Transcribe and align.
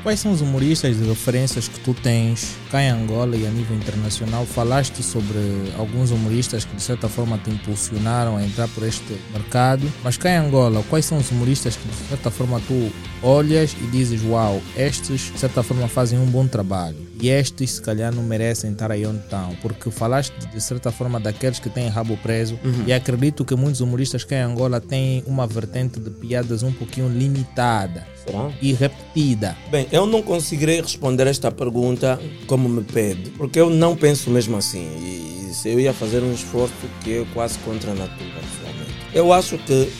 Quais 0.00 0.20
são 0.20 0.30
os 0.30 0.40
humoristas 0.40 0.96
de 0.96 1.02
referências 1.08 1.66
que 1.66 1.80
tu 1.80 1.92
tens 1.92 2.56
cá 2.70 2.80
em 2.80 2.88
Angola 2.88 3.36
e 3.36 3.44
a 3.44 3.50
nível 3.50 3.76
internacional? 3.76 4.46
Falaste 4.46 5.02
sobre 5.02 5.36
alguns 5.76 6.12
humoristas 6.12 6.64
que 6.64 6.76
de 6.76 6.80
certa 6.80 7.08
forma 7.08 7.36
te 7.36 7.50
impulsionaram 7.50 8.36
a 8.36 8.44
entrar 8.44 8.68
por 8.68 8.86
este 8.86 9.18
mercado, 9.32 9.92
mas 10.04 10.16
cá 10.16 10.30
em 10.30 10.36
Angola, 10.36 10.84
quais 10.88 11.04
são 11.04 11.18
os 11.18 11.32
humoristas 11.32 11.74
que 11.74 11.88
de 11.88 11.94
certa 12.08 12.30
forma 12.30 12.60
tu 12.60 12.92
olhas 13.24 13.72
e 13.72 13.86
dizes: 13.88 14.22
Uau, 14.22 14.62
estes 14.76 15.32
de 15.32 15.38
certa 15.40 15.64
forma 15.64 15.88
fazem 15.88 16.16
um 16.16 16.26
bom 16.26 16.46
trabalho 16.46 17.07
e 17.20 17.28
estes 17.28 17.72
se 17.72 17.82
calhar 17.82 18.14
não 18.14 18.22
merecem 18.22 18.72
estar 18.72 18.90
aí 18.92 19.04
onde 19.06 19.18
estão? 19.20 19.54
Porque 19.62 19.90
falaste 19.90 20.32
de 20.52 20.60
certa 20.60 20.90
forma 20.92 21.18
daqueles 21.18 21.58
que 21.58 21.68
têm 21.68 21.88
rabo 21.88 22.16
preso 22.18 22.58
Uhum. 22.64 22.84
e 22.86 22.92
acredito 22.92 23.44
que 23.44 23.54
muitos 23.56 23.80
humoristas 23.80 24.24
cá 24.24 24.36
em 24.36 24.40
Angola 24.42 24.80
têm 24.80 25.22
uma 25.26 25.46
vertente 25.46 25.98
de 26.00 26.10
piadas 26.10 26.62
um 26.62 26.72
pouquinho 26.72 27.08
limitada 27.08 28.06
Será? 28.24 28.50
e 28.60 28.72
repetida. 28.72 29.56
Bem, 29.70 29.86
eu 29.92 30.06
não 30.06 30.22
conseguirei 30.22 30.80
responder 30.80 31.26
esta 31.26 31.50
pergunta 31.50 32.20
como 32.46 32.68
me 32.68 32.82
pede, 32.82 33.30
porque 33.30 33.60
eu 33.60 33.68
não 33.70 33.96
penso 33.96 34.30
mesmo 34.30 34.56
assim. 34.56 34.86
E, 34.98 35.28
eu 35.64 35.80
ia 35.80 35.92
fazer 35.92 36.22
um 36.22 36.32
esforço 36.32 36.72
que 37.02 37.18
é 37.18 37.26
quase 37.34 37.58
contra 37.60 37.90
a 37.90 37.94
natura, 37.94 38.30
pessoalmente. 38.40 38.94
Eu 39.12 39.32
acho 39.32 39.58
que 39.58 39.90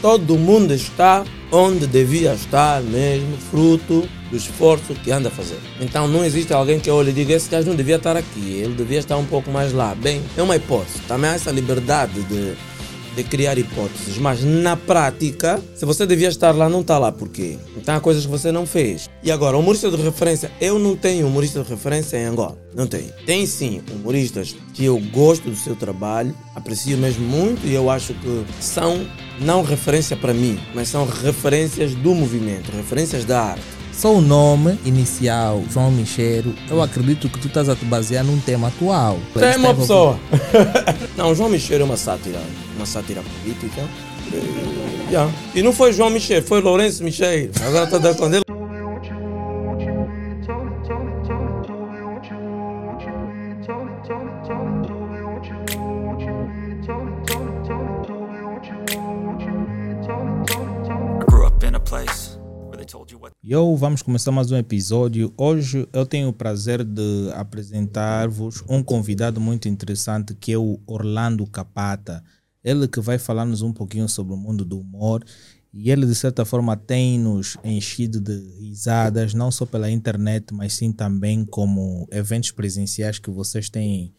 todo 0.00 0.36
mundo 0.36 0.72
está 0.72 1.24
onde 1.50 1.86
devia 1.86 2.34
estar 2.34 2.82
mesmo, 2.82 3.36
fruto 3.50 4.08
do 4.30 4.36
esforço 4.36 4.94
que 4.94 5.10
anda 5.10 5.28
a 5.28 5.32
fazer. 5.32 5.58
Então 5.80 6.06
não 6.06 6.24
existe 6.24 6.52
alguém 6.52 6.78
que 6.78 6.90
olhe 6.90 7.10
e 7.10 7.14
diga, 7.14 7.34
esse 7.34 7.48
gajo 7.48 7.68
não 7.68 7.76
devia 7.76 7.96
estar 7.96 8.16
aqui, 8.16 8.60
ele 8.60 8.74
devia 8.74 8.98
estar 8.98 9.16
um 9.16 9.24
pouco 9.24 9.50
mais 9.50 9.72
lá. 9.72 9.94
Bem, 9.94 10.22
é 10.36 10.42
uma 10.42 10.56
hipótese. 10.56 11.00
Também 11.08 11.30
há 11.30 11.34
essa 11.34 11.50
liberdade 11.50 12.22
de 12.24 12.54
de 13.18 13.24
criar 13.24 13.58
hipóteses, 13.58 14.16
mas 14.16 14.44
na 14.44 14.76
prática, 14.76 15.60
se 15.74 15.84
você 15.84 16.06
devia 16.06 16.28
estar 16.28 16.54
lá, 16.54 16.68
não 16.68 16.82
está 16.82 16.98
lá. 16.98 17.10
Por 17.10 17.28
quê? 17.28 17.58
Então 17.76 17.96
há 17.96 18.00
coisas 18.00 18.24
que 18.24 18.30
você 18.30 18.52
não 18.52 18.64
fez. 18.64 19.10
E 19.24 19.32
agora, 19.32 19.58
humorista 19.58 19.90
de 19.90 19.96
referência, 19.96 20.52
eu 20.60 20.78
não 20.78 20.94
tenho 20.94 21.26
humorista 21.26 21.60
de 21.60 21.68
referência 21.68 22.16
em 22.16 22.26
Angola. 22.26 22.56
Não 22.76 22.86
tenho. 22.86 23.12
Tem 23.26 23.44
sim 23.44 23.82
humoristas 23.90 24.54
que 24.72 24.84
eu 24.84 25.00
gosto 25.12 25.50
do 25.50 25.56
seu 25.56 25.74
trabalho, 25.74 26.32
aprecio 26.54 26.96
mesmo 26.96 27.26
muito 27.26 27.66
e 27.66 27.74
eu 27.74 27.90
acho 27.90 28.14
que 28.14 28.44
são 28.60 29.04
não 29.40 29.62
referência 29.62 30.16
para 30.16 30.32
mim, 30.32 30.58
mas 30.72 30.88
são 30.88 31.04
referências 31.04 31.94
do 31.96 32.14
movimento, 32.14 32.70
referências 32.70 33.24
da 33.24 33.40
arte. 33.40 33.77
Só 33.98 34.14
o 34.14 34.20
nome 34.20 34.78
inicial, 34.84 35.60
João 35.72 35.90
Micheiro, 35.90 36.54
eu 36.70 36.80
acredito 36.80 37.28
que 37.28 37.36
tu 37.40 37.48
estás 37.48 37.68
a 37.68 37.74
te 37.74 37.84
basear 37.84 38.24
num 38.24 38.38
tema 38.38 38.68
atual. 38.68 39.18
Tem 39.34 39.56
uma 39.56 39.74
pessoa. 39.74 40.16
não, 41.18 41.34
João 41.34 41.48
Michel 41.48 41.80
é 41.80 41.84
uma 41.84 41.96
sátira, 41.96 42.38
uma 42.76 42.86
sátira 42.86 43.20
política. 43.22 43.82
E, 44.32 45.10
yeah. 45.10 45.28
e 45.52 45.62
não 45.64 45.72
foi 45.72 45.92
João 45.92 46.10
Michel, 46.10 46.44
foi 46.44 46.60
Lourenço 46.60 47.02
Michel. 47.02 47.50
Agora 47.60 47.86
está 47.86 47.98
dando 47.98 48.16
com 48.18 48.26
ele. 48.26 48.57
What 63.48 63.62
Yo, 63.64 63.76
vamos 63.76 64.02
começar 64.02 64.30
mais 64.30 64.50
um 64.50 64.56
episódio. 64.56 65.32
Hoje 65.36 65.88
eu 65.92 66.04
tenho 66.04 66.28
o 66.28 66.32
prazer 66.32 66.84
de 66.84 67.30
apresentar-vos 67.34 68.62
um 68.68 68.82
convidado 68.82 69.40
muito 69.40 69.68
interessante 69.68 70.34
que 70.34 70.52
é 70.52 70.58
o 70.58 70.78
Orlando 70.86 71.46
Capata. 71.46 72.22
Ele 72.62 72.86
que 72.86 73.00
vai 73.00 73.18
falar-nos 73.18 73.62
um 73.62 73.72
pouquinho 73.72 74.06
sobre 74.08 74.34
o 74.34 74.36
mundo 74.36 74.64
do 74.66 74.78
humor 74.78 75.24
e 75.72 75.90
ele 75.90 76.04
de 76.04 76.14
certa 76.14 76.44
forma 76.44 76.76
tem 76.76 77.18
nos 77.18 77.56
enchido 77.64 78.20
de 78.20 78.38
risadas, 78.60 79.32
não 79.32 79.50
só 79.50 79.64
pela 79.64 79.90
internet, 79.90 80.52
mas 80.52 80.74
sim 80.74 80.92
também 80.92 81.44
como 81.44 82.06
eventos 82.10 82.50
presenciais 82.50 83.18
que 83.18 83.30
vocês 83.30 83.70
têm 83.70 84.14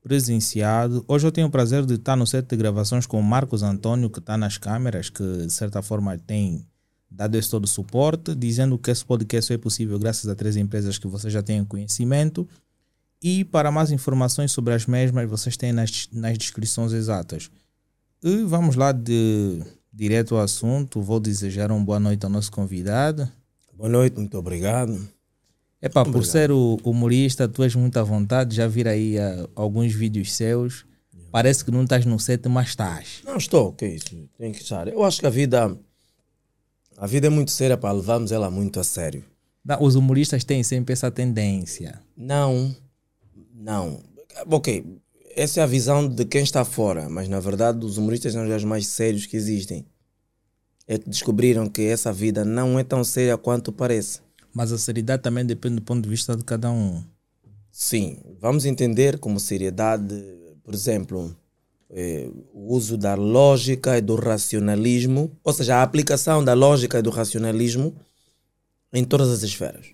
presenciado. 0.00 1.04
Hoje 1.08 1.26
eu 1.26 1.32
tenho 1.32 1.48
o 1.48 1.50
prazer 1.50 1.84
de 1.84 1.94
estar 1.94 2.16
no 2.16 2.26
set 2.26 2.46
de 2.46 2.56
gravações 2.56 3.04
com 3.06 3.18
o 3.18 3.22
Marcos 3.22 3.62
Antônio, 3.62 4.10
que 4.10 4.20
está 4.20 4.36
nas 4.36 4.58
câmeras, 4.58 5.10
que 5.10 5.46
de 5.46 5.52
certa 5.52 5.82
forma 5.82 6.16
tem 6.16 6.69
dado 7.10 7.36
esse 7.36 7.50
todo 7.50 7.64
o 7.64 7.68
suporte, 7.68 8.34
dizendo 8.34 8.78
que 8.78 8.90
esse 8.90 9.04
podcast 9.04 9.48
só 9.48 9.54
é 9.54 9.58
possível 9.58 9.98
graças 9.98 10.28
a 10.28 10.34
três 10.34 10.56
empresas 10.56 10.98
que 10.98 11.06
vocês 11.06 11.32
já 11.32 11.42
têm 11.42 11.64
conhecimento. 11.64 12.48
E 13.22 13.44
para 13.44 13.70
mais 13.70 13.90
informações 13.90 14.52
sobre 14.52 14.72
as 14.72 14.86
mesmas, 14.86 15.28
vocês 15.28 15.56
têm 15.56 15.72
nas, 15.72 16.08
nas 16.12 16.38
descrições 16.38 16.92
exatas. 16.92 17.50
E 18.22 18.42
vamos 18.44 18.76
lá 18.76 18.92
de 18.92 19.62
direto 19.92 20.36
ao 20.36 20.42
assunto. 20.42 21.02
Vou 21.02 21.20
desejar 21.20 21.70
uma 21.70 21.84
boa 21.84 22.00
noite 22.00 22.24
ao 22.24 22.30
nosso 22.30 22.50
convidado. 22.50 23.28
Boa 23.74 23.88
noite, 23.88 24.16
muito 24.16 24.38
obrigado. 24.38 24.92
Epá, 25.82 26.04
por 26.04 26.10
Obrigado. 26.10 26.30
ser 26.30 26.50
o 26.50 26.78
humorista, 26.84 27.48
tu 27.48 27.62
és 27.62 27.74
muito 27.74 27.96
à 27.98 28.02
vontade. 28.02 28.54
Já 28.54 28.68
vi 28.68 28.86
aí 28.86 29.18
ah, 29.18 29.48
alguns 29.54 29.92
vídeos 29.94 30.32
seus. 30.32 30.84
Parece 31.32 31.64
que 31.64 31.70
não 31.70 31.84
estás 31.84 32.04
no 32.04 32.18
set, 32.18 32.46
mas 32.48 32.68
estás. 32.68 33.22
Não 33.24 33.36
estou, 33.36 33.72
que 33.72 33.86
isso, 33.86 34.28
tem 34.36 34.52
que 34.52 34.60
estar. 34.62 34.88
Eu 34.88 35.02
acho 35.04 35.20
que 35.20 35.26
a 35.26 35.30
vida, 35.30 35.74
a 37.00 37.06
vida 37.06 37.28
é 37.28 37.30
muito 37.30 37.50
séria 37.50 37.78
para 37.78 37.92
levarmos 37.92 38.30
ela 38.30 38.50
muito 38.50 38.78
a 38.78 38.84
sério. 38.84 39.24
Não, 39.64 39.82
Os 39.82 39.94
humoristas 39.94 40.44
têm 40.44 40.62
sempre 40.62 40.92
essa 40.92 41.10
tendência. 41.10 41.98
Não, 42.14 42.76
não. 43.54 44.02
Ok, 44.46 44.84
essa 45.34 45.60
é 45.60 45.62
a 45.62 45.66
visão 45.66 46.06
de 46.06 46.26
quem 46.26 46.42
está 46.42 46.62
fora, 46.62 47.08
mas 47.08 47.26
na 47.26 47.40
verdade 47.40 47.86
os 47.86 47.96
humoristas 47.96 48.34
são 48.34 48.46
os 48.46 48.64
mais 48.64 48.86
sérios 48.86 49.24
que 49.24 49.34
existem. 49.34 49.86
É 50.86 50.98
que 50.98 51.08
descobriram 51.08 51.70
que 51.70 51.80
essa 51.80 52.12
vida 52.12 52.44
não 52.44 52.78
é 52.78 52.84
tão 52.84 53.02
séria 53.02 53.38
quanto 53.38 53.72
parece. 53.72 54.20
Mas 54.52 54.70
a 54.70 54.76
seriedade 54.76 55.22
também 55.22 55.46
depende 55.46 55.76
do 55.76 55.82
ponto 55.82 56.02
de 56.02 56.08
vista 56.10 56.36
de 56.36 56.44
cada 56.44 56.70
um. 56.70 57.02
Sim, 57.72 58.18
vamos 58.38 58.66
entender 58.66 59.18
como 59.18 59.40
seriedade, 59.40 60.14
por 60.62 60.74
exemplo, 60.74 61.34
eh, 61.92 62.28
o 62.52 62.74
uso 62.74 62.96
da 62.96 63.14
lógica 63.14 63.98
e 63.98 64.00
do 64.00 64.14
racionalismo, 64.14 65.30
ou 65.42 65.52
seja, 65.52 65.76
a 65.76 65.82
aplicação 65.82 66.42
da 66.44 66.54
lógica 66.54 66.98
e 66.98 67.02
do 67.02 67.10
racionalismo 67.10 67.94
em 68.92 69.04
todas 69.04 69.30
as 69.30 69.42
esferas. 69.42 69.86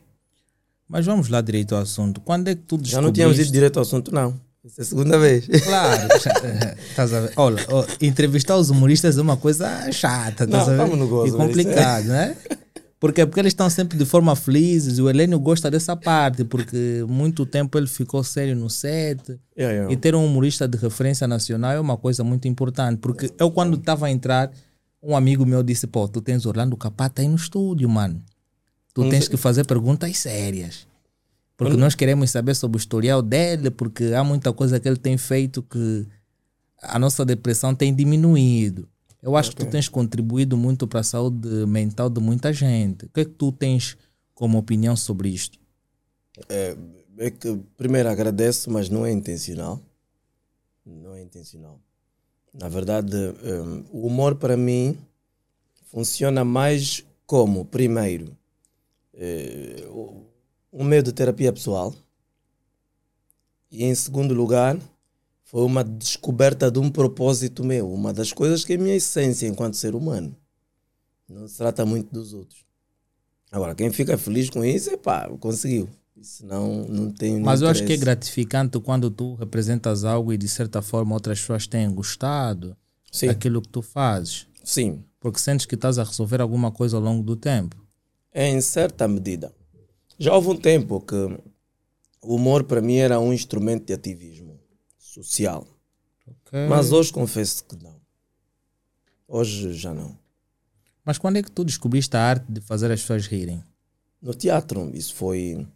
Mas 0.88 1.04
vamos 1.04 1.28
lá 1.28 1.40
direito 1.40 1.74
ao 1.74 1.82
assunto. 1.82 2.20
Quando 2.20 2.48
é 2.48 2.54
que 2.54 2.62
tu 2.62 2.76
descobriste... 2.76 2.92
Já 2.94 3.00
não 3.00 3.12
tínhamos 3.12 3.38
ido 3.38 3.50
direto 3.50 3.78
ao 3.78 3.82
assunto, 3.82 4.14
não. 4.14 4.40
Essa 4.64 4.80
é 4.80 4.82
a 4.82 4.84
segunda 4.84 5.18
vez. 5.18 5.46
Claro. 5.46 6.08
estás 6.90 7.12
a 7.12 7.20
ver? 7.20 7.32
Olha, 7.36 7.64
entrevistar 8.00 8.56
os 8.56 8.68
humoristas 8.70 9.16
é 9.16 9.22
uma 9.22 9.36
coisa 9.36 9.90
chata. 9.92 10.44
Estás 10.44 10.50
Não, 10.50 10.60
a 10.60 10.64
ver? 10.64 10.76
vamos 10.76 10.98
no 10.98 11.08
gozo, 11.08 11.34
E 11.34 11.36
complicado, 11.36 12.06
né? 12.06 12.36
Porque, 12.98 13.26
porque 13.26 13.40
eles 13.40 13.50
estão 13.50 13.68
sempre 13.68 13.98
de 13.98 14.06
forma 14.06 14.34
felizes. 14.34 14.98
O 14.98 15.08
Helênio 15.10 15.38
gosta 15.38 15.70
dessa 15.70 15.94
parte, 15.94 16.44
porque 16.44 17.04
muito 17.06 17.44
tempo 17.44 17.76
ele 17.76 17.86
ficou 17.86 18.24
sério 18.24 18.56
no 18.56 18.70
set. 18.70 19.38
Yeah, 19.56 19.74
yeah. 19.74 19.92
E 19.92 19.96
ter 19.96 20.14
um 20.14 20.24
humorista 20.24 20.66
de 20.66 20.78
referência 20.78 21.28
nacional 21.28 21.72
é 21.72 21.80
uma 21.80 21.96
coisa 21.98 22.24
muito 22.24 22.48
importante. 22.48 22.98
Porque 22.98 23.30
eu, 23.38 23.50
quando 23.50 23.76
estava 23.76 24.06
a 24.06 24.10
entrar, 24.10 24.50
um 25.02 25.14
amigo 25.14 25.44
meu 25.44 25.62
disse: 25.62 25.86
Pô, 25.86 26.08
tu 26.08 26.22
tens 26.22 26.46
Orlando 26.46 26.76
Capata 26.76 27.20
aí 27.20 27.28
no 27.28 27.36
estúdio, 27.36 27.88
mano. 27.88 28.22
Tu 28.94 29.02
Não 29.02 29.10
tens 29.10 29.24
sei. 29.24 29.30
que 29.30 29.36
fazer 29.36 29.66
perguntas 29.66 30.16
sérias. 30.16 30.86
Porque 31.54 31.76
nós 31.76 31.94
queremos 31.94 32.30
saber 32.30 32.54
sobre 32.54 32.76
o 32.76 32.80
historial 32.80 33.22
dele, 33.22 33.70
porque 33.70 34.12
há 34.14 34.22
muita 34.22 34.52
coisa 34.52 34.78
que 34.80 34.86
ele 34.88 34.96
tem 34.96 35.16
feito 35.16 35.62
que 35.62 36.06
a 36.82 36.98
nossa 36.98 37.24
depressão 37.24 37.74
tem 37.74 37.94
diminuído. 37.94 38.88
Eu 39.22 39.36
acho 39.36 39.50
que 39.50 39.56
tu 39.56 39.70
tens 39.70 39.88
contribuído 39.88 40.56
muito 40.56 40.86
para 40.86 41.00
a 41.00 41.04
saúde 41.04 41.48
mental 41.66 42.08
de 42.08 42.20
muita 42.20 42.52
gente. 42.52 43.06
O 43.06 43.08
que 43.08 43.20
é 43.20 43.24
que 43.24 43.32
tu 43.32 43.50
tens 43.50 43.96
como 44.34 44.58
opinião 44.58 44.94
sobre 44.94 45.28
isto? 45.30 45.58
É 47.18 47.30
que 47.30 47.56
primeiro 47.76 48.08
agradeço, 48.08 48.70
mas 48.70 48.88
não 48.88 49.04
é 49.06 49.10
intencional. 49.10 49.80
Não 50.84 51.14
é 51.14 51.22
intencional. 51.22 51.80
Na 52.52 52.68
verdade, 52.68 53.16
hum, 53.16 53.84
o 53.90 54.06
humor 54.06 54.36
para 54.36 54.56
mim 54.56 54.96
funciona 55.90 56.44
mais 56.44 57.04
como, 57.26 57.64
primeiro, 57.64 58.36
eh, 59.14 59.84
um 60.72 60.84
meio 60.84 61.02
de 61.02 61.12
terapia 61.12 61.52
pessoal. 61.52 61.94
E 63.70 63.84
em 63.84 63.94
segundo 63.94 64.32
lugar, 64.34 64.78
foi 65.46 65.62
uma 65.62 65.84
descoberta 65.84 66.70
de 66.70 66.78
um 66.80 66.90
propósito 66.90 67.64
meu. 67.64 67.90
Uma 67.90 68.12
das 68.12 68.32
coisas 68.32 68.64
que 68.64 68.72
é 68.72 68.76
a 68.76 68.78
minha 68.80 68.96
essência 68.96 69.46
enquanto 69.46 69.74
ser 69.74 69.94
humano. 69.94 70.36
Não 71.28 71.46
se 71.46 71.56
trata 71.56 71.86
muito 71.86 72.12
dos 72.12 72.32
outros. 72.32 72.64
Agora, 73.50 73.72
quem 73.74 73.90
fica 73.92 74.18
feliz 74.18 74.50
com 74.50 74.64
isso, 74.64 74.90
é 74.90 74.96
pá, 74.96 75.28
conseguiu. 75.38 75.88
Senão, 76.20 76.84
não 76.88 77.12
tem 77.12 77.38
Mas 77.40 77.62
eu 77.62 77.68
acho 77.68 77.80
que 77.80 77.92
é 77.92 77.94
interesse. 77.94 78.04
gratificante 78.04 78.80
quando 78.80 79.08
tu 79.08 79.34
representas 79.34 80.02
algo 80.04 80.32
e 80.32 80.36
de 80.36 80.48
certa 80.48 80.82
forma 80.82 81.14
outras 81.14 81.40
pessoas 81.40 81.66
têm 81.66 81.88
gostado 81.94 82.76
Sim, 83.12 83.28
daquilo 83.28 83.62
que 83.62 83.68
tu 83.68 83.82
fazes. 83.82 84.46
sim. 84.64 85.02
Porque 85.20 85.38
sentes 85.38 85.66
que 85.66 85.74
estás 85.74 85.98
a 85.98 86.04
resolver 86.04 86.40
alguma 86.40 86.70
coisa 86.72 86.96
ao 86.96 87.02
longo 87.02 87.22
do 87.22 87.34
tempo. 87.36 87.76
É 88.32 88.48
em 88.48 88.60
certa 88.60 89.06
medida. 89.08 89.52
Já 90.18 90.34
houve 90.34 90.48
um 90.48 90.56
tempo 90.56 91.00
que 91.00 91.14
o 92.22 92.34
humor 92.36 92.64
para 92.64 92.80
mim 92.80 92.96
era 92.96 93.18
um 93.20 93.32
instrumento 93.32 93.86
de 93.86 93.92
ativismo 93.92 94.45
social. 95.24 95.66
Ok? 96.26 96.66
Mas 96.68 96.92
hoje 96.92 97.12
confesso 97.12 97.64
que 97.64 97.76
não. 97.82 97.96
Hoje 99.28 99.72
já 99.72 99.92
não. 99.92 100.16
Mas 101.04 101.18
quando 101.18 101.36
é 101.36 101.42
que 101.42 101.50
tu 101.50 101.64
descobriste 101.64 102.16
a 102.16 102.22
arte 102.22 102.50
de 102.50 102.60
fazer 102.60 102.90
as 102.90 103.00
pessoas 103.00 103.26
rirem? 103.26 103.62
no 104.20 104.34
teatro. 104.34 104.90
Isso 104.92 105.14
foi. 105.14 105.66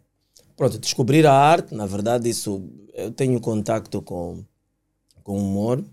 Pronto, 0.55 0.77
descobrir 0.77 1.25
a 1.25 1.33
arte, 1.33 1.73
na 1.73 1.85
verdade, 1.85 2.29
isso. 2.29 2.63
Eu 2.93 3.11
tenho 3.11 3.39
contacto 3.39 4.01
com, 4.01 4.43
com 5.23 5.37
humor. 5.37 5.83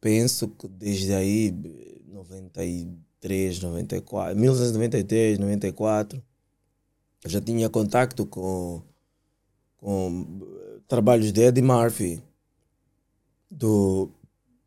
Penso 0.00 0.48
que 0.48 0.66
desde 0.66 1.14
aí, 1.14 1.54
93, 2.08 3.60
94, 3.60 4.36
1993, 4.36 5.38
94, 5.38 6.22
eu 7.22 7.30
já 7.30 7.40
tinha 7.40 7.68
contacto 7.68 8.26
com, 8.26 8.82
com 9.76 10.26
eh, 10.42 10.80
trabalhos 10.88 11.32
de 11.32 11.42
Eddie 11.42 11.62
Murphy. 11.62 12.20
Do, 13.54 14.10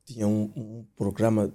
tinha 0.06 0.28
um, 0.28 0.52
um 0.56 0.86
programa. 0.96 1.52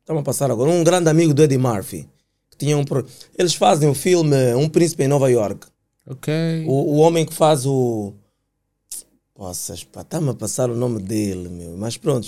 Estamos 0.00 0.22
a 0.22 0.24
passar 0.24 0.50
agora. 0.50 0.70
Um 0.70 0.82
grande 0.82 1.10
amigo 1.10 1.34
do 1.34 1.42
Eddie 1.42 1.58
Murphy. 1.58 2.08
Que 2.50 2.56
tinha 2.56 2.76
um, 2.78 2.84
pro- 2.84 3.06
eles 3.36 3.54
fazem 3.54 3.88
o 3.88 3.94
filme 3.94 4.54
Um 4.54 4.68
Príncipe 4.68 5.02
em 5.04 5.08
Nova 5.08 5.30
York. 5.30 5.66
Ok. 6.06 6.32
O, 6.66 6.72
o 6.72 6.96
homem 6.96 7.26
que 7.26 7.34
faz 7.34 7.66
o. 7.66 8.14
Poças, 9.34 9.82
pá, 9.82 10.02
está-me 10.02 10.30
a 10.30 10.34
passar 10.34 10.70
o 10.70 10.76
nome 10.76 11.02
dele, 11.02 11.48
meu. 11.48 11.76
Mas 11.76 11.96
pronto. 11.96 12.26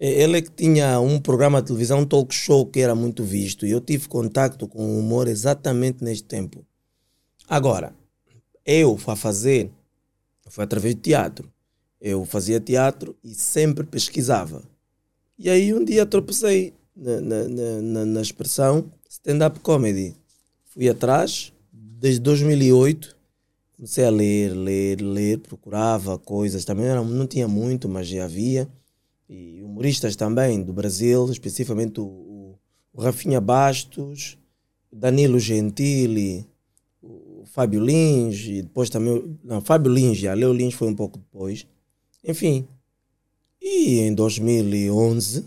É- 0.00 0.22
Ele 0.22 0.38
é 0.38 0.42
que 0.42 0.50
tinha 0.50 0.98
um 1.00 1.20
programa 1.20 1.60
de 1.60 1.66
televisão, 1.68 2.00
um 2.00 2.06
talk 2.06 2.34
show 2.34 2.66
que 2.66 2.80
era 2.80 2.94
muito 2.94 3.22
visto. 3.22 3.66
E 3.66 3.70
eu 3.70 3.80
tive 3.80 4.08
contacto 4.08 4.66
com 4.66 4.82
o 4.82 4.98
humor 4.98 5.28
exatamente 5.28 6.02
neste 6.02 6.24
tempo. 6.24 6.64
Agora, 7.48 7.94
eu 8.64 8.96
fui 8.96 9.12
a 9.12 9.16
fazer, 9.16 9.70
foi 10.48 10.64
através 10.64 10.94
de 10.94 11.00
teatro. 11.02 11.50
Eu 12.00 12.24
fazia 12.24 12.60
teatro 12.60 13.16
e 13.24 13.34
sempre 13.34 13.84
pesquisava. 13.84 14.62
E 15.38 15.48
aí 15.50 15.72
um 15.72 15.84
dia 15.84 16.04
tropecei 16.06 16.74
na, 16.96 17.20
na, 17.20 17.48
na, 17.82 18.04
na- 18.06 18.20
expressão 18.20 18.90
stand-up 19.08 19.60
comedy. 19.60 20.14
Fui 20.66 20.88
atrás, 20.88 21.52
desde 21.72 22.20
2008, 22.20 23.16
comecei 23.76 24.04
a 24.04 24.10
ler, 24.10 24.52
ler, 24.52 25.00
ler, 25.00 25.38
procurava 25.38 26.18
coisas. 26.18 26.64
Também 26.64 26.86
era, 26.86 27.02
não 27.02 27.26
tinha 27.26 27.48
muito, 27.48 27.88
mas 27.88 28.06
já 28.08 28.24
havia. 28.24 28.68
E 29.28 29.62
humoristas 29.62 30.16
também 30.16 30.62
do 30.62 30.72
Brasil, 30.72 31.30
especificamente 31.30 32.00
o, 32.00 32.58
o, 32.92 33.00
Rafinha 33.00 33.40
Bastos, 33.40 34.38
Danilo 34.92 35.38
Gentili, 35.38 36.46
o 37.02 37.44
Fábio 37.46 37.80
Lins, 37.84 38.40
e 38.46 38.62
depois 38.62 38.90
também. 38.90 39.38
Não, 39.44 39.60
Fábio 39.60 39.92
Lins, 39.92 40.18
já. 40.18 40.34
Leo 40.34 40.52
Lins 40.52 40.74
foi 40.74 40.88
um 40.88 40.94
pouco 40.94 41.18
depois. 41.18 41.66
Enfim. 42.28 42.68
E 43.60 44.00
em 44.00 44.14
2011, 44.14 45.44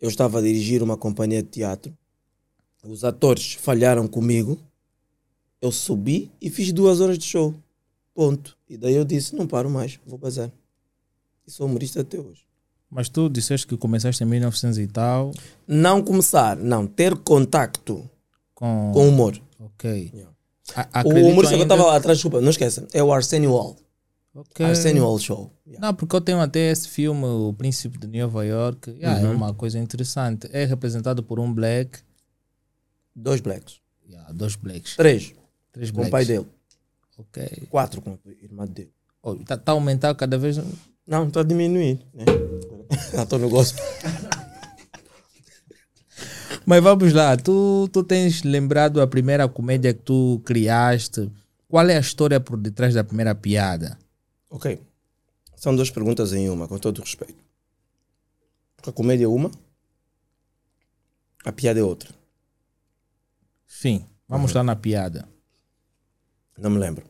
eu 0.00 0.08
estava 0.08 0.38
a 0.38 0.42
dirigir 0.42 0.82
uma 0.82 0.96
companhia 0.96 1.42
de 1.42 1.48
teatro. 1.48 1.92
Os 2.84 3.04
atores 3.04 3.54
falharam 3.54 4.06
comigo. 4.06 4.58
Eu 5.60 5.72
subi 5.72 6.30
e 6.40 6.48
fiz 6.48 6.72
duas 6.72 7.00
horas 7.00 7.18
de 7.18 7.24
show. 7.24 7.52
Ponto. 8.14 8.56
E 8.68 8.76
daí 8.76 8.94
eu 8.94 9.04
disse: 9.04 9.34
não 9.34 9.46
paro 9.46 9.68
mais, 9.68 9.98
vou 10.06 10.16
bazar. 10.18 10.50
E 11.46 11.50
sou 11.50 11.66
humorista 11.66 12.00
até 12.00 12.18
hoje. 12.18 12.42
Mas 12.90 13.08
tu 13.08 13.28
disseste 13.28 13.66
que 13.66 13.76
começaste 13.76 14.22
em 14.22 14.26
1900 14.26 14.78
e 14.78 14.86
tal 14.86 15.32
Não 15.66 16.02
começar, 16.02 16.56
não, 16.56 16.86
ter 16.86 17.14
contacto 17.18 18.08
com. 18.54 18.92
com 18.94 19.08
humor. 19.08 19.38
Ok. 19.60 20.10
Yeah. 20.14 20.32
A- 20.92 21.02
O 21.04 21.08
humorista 21.10 21.54
que 21.56 21.60
eu 21.60 21.64
estava 21.64 21.84
lá 21.84 21.96
atrás, 21.96 22.18
desculpa, 22.18 22.40
não 22.40 22.50
esqueça, 22.50 22.86
é 22.92 23.02
o 23.02 23.12
Arsenio 23.12 23.50
Hall. 23.52 23.76
Ok. 24.34 24.64
Arsenio 24.64 25.02
Hall 25.02 25.18
Show. 25.18 25.52
Yeah. 25.66 25.86
Não, 25.86 25.94
porque 25.94 26.14
eu 26.14 26.20
tenho 26.20 26.40
até 26.40 26.70
esse 26.70 26.88
filme, 26.88 27.24
O 27.24 27.52
Príncipe 27.52 27.98
de 27.98 28.06
Nova 28.06 28.44
York. 28.44 28.90
Yeah, 28.90 29.20
Uhum. 29.22 29.32
É 29.32 29.36
uma 29.36 29.54
coisa 29.54 29.78
interessante. 29.78 30.48
É 30.52 30.64
representado 30.64 31.22
por 31.22 31.40
um 31.40 31.52
black. 31.52 32.00
Dois 33.14 33.40
blacks. 33.40 33.80
Yeah, 34.08 34.32
dois 34.32 34.54
blacks. 34.54 34.96
Três, 34.96 35.34
Três 35.72 35.90
com 35.90 36.02
o 36.02 36.10
pai 36.10 36.24
dele. 36.24 36.46
Ok. 37.16 37.66
Quatro 37.68 38.00
com 38.00 38.12
a 38.12 38.18
irmã 38.42 38.64
dele. 38.66 38.92
Está 39.40 39.56
tá 39.56 39.72
aumentando 39.72 40.14
cada 40.14 40.38
vez. 40.38 40.58
Não, 41.06 41.26
está 41.26 41.42
diminuindo. 41.42 42.00
Né? 42.14 42.24
Estou 43.20 43.38
no 43.38 43.48
gospel. 43.50 43.84
Mas 46.64 46.82
vamos 46.82 47.12
lá, 47.12 47.36
tu, 47.36 47.88
tu 47.92 48.02
tens 48.04 48.42
lembrado 48.42 49.00
a 49.00 49.06
primeira 49.06 49.48
comédia 49.48 49.94
que 49.94 50.02
tu 50.02 50.40
criaste? 50.44 51.30
Qual 51.66 51.88
é 51.88 51.96
a 51.96 52.00
história 52.00 52.38
por 52.40 52.58
detrás 52.58 52.94
da 52.94 53.02
primeira 53.02 53.34
piada? 53.34 53.98
Ok. 54.50 54.80
São 55.56 55.74
duas 55.74 55.90
perguntas 55.90 56.32
em 56.32 56.48
uma, 56.48 56.68
com 56.68 56.78
todo 56.78 56.98
o 56.98 57.02
respeito. 57.02 57.42
A 58.86 58.92
comédia 58.92 59.24
é 59.24 59.28
uma, 59.28 59.50
a 61.44 61.52
piada 61.52 61.80
é 61.80 61.82
outra. 61.82 62.14
Sim, 63.66 64.06
vamos 64.28 64.52
lá 64.52 64.62
na 64.62 64.74
piada. 64.74 65.28
Não 66.56 66.70
me 66.70 66.78
lembro. 66.78 67.04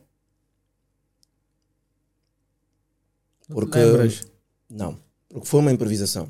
Porque. 3.47 3.77
lembras? 3.79 4.27
Não. 4.69 4.99
Porque 5.27 5.47
foi 5.47 5.59
uma 5.59 5.71
improvisação. 5.71 6.29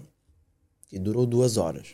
Que 0.88 0.98
durou 0.98 1.26
duas 1.26 1.58
horas. 1.58 1.94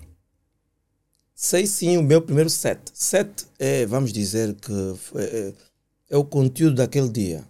Sei 1.34 1.68
sim 1.68 1.98
o 1.98 2.04
meu 2.04 2.22
primeiro 2.22 2.50
set. 2.50 2.80
Set 2.94 3.46
é, 3.60 3.86
vamos 3.86 4.14
dizer 4.14 4.56
que 4.56 4.72
é, 5.16 5.54
é 6.12 6.18
o 6.18 6.24
conteúdo 6.24 6.76
daquele 6.78 7.10
dia. 7.10 7.46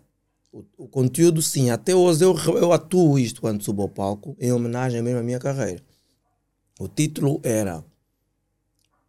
O, 0.56 0.64
o 0.78 0.88
conteúdo, 0.88 1.42
sim, 1.42 1.70
até 1.70 1.94
hoje 1.94 2.24
eu, 2.24 2.34
eu 2.56 2.72
atuo 2.72 3.20
isto 3.20 3.42
quando 3.42 3.62
subo 3.62 3.82
ao 3.82 3.90
palco, 3.90 4.38
em 4.40 4.54
homenagem 4.54 5.02
mesmo 5.02 5.20
à 5.20 5.24
minha 5.24 5.38
carreira. 5.38 5.84
O 6.80 6.88
título 6.88 7.42
era 7.44 7.84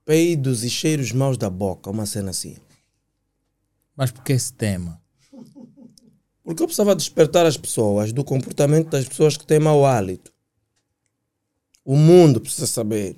Peidos 0.04 0.64
e 0.64 0.70
Cheiros 0.70 1.12
Maus 1.12 1.38
da 1.38 1.48
Boca, 1.48 1.88
uma 1.88 2.04
cena 2.04 2.30
assim. 2.30 2.56
Mas 3.94 4.10
por 4.10 4.24
que 4.24 4.32
esse 4.32 4.52
tema? 4.52 5.00
Porque 6.42 6.60
eu 6.60 6.66
precisava 6.66 6.96
despertar 6.96 7.46
as 7.46 7.56
pessoas 7.56 8.12
do 8.12 8.24
comportamento 8.24 8.90
das 8.90 9.06
pessoas 9.06 9.36
que 9.36 9.46
têm 9.46 9.60
mau 9.60 9.86
hálito. 9.86 10.32
O 11.84 11.96
mundo 11.96 12.40
precisa 12.40 12.66
saber. 12.66 13.16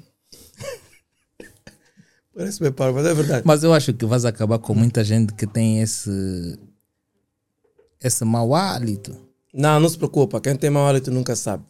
Parece 2.37 2.61
bem 2.61 2.73
parvo, 2.73 2.99
mas 2.99 3.07
é 3.07 3.15
verdade. 3.15 3.43
Mas 3.47 3.65
eu 3.65 3.73
acho 3.73 3.95
que 3.95 4.05
vais 4.05 4.27
acabar 4.27 4.59
com 4.59 4.75
muita 4.75 5.03
gente 5.03 5.33
que 5.33 5.47
tem 5.47 5.81
esse. 5.81 6.11
Esse 8.03 8.25
mau 8.25 8.55
hálito. 8.55 9.17
Não, 9.53 9.81
não 9.81 9.89
se 9.89 9.97
preocupa. 9.97 10.41
Quem 10.41 10.57
tem 10.57 10.71
mau 10.71 10.87
hálito 10.87 11.11
nunca 11.11 11.35
sabe. 11.35 11.65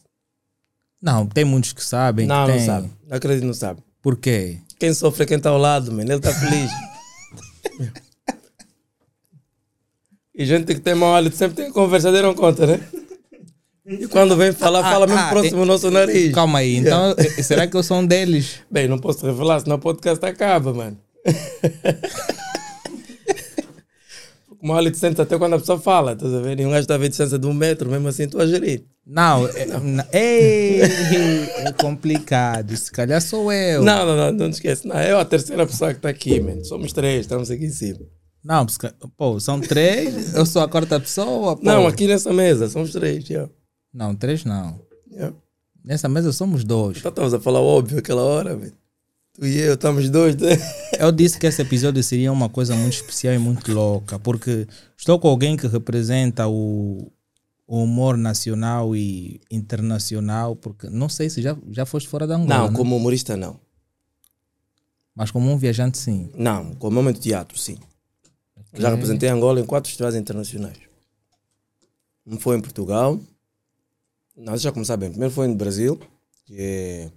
Não, 1.01 1.25
tem 1.25 1.45
muitos 1.45 1.73
que 1.73 1.83
sabem. 1.83 2.27
não, 2.27 2.45
que 2.45 2.51
não 2.51 2.57
tem. 2.57 2.65
sabe. 2.65 2.89
Acredito, 3.09 3.45
não 3.45 3.53
sabe. 3.53 3.81
Por 4.01 4.17
quê? 4.17 4.59
Quem 4.79 4.93
sofre 4.93 5.23
é 5.23 5.25
quem 5.25 5.37
está 5.37 5.49
ao 5.49 5.57
lado, 5.57 5.91
mano. 5.91 6.03
Ele 6.03 6.15
está 6.15 6.33
feliz. 6.33 6.71
e 10.35 10.45
gente 10.45 10.73
que 10.73 10.79
tem 10.79 10.95
mau 10.95 11.13
hálito 11.15 11.35
sempre 11.35 11.63
tem 11.63 11.71
conversa, 11.71 12.11
deram 12.11 12.33
conta, 12.33 12.65
né? 12.65 12.79
E 13.85 14.07
quando 14.07 14.37
vem 14.37 14.51
falar, 14.53 14.83
fala 14.83 15.07
mesmo 15.07 15.21
ah, 15.21 15.29
próximo 15.29 15.57
é- 15.57 15.59
ao 15.61 15.65
nosso 15.65 15.89
nariz. 15.89 16.31
Calma 16.33 16.59
aí, 16.59 16.75
então 16.75 17.15
eh, 17.17 17.41
será 17.41 17.65
que 17.65 17.75
eu 17.75 17.81
sou 17.81 17.97
um 17.97 18.05
deles? 18.05 18.59
Bem, 18.69 18.87
não 18.87 18.99
posso 18.99 19.25
revelar, 19.25 19.61
senão 19.61 19.77
o 19.77 19.79
podcast 19.79 20.23
acaba, 20.23 20.71
mano. 20.71 20.97
O 24.61 24.67
mau 24.67 24.77
hálito 24.77 24.97
sente 24.97 25.21
até 25.21 25.37
quando 25.37 25.53
a 25.53 25.59
pessoa 25.59 25.79
fala, 25.79 26.13
estás 26.13 26.33
a 26.33 26.41
ver? 26.41 26.59
E 26.59 26.65
um 26.65 26.69
gajo 26.69 26.81
está 26.81 26.95
a 26.95 26.97
ver 26.97 27.07
distância 27.07 27.39
de 27.39 27.47
um 27.47 27.53
metro, 27.53 27.89
mesmo 27.89 28.07
assim 28.09 28.23
estou 28.23 28.41
a 28.41 28.45
gerir. 28.45 28.83
Não, 29.05 29.47
é, 30.11 30.19
ei, 30.19 30.81
é 30.81 31.71
complicado. 31.71 32.75
Se 32.75 32.91
calhar 32.91 33.21
sou 33.21 33.51
eu. 33.53 33.81
Não, 33.83 34.05
não, 34.05 34.17
não, 34.17 34.31
não 34.33 34.49
te 34.49 34.55
esquece. 34.55 34.85
Não, 34.85 35.01
eu 35.01 35.17
a 35.17 35.25
terceira 35.25 35.65
pessoa 35.65 35.91
que 35.91 35.99
está 35.99 36.09
aqui, 36.09 36.39
mano. 36.41 36.63
Somos 36.65 36.91
três, 36.91 37.21
estamos 37.21 37.49
aqui 37.49 37.65
em 37.65 37.71
cima. 37.71 37.99
Não, 38.43 38.65
pô, 39.17 39.39
são 39.39 39.59
três, 39.59 40.33
eu 40.33 40.45
sou 40.45 40.61
a 40.61 40.67
quarta 40.67 40.99
pessoa. 40.99 41.55
Pô. 41.55 41.63
Não, 41.63 41.87
aqui 41.87 42.07
nessa 42.07 42.31
mesa, 42.33 42.69
somos 42.69 42.91
três, 42.91 43.25
já. 43.25 43.49
Não, 43.93 44.13
três 44.13 44.43
não. 44.43 44.79
Yeah. 45.11 45.35
Nessa 45.83 46.07
mesa 46.07 46.31
somos 46.31 46.63
dois. 46.63 46.97
Então 46.97 47.09
estamos 47.09 47.33
a 47.33 47.39
falar 47.39 47.61
óbvio 47.61 47.99
aquela 47.99 48.21
hora, 48.21 48.55
velho. 48.55 48.73
Tu 49.39 49.45
e 49.45 49.57
eu, 49.59 49.73
estamos 49.75 50.09
dois. 50.09 50.35
né? 50.35 50.49
Eu 50.99 51.11
disse 51.11 51.39
que 51.39 51.47
esse 51.47 51.61
episódio 51.61 52.03
seria 52.03 52.31
uma 52.31 52.49
coisa 52.49 52.75
muito 52.75 52.93
especial 52.93 53.33
e 53.33 53.37
muito 53.37 53.71
louca, 53.71 54.19
porque 54.19 54.67
estou 54.97 55.17
com 55.17 55.29
alguém 55.29 55.55
que 55.55 55.65
representa 55.65 56.45
o, 56.47 57.09
o 57.65 57.83
humor 57.83 58.17
nacional 58.17 58.93
e 58.95 59.39
internacional, 59.49 60.57
porque 60.57 60.89
não 60.89 61.07
sei 61.07 61.29
se 61.29 61.41
já, 61.41 61.55
já 61.71 61.85
foste 61.85 62.09
fora 62.09 62.27
da 62.27 62.35
Angola, 62.35 62.59
Não, 62.59 62.71
né? 62.71 62.75
como 62.77 62.97
humorista, 62.97 63.37
não. 63.37 63.57
mas 65.15 65.31
como 65.31 65.49
um 65.49 65.57
viajante, 65.57 65.97
sim. 65.97 66.29
Não, 66.35 66.73
como 66.73 66.95
momento 66.95 67.15
de 67.15 67.21
teatro, 67.21 67.57
sim. 67.57 67.77
Já 68.73 68.89
representei 68.89 69.29
Angola 69.29 69.61
em 69.61 69.65
quatro 69.65 69.89
festivais 69.89 70.15
internacionais. 70.15 70.77
Um 72.27 72.37
foi 72.37 72.57
em 72.57 72.61
Portugal. 72.61 73.19
Não, 74.35 74.53
deixa 74.53 74.67
eu 74.67 74.73
começar 74.73 74.97
bem. 74.97 75.09
Primeiro 75.09 75.33
foi 75.33 75.47
no 75.47 75.55
Brasil, 75.55 75.97
que 76.45 76.55
é 76.59 77.11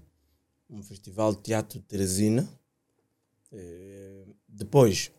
um 0.73 0.83
festival 0.83 1.35
de 1.35 1.43
teatro 1.43 1.79
de 1.79 1.85
Teresina. 1.85 2.49
Eh, 3.53 4.25
Depois 4.49 5.13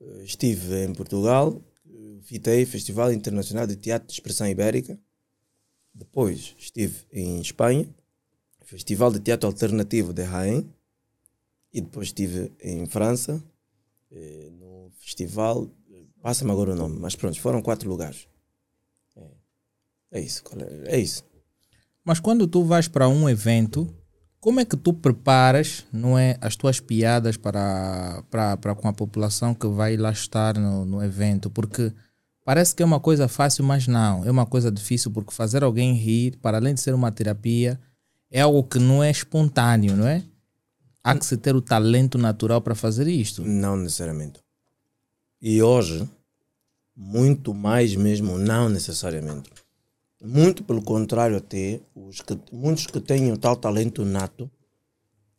eh, 0.00 0.24
estive 0.24 0.84
em 0.84 0.94
Portugal, 0.94 1.62
fitei 2.22 2.64
Festival 2.66 3.12
Internacional 3.12 3.66
de 3.66 3.76
Teatro 3.76 4.08
de 4.08 4.14
Expressão 4.14 4.48
Ibérica. 4.48 4.98
Depois 5.94 6.54
estive 6.58 7.04
em 7.12 7.40
Espanha, 7.40 7.88
Festival 8.62 9.12
de 9.12 9.20
Teatro 9.20 9.46
Alternativo 9.48 10.12
de 10.12 10.22
Rain. 10.22 10.68
E 11.72 11.80
depois 11.80 12.08
estive 12.08 12.52
em 12.60 12.86
França, 12.86 13.42
eh, 14.10 14.50
no 14.52 14.90
Festival 14.98 15.70
Passa-me 16.22 16.52
agora 16.52 16.70
o 16.70 16.76
nome, 16.76 17.00
mas 17.00 17.16
pronto, 17.16 17.38
foram 17.40 17.60
quatro 17.60 17.88
lugares. 17.90 18.28
É, 19.16 19.26
é 20.12 20.20
isso, 20.20 20.44
é? 20.86 20.94
é 20.94 21.00
isso. 21.00 21.24
Mas 22.04 22.20
quando 22.20 22.46
tu 22.46 22.64
vais 22.64 22.86
para 22.86 23.08
um 23.08 23.28
evento, 23.28 23.92
como 24.42 24.58
é 24.58 24.64
que 24.64 24.76
tu 24.76 24.92
preparas, 24.92 25.84
não 25.92 26.18
é, 26.18 26.36
as 26.40 26.56
tuas 26.56 26.80
piadas 26.80 27.36
para, 27.36 28.24
para, 28.28 28.56
para 28.56 28.74
com 28.74 28.88
a 28.88 28.92
população 28.92 29.54
que 29.54 29.68
vai 29.68 29.96
lá 29.96 30.10
estar 30.10 30.58
no, 30.58 30.84
no 30.84 31.00
evento? 31.00 31.48
Porque 31.48 31.92
parece 32.44 32.74
que 32.74 32.82
é 32.82 32.84
uma 32.86 32.98
coisa 32.98 33.28
fácil, 33.28 33.62
mas 33.62 33.86
não. 33.86 34.24
É 34.26 34.30
uma 34.32 34.44
coisa 34.44 34.68
difícil 34.68 35.12
porque 35.12 35.32
fazer 35.32 35.62
alguém 35.62 35.94
rir, 35.94 36.38
para 36.38 36.56
além 36.56 36.74
de 36.74 36.80
ser 36.80 36.92
uma 36.92 37.12
terapia, 37.12 37.80
é 38.32 38.40
algo 38.40 38.64
que 38.64 38.80
não 38.80 39.00
é 39.00 39.12
espontâneo, 39.12 39.96
não 39.96 40.08
é? 40.08 40.24
Há 41.04 41.16
que 41.16 41.24
se 41.24 41.36
ter 41.36 41.54
o 41.54 41.62
talento 41.62 42.18
natural 42.18 42.60
para 42.60 42.74
fazer 42.74 43.06
isto. 43.06 43.44
Não 43.44 43.76
necessariamente. 43.76 44.40
E 45.40 45.62
hoje, 45.62 46.08
muito 46.96 47.54
mais 47.54 47.94
mesmo, 47.94 48.36
não 48.38 48.68
necessariamente. 48.68 49.61
Muito 50.24 50.62
pelo 50.62 50.80
contrário, 50.80 51.36
até, 51.36 51.80
os 51.96 52.20
que, 52.20 52.38
muitos 52.52 52.86
que 52.86 53.00
têm 53.00 53.34
tal 53.34 53.56
talento 53.56 54.04
nato, 54.04 54.48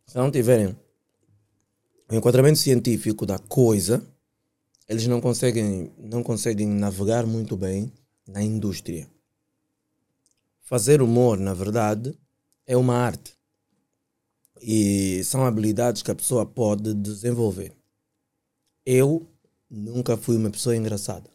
se 0.06 0.14
não 0.18 0.30
tiverem 0.30 0.76
o 2.10 2.14
enquadramento 2.14 2.58
científico 2.58 3.24
da 3.24 3.38
coisa, 3.38 4.06
eles 4.86 5.06
não 5.06 5.22
conseguem, 5.22 5.90
não 5.96 6.22
conseguem 6.22 6.68
navegar 6.68 7.26
muito 7.26 7.56
bem 7.56 7.90
na 8.28 8.42
indústria. 8.42 9.08
Fazer 10.60 11.00
humor, 11.00 11.38
na 11.38 11.54
verdade, 11.54 12.14
é 12.66 12.76
uma 12.76 12.94
arte. 12.94 13.34
E 14.60 15.24
são 15.24 15.46
habilidades 15.46 16.02
que 16.02 16.10
a 16.10 16.14
pessoa 16.14 16.44
pode 16.44 16.92
desenvolver. 16.92 17.74
Eu 18.84 19.26
nunca 19.70 20.14
fui 20.14 20.36
uma 20.36 20.50
pessoa 20.50 20.76
engraçada. 20.76 21.33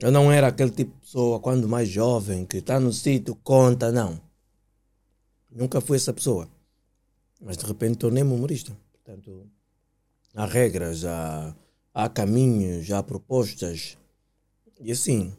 Eu 0.00 0.10
não 0.10 0.30
era 0.30 0.48
aquele 0.48 0.70
tipo 0.70 0.92
de 0.94 1.00
pessoa, 1.00 1.38
quando 1.38 1.68
mais 1.68 1.88
jovem, 1.88 2.44
que 2.44 2.56
está 2.58 2.80
no 2.80 2.92
sítio, 2.92 3.34
conta, 3.36 3.92
não. 3.92 4.20
Nunca 5.50 5.80
fui 5.80 5.96
essa 5.96 6.12
pessoa. 6.12 6.48
Mas 7.40 7.56
de 7.56 7.64
repente 7.64 7.98
tornei-me 7.98 8.32
humorista. 8.32 8.76
Portanto, 8.92 9.46
há 10.34 10.46
regras, 10.46 11.04
há, 11.04 11.54
há 11.92 12.08
caminhos, 12.08 12.90
há 12.90 13.02
propostas. 13.02 13.96
E 14.80 14.90
assim. 14.90 15.32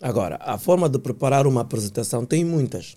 Agora, 0.00 0.38
a 0.40 0.58
forma 0.58 0.88
de 0.88 0.98
preparar 0.98 1.46
uma 1.46 1.60
apresentação 1.60 2.24
tem 2.24 2.44
muitas. 2.44 2.96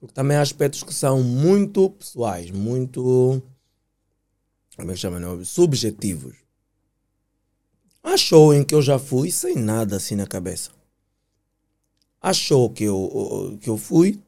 Porque 0.00 0.14
também 0.14 0.36
há 0.36 0.42
aspectos 0.42 0.82
que 0.82 0.94
são 0.94 1.22
muito 1.22 1.90
pessoais, 1.90 2.50
muito. 2.50 3.42
Como 4.76 4.90
é 4.90 4.94
que 4.94 5.00
chama? 5.00 5.18
Não? 5.18 5.44
Subjetivos. 5.44 6.47
Há 8.08 8.16
show 8.16 8.54
em 8.54 8.64
que 8.64 8.74
eu 8.74 8.80
já 8.80 8.98
fui 8.98 9.30
sem 9.30 9.54
nada 9.54 9.96
assim 9.96 10.16
na 10.16 10.26
cabeça. 10.26 10.70
Show 12.32 12.70
que 12.70 12.84
eu, 12.84 13.58
que 13.60 13.68
eu 13.68 13.76
fui 13.76 14.18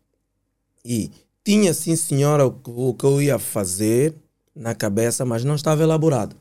e 0.84 1.10
tinha 1.42 1.72
sim, 1.72 1.96
senhora, 1.96 2.46
o 2.46 2.52
que- 2.52 2.70
o 2.70 2.92
que 2.92 3.04
eu 3.04 3.22
ia 3.22 3.38
fazer 3.38 4.14
na 4.54 4.75
cabeça, 4.75 5.25
mas 5.25 5.44
não 5.44 5.54
estava 5.54 5.82
elaborado. 5.82 6.37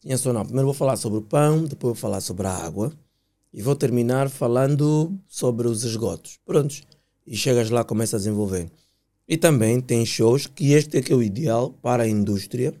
Tinha 0.00 0.16
só, 0.16 0.32
não. 0.32 0.42
Primeiro 0.42 0.68
vou 0.68 0.74
falar 0.74 0.96
sobre 0.96 1.18
o 1.18 1.22
pão, 1.22 1.64
depois 1.64 1.92
vou 1.92 2.00
falar 2.00 2.22
sobre 2.22 2.46
a 2.46 2.56
água 2.56 2.94
e 3.52 3.60
vou 3.60 3.76
terminar 3.76 4.30
falando 4.30 5.14
sobre 5.28 5.68
os 5.68 5.84
esgotos. 5.84 6.38
Prontos. 6.46 6.82
E 7.26 7.36
chegas 7.36 7.68
lá, 7.68 7.84
começa 7.84 8.16
a 8.16 8.18
desenvolver. 8.18 8.70
E 9.28 9.36
também 9.36 9.82
tem 9.82 10.06
shows 10.06 10.46
que 10.46 10.72
este 10.72 10.96
é 10.96 11.02
que 11.02 11.12
é 11.12 11.14
o 11.14 11.22
ideal 11.22 11.74
para 11.82 12.04
a 12.04 12.08
indústria, 12.08 12.72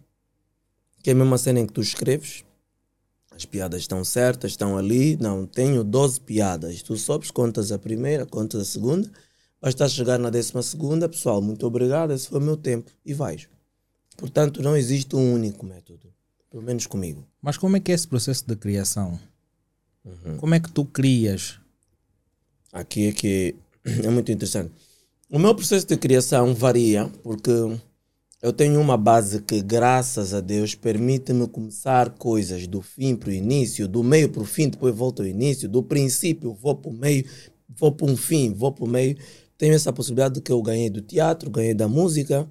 que 1.02 1.10
é 1.10 1.12
a 1.12 1.16
mesma 1.16 1.36
cena 1.36 1.60
em 1.60 1.66
que 1.66 1.72
tu 1.74 1.82
escreves, 1.82 2.44
as 3.34 3.44
piadas 3.44 3.80
estão 3.80 4.04
certas, 4.04 4.52
estão 4.52 4.76
ali. 4.76 5.16
Não, 5.16 5.46
tenho 5.46 5.82
12 5.82 6.20
piadas. 6.20 6.82
Tu 6.82 6.96
sobes, 6.96 7.30
contas 7.30 7.72
a 7.72 7.78
primeira, 7.78 8.26
contas 8.26 8.60
a 8.60 8.64
segunda. 8.64 9.10
Vais 9.60 9.74
estar 9.74 9.86
a 9.86 9.88
chegar 9.88 10.18
na 10.18 10.30
décima 10.30 10.62
segunda. 10.62 11.08
Pessoal, 11.08 11.40
muito 11.40 11.66
obrigado. 11.66 12.12
Esse 12.12 12.28
foi 12.28 12.38
o 12.38 12.42
meu 12.42 12.56
tempo. 12.56 12.90
E 13.04 13.14
vais. 13.14 13.48
Portanto, 14.16 14.62
não 14.62 14.76
existe 14.76 15.16
um 15.16 15.34
único 15.34 15.64
método. 15.64 16.12
Pelo 16.50 16.62
menos 16.62 16.86
comigo. 16.86 17.26
Mas 17.40 17.56
como 17.56 17.76
é 17.76 17.80
que 17.80 17.90
é 17.92 17.94
esse 17.94 18.06
processo 18.06 18.44
de 18.46 18.56
criação? 18.56 19.18
Como 20.38 20.54
é 20.54 20.60
que 20.60 20.70
tu 20.70 20.84
crias? 20.84 21.58
Aqui 22.72 23.06
é 23.06 23.12
que 23.12 23.54
é 23.84 24.10
muito 24.10 24.30
interessante. 24.30 24.72
O 25.30 25.38
meu 25.38 25.54
processo 25.54 25.86
de 25.86 25.96
criação 25.96 26.54
varia 26.54 27.08
porque 27.22 27.50
eu 28.42 28.52
tenho 28.52 28.80
uma 28.80 28.96
base 28.96 29.40
que, 29.40 29.62
graças 29.62 30.34
a 30.34 30.40
Deus, 30.40 30.74
permite-me 30.74 31.46
começar 31.46 32.10
coisas 32.10 32.66
do 32.66 32.82
fim 32.82 33.14
para 33.14 33.28
o 33.28 33.32
início, 33.32 33.86
do 33.86 34.02
meio 34.02 34.28
para 34.28 34.42
o 34.42 34.44
fim, 34.44 34.68
depois 34.68 34.92
volto 34.92 35.22
ao 35.22 35.28
início, 35.28 35.68
do 35.68 35.80
princípio 35.80 36.52
vou 36.52 36.74
para 36.74 36.90
o 36.90 36.92
meio, 36.92 37.24
vou 37.68 37.92
para 37.92 38.10
um 38.10 38.16
fim, 38.16 38.52
vou 38.52 38.72
para 38.72 38.84
o 38.84 38.88
meio. 38.88 39.16
Tenho 39.56 39.74
essa 39.74 39.92
possibilidade 39.92 40.40
que 40.40 40.50
eu 40.50 40.60
ganhei 40.60 40.90
do 40.90 41.00
teatro, 41.00 41.48
ganhei 41.48 41.72
da 41.72 41.86
música, 41.86 42.50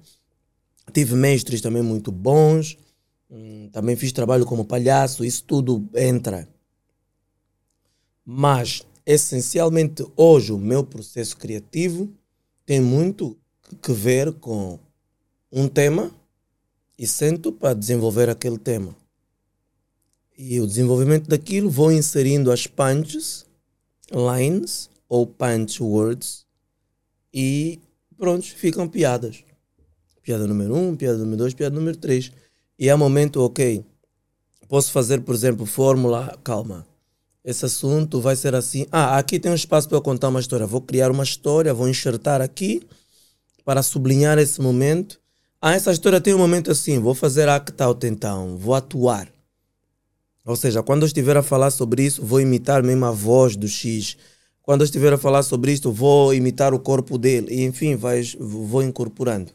tive 0.94 1.14
mestres 1.14 1.60
também 1.60 1.82
muito 1.82 2.10
bons, 2.10 2.78
hum, 3.30 3.68
também 3.70 3.94
fiz 3.94 4.12
trabalho 4.12 4.46
como 4.46 4.64
palhaço, 4.64 5.22
isso 5.22 5.44
tudo 5.44 5.86
entra. 5.94 6.48
Mas, 8.24 8.80
essencialmente, 9.04 10.06
hoje 10.16 10.52
o 10.52 10.58
meu 10.58 10.84
processo 10.84 11.36
criativo 11.36 12.10
tem 12.64 12.80
muito 12.80 13.36
que 13.82 13.92
ver 13.92 14.32
com 14.32 14.78
um 15.52 15.68
tema 15.68 16.10
e 16.98 17.06
sento 17.06 17.52
para 17.52 17.74
desenvolver 17.74 18.30
aquele 18.30 18.58
tema. 18.58 18.96
E 20.36 20.60
o 20.60 20.66
desenvolvimento 20.66 21.28
daquilo 21.28 21.68
vou 21.68 21.92
inserindo 21.92 22.50
as 22.50 22.66
punches, 22.66 23.44
lines 24.10 24.88
ou 25.08 25.26
punch 25.26 25.82
words 25.82 26.46
e 27.32 27.80
pronto, 28.16 28.44
ficam 28.44 28.88
piadas. 28.88 29.44
Piada 30.22 30.46
número 30.46 30.74
um, 30.74 30.96
piada 30.96 31.18
número 31.18 31.38
dois, 31.38 31.54
piada 31.54 31.74
número 31.74 31.96
três. 31.96 32.32
E 32.78 32.88
há 32.88 32.96
momento, 32.96 33.42
ok, 33.42 33.84
posso 34.68 34.90
fazer, 34.90 35.20
por 35.20 35.34
exemplo, 35.34 35.66
fórmula, 35.66 36.38
calma, 36.42 36.86
esse 37.44 37.64
assunto 37.64 38.20
vai 38.20 38.36
ser 38.36 38.54
assim. 38.54 38.86
Ah, 38.90 39.18
aqui 39.18 39.38
tem 39.38 39.50
um 39.50 39.54
espaço 39.54 39.88
para 39.88 39.98
eu 39.98 40.02
contar 40.02 40.28
uma 40.28 40.40
história. 40.40 40.66
Vou 40.66 40.80
criar 40.80 41.10
uma 41.10 41.24
história, 41.24 41.74
vou 41.74 41.88
enxertar 41.88 42.40
aqui 42.40 42.80
para 43.64 43.82
sublinhar 43.82 44.38
esse 44.38 44.60
momento. 44.60 45.20
Ah, 45.64 45.74
essa 45.74 45.92
história 45.92 46.20
tem 46.20 46.34
um 46.34 46.38
momento 46.38 46.72
assim. 46.72 46.98
Vou 46.98 47.14
fazer 47.14 47.48
act 47.48 47.80
out 47.80 48.04
então. 48.04 48.56
Vou 48.56 48.74
atuar. 48.74 49.28
Ou 50.44 50.56
seja, 50.56 50.82
quando 50.82 51.02
eu 51.02 51.06
estiver 51.06 51.36
a 51.36 51.42
falar 51.42 51.70
sobre 51.70 52.02
isso, 52.04 52.20
vou 52.20 52.40
imitar 52.40 52.82
mesmo 52.82 53.04
a 53.04 53.12
voz 53.12 53.54
do 53.54 53.68
X. 53.68 54.16
Quando 54.60 54.80
eu 54.80 54.86
estiver 54.86 55.12
a 55.12 55.18
falar 55.18 55.44
sobre 55.44 55.72
isto, 55.72 55.92
vou 55.92 56.34
imitar 56.34 56.74
o 56.74 56.80
corpo 56.80 57.16
dele. 57.16 57.54
E 57.54 57.62
enfim, 57.64 57.94
vais, 57.94 58.36
vou 58.40 58.82
incorporando. 58.82 59.52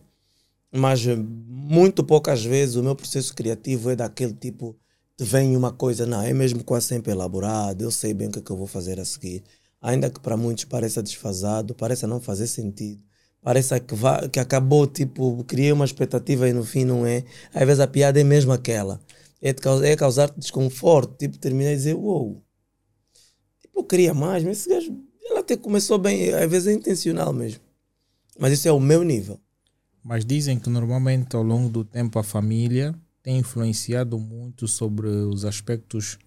Mas 0.71 1.05
eh, 1.05 1.17
muito 1.17 2.01
poucas 2.05 2.41
vezes 2.43 2.75
o 2.75 2.83
meu 2.83 2.95
processo 2.95 3.33
criativo 3.35 3.89
é 3.89 3.95
daquele 3.97 4.33
tipo 4.33 4.77
te 5.17 5.25
vem 5.25 5.57
uma 5.57 5.71
coisa, 5.73 6.05
não, 6.05 6.21
é 6.21 6.31
mesmo 6.31 6.63
quase 6.63 6.85
sempre 6.87 7.11
elaborado, 7.11 7.83
eu 7.83 7.89
sei 7.89 8.13
bem 8.13 8.27
o 8.27 8.31
que, 8.31 8.39
é 8.39 8.41
que 8.41 8.51
eu 8.51 8.55
vou 8.57 8.67
fazer 8.67 8.99
a 8.99 9.05
seguir. 9.05 9.43
Ainda 9.81 10.09
que 10.11 10.19
para 10.19 10.37
muitos 10.37 10.65
pareça 10.65 11.01
desfasado, 11.01 11.73
pareça 11.73 12.05
não 12.07 12.21
fazer 12.21 12.47
sentido. 12.47 13.01
Parece 13.41 13.79
que, 13.79 13.95
que 14.31 14.39
acabou, 14.39 14.85
tipo, 14.87 15.43
criei 15.45 15.71
uma 15.71 15.85
expectativa 15.85 16.49
e 16.49 16.53
no 16.53 16.63
fim 16.63 16.83
não 16.83 17.05
é. 17.05 17.23
Às 17.53 17.65
vezes 17.65 17.79
a 17.79 17.87
piada 17.87 18.19
é 18.19 18.23
mesmo 18.23 18.51
aquela. 18.51 18.99
É, 19.41 19.53
de 19.53 19.61
é 19.85 19.95
causar 19.95 20.31
desconforto, 20.35 21.15
tipo, 21.17 21.37
terminar 21.37 21.71
e 21.71 21.75
dizer, 21.75 21.93
uou, 21.93 22.43
tipo, 23.61 23.79
eu 23.79 23.83
queria 23.83 24.13
mais, 24.13 24.43
mas 24.43 24.59
esse 24.59 24.69
gajo, 24.69 24.97
ele 25.21 25.39
até 25.39 25.55
começou 25.55 25.97
bem, 25.97 26.33
às 26.33 26.49
vezes 26.49 26.67
é 26.67 26.73
intencional 26.73 27.31
mesmo. 27.31 27.61
Mas 28.39 28.53
isso 28.53 28.67
é 28.67 28.71
o 28.71 28.79
meu 28.79 29.03
nível. 29.03 29.39
Mas 30.03 30.25
dizem 30.25 30.59
que 30.59 30.69
normalmente 30.69 31.35
ao 31.35 31.43
longo 31.43 31.69
do 31.69 31.83
tempo 31.83 32.17
a 32.17 32.23
família 32.23 32.95
tem 33.21 33.39
influenciado 33.39 34.17
muito 34.17 34.67
sobre 34.67 35.07
os 35.07 35.43
aspectos 35.43 36.17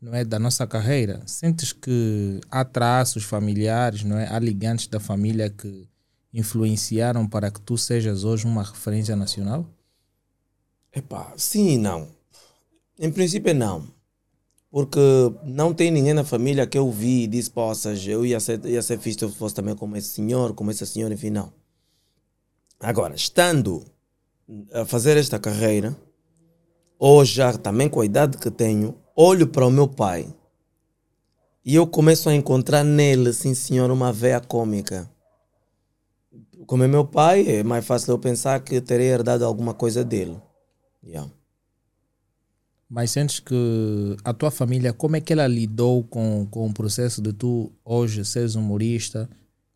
não 0.00 0.14
é, 0.14 0.24
da 0.24 0.38
nossa 0.38 0.66
carreira. 0.66 1.22
Sentes 1.26 1.72
que 1.72 2.40
há 2.50 2.64
traços 2.64 3.24
familiares, 3.24 4.04
não 4.04 4.18
é? 4.18 4.28
há 4.28 4.38
ligantes 4.38 4.86
da 4.86 5.00
família 5.00 5.50
que 5.50 5.88
influenciaram 6.36 7.26
para 7.26 7.50
que 7.50 7.60
tu 7.60 7.78
sejas 7.78 8.22
hoje 8.22 8.46
uma 8.46 8.62
referência 8.62 9.16
nacional? 9.16 9.66
Epá, 10.94 11.32
sim 11.36 11.70
e 11.70 11.78
não. 11.78 12.08
Em 12.98 13.10
princípio, 13.10 13.54
não. 13.54 13.84
Porque 14.70 15.00
não 15.44 15.72
tem 15.72 15.90
ninguém 15.90 16.12
na 16.12 16.24
família 16.24 16.66
que 16.66 16.76
eu 16.76 16.90
vi 16.92 17.22
e 17.22 17.26
disse, 17.26 17.50
ou 17.54 17.74
seja, 17.74 18.12
eu 18.12 18.26
ia 18.26 18.38
ser, 18.38 18.64
ia 18.66 18.82
ser 18.82 18.98
fixe 18.98 19.18
se 19.18 19.24
eu 19.24 19.30
fosse 19.30 19.54
também 19.54 19.74
como 19.74 19.96
esse 19.96 20.08
senhor, 20.08 20.52
como 20.54 20.70
essa 20.70 20.84
senhora, 20.84 21.14
enfim, 21.14 21.30
não. 21.30 21.50
Agora, 22.78 23.14
estando 23.14 23.82
a 24.72 24.84
fazer 24.84 25.16
esta 25.16 25.38
carreira, 25.38 25.96
hoje 26.98 27.34
já 27.36 27.56
também 27.56 27.88
com 27.88 28.02
a 28.02 28.04
idade 28.04 28.36
que 28.36 28.50
tenho, 28.50 28.94
olho 29.14 29.46
para 29.46 29.66
o 29.66 29.70
meu 29.70 29.88
pai 29.88 30.28
e 31.64 31.74
eu 31.74 31.86
começo 31.86 32.28
a 32.28 32.34
encontrar 32.34 32.84
nele, 32.84 33.32
sim 33.32 33.54
senhor, 33.54 33.90
uma 33.90 34.12
veia 34.12 34.40
cômica. 34.40 35.10
Como 36.66 36.82
é 36.82 36.88
meu 36.88 37.04
pai, 37.04 37.46
é 37.46 37.62
mais 37.62 37.84
fácil 37.84 38.12
eu 38.12 38.18
pensar 38.18 38.60
que 38.60 38.80
terei 38.80 39.06
herdado 39.06 39.44
alguma 39.44 39.72
coisa 39.72 40.04
dele. 40.04 40.36
Yeah. 41.04 41.30
Mas 42.88 43.10
sentes 43.10 43.40
que 43.40 44.16
a 44.24 44.32
tua 44.32 44.50
família, 44.50 44.92
como 44.92 45.16
é 45.16 45.20
que 45.20 45.32
ela 45.32 45.46
lidou 45.46 46.04
com, 46.04 46.46
com 46.50 46.66
o 46.66 46.72
processo 46.72 47.20
de 47.20 47.32
tu 47.32 47.72
hoje 47.84 48.24
seres 48.24 48.54
humorista? 48.54 49.28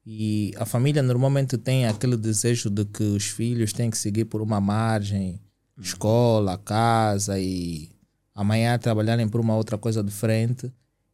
E 0.04 0.52
a 0.56 0.64
família 0.64 1.02
normalmente 1.02 1.58
tem 1.58 1.86
aquele 1.86 2.16
desejo 2.16 2.70
de 2.70 2.84
que 2.84 3.02
os 3.02 3.24
filhos 3.24 3.72
têm 3.72 3.90
que 3.90 3.98
seguir 3.98 4.24
por 4.24 4.40
uma 4.40 4.60
margem, 4.60 5.40
escola, 5.78 6.58
casa 6.58 7.38
e 7.38 7.90
amanhã 8.34 8.78
trabalharem 8.78 9.28
por 9.28 9.40
uma 9.40 9.56
outra 9.56 9.76
coisa 9.76 10.02
diferente. 10.02 10.72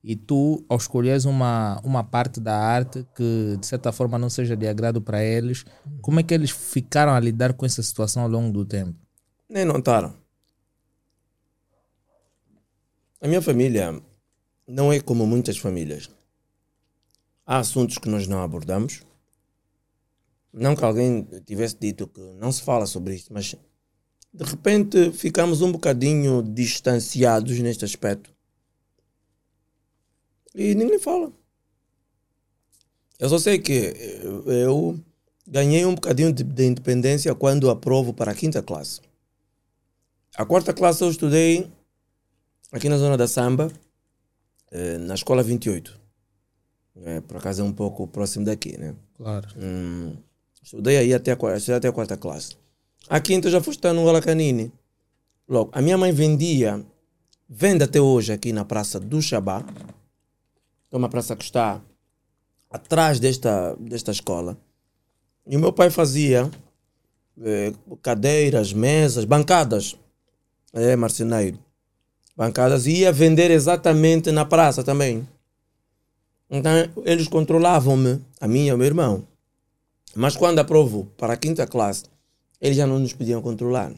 E 0.09 0.15
tu, 0.15 0.65
ao 0.69 0.77
escolheres 0.77 1.25
uma, 1.25 1.81
uma 1.83 2.05
parte 2.05 2.39
da 2.39 2.57
arte 2.57 3.05
que 3.13 3.57
de 3.59 3.67
certa 3.67 3.91
forma 3.91 4.17
não 4.17 4.31
seja 4.31 4.57
de 4.57 4.69
agrado 4.69 5.03
para 5.03 5.21
eles, 5.21 5.65
como 6.01 6.21
é 6.21 6.23
que 6.23 6.33
eles 6.33 6.53
ficaram 6.53 7.11
a 7.11 7.19
lidar 7.19 7.55
com 7.55 7.67
essa 7.67 7.83
situação 7.83 8.23
ao 8.23 8.29
longo 8.29 8.53
do 8.53 8.65
tempo? 8.65 8.95
Nem 9.49 9.65
notaram. 9.65 10.15
A 13.21 13.27
minha 13.27 13.43
família 13.43 14.01
não 14.65 14.93
é 14.93 15.01
como 15.01 15.27
muitas 15.27 15.59
famílias. 15.59 16.09
Há 17.45 17.59
assuntos 17.59 17.99
que 17.99 18.09
nós 18.09 18.29
não 18.29 18.41
abordamos. 18.41 19.03
Não 20.53 20.77
que 20.77 20.85
alguém 20.85 21.27
tivesse 21.45 21.77
dito 21.81 22.07
que 22.07 22.21
não 22.39 22.53
se 22.53 22.63
fala 22.63 22.87
sobre 22.87 23.17
isto, 23.17 23.35
mas 23.35 23.57
de 24.33 24.45
repente 24.45 25.11
ficamos 25.11 25.63
um 25.63 25.73
bocadinho 25.73 26.45
distanciados 26.45 27.59
neste 27.59 27.85
aspecto. 27.85 28.36
E 30.57 30.75
ninguém 30.75 30.99
fala. 30.99 31.31
Eu 33.19 33.29
só 33.29 33.39
sei 33.39 33.59
que 33.59 33.73
eu 34.47 34.99
ganhei 35.47 35.85
um 35.87 35.95
bocadinho 35.95 36.33
de, 36.33 36.43
de 36.43 36.65
independência 36.67 37.35
quando 37.35 37.71
aprovo 37.71 38.13
para 38.15 38.33
a 38.33 38.35
quinta 38.35 38.63
classe. 38.63 39.01
A 40.35 40.45
quarta 40.45 40.73
classe 40.73 41.03
eu 41.05 41.11
estudei 41.11 41.71
aqui 42.73 42.89
na 42.89 42.99
zona 42.99 43.17
da 43.17 43.29
Samba, 43.29 43.71
eh, 44.71 44.99
na 44.99 45.15
escola 45.15 45.43
28. 45.43 45.99
É, 47.05 47.21
por 47.21 47.37
acaso 47.37 47.61
é 47.61 47.65
um 47.65 47.73
pouco 47.73 48.07
próximo 48.09 48.45
daqui, 48.47 48.77
né? 48.79 48.95
Claro. 49.17 49.47
Hum, 49.59 50.17
estudei 50.63 50.97
aí 50.97 51.13
até 51.15 51.33
a, 51.33 51.37
quarta- 51.37 51.59
estudei 51.59 51.77
até 51.77 51.89
a 51.89 51.93
quarta 51.93 52.17
classe. 52.17 52.57
A 53.09 53.21
quinta 53.21 53.49
eu 53.49 53.53
já 53.53 53.61
fui 53.63 53.75
estar 53.75 53.93
no 53.93 54.09
Alacanini. 54.09 54.73
Logo, 55.49 55.71
a 55.73 55.81
minha 55.83 55.97
mãe 55.97 56.11
vendia, 56.13 56.85
vende 57.49 57.85
até 57.85 58.01
hoje 58.01 58.33
aqui 58.33 58.53
na 58.53 58.65
Praça 58.65 58.99
do 58.99 59.21
Xabá, 59.23 59.65
é 60.97 60.99
uma 60.99 61.09
praça 61.09 61.37
que 61.37 61.45
está 61.45 61.81
atrás 62.71 63.21
desta, 63.21 63.77
desta 63.79 64.11
escola. 64.11 64.57
E 65.47 65.57
o 65.57 65.61
meu 65.61 65.73
pai 65.73 65.91
fazia 65.91 66.51
eh, 67.43 67.73
cadeiras, 68.03 68.73
mesas, 68.73 69.25
bancadas. 69.25 69.97
É, 70.73 70.97
marceneiro. 70.97 71.59
Bancadas. 72.37 72.87
E 72.87 73.01
ia 73.01 73.13
vender 73.13 73.51
exatamente 73.51 74.31
na 74.31 74.45
praça 74.45 74.83
também. 74.83 75.27
Então, 76.51 76.73
eles 77.05 77.29
controlavam-me, 77.29 78.21
a 78.41 78.47
mim 78.47 78.67
e 78.67 78.71
ao 78.71 78.79
meu 78.79 78.87
irmão. 78.87 79.27
Mas 80.15 80.37
quando 80.37 80.59
aprovo 80.59 81.11
para 81.17 81.35
a 81.35 81.37
quinta 81.37 81.67
classe, 81.67 82.05
eles 82.61 82.77
já 82.77 82.87
não 82.87 82.99
nos 82.99 83.13
podiam 83.13 83.43
controlar. 83.43 83.93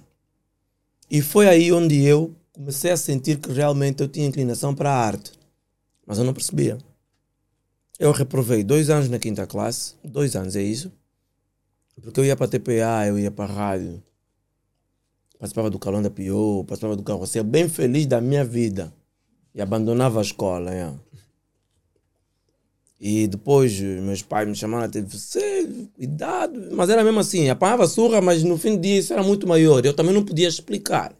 E 1.10 1.22
foi 1.22 1.48
aí 1.48 1.72
onde 1.72 2.04
eu 2.04 2.34
comecei 2.52 2.90
a 2.90 2.96
sentir 2.96 3.38
que 3.38 3.52
realmente 3.52 4.02
eu 4.02 4.08
tinha 4.08 4.26
inclinação 4.26 4.74
para 4.74 4.90
a 4.90 4.96
arte. 4.96 5.32
Mas 6.06 6.18
eu 6.18 6.24
não 6.24 6.34
percebia. 6.34 6.78
Eu 7.98 8.12
reprovei 8.12 8.62
dois 8.62 8.90
anos 8.90 9.08
na 9.08 9.18
quinta 9.18 9.46
classe, 9.46 9.94
dois 10.04 10.36
anos 10.36 10.54
é 10.54 10.62
isso, 10.62 10.92
porque 12.00 12.20
eu 12.20 12.24
ia 12.24 12.36
para 12.36 12.46
a 12.46 12.48
TPA, 12.48 13.06
eu 13.08 13.18
ia 13.18 13.30
para 13.30 13.50
a 13.50 13.54
rádio, 13.54 14.02
participava 15.38 15.68
do 15.68 15.78
Calão 15.78 16.00
da 16.00 16.10
Piô, 16.10 16.64
participava 16.66 16.94
do 16.94 17.02
Carrossel, 17.02 17.42
bem 17.42 17.68
feliz 17.68 18.06
da 18.06 18.20
minha 18.20 18.44
vida. 18.44 18.92
E 19.54 19.60
abandonava 19.60 20.20
a 20.20 20.22
escola. 20.22 20.72
é. 20.72 20.94
E 23.00 23.26
depois 23.26 23.80
meus 23.80 24.22
pais 24.22 24.48
me 24.48 24.54
chamaram 24.54 24.84
a 24.84 24.88
ter 24.88 25.02
você, 25.04 25.68
cuidado. 25.94 26.68
Mas 26.72 26.90
era 26.90 27.02
mesmo 27.02 27.20
assim, 27.20 27.48
apanhava 27.48 27.86
surra, 27.86 28.20
mas 28.20 28.42
no 28.42 28.58
fim 28.58 28.76
do 28.76 28.82
dia 28.82 28.98
isso 28.98 29.12
era 29.12 29.22
muito 29.22 29.46
maior. 29.46 29.84
Eu 29.84 29.94
também 29.94 30.12
não 30.12 30.24
podia 30.24 30.48
explicar. 30.48 31.12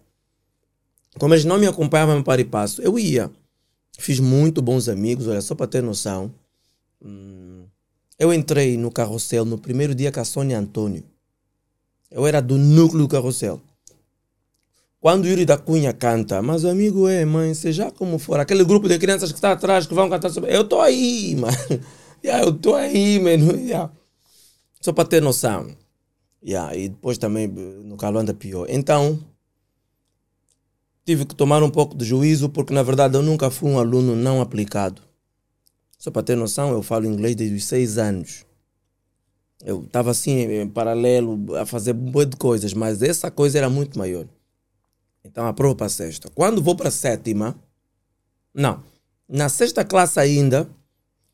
Como 1.19 1.35
eles 1.35 1.45
não 1.45 1.59
me 1.59 1.67
acompanhavam 1.67 2.23
para 2.23 2.41
e 2.41 2.45
passo, 2.45 2.83
eu 2.83 2.99
ia. 2.99 3.31
Fiz 3.99 4.21
muito 4.21 4.62
bons 4.62 4.88
amigos, 4.88 5.27
olha, 5.27 5.41
só 5.41 5.55
para 5.55 5.67
ter 5.67 5.83
noção. 5.83 6.33
Hum, 7.03 7.67
Eu 8.19 8.33
entrei 8.33 8.77
no 8.77 8.91
carrossel 8.91 9.45
no 9.45 9.59
primeiro 9.59 9.95
dia 9.95 10.11
com 10.11 10.21
a 10.21 10.25
Sônia 10.25 10.59
Antônio. 10.59 11.05
Eu 12.11 12.27
era 12.27 12.41
do 12.41 12.57
núcleo 12.57 13.03
do 13.03 13.09
carrossel. 13.09 13.61
Quando 15.01 15.25
o 15.25 15.29
Yuri 15.29 15.45
da 15.45 15.57
Cunha 15.57 15.93
canta, 15.93 16.43
mas 16.43 16.65
o 16.65 16.69
amigo 16.69 17.07
é, 17.07 17.25
mãe, 17.25 17.55
seja 17.55 17.91
como 17.93 18.19
for, 18.19 18.41
aquele 18.41 18.65
grupo 18.65 18.89
de 18.89 18.99
crianças 18.99 19.31
que 19.31 19.39
está 19.39 19.53
atrás 19.53 19.87
que 19.87 19.95
vão 19.95 20.11
cantar 20.11 20.31
sobre. 20.31 20.55
Eu 20.55 20.63
estou 20.63 20.81
aí, 20.81 21.37
mano. 21.37 21.57
Yeah, 22.25 22.45
eu 22.45 22.51
estou 22.51 22.75
aí, 22.75 23.21
mano. 23.21 23.57
Yeah. 23.57 23.93
Só 24.81 24.93
para 24.93 25.09
ter 25.09 25.23
noção. 25.23 25.69
Yeah, 26.45 26.75
e 26.77 26.89
depois 26.89 27.17
também 27.17 27.47
no 27.47 27.97
Calanda 27.97 28.35
pior. 28.35 28.67
Então, 28.69 29.19
tive 31.05 31.25
que 31.25 31.35
tomar 31.35 31.63
um 31.63 31.71
pouco 31.71 31.97
de 31.97 32.05
juízo, 32.05 32.49
porque 32.49 32.75
na 32.75 32.83
verdade 32.83 33.17
eu 33.17 33.23
nunca 33.23 33.51
fui 33.51 33.71
um 33.71 33.79
aluno 33.79 34.17
não 34.17 34.41
aplicado. 34.41 35.03
Só 35.99 36.13
para 36.13 36.23
ter 36.23 36.37
noção, 36.37 36.71
eu 36.71 36.83
falo 36.83 37.07
inglês 37.07 37.35
desde 37.35 37.57
os 37.57 37.65
seis 37.65 37.99
anos. 37.99 38.47
Eu 39.65 39.83
estava 39.83 40.13
assim, 40.13 40.39
em 40.43 40.69
paralelo, 40.69 41.57
a 41.57 41.67
fazer 41.67 41.93
um 41.93 42.13
monte 42.13 42.31
de 42.31 42.37
coisas, 42.37 42.73
mas 42.73 43.03
essa 43.03 43.31
coisa 43.31 43.59
era 43.59 43.69
muito 43.69 43.99
maior. 43.99 44.25
Então 45.25 45.47
aprovo 45.47 45.75
para 45.75 45.87
a 45.87 45.91
sexta. 45.91 46.31
Quando 46.31 46.63
vou 46.63 46.77
para 46.77 46.89
a 46.89 46.93
sétima, 46.93 47.59
não. 48.55 48.83
Na 49.29 49.49
sexta 49.49 49.85
classe 49.85 50.21
ainda, 50.21 50.71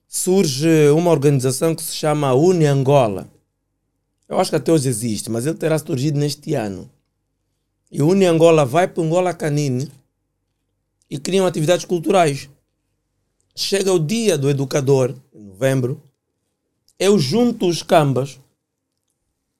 surge 0.09 0.88
uma 0.90 1.11
organização 1.11 1.74
que 1.74 1.83
se 1.83 1.94
chama 1.94 2.33
Uni 2.33 2.64
Angola. 2.64 3.29
Eu 4.27 4.40
acho 4.40 4.50
que 4.50 4.57
até 4.57 4.72
hoje 4.72 4.88
existe, 4.88 5.31
mas 5.31 5.44
ele 5.44 5.59
terá 5.59 5.79
surgido 5.79 6.18
neste 6.18 6.55
ano. 6.55 6.90
E 7.92 8.03
Uni 8.03 8.24
Angola 8.24 8.64
vai 8.64 8.88
para 8.88 9.03
Angola 9.03 9.35
Canine 9.35 9.90
e 11.11 11.18
criam 11.18 11.46
atividades 11.46 11.85
culturais. 11.85 12.48
Chega 13.56 13.92
o 13.92 13.98
dia 13.98 14.36
do 14.36 14.50
educador, 14.50 15.14
em 15.32 15.44
novembro, 15.44 16.02
eu 16.98 17.18
junto 17.18 17.68
os 17.68 17.82
cambas 17.82 18.40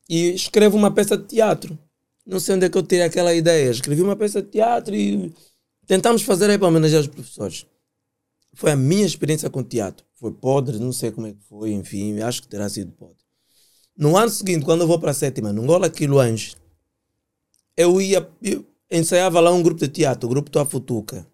e 0.09 0.35
escrevo 0.35 0.76
uma 0.76 0.90
peça 0.90 1.16
de 1.16 1.26
teatro. 1.26 1.78
Não 2.26 2.40
sei 2.40 2.57
onde 2.57 2.66
é 2.66 2.68
que 2.68 2.76
eu 2.76 2.83
tirei 2.83 3.04
aquela 3.04 3.35
ideia. 3.35 3.70
Escrevi 3.70 4.02
uma 4.02 4.16
peça 4.16 4.42
de 4.42 4.48
teatro 4.48 4.94
e 4.94 5.33
tentamos 5.87 6.22
fazer 6.22 6.50
aí 6.50 6.59
para 6.59 6.68
homenagear 6.68 7.02
os 7.02 7.07
professores. 7.07 7.66
Foi 8.54 8.72
a 8.72 8.76
minha 8.76 9.04
experiência 9.04 9.50
com 9.50 9.62
teatro. 9.62 10.04
Foi 10.14 10.33
podre, 10.33 10.78
não 10.78 10.92
sei 10.92 11.11
como 11.11 11.26
é 11.26 11.33
que 11.33 11.42
foi, 11.48 11.72
enfim, 11.72 12.20
acho 12.20 12.42
que 12.42 12.48
terá 12.48 12.68
sido 12.68 12.92
podre. 12.92 13.22
No 13.96 14.16
ano 14.16 14.30
seguinte, 14.30 14.64
quando 14.64 14.80
eu 14.80 14.87
vou 14.87 14.98
para 14.98 15.11
a 15.11 15.14
sétima, 15.14 15.52
no 15.52 15.62
Angola 15.62 15.90
Quiluange, 15.90 16.57
eu 17.76 18.00
ia, 18.00 18.28
eu 18.42 18.64
ensaiava 18.90 19.38
lá 19.40 19.52
um 19.52 19.62
grupo 19.62 19.80
de 19.80 19.88
teatro, 19.88 20.26
o 20.26 20.30
grupo 20.30 20.50
Tua 20.50 20.64
Futuca. 20.64 21.26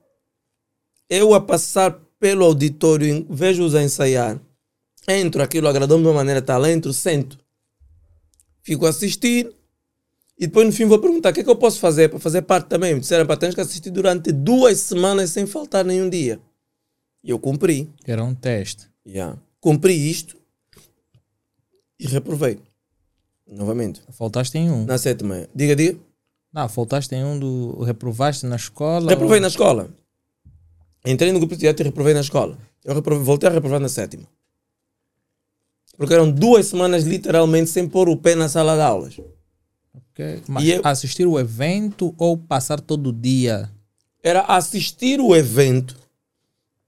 Eu 1.08 1.34
a 1.34 1.40
passar 1.40 2.00
pelo 2.20 2.44
auditório, 2.44 3.26
vejo-os 3.28 3.74
a 3.74 3.82
ensaiar, 3.82 4.38
entro, 5.08 5.42
aquilo 5.42 5.66
agradou-me 5.66 6.04
de 6.04 6.08
uma 6.10 6.14
maneira 6.14 6.40
tal, 6.42 6.64
entro, 6.66 6.92
sento, 6.92 7.38
fico 8.62 8.86
a 8.86 8.90
assistir, 8.90 9.50
e 10.38 10.46
depois 10.46 10.66
no 10.66 10.72
fim 10.72 10.84
vou 10.84 10.98
perguntar 10.98 11.30
o 11.30 11.32
que 11.32 11.40
é 11.40 11.44
que 11.44 11.50
eu 11.50 11.56
posso 11.56 11.80
fazer 11.80 12.08
para 12.08 12.18
fazer 12.18 12.42
parte 12.42 12.66
também. 12.68 12.94
Me 12.94 13.00
disseram 13.00 13.26
para 13.26 13.36
tens 13.36 13.54
que 13.54 13.60
assistir 13.60 13.90
durante 13.90 14.32
duas 14.32 14.78
semanas 14.80 15.30
sem 15.30 15.46
faltar 15.46 15.84
nenhum 15.84 16.08
dia. 16.08 16.40
E 17.22 17.28
eu 17.28 17.38
cumpri. 17.38 17.90
Era 18.06 18.24
um 18.24 18.34
teste. 18.34 18.88
Yeah. 19.06 19.38
Cumpri 19.60 19.92
isto 19.92 20.38
e 21.98 22.06
reprovei. 22.06 22.58
Novamente. 23.46 24.00
Faltaste 24.12 24.56
em 24.56 24.70
um. 24.70 24.86
Na 24.86 24.96
sétima. 24.96 25.46
Diga, 25.54 25.76
diga. 25.76 25.98
Não, 26.52 26.66
faltaste 26.70 27.14
em 27.14 27.22
um 27.22 27.38
do. 27.38 27.82
Reprovaste 27.82 28.46
na 28.46 28.56
escola. 28.56 29.10
Reprovei 29.10 29.36
ou- 29.36 29.42
na 29.42 29.48
escola. 29.48 29.90
Entrei 31.04 31.32
no 31.32 31.38
grupo 31.38 31.54
de 31.54 31.60
teatro 31.60 31.82
e 31.82 31.86
reprovei 31.86 32.14
na 32.14 32.20
escola. 32.20 32.56
Eu 32.84 32.94
reprovei, 32.94 33.24
voltei 33.24 33.48
a 33.48 33.52
reprovar 33.52 33.80
na 33.80 33.88
sétima. 33.88 34.24
Porque 35.96 36.14
eram 36.14 36.30
duas 36.30 36.66
semanas 36.66 37.04
literalmente 37.04 37.70
sem 37.70 37.86
pôr 37.88 38.08
o 38.08 38.16
pé 38.16 38.34
na 38.34 38.48
sala 38.48 38.74
de 38.74 38.82
aulas. 38.82 39.18
Ok. 39.94 40.42
Mas 40.48 40.66
eu- 40.66 40.80
assistir 40.84 41.26
o 41.26 41.38
evento 41.38 42.14
ou 42.18 42.36
passar 42.38 42.80
todo 42.80 43.08
o 43.08 43.12
dia? 43.12 43.70
Era 44.22 44.40
assistir 44.42 45.20
o 45.20 45.34
evento 45.34 45.96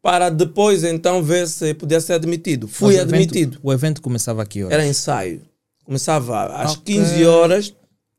para 0.03 0.29
depois 0.31 0.83
então 0.85 1.23
ver 1.23 1.47
se 1.49 1.75
podia 1.75 2.01
ser 2.01 2.15
admitido. 2.15 2.67
Fui 2.69 2.95
o 2.95 2.99
evento- 2.99 3.15
admitido. 3.15 3.59
o 3.63 3.73
evento 3.73 4.03
começava 4.03 4.43
aqui 4.43 4.63
horas? 4.63 4.75
Era 4.75 4.87
ensaio. 4.87 5.43
Começava 5.85 6.45
às 6.63 6.73
Ok. 6.73 6.95
15 6.95 7.25
horas 7.25 7.75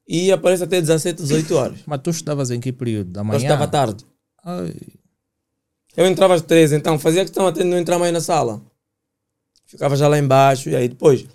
e 0.08 0.28
ia 0.28 0.36
aparecer 0.36 0.64
até 0.66 0.80
17, 0.82 1.22
18 1.22 1.56
horas. 1.56 1.80
Mas 1.86 2.02
tu 2.02 2.10
estudavas 2.10 2.52
em 2.52 2.60
que 2.60 2.72
período? 2.72 3.12
Da 3.12 3.24
manhã? 3.24 3.38
Eu 3.40 3.42
estava 3.44 3.68
tarde. 3.68 4.04
Ai, 4.44 4.74
Eu 5.96 6.08
entrava 6.08 6.34
às 6.34 6.42
13, 6.42 6.76
então 6.76 6.98
fazia 6.98 7.22
questão 7.22 7.46
até 7.46 7.62
de 7.62 7.70
não 7.70 7.78
entrar 7.78 8.00
mais 8.00 8.12
na 8.12 8.22
sala. 8.22 8.62
Ficava 9.66 9.96
já 9.96 10.08
lá 10.08 10.18
embaixo 10.18 10.70
e 10.70 10.76
aí 10.76 10.88
depois 10.88 11.26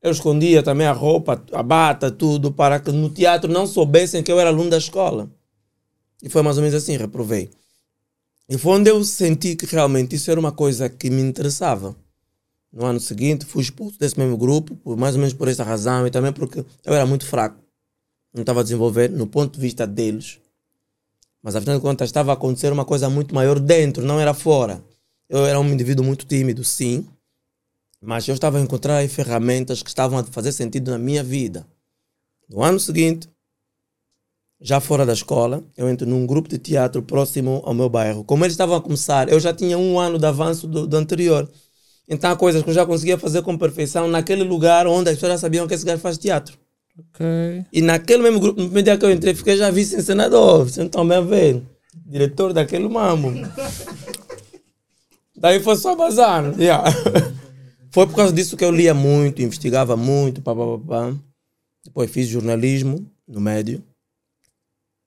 eu 0.00 0.12
escondia 0.12 0.62
também 0.62 0.86
a 0.86 0.92
roupa, 0.92 1.42
a 1.52 1.62
bata, 1.62 2.10
tudo, 2.10 2.52
para 2.52 2.78
que 2.78 2.92
no 2.92 3.10
teatro 3.10 3.50
não 3.50 3.66
soubessem 3.66 4.22
que 4.22 4.30
eu 4.30 4.38
era 4.38 4.50
aluno 4.50 4.70
da 4.70 4.78
escola. 4.78 5.28
E 6.22 6.28
foi 6.28 6.42
mais 6.42 6.56
ou 6.56 6.62
menos 6.62 6.76
assim, 6.76 6.96
reprovei. 6.96 7.50
E 8.48 8.56
foi 8.56 8.72
onde 8.78 8.90
eu 8.90 9.02
senti 9.04 9.54
que 9.54 9.66
realmente 9.66 10.16
isso 10.16 10.30
era 10.30 10.40
uma 10.40 10.52
coisa 10.52 10.88
que 10.88 11.10
me 11.10 11.20
interessava. 11.20 11.94
No 12.72 12.84
ano 12.84 13.00
seguinte, 13.00 13.44
fui 13.44 13.62
expulso 13.62 13.98
desse 13.98 14.18
mesmo 14.18 14.36
grupo, 14.36 14.76
por, 14.76 14.96
mais 14.96 15.14
ou 15.14 15.20
menos 15.20 15.34
por 15.34 15.48
essa 15.48 15.64
razão 15.64 16.06
e 16.06 16.10
também 16.10 16.32
porque 16.32 16.64
eu 16.84 16.94
era 16.94 17.04
muito 17.04 17.26
fraco. 17.26 17.58
Não 18.32 18.42
estava 18.42 18.60
a 18.60 18.62
desenvolver 18.62 19.10
no 19.10 19.26
ponto 19.26 19.54
de 19.54 19.60
vista 19.60 19.86
deles. 19.86 20.38
Mas 21.42 21.54
afinal 21.56 21.76
de 21.76 21.82
contas, 21.82 22.08
estava 22.08 22.32
a 22.32 22.34
acontecer 22.34 22.72
uma 22.72 22.84
coisa 22.84 23.08
muito 23.08 23.34
maior 23.34 23.58
dentro, 23.58 24.04
não 24.04 24.20
era 24.20 24.34
fora. 24.34 24.82
Eu 25.28 25.46
era 25.46 25.60
um 25.60 25.68
indivíduo 25.68 26.04
muito 26.04 26.26
tímido, 26.26 26.64
sim, 26.64 27.06
mas 28.00 28.26
eu 28.28 28.34
estava 28.34 28.58
a 28.58 28.60
encontrar 28.60 29.06
ferramentas 29.08 29.82
que 29.82 29.88
estavam 29.88 30.18
a 30.18 30.24
fazer 30.24 30.52
sentido 30.52 30.90
na 30.90 30.98
minha 30.98 31.22
vida. 31.22 31.66
No 32.48 32.62
ano 32.62 32.80
seguinte, 32.80 33.28
já 34.60 34.80
fora 34.80 35.06
da 35.06 35.12
escola, 35.12 35.62
eu 35.76 35.88
entro 35.88 36.06
num 36.06 36.26
grupo 36.26 36.48
de 36.48 36.58
teatro 36.58 37.02
próximo 37.02 37.62
ao 37.64 37.74
meu 37.74 37.88
bairro. 37.88 38.24
Como 38.24 38.44
eles 38.44 38.54
estavam 38.54 38.76
a 38.76 38.80
começar, 38.80 39.28
eu 39.28 39.38
já 39.38 39.52
tinha 39.52 39.78
um 39.78 39.98
ano 39.98 40.18
de 40.18 40.26
avanço 40.26 40.66
do, 40.66 40.86
do 40.86 40.96
anterior. 40.96 41.48
Então 42.08 42.30
há 42.30 42.36
coisas 42.36 42.62
que 42.62 42.70
eu 42.70 42.74
já 42.74 42.86
conseguia 42.86 43.18
fazer 43.18 43.42
com 43.42 43.56
perfeição 43.58 44.08
naquele 44.08 44.42
lugar 44.42 44.86
onde 44.86 45.10
as 45.10 45.16
pessoas 45.16 45.32
já 45.32 45.38
sabiam 45.38 45.66
que 45.68 45.74
esse 45.74 45.84
gajo 45.84 46.00
faz 46.00 46.16
teatro. 46.16 46.58
Ok. 46.98 47.64
E 47.72 47.80
naquele 47.80 48.22
mesmo 48.22 48.40
grupo, 48.40 48.60
no 48.60 48.66
primeiro 48.66 48.84
dia 48.84 48.98
que 48.98 49.04
eu 49.04 49.12
entrei, 49.12 49.34
fiquei 49.34 49.56
já 49.56 49.70
vice-senador. 49.70 50.64
Vocês 50.64 50.78
não 50.78 50.86
estão 50.86 51.06
bem 51.06 51.18
a 51.18 51.20
ver? 51.20 51.62
Diretor 51.94 52.52
daquele 52.52 52.88
mambo. 52.88 53.32
Daí 55.36 55.60
foi 55.60 55.76
só 55.76 55.94
bazar. 55.94 56.58
Yeah. 56.58 56.90
Foi 57.90 58.06
por 58.06 58.16
causa 58.16 58.32
disso 58.32 58.56
que 58.56 58.64
eu 58.64 58.70
lia 58.70 58.92
muito, 58.92 59.40
investigava 59.40 59.96
muito, 59.96 60.42
pá, 60.42 60.54
pá, 60.54 60.60
pá, 60.60 60.78
pá. 60.86 61.16
Depois 61.82 62.10
fiz 62.10 62.28
jornalismo 62.28 63.10
no 63.26 63.40
médio. 63.40 63.82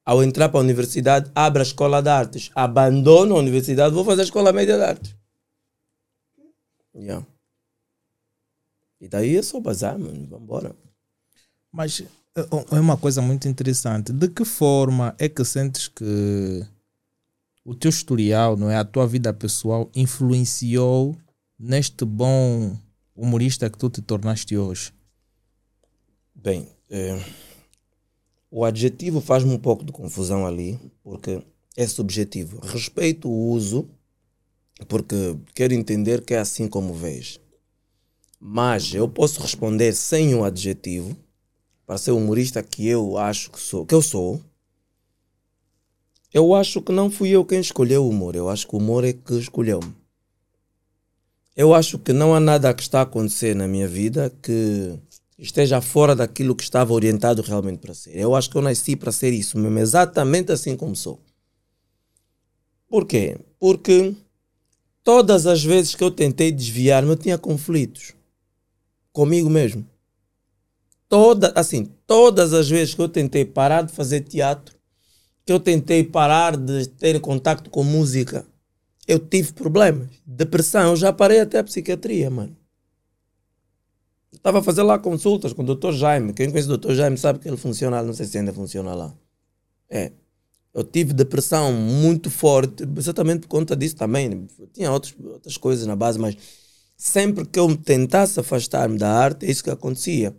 Ao 0.03 0.23
entrar 0.23 0.49
para 0.49 0.59
a 0.59 0.63
universidade, 0.63 1.29
abro 1.35 1.61
a 1.61 1.63
escola 1.63 2.01
de 2.01 2.09
artes. 2.09 2.49
Abandono 2.55 3.35
a 3.35 3.39
universidade, 3.39 3.93
vou 3.93 4.03
fazer 4.03 4.21
a 4.21 4.23
escola 4.23 4.51
média 4.51 4.77
de 4.77 4.83
artes. 4.83 5.15
Yeah. 6.95 7.25
E 8.99 9.07
daí 9.07 9.37
é 9.37 9.43
só 9.43 9.59
bazar, 9.59 9.99
mano. 9.99 10.27
Vambora. 10.27 10.75
Mas 11.71 12.01
é 12.35 12.41
é 12.71 12.79
uma 12.79 12.97
coisa 12.97 13.21
muito 13.21 13.47
interessante. 13.47 14.13
De 14.13 14.27
que 14.29 14.45
forma 14.45 15.15
é 15.19 15.27
que 15.27 15.43
sentes 15.43 15.87
que 15.87 16.65
o 17.63 17.75
teu 17.75 17.89
historial, 17.89 18.57
não 18.57 18.69
é, 18.69 18.77
a 18.77 18.85
tua 18.85 19.05
vida 19.05 19.33
pessoal 19.33 19.89
influenciou 19.93 21.15
neste 21.59 22.05
bom 22.05 22.77
humorista 23.15 23.69
que 23.69 23.77
tu 23.77 23.89
te 23.89 24.01
tornaste 24.01 24.57
hoje? 24.57 24.93
Bem, 26.33 26.67
eh, 26.89 27.23
o 28.49 28.65
adjetivo 28.65 29.21
faz-me 29.21 29.53
um 29.53 29.59
pouco 29.59 29.83
de 29.85 29.91
confusão 29.91 30.45
ali, 30.45 30.79
porque 31.03 31.43
é 31.77 31.85
subjetivo. 31.85 32.59
Respeito 32.65 33.29
o 33.29 33.49
uso, 33.49 33.87
porque 34.87 35.37
quero 35.53 35.73
entender 35.73 36.25
que 36.25 36.33
é 36.33 36.39
assim 36.39 36.67
como 36.67 36.93
vês. 36.93 37.39
Mas 38.39 38.93
eu 38.93 39.07
posso 39.07 39.39
responder 39.39 39.93
sem 39.93 40.33
o 40.33 40.43
adjetivo, 40.43 41.15
para 41.91 41.97
ser 41.97 42.11
humorista 42.11 42.63
que 42.63 42.87
eu 42.87 43.17
acho 43.17 43.51
que 43.51 43.59
sou, 43.59 43.85
que 43.85 43.93
eu 43.93 44.01
sou. 44.01 44.41
Eu 46.33 46.55
acho 46.55 46.81
que 46.81 46.89
não 46.89 47.11
fui 47.11 47.31
eu 47.31 47.43
quem 47.43 47.59
escolheu 47.59 48.05
o 48.05 48.09
humor, 48.09 48.33
eu 48.33 48.47
acho 48.47 48.65
que 48.65 48.75
o 48.75 48.77
humor 48.77 49.03
é 49.03 49.11
que 49.11 49.33
escolheu-me. 49.33 49.93
Eu 51.53 51.73
acho 51.73 51.99
que 51.99 52.13
não 52.13 52.33
há 52.33 52.39
nada 52.39 52.73
que 52.73 52.81
está 52.81 52.99
a 52.99 53.03
acontecer 53.03 53.53
na 53.53 53.67
minha 53.67 53.89
vida 53.89 54.33
que 54.41 54.97
esteja 55.37 55.81
fora 55.81 56.15
daquilo 56.15 56.55
que 56.55 56.63
estava 56.63 56.93
orientado 56.93 57.41
realmente 57.41 57.79
para 57.79 57.93
ser. 57.93 58.15
Eu 58.15 58.35
acho 58.35 58.49
que 58.49 58.55
eu 58.55 58.61
nasci 58.61 58.95
para 58.95 59.11
ser 59.11 59.33
isso 59.33 59.59
mesmo, 59.59 59.77
exatamente 59.77 60.49
assim 60.53 60.77
como 60.77 60.95
sou. 60.95 61.19
Por 62.87 63.05
quê? 63.05 63.37
Porque 63.59 64.15
todas 65.03 65.45
as 65.45 65.61
vezes 65.61 65.93
que 65.93 66.05
eu 66.05 66.09
tentei 66.09 66.53
desviar-me, 66.53 67.09
eu 67.09 67.17
tinha 67.17 67.37
conflitos 67.37 68.13
comigo 69.11 69.49
mesmo. 69.49 69.90
Toda, 71.11 71.51
assim, 71.57 71.89
todas 72.07 72.53
as 72.53 72.69
vezes 72.69 72.95
que 72.95 73.01
eu 73.01 73.09
tentei 73.09 73.43
parar 73.43 73.81
de 73.81 73.91
fazer 73.91 74.21
teatro, 74.21 74.77
que 75.45 75.51
eu 75.51 75.59
tentei 75.59 76.05
parar 76.05 76.55
de 76.55 76.87
ter 76.87 77.19
contato 77.19 77.69
com 77.69 77.83
música, 77.83 78.45
eu 79.05 79.19
tive 79.19 79.51
problemas. 79.51 80.07
Depressão, 80.25 80.91
eu 80.91 80.95
já 80.95 81.11
parei 81.11 81.41
até 81.41 81.59
a 81.59 81.65
psiquiatria, 81.65 82.29
mano. 82.29 82.55
Estava 84.31 84.59
a 84.59 84.63
fazer 84.63 84.83
lá 84.83 84.97
consultas 84.97 85.51
com 85.51 85.63
o 85.63 85.75
Dr. 85.75 85.91
Jaime. 85.91 86.31
Quem 86.31 86.49
conhece 86.49 86.71
o 86.71 86.77
Dr. 86.77 86.93
Jaime 86.93 87.17
sabe 87.17 87.39
que 87.39 87.47
ele 87.49 87.57
funciona, 87.57 88.01
não 88.01 88.13
sei 88.13 88.25
se 88.25 88.37
ainda 88.37 88.53
funciona 88.53 88.93
lá. 88.93 89.13
É. 89.89 90.13
Eu 90.73 90.85
tive 90.85 91.11
depressão 91.11 91.73
muito 91.73 92.31
forte, 92.31 92.85
exatamente 92.97 93.41
por 93.41 93.49
conta 93.49 93.75
disso 93.75 93.97
também. 93.97 94.47
Tinha 94.71 94.89
outros, 94.89 95.13
outras 95.21 95.57
coisas 95.57 95.85
na 95.85 95.97
base, 95.97 96.17
mas 96.17 96.37
sempre 96.95 97.45
que 97.45 97.59
eu 97.59 97.75
tentasse 97.75 98.39
afastar-me 98.39 98.97
da 98.97 99.11
arte, 99.11 99.45
é 99.45 99.51
isso 99.51 99.61
que 99.61 99.69
acontecia. 99.69 100.33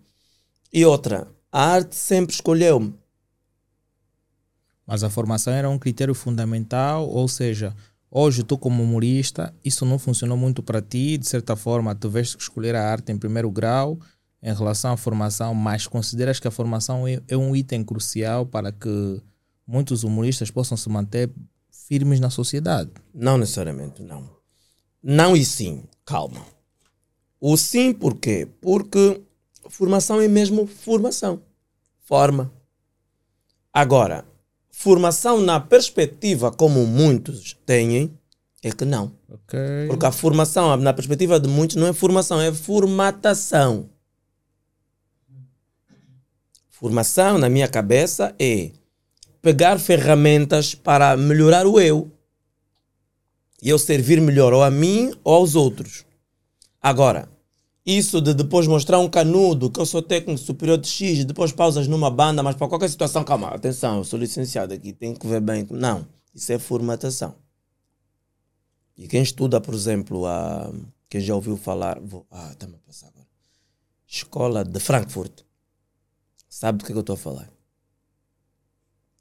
E 0.72 0.87
outra, 0.87 1.28
a 1.50 1.66
arte 1.66 1.94
sempre 1.94 2.35
escolheu-me. 2.35 2.94
Mas 4.87 5.04
a 5.04 5.11
formação 5.11 5.52
era 5.52 5.68
um 5.68 5.78
critério 5.78 6.14
fundamental, 6.14 7.06
ou 7.08 7.28
seja, 7.28 7.74
hoje 8.11 8.42
tu 8.42 8.56
como 8.56 8.82
humorista, 8.82 9.54
isso 9.64 9.85
não 9.85 9.98
funcionou 9.98 10.37
muito 10.37 10.62
para 10.62 10.80
ti, 10.80 11.18
de 11.18 11.26
certa 11.26 11.56
forma 11.56 11.94
tu 11.94 12.08
tiveste 12.08 12.37
que 12.37 12.42
escolher 12.42 12.74
a 12.74 12.90
arte 12.90 13.12
em 13.12 13.18
primeiro 13.18 13.50
grau 13.50 13.98
em 14.42 14.52
relação 14.52 14.92
à 14.92 14.96
formação, 14.96 15.54
mas 15.54 15.87
consideras 15.87 16.40
que 16.40 16.48
a 16.48 16.50
formação 16.50 17.06
é, 17.06 17.20
é 17.28 17.37
um 17.37 17.54
item 17.54 17.85
crucial 17.85 18.44
para 18.44 18.72
que 18.72 19.22
muitos 19.66 20.02
humoristas 20.02 20.50
possam 20.50 20.76
se 20.76 20.88
manter 20.88 21.30
firmes 21.70 22.18
na 22.18 22.28
sociedade? 22.28 22.90
Não 23.14 23.38
necessariamente, 23.38 24.02
não. 24.02 24.28
Não 25.02 25.37
e 25.37 25.44
sim, 25.44 25.85
calma. 26.04 26.44
O 27.40 27.56
sim 27.56 27.92
por 27.92 28.16
quê? 28.16 28.48
Porque 28.61 29.22
formação 29.72 30.20
é 30.20 30.28
mesmo 30.28 30.66
formação. 30.66 31.42
Forma. 32.04 32.52
Agora, 33.72 34.24
formação 34.70 35.40
na 35.40 35.58
perspectiva 35.58 36.52
como 36.52 36.87
muitos 36.87 37.56
têm, 37.64 38.12
é 38.62 38.70
que 38.70 38.85
não. 38.85 39.12
Ok. 39.28 39.58
Porque 39.88 40.06
a 40.06 40.12
formação, 40.12 40.76
na 40.76 40.92
perspectiva 40.92 41.40
de 41.40 41.48
muitos, 41.48 41.76
não 41.76 41.87
é 41.87 41.92
formação, 41.92 42.40
é 42.40 42.52
formatação. 42.52 43.88
Formação, 46.68 47.38
na 47.38 47.48
minha 47.48 47.68
cabeça, 47.68 48.35
é 48.38 48.72
pegar 49.40 49.78
ferramentas 49.78 50.74
para 50.74 51.16
melhorar 51.16 51.66
o 51.66 51.80
eu. 51.80 52.11
E 53.62 53.68
eu 53.68 53.78
servir 53.78 54.20
melhor 54.20 54.52
ou 54.52 54.62
a 54.62 54.70
mim 54.70 55.14
ou 55.24 55.35
aos 55.35 55.54
outros. 55.54 56.04
Agora, 56.80 57.31
isso 57.84 58.20
de 58.20 58.32
depois 58.32 58.66
mostrar 58.66 58.98
um 59.00 59.08
canudo, 59.08 59.70
que 59.70 59.80
eu 59.80 59.86
sou 59.86 60.00
técnico 60.00 60.38
superior 60.38 60.78
de 60.78 60.86
X, 60.86 61.24
depois 61.24 61.50
pausas 61.52 61.88
numa 61.88 62.10
banda, 62.10 62.42
mas 62.42 62.54
para 62.54 62.68
qualquer 62.68 62.88
situação, 62.88 63.24
calma, 63.24 63.48
atenção, 63.48 63.98
eu 63.98 64.04
sou 64.04 64.18
licenciado 64.18 64.72
aqui, 64.72 64.92
tenho 64.92 65.18
que 65.18 65.26
ver 65.26 65.40
bem. 65.40 65.66
Não, 65.70 66.06
isso 66.32 66.52
é 66.52 66.58
formatação. 66.58 67.34
E 68.96 69.08
quem 69.08 69.22
estuda, 69.22 69.60
por 69.60 69.74
exemplo, 69.74 70.26
a, 70.26 70.72
quem 71.08 71.20
já 71.20 71.34
ouviu 71.34 71.56
falar, 71.56 71.98
vou, 72.00 72.24
ah, 72.30 72.50
está-me 72.52 72.76
a 72.76 72.78
passar 72.78 73.08
agora, 73.08 73.26
Escola 74.06 74.64
de 74.64 74.78
Frankfurt, 74.78 75.42
sabe 76.48 76.78
do 76.78 76.84
que, 76.84 76.92
é 76.92 76.94
que 76.94 76.98
eu 76.98 77.00
estou 77.00 77.14
a 77.14 77.18
falar. 77.18 77.50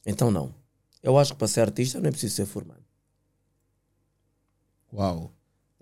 Então, 0.06 0.30
não. 0.30 0.54
Eu 1.02 1.18
acho 1.18 1.34
que 1.34 1.40
para 1.40 1.48
ser 1.48 1.62
artista 1.62 2.00
não 2.00 2.10
é 2.10 2.12
preciso 2.12 2.36
ser 2.36 2.46
formado. 2.46 2.84
Uau. 4.94 5.34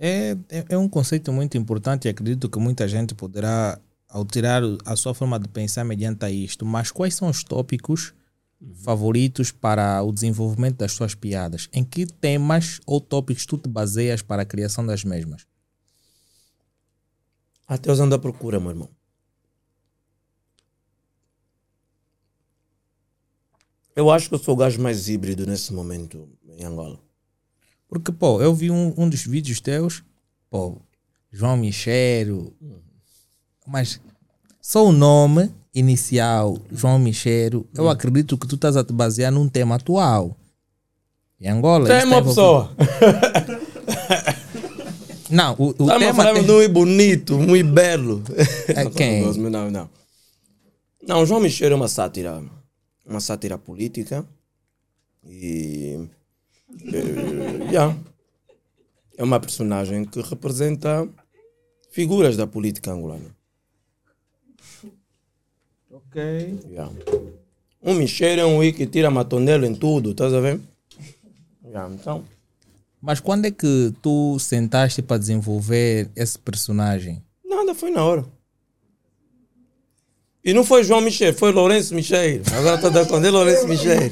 É, 0.01 0.37
é, 0.47 0.65
é 0.69 0.77
um 0.77 0.87
conceito 0.87 1.33
muito 1.33 1.57
importante 1.57 2.05
e 2.05 2.09
acredito 2.09 2.49
que 2.49 2.57
muita 2.57 2.87
gente 2.87 3.13
poderá 3.13 3.77
alterar 4.07 4.63
a 4.85 4.95
sua 4.95 5.13
forma 5.13 5.37
de 5.37 5.49
pensar 5.49 5.83
mediante 5.83 6.23
a 6.23 6.31
isto. 6.31 6.65
Mas 6.65 6.89
quais 6.89 7.15
são 7.15 7.27
os 7.27 7.43
tópicos 7.43 8.13
favoritos 8.75 9.51
para 9.51 10.01
o 10.01 10.13
desenvolvimento 10.13 10.77
das 10.77 10.93
suas 10.93 11.13
piadas? 11.13 11.67
Em 11.73 11.83
que 11.83 12.05
temas 12.05 12.79
ou 12.85 13.01
tópicos 13.01 13.45
tu 13.45 13.57
te 13.57 13.67
baseias 13.67 14.21
para 14.21 14.43
a 14.43 14.45
criação 14.45 14.85
das 14.85 15.03
mesmas? 15.03 15.45
Até 17.67 17.91
usando 17.91 18.15
a 18.15 18.19
procura, 18.19 18.57
meu 18.57 18.69
irmão. 18.69 18.89
Eu 23.93 24.09
acho 24.09 24.29
que 24.29 24.35
eu 24.35 24.39
sou 24.39 24.53
o 24.53 24.57
gajo 24.57 24.81
mais 24.81 25.09
híbrido 25.09 25.45
nesse 25.45 25.73
momento 25.73 26.29
em 26.47 26.63
Angola. 26.63 27.08
Porque, 27.89 28.11
pô, 28.11 28.41
eu 28.41 28.53
vi 28.53 28.69
um, 28.71 28.93
um 28.95 29.09
dos 29.09 29.25
vídeos 29.25 29.59
teus, 29.59 30.03
pô, 30.49 30.77
João 31.31 31.57
Michero, 31.57 32.53
mas 33.67 33.99
só 34.61 34.85
o 34.85 34.91
nome 34.91 35.51
inicial, 35.73 36.57
João 36.71 36.97
Michero, 36.99 37.67
eu 37.75 37.89
acredito 37.89 38.37
que 38.37 38.47
tu 38.47 38.55
estás 38.55 38.77
a 38.77 38.83
te 38.83 38.93
basear 38.93 39.31
num 39.31 39.49
tema 39.49 39.75
atual. 39.75 40.37
Em 41.41 41.47
Angola. 41.49 41.87
Tem 41.87 41.97
isso 41.97 42.07
uma 42.07 42.15
tá 42.15 42.19
envolvido- 42.21 42.75
pessoa. 42.75 42.75
Não, 45.29 45.53
o, 45.59 45.67
o 45.67 45.69
Estamos 45.71 45.91
a 45.93 45.99
tema. 45.99 46.13
falar 46.15 46.33
tem- 46.33 46.65
um 46.65 46.69
bonito, 46.73 47.37
muito 47.37 47.71
belo. 47.71 48.23
É 48.67 48.89
quem? 48.89 49.21
Não, 49.49 49.69
não. 49.69 49.89
Não, 51.07 51.25
João 51.25 51.39
Michel 51.39 51.71
é 51.71 51.75
uma 51.75 51.87
sátira. 51.87 52.43
Uma 53.05 53.19
sátira 53.19 53.57
política. 53.57 54.25
E 55.25 55.99
Eh, 56.93 57.71
yeah. 57.71 57.97
É 59.17 59.23
uma 59.23 59.39
personagem 59.39 60.05
que 60.05 60.21
representa 60.21 61.07
figuras 61.91 62.37
da 62.37 62.47
política 62.47 62.91
angolana. 62.91 63.35
Ok. 65.91 66.21
Yeah. 66.69 66.91
Um 67.81 67.93
Michel 67.95 68.39
é 68.39 68.45
um 68.45 68.59
que 68.71 68.85
tira 68.85 69.09
matondelo 69.09 69.65
em 69.65 69.75
tudo, 69.75 70.11
estás 70.11 70.33
a 70.33 70.39
ver? 70.39 70.59
Yeah, 71.65 71.93
então, 71.93 72.23
Mas 73.01 73.19
quando 73.19 73.45
é 73.45 73.51
que 73.51 73.93
tu 74.01 74.37
sentaste 74.39 75.01
para 75.01 75.17
desenvolver 75.17 76.09
esse 76.15 76.37
personagem? 76.37 77.21
nada, 77.45 77.75
foi 77.75 77.91
na 77.91 78.03
hora. 78.03 78.25
E 80.43 80.53
não 80.53 80.63
foi 80.63 80.83
João 80.83 81.01
Michel, 81.01 81.33
foi 81.33 81.51
Lourenço 81.51 81.93
Michel. 81.93 82.41
Agora 82.53 82.75
estou 82.75 82.89
dando 82.89 83.07
conta, 83.07 83.27
é 83.27 83.31
Lourenço 83.31 83.67
Michel. 83.67 84.09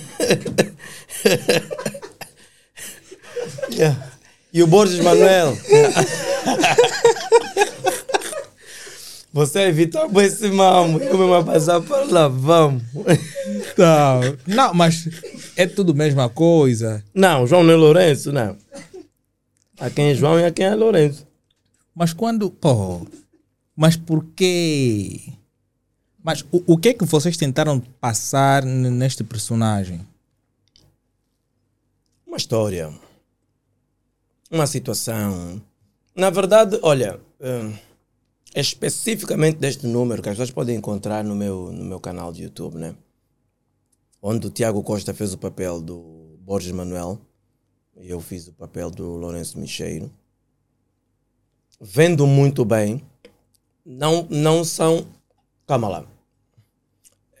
Yeah. 3.70 4.10
E 4.52 4.62
o 4.62 4.66
Borges 4.66 5.00
Manuel. 5.00 5.56
Você 9.32 9.60
evita 9.60 10.08
bem 10.08 10.24
esse 10.24 10.48
mamo. 10.50 10.98
Eu 10.98 11.16
mesmo 11.16 11.44
passar 11.44 11.80
para 11.80 12.04
lá, 12.04 12.28
vamos. 12.28 12.82
Não, 13.78 14.20
não, 14.46 14.74
mas 14.74 15.08
é 15.56 15.66
tudo 15.66 15.92
a 15.92 15.94
mesma 15.94 16.28
coisa. 16.28 17.04
Não, 17.14 17.46
João 17.46 17.62
não 17.62 17.72
é 17.72 17.76
Lourenço, 17.76 18.32
não. 18.32 18.56
A 19.78 19.88
quem 19.88 20.10
é 20.10 20.14
João 20.14 20.38
e 20.38 20.44
a 20.44 20.50
quem 20.50 20.66
é 20.66 20.74
Lourenço. 20.74 21.26
Mas 21.94 22.12
quando. 22.12 22.50
Pô. 22.50 23.06
Mas 23.76 23.96
por 23.96 24.24
quê? 24.34 25.32
Mas 26.22 26.44
o, 26.50 26.74
o 26.74 26.76
que 26.76 26.90
é 26.90 26.94
que 26.94 27.04
vocês 27.04 27.36
tentaram 27.36 27.80
passar 28.00 28.64
neste 28.64 29.22
personagem? 29.22 30.00
Uma 32.30 32.36
história. 32.36 32.94
Uma 34.48 34.64
situação. 34.64 35.60
Na 36.14 36.30
verdade, 36.30 36.78
olha, 36.80 37.20
hum, 37.40 37.76
é 38.54 38.60
especificamente 38.60 39.56
deste 39.56 39.84
número 39.84 40.22
que 40.22 40.28
as 40.28 40.34
pessoas 40.34 40.52
podem 40.52 40.76
encontrar 40.76 41.24
no 41.24 41.34
meu, 41.34 41.72
no 41.72 41.84
meu 41.84 41.98
canal 41.98 42.32
de 42.32 42.44
YouTube, 42.44 42.76
né? 42.76 42.94
Onde 44.22 44.46
o 44.46 44.50
Tiago 44.50 44.80
Costa 44.84 45.12
fez 45.12 45.34
o 45.34 45.38
papel 45.38 45.80
do 45.80 46.38
Borges 46.38 46.70
Manuel 46.70 47.20
e 47.96 48.08
eu 48.08 48.20
fiz 48.20 48.46
o 48.46 48.52
papel 48.52 48.92
do 48.92 49.16
Lourenço 49.16 49.58
Micheiro. 49.58 50.08
Vendo 51.80 52.28
muito 52.28 52.64
bem, 52.64 53.04
não, 53.84 54.24
não 54.30 54.62
são. 54.62 55.04
Calma 55.66 55.88
lá. 55.88 56.06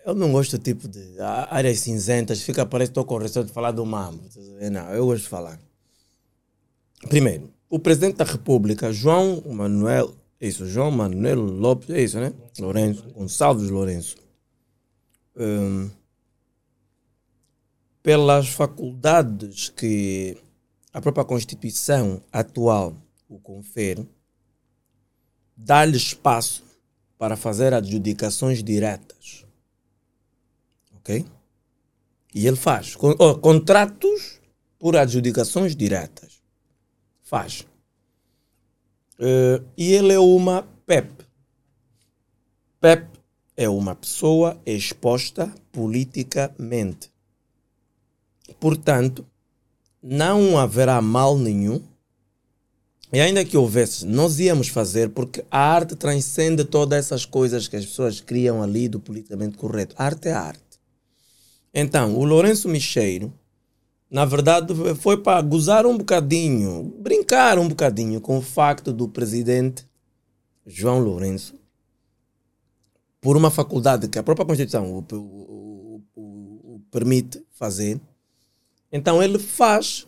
Eu 0.04 0.14
não 0.14 0.32
gosto 0.32 0.58
tipo 0.58 0.88
de 0.88 1.20
áreas 1.20 1.80
cinzentas, 1.80 2.40
fica 2.42 2.64
parece 2.64 2.88
que 2.88 2.92
estou 2.92 3.04
com 3.04 3.18
receio 3.18 3.44
de 3.44 3.52
falar 3.52 3.70
do 3.70 3.84
mambo. 3.84 4.22
Não, 4.72 4.90
eu 4.90 5.06
gosto 5.06 5.22
de 5.24 5.28
falar. 5.28 5.60
Primeiro, 7.08 7.50
o 7.68 7.78
presidente 7.78 8.16
da 8.16 8.24
República, 8.24 8.92
João 8.92 9.42
Manuel, 9.46 10.14
isso, 10.40 10.66
João 10.66 10.90
Manuel 10.90 11.40
Lopes, 11.40 11.90
é 11.90 12.02
isso, 12.02 12.18
né? 12.18 12.32
Lourenço, 12.58 13.08
Gonçalves 13.10 13.70
Lourenço. 13.70 14.16
Hum, 15.36 15.90
pelas 18.02 18.48
faculdades 18.48 19.68
que 19.68 20.36
a 20.92 21.00
própria 21.00 21.24
Constituição 21.24 22.22
atual 22.32 22.96
o 23.28 23.38
confere, 23.38 24.08
dá-lhe 25.56 25.96
espaço 25.96 26.64
para 27.16 27.36
fazer 27.36 27.72
adjudicações 27.72 28.62
diretas. 28.62 29.46
E 32.34 32.46
ele 32.46 32.56
faz. 32.56 32.94
Con- 32.96 33.16
ó, 33.18 33.34
contratos 33.34 34.40
por 34.78 34.96
adjudicações 34.96 35.74
diretas. 35.76 36.40
Faz. 37.22 37.66
Eh, 39.18 39.62
e 39.76 39.92
ele 39.92 40.12
é 40.12 40.18
uma 40.18 40.66
PEP. 40.86 41.10
PEP 42.80 43.06
é 43.56 43.68
uma 43.68 43.94
pessoa 43.94 44.60
exposta 44.64 45.52
politicamente. 45.70 47.10
Portanto, 48.58 49.26
não 50.02 50.58
haverá 50.58 51.00
mal 51.02 51.36
nenhum. 51.38 51.82
E 53.12 53.20
ainda 53.20 53.44
que 53.44 53.56
houvesse, 53.56 54.06
nós 54.06 54.38
íamos 54.38 54.68
fazer 54.68 55.10
porque 55.10 55.44
a 55.50 55.58
arte 55.58 55.96
transcende 55.96 56.64
todas 56.64 56.98
essas 56.98 57.24
coisas 57.26 57.66
que 57.66 57.76
as 57.76 57.84
pessoas 57.84 58.20
criam 58.20 58.62
ali 58.62 58.88
do 58.88 59.00
politicamente 59.00 59.58
correto. 59.58 59.94
A 59.98 60.04
arte 60.04 60.28
é 60.28 60.32
arte. 60.32 60.69
Então, 61.72 62.16
o 62.16 62.24
Lourenço 62.24 62.68
Micheiro, 62.68 63.32
na 64.10 64.24
verdade, 64.24 64.74
foi 64.96 65.16
para 65.16 65.40
gozar 65.40 65.86
um 65.86 65.96
bocadinho, 65.96 66.82
brincar 66.98 67.58
um 67.58 67.68
bocadinho 67.68 68.20
com 68.20 68.38
o 68.38 68.42
facto 68.42 68.92
do 68.92 69.08
presidente 69.08 69.86
João 70.66 70.98
Lourenço, 70.98 71.54
por 73.20 73.36
uma 73.36 73.50
faculdade 73.50 74.08
que 74.08 74.18
a 74.18 74.22
própria 74.22 74.46
Constituição 74.46 74.92
o, 74.92 74.98
o- 75.14 76.02
o- 76.16 76.74
o- 76.74 76.80
permite 76.90 77.40
fazer, 77.52 78.00
então 78.90 79.22
ele 79.22 79.38
faz 79.38 80.06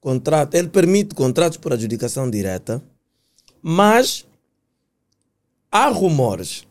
contrato, 0.00 0.54
ele 0.54 0.68
permite 0.68 1.14
contratos 1.14 1.58
por 1.58 1.72
adjudicação 1.72 2.28
direta, 2.28 2.82
mas 3.62 4.26
há 5.70 5.88
rumores 5.88 6.66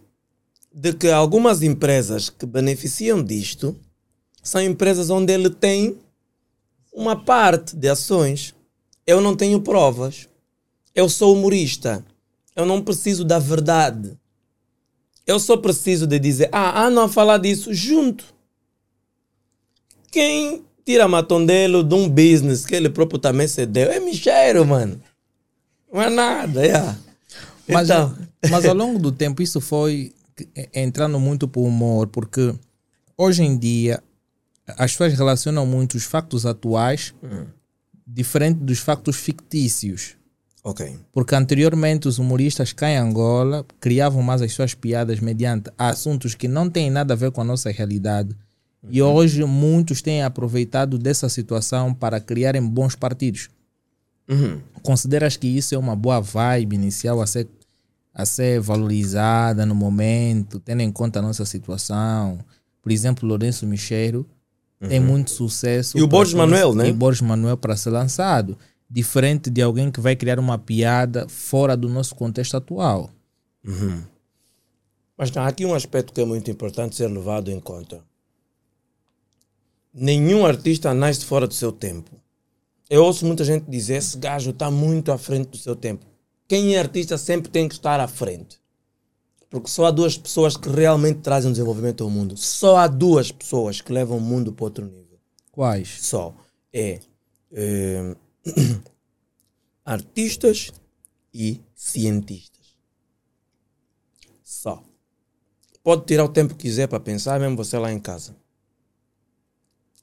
de 0.74 0.92
que 0.94 1.08
algumas 1.10 1.62
empresas 1.62 2.30
que 2.30 2.46
beneficiam 2.46 3.24
disto 3.24 3.78
são 4.46 4.62
empresas 4.62 5.10
onde 5.10 5.34
ele 5.34 5.50
tem 5.50 5.98
uma 6.94 7.16
parte 7.16 7.76
de 7.76 7.90
ações. 7.90 8.54
Eu 9.06 9.20
não 9.20 9.36
tenho 9.36 9.60
provas. 9.60 10.30
Eu 10.94 11.10
sou 11.10 11.34
humorista. 11.34 12.06
Eu 12.56 12.64
não 12.64 12.80
preciso 12.80 13.26
da 13.26 13.40
verdade. 13.40 14.16
Eu 15.26 15.40
só 15.40 15.58
preciso 15.58 16.06
de 16.06 16.20
dizer, 16.20 16.50
ah, 16.52 16.84
ah, 16.84 16.90
não 16.92 17.06
a 17.06 17.10
falar 17.10 17.40
disso 17.40 17.74
junto. 17.74 18.24
Quem 20.12 20.64
tira 20.86 21.08
matondelo 21.08 21.84
de 21.84 21.96
um 21.96 22.08
business 22.08 22.68
que 22.68 22.76
ele 22.76 22.90
próprio 22.90 23.18
também 23.18 23.48
cedeu 23.48 23.92
é 23.92 24.00
Micheiro, 24.00 24.64
mano. 24.64 25.02
Não 25.92 26.02
é 26.04 26.10
nada, 26.12 26.64
é. 26.64 26.96
Mas, 27.68 27.90
Então, 27.90 28.16
mas 28.52 28.64
ao 28.64 28.76
longo 28.78 29.00
do 29.00 29.12
tempo 29.12 29.42
isso 29.42 29.60
foi 29.60 30.14
eh, 30.56 30.70
entrando 30.76 31.20
muito 31.20 31.48
para 31.48 31.62
o 31.62 31.66
humor, 31.66 32.08
porque 32.08 32.54
hoje 33.18 33.42
em 33.42 33.58
dia 33.58 34.04
as 34.68 34.92
pessoas 34.92 35.14
relacionam 35.14 35.66
muito 35.66 35.96
os 35.96 36.04
factos 36.04 36.46
atuais 36.46 37.14
diferente 38.06 38.60
dos 38.60 38.80
factos 38.80 39.16
fictícios. 39.16 40.16
ok. 40.64 40.98
Porque 41.12 41.36
anteriormente 41.36 42.08
os 42.08 42.20
humoristas 42.20 42.74
cá 42.74 42.90
em 42.90 42.98
Angola 42.98 43.66
criavam 43.80 44.22
mais 44.22 44.42
as 44.42 44.54
suas 44.54 44.74
piadas 44.74 45.20
mediante 45.20 45.72
assuntos 45.78 46.36
que 46.36 46.48
não 46.48 46.70
têm 46.70 46.90
nada 46.90 47.14
a 47.14 47.18
ver 47.18 47.32
com 47.32 47.42
a 47.42 47.46
nossa 47.46 47.72
realidade. 47.72 48.36
E 48.88 49.02
hoje 49.02 49.44
muitos 49.46 50.02
têm 50.02 50.22
aproveitado 50.22 51.00
dessa 51.00 51.28
situação 51.28 51.92
para 51.92 52.20
criarem 52.20 52.62
bons 52.62 52.96
partidos. 52.96 53.50
Uhum. 54.30 54.62
Consideras 54.84 55.36
que 55.36 55.48
isso 55.48 55.74
é 55.74 55.78
uma 55.78 55.96
boa 55.96 56.20
vibe 56.20 56.76
inicial 56.76 57.20
a 57.20 57.26
ser, 57.26 57.48
a 58.14 58.26
ser 58.26 58.60
valorizada 58.60 59.66
no 59.66 59.74
momento, 59.74 60.60
tendo 60.60 60.82
em 60.82 60.92
conta 60.92 61.18
a 61.18 61.22
nossa 61.22 61.46
situação? 61.46 62.38
Por 62.80 62.92
exemplo, 62.92 63.28
Lourenço 63.28 63.66
Micheiro 63.66 64.28
tem 64.80 65.00
muito 65.00 65.32
sucesso. 65.32 65.98
Uhum. 65.98 66.04
E 66.04 66.06
o 66.06 66.08
Borges 66.08 66.34
Manuel, 66.34 66.74
né? 66.74 66.88
E 66.88 66.92
o 66.92 66.94
Borges 66.94 67.22
Manuel 67.22 67.58
para 67.58 67.76
ser 67.76 67.90
lançado. 67.90 68.58
Diferente 68.90 69.50
de 69.50 69.62
alguém 69.62 69.90
que 69.90 70.00
vai 70.00 70.16
criar 70.16 70.40
uma 70.40 70.58
piada 70.58 71.28
fora 71.28 71.76
do 71.76 71.90
nosso 71.90 72.14
contexto 72.16 72.56
atual. 72.56 73.10
Mas 75.18 75.32
não, 75.32 75.44
há 75.44 75.48
aqui 75.48 75.66
um 75.66 75.74
aspecto 75.74 76.14
que 76.14 76.22
é 76.22 76.26
muito 76.26 76.52
importante 76.52 76.96
ser 76.96 77.08
levado 77.08 77.50
em 77.50 77.60
conta. 77.60 78.04
Nenhum 79.94 80.46
artista 80.46 80.94
nasce 80.94 81.26
fora 81.26 81.48
do 81.48 81.54
seu 81.54 81.72
tempo. 81.72 82.12
Eu 82.90 83.04
ouço 83.04 83.26
muita 83.26 83.44
gente 83.44 83.64
dizer 83.70 83.96
esse 83.96 84.18
gajo 84.18 84.52
está 84.52 84.70
muito 84.70 85.12
à 85.12 85.18
frente 85.18 85.50
do 85.50 85.58
seu 85.58 85.76
tempo. 85.76 86.06
Quem 86.48 86.76
é 86.76 86.80
artista 86.80 87.18
sempre 87.18 87.50
tem 87.50 87.68
que 87.68 87.74
estar 87.74 88.00
à 88.00 88.08
frente. 88.08 88.60
Porque 89.50 89.70
só 89.70 89.86
há 89.86 89.92
duas 89.92 90.18
pessoas 90.18 90.58
que 90.58 90.70
realmente 90.70 91.20
trazem 91.20 91.52
desenvolvimento 91.52 92.04
ao 92.04 92.10
mundo. 92.10 92.36
Só 92.36 92.78
há 92.78 92.88
duas 92.88 93.32
pessoas 93.32 93.82
que 93.82 93.94
levam 93.94 94.18
o 94.18 94.22
mundo 94.22 94.52
para 94.52 94.66
outro 94.66 94.86
nível. 94.86 95.20
Quais? 95.52 95.98
Só. 96.02 96.36
É, 96.74 97.00
eh, 97.52 98.16
artistas 99.86 100.72
e 101.34 101.62
cientistas. 101.74 102.66
Só. 104.44 104.84
Pode 105.84 106.06
tirar 106.06 106.26
o 106.26 106.30
tempo 106.30 106.56
que 106.56 106.64
quiser 106.64 106.88
para 106.88 107.00
pensar, 107.00 107.40
mesmo 107.40 107.56
você 107.56 107.78
lá 107.78 107.92
em 107.92 108.00
casa. 108.00 108.36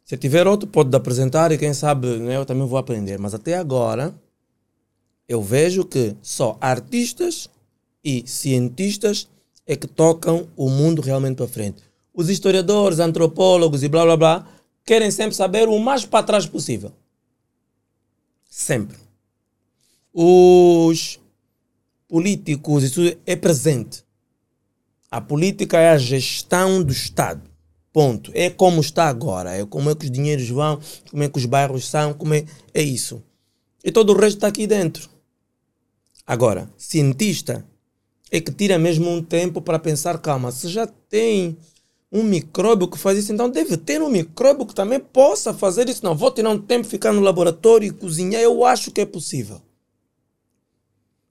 Se 0.04 0.16
tiver 0.16 0.46
outro, 0.46 0.68
pode 0.68 0.94
apresentar 0.94 1.52
e 1.52 1.58
quem 1.58 1.72
sabe 1.72 2.06
né, 2.18 2.36
eu 2.36 2.44
também 2.44 2.66
vou 2.66 2.78
aprender. 2.78 3.18
Mas 3.18 3.34
até 3.34 3.56
agora, 3.56 4.14
eu 5.28 5.42
vejo 5.42 5.84
que 5.84 6.14
só 6.20 6.56
artistas 6.60 7.48
e 8.04 8.22
cientistas 8.26 9.28
é 9.72 9.76
que 9.76 9.86
tocam 9.86 10.48
o 10.56 10.68
mundo 10.68 11.02
realmente 11.02 11.36
para 11.36 11.48
frente. 11.48 11.82
Os 12.14 12.28
historiadores, 12.28 12.98
antropólogos 12.98 13.82
e 13.82 13.88
blá 13.88 14.04
blá 14.04 14.16
blá 14.16 14.48
querem 14.84 15.10
sempre 15.10 15.34
saber 15.34 15.68
o 15.68 15.78
mais 15.78 16.04
para 16.04 16.24
trás 16.24 16.46
possível. 16.46 16.92
Sempre. 18.48 18.98
Os 20.12 21.18
políticos, 22.06 22.84
isso 22.84 23.00
é 23.24 23.34
presente. 23.34 24.04
A 25.10 25.20
política 25.20 25.78
é 25.78 25.90
a 25.90 25.98
gestão 25.98 26.82
do 26.82 26.92
Estado. 26.92 27.50
Ponto. 27.92 28.30
É 28.34 28.50
como 28.50 28.80
está 28.80 29.08
agora. 29.08 29.54
É 29.54 29.64
como 29.64 29.90
é 29.90 29.94
que 29.94 30.04
os 30.04 30.10
dinheiros 30.10 30.48
vão, 30.48 30.80
como 31.10 31.22
é 31.22 31.28
que 31.28 31.38
os 31.38 31.46
bairros 31.46 31.86
são, 31.86 32.14
como 32.14 32.34
é, 32.34 32.44
é 32.74 32.82
isso. 32.82 33.22
E 33.84 33.90
todo 33.90 34.12
o 34.12 34.16
resto 34.16 34.36
está 34.36 34.48
aqui 34.48 34.66
dentro. 34.66 35.08
Agora, 36.26 36.70
cientista 36.76 37.66
é 38.32 38.40
que 38.40 38.50
tira 38.50 38.78
mesmo 38.78 39.10
um 39.10 39.22
tempo 39.22 39.60
para 39.60 39.78
pensar, 39.78 40.18
calma, 40.18 40.50
se 40.50 40.66
já 40.66 40.86
tem 40.86 41.54
um 42.10 42.22
micróbio 42.22 42.88
que 42.88 42.96
faz 42.96 43.18
isso, 43.18 43.30
então 43.30 43.50
deve 43.50 43.76
ter 43.76 44.00
um 44.00 44.08
micróbio 44.08 44.64
que 44.64 44.74
também 44.74 44.98
possa 44.98 45.52
fazer 45.52 45.86
isso. 45.90 46.02
Não, 46.02 46.16
vou 46.16 46.30
tirar 46.30 46.48
um 46.48 46.58
tempo, 46.58 46.88
ficar 46.88 47.12
no 47.12 47.20
laboratório 47.20 47.86
e 47.86 47.90
cozinhar, 47.90 48.40
eu 48.40 48.64
acho 48.64 48.90
que 48.90 49.02
é 49.02 49.06
possível. 49.06 49.60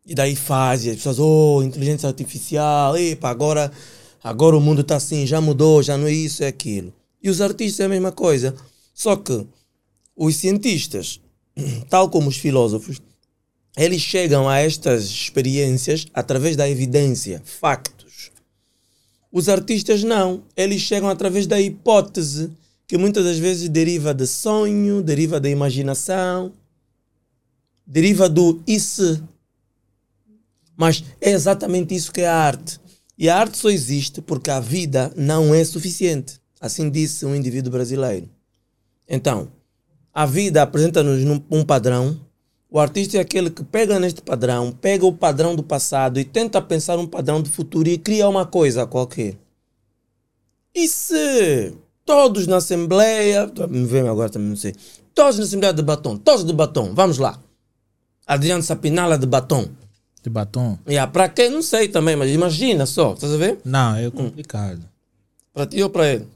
E 0.05 0.13
daí 0.13 0.35
faz, 0.35 0.85
e 0.85 0.91
as 0.91 0.97
pessoas, 0.97 1.17
oh, 1.17 1.63
inteligência 1.63 2.07
artificial, 2.07 2.95
epa, 2.95 3.29
agora, 3.29 3.71
agora 4.23 4.55
o 4.55 4.61
mundo 4.61 4.81
está 4.81 4.97
assim, 4.97 5.25
já 5.25 5.41
mudou, 5.41 5.81
já 5.81 5.97
não 5.97 6.05
é 6.05 6.11
isso, 6.11 6.43
é 6.43 6.47
aquilo. 6.47 6.93
E 7.21 7.31
os 7.31 7.41
artistas 7.41 7.79
é 7.79 7.85
a 7.85 7.89
mesma 7.89 8.11
coisa. 8.11 8.55
Só 8.93 9.15
que 9.15 9.47
os 10.15 10.35
cientistas, 10.35 11.19
tal 11.89 12.09
como 12.11 12.29
os 12.29 12.37
filósofos, 12.37 13.01
eles 13.75 14.01
chegam 14.01 14.49
a 14.49 14.59
estas 14.59 15.05
experiências 15.05 16.05
através 16.13 16.55
da 16.55 16.69
evidência, 16.69 17.41
factos. 17.45 18.31
Os 19.31 19.47
artistas 19.47 20.03
não, 20.03 20.43
eles 20.57 20.81
chegam 20.81 21.09
através 21.09 21.47
da 21.47 21.59
hipótese, 21.59 22.51
que 22.85 22.97
muitas 22.97 23.23
das 23.23 23.37
vezes 23.37 23.69
deriva 23.69 24.13
de 24.13 24.27
sonho, 24.27 25.01
deriva 25.01 25.39
da 25.39 25.49
imaginação, 25.49 26.53
deriva 27.87 28.27
do 28.27 28.61
e 28.67 28.79
se. 28.79 29.23
Mas 30.75 31.03
é 31.21 31.31
exatamente 31.31 31.95
isso 31.95 32.11
que 32.11 32.21
é 32.21 32.27
a 32.27 32.35
arte. 32.35 32.79
E 33.17 33.29
a 33.29 33.37
arte 33.37 33.57
só 33.57 33.69
existe 33.69 34.21
porque 34.21 34.49
a 34.49 34.59
vida 34.59 35.13
não 35.15 35.53
é 35.53 35.63
suficiente. 35.63 36.41
Assim 36.59 36.89
disse 36.89 37.25
um 37.25 37.35
indivíduo 37.35 37.71
brasileiro. 37.71 38.29
Então, 39.07 39.51
a 40.13 40.25
vida 40.25 40.61
apresenta-nos 40.61 41.23
um 41.49 41.63
padrão. 41.63 42.19
O 42.73 42.79
artista 42.79 43.17
é 43.17 43.19
aquele 43.19 43.49
que 43.49 43.65
pega 43.65 43.99
neste 43.99 44.21
padrão, 44.21 44.71
pega 44.71 45.05
o 45.05 45.11
padrão 45.11 45.57
do 45.57 45.61
passado 45.61 46.17
e 46.21 46.23
tenta 46.23 46.61
pensar 46.61 46.97
um 46.97 47.05
padrão 47.05 47.41
do 47.41 47.49
futuro 47.49 47.89
e 47.89 47.97
cria 47.97 48.29
uma 48.29 48.45
coisa 48.45 48.87
qualquer. 48.87 49.35
E 50.73 50.87
se 50.87 51.75
todos 52.05 52.47
na 52.47 52.57
Assembleia. 52.57 53.51
Me 53.69 53.85
vem 53.85 54.07
agora 54.07 54.29
também, 54.29 54.47
não 54.47 54.55
sei. 54.55 54.73
Todos 55.13 55.37
na 55.37 55.43
Assembleia 55.43 55.73
de 55.73 55.81
batom, 55.81 56.15
todos 56.15 56.45
de 56.45 56.53
batom, 56.53 56.93
vamos 56.93 57.17
lá. 57.17 57.37
Adriano 58.25 58.63
Sapinala 58.63 59.17
de 59.17 59.25
batom. 59.25 59.67
De 60.23 60.29
batom? 60.29 60.77
Yeah, 60.87 61.11
para 61.11 61.27
quem? 61.27 61.49
Não 61.49 61.61
sei 61.61 61.89
também, 61.89 62.15
mas 62.15 62.31
imagina 62.31 62.85
só, 62.85 63.13
estás 63.13 63.33
a 63.33 63.37
ver? 63.37 63.59
Não, 63.65 63.97
é 63.97 64.09
complicado. 64.09 64.81
Para 65.53 65.65
ti 65.65 65.83
ou 65.83 65.89
para 65.89 66.07
ele? 66.07 66.27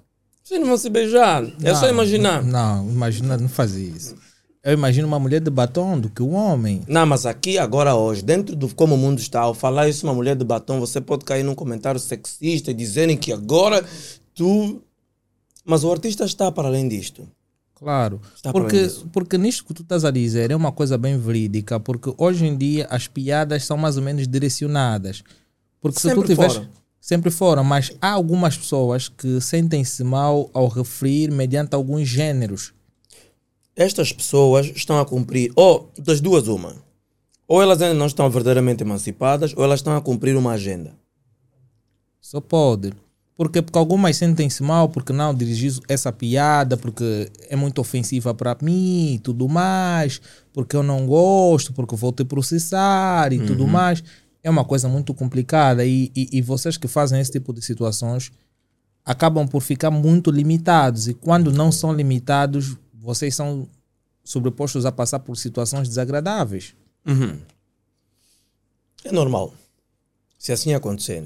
Vocês 0.44 0.60
não 0.60 0.68
vão 0.68 0.78
se 0.78 0.90
beijar, 0.90 1.46
é 1.64 1.74
só 1.74 1.84
Não, 1.84 1.90
imaginar. 1.92 2.44
Não, 2.44 2.90
imagina, 2.90 3.38
não 3.38 3.48
faz 3.48 3.74
isso. 3.76 4.16
Eu 4.66 4.74
imagino 4.74 5.08
uma 5.08 5.20
mulher 5.20 5.40
de 5.42 5.52
batom 5.52 6.00
do 6.00 6.10
que 6.10 6.24
um 6.24 6.34
homem. 6.34 6.82
Não, 6.88 7.06
mas 7.06 7.28
aqui, 7.28 7.56
agora, 7.56 7.94
hoje, 7.94 8.24
dentro 8.24 8.56
do 8.56 8.74
como 8.74 8.96
o 8.96 8.98
mundo 8.98 9.20
está, 9.20 9.42
ao 9.42 9.54
falar 9.54 9.88
isso 9.88 10.08
uma 10.08 10.14
mulher 10.16 10.36
de 10.36 10.44
batom, 10.44 10.80
você 10.80 11.00
pode 11.00 11.24
cair 11.24 11.44
num 11.44 11.54
comentário 11.54 12.00
sexista 12.00 12.72
e 12.72 12.74
dizerem 12.74 13.16
que 13.16 13.32
agora 13.32 13.86
tu. 14.34 14.82
Mas 15.64 15.84
o 15.84 15.92
artista 15.92 16.26
está 16.26 16.52
para 16.52 16.68
além 16.68 16.88
disto. 16.88 17.28
Claro. 17.76 18.20
Está 18.36 18.52
para 18.52 18.60
Porque, 18.60 18.90
porque 19.14 19.38
nisto 19.38 19.66
que 19.66 19.74
tu 19.76 19.84
estás 19.84 20.04
a 20.04 20.10
dizer 20.10 20.50
é 20.50 20.56
uma 20.56 20.72
coisa 20.72 20.98
bem 20.98 21.16
verídica, 21.16 21.80
porque 21.80 22.12
hoje 22.18 22.48
em 22.48 22.58
dia 22.58 22.88
as 22.90 23.08
piadas 23.08 23.66
são 23.66 23.78
mais 23.78 23.98
ou 23.98 24.04
menos 24.04 24.28
direcionadas. 24.28 25.24
Porque 25.80 26.00
se 26.00 26.10
tu 26.10 26.16
Sempre 26.16 26.28
tiveres. 26.28 26.54
foram. 26.54 26.70
Sempre 27.00 27.30
foram, 27.30 27.64
mas 27.64 27.92
há 28.02 28.10
algumas 28.10 28.58
pessoas 28.58 29.10
que 29.10 29.40
sentem-se 29.40 30.04
mal 30.04 30.50
ao 30.56 30.68
referir 30.68 31.32
mediante 31.32 31.76
alguns 31.76 32.08
gêneros. 32.08 32.74
Estas 33.76 34.14
pessoas 34.14 34.68
estão 34.68 35.00
a 35.00 35.06
cumprir, 35.06 35.52
ou 35.56 35.92
das 35.98 36.22
duas, 36.22 36.48
uma. 36.48 36.76
Ou 37.48 37.62
elas 37.62 37.82
ainda 37.82 37.94
não 37.94 38.08
estão 38.08 38.30
verdadeiramente 38.30 38.84
emancipadas, 38.84 39.54
ou 39.56 39.64
elas 39.64 39.80
estão 39.80 39.96
a 39.96 40.02
cumprir 40.02 40.36
uma 40.38 40.52
agenda. 40.52 40.94
Só 42.22 42.40
pode. 42.40 42.94
Porque, 43.38 43.62
porque 43.62 43.78
algumas 43.78 44.16
sentem-se 44.16 44.64
mal 44.64 44.88
porque 44.88 45.12
não 45.12 45.36
dirigir 45.36 45.74
essa 45.90 46.12
piada, 46.12 46.78
porque 46.78 47.30
é 47.50 47.56
muito 47.56 47.80
ofensiva 47.82 48.34
para 48.34 48.56
mim 48.62 49.16
e 49.16 49.20
tudo 49.20 49.50
mais, 49.50 50.22
porque 50.54 50.76
eu 50.76 50.82
não 50.82 51.06
gosto, 51.06 51.74
porque 51.74 51.96
vou 51.98 52.14
te 52.14 52.24
processar 52.24 53.34
e 53.34 53.46
tudo 53.46 53.68
mais. 53.68 54.02
É 54.42 54.50
uma 54.50 54.64
coisa 54.64 54.88
muito 54.88 55.14
complicada 55.14 55.86
e, 55.86 56.12
e, 56.16 56.30
e 56.32 56.42
vocês 56.42 56.78
que 56.78 56.88
fazem 56.88 57.20
esse 57.20 57.32
tipo 57.32 57.52
de 57.52 57.62
situações 57.62 58.32
acabam 59.04 59.48
por 59.48 59.62
ficar 59.62 59.92
muito 59.92 60.32
limitados 60.32 61.08
e 61.08 61.14
quando 61.14 61.52
não 61.52 61.72
são 61.72 61.94
limitados, 61.94 62.78
vocês 63.06 63.36
são 63.36 63.70
sobrepostos 64.24 64.86
a 64.86 64.92
passar 64.92 65.20
por 65.20 65.38
situações 65.38 65.88
desagradáveis. 65.88 66.76
É 69.04 69.12
normal. 69.12 69.54
Se 70.40 70.52
assim 70.52 70.74
acontecer. 70.74 71.24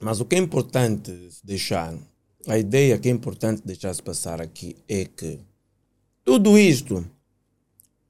Mas 0.00 0.20
o 0.20 0.24
que 0.24 0.34
é 0.34 0.38
importante 0.38 1.12
deixar, 1.44 1.94
a 2.48 2.58
ideia 2.58 2.98
que 2.98 3.08
é 3.08 3.12
importante 3.12 3.62
deixar-se 3.64 4.02
passar 4.02 4.40
aqui 4.40 4.76
é 4.88 5.04
que 5.04 5.38
tudo 6.24 6.58
isto 6.58 7.06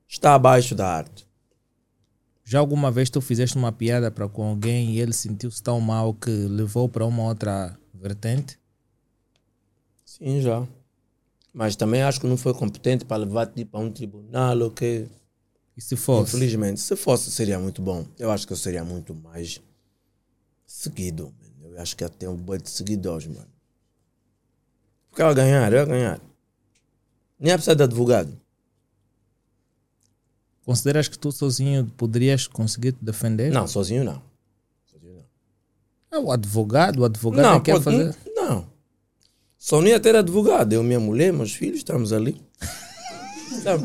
está 0.08 0.34
abaixo 0.34 0.74
da 0.74 0.88
arte. 0.88 1.28
Já 2.44 2.58
alguma 2.58 2.90
vez 2.90 3.10
tu 3.10 3.20
fizeste 3.20 3.56
uma 3.56 3.70
piada 3.70 4.10
para 4.10 4.28
com 4.28 4.42
alguém 4.42 4.92
e 4.92 5.00
ele 5.00 5.12
sentiu-se 5.12 5.62
tão 5.62 5.80
mal 5.80 6.14
que 6.14 6.30
levou 6.30 6.88
para 6.88 7.04
uma 7.04 7.24
outra 7.24 7.78
vertente? 7.94 8.58
Sim, 10.04 10.40
já. 10.40 10.66
Mas 11.52 11.76
também 11.76 12.02
acho 12.02 12.20
que 12.20 12.26
não 12.26 12.36
foi 12.36 12.54
competente 12.54 13.04
para 13.04 13.18
levar 13.18 13.46
tipo, 13.46 13.76
a 13.76 13.80
um 13.80 13.90
tribunal 13.90 14.58
ou 14.58 14.70
que. 14.70 15.06
E 15.76 15.80
se 15.80 15.96
fosse? 15.96 16.36
Infelizmente, 16.36 16.80
se 16.80 16.96
fosse, 16.96 17.30
seria 17.30 17.58
muito 17.58 17.82
bom. 17.82 18.06
Eu 18.18 18.30
acho 18.30 18.46
que 18.46 18.52
eu 18.52 18.56
seria 18.56 18.84
muito 18.84 19.14
mais 19.14 19.60
seguido. 20.66 21.32
Eu 21.62 21.80
acho 21.80 21.96
que 21.96 22.04
até 22.04 22.28
um 22.28 22.36
boi 22.36 22.58
de 22.58 22.70
seguidores, 22.70 23.26
mano. 23.26 23.48
Porque 25.10 25.22
eu 25.22 25.28
ia 25.28 25.34
ganhar, 25.34 25.72
eu 25.72 25.78
ia 25.78 25.84
ganhar. 25.84 26.20
Nem 27.38 27.50
ia 27.50 27.54
precisar 27.54 27.74
de 27.74 27.82
advogado. 27.82 28.40
Consideras 30.64 31.08
que 31.08 31.18
tu 31.18 31.32
sozinho 31.32 31.86
poderias 31.96 32.46
conseguir 32.46 32.92
te 32.92 33.04
defender? 33.04 33.50
Não, 33.52 33.66
sozinho 33.66 34.04
não. 34.04 34.22
Sozinho 34.86 35.14
não. 35.14 35.24
É 36.18 36.18
o 36.18 36.30
advogado, 36.30 37.00
o 37.00 37.04
advogado 37.04 37.42
Não, 37.42 37.54
é 37.54 37.60
que 37.60 37.72
quer 37.72 37.80
fazer. 37.80 38.16
Só 39.64 39.80
não 39.80 39.86
ia 39.86 40.00
ter 40.00 40.16
advogado. 40.16 40.72
Eu, 40.72 40.82
minha 40.82 40.98
mulher, 40.98 41.32
meus 41.32 41.52
filhos, 41.54 41.76
estamos 41.78 42.12
ali. 42.12 42.36
Sabe? 43.62 43.84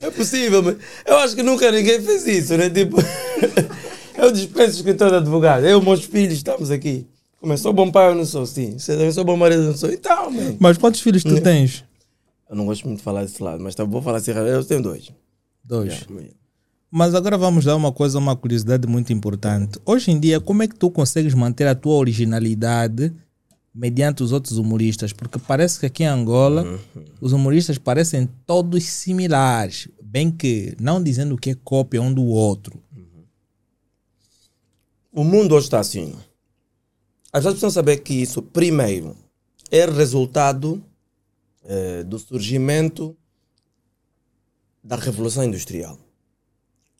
É 0.00 0.10
possível, 0.10 0.60
mas 0.60 0.76
eu 1.06 1.16
acho 1.18 1.36
que 1.36 1.42
nunca 1.44 1.70
ninguém 1.70 2.02
fez 2.02 2.26
isso, 2.26 2.56
né? 2.56 2.68
Tipo, 2.68 2.96
eu 4.18 4.32
dispenso 4.32 4.72
o 4.72 4.76
escritor 4.78 5.10
de 5.10 5.16
advogado. 5.18 5.64
Eu, 5.64 5.80
meus 5.80 6.02
filhos, 6.04 6.34
estamos 6.34 6.68
aqui. 6.72 7.06
Como 7.40 7.52
eu 7.52 7.58
sou 7.58 7.72
bom 7.72 7.92
pai, 7.92 8.08
eu 8.10 8.16
não 8.16 8.26
sou 8.26 8.44
sim. 8.44 8.76
Se 8.80 8.92
eu 8.92 9.12
sou 9.12 9.24
bom 9.24 9.36
marido, 9.36 9.62
eu 9.62 9.66
não 9.68 9.76
sou. 9.76 9.90
Então, 9.92 10.32
man. 10.32 10.56
Mas 10.58 10.76
quantos 10.78 11.00
filhos 11.00 11.22
tu 11.22 11.36
Hum. 11.36 11.40
tens? 11.40 11.84
Eu 12.50 12.56
não 12.56 12.66
gosto 12.66 12.86
muito 12.86 12.98
de 12.98 13.04
falar 13.04 13.22
desse 13.22 13.40
lado, 13.40 13.62
mas 13.62 13.76
tá, 13.76 13.84
vou 13.84 14.02
falar 14.02 14.18
assim. 14.18 14.32
Eu 14.32 14.64
tenho 14.64 14.82
dois. 14.82 15.12
Dois. 15.64 15.92
Yeah. 16.10 16.34
Mas 16.96 17.12
agora 17.12 17.36
vamos 17.36 17.64
dar 17.64 17.74
uma 17.74 17.90
coisa, 17.90 18.20
uma 18.20 18.36
curiosidade 18.36 18.86
muito 18.86 19.12
importante. 19.12 19.80
Hoje 19.84 20.12
em 20.12 20.20
dia, 20.20 20.40
como 20.40 20.62
é 20.62 20.68
que 20.68 20.76
tu 20.76 20.88
consegues 20.88 21.34
manter 21.34 21.66
a 21.66 21.74
tua 21.74 21.96
originalidade 21.96 23.12
mediante 23.74 24.22
os 24.22 24.30
outros 24.30 24.58
humoristas? 24.58 25.12
Porque 25.12 25.36
parece 25.36 25.80
que 25.80 25.86
aqui 25.86 26.04
em 26.04 26.06
Angola 26.06 26.62
Uhum. 26.62 27.04
os 27.20 27.32
humoristas 27.32 27.78
parecem 27.78 28.28
todos 28.46 28.84
similares. 28.84 29.88
Bem 30.00 30.30
que, 30.30 30.76
não 30.78 31.02
dizendo 31.02 31.36
que 31.36 31.50
é 31.50 31.56
cópia 31.64 32.00
um 32.00 32.14
do 32.14 32.22
outro. 32.26 32.80
O 35.10 35.24
mundo 35.24 35.56
hoje 35.56 35.66
está 35.66 35.80
assim. 35.80 36.14
As 37.32 37.40
pessoas 37.40 37.54
precisam 37.54 37.70
saber 37.70 37.96
que 38.04 38.14
isso, 38.14 38.40
primeiro, 38.40 39.16
é 39.68 39.84
resultado 39.84 40.80
eh, 41.64 42.04
do 42.04 42.20
surgimento 42.20 43.16
da 44.80 44.94
Revolução 44.94 45.42
Industrial. 45.42 45.98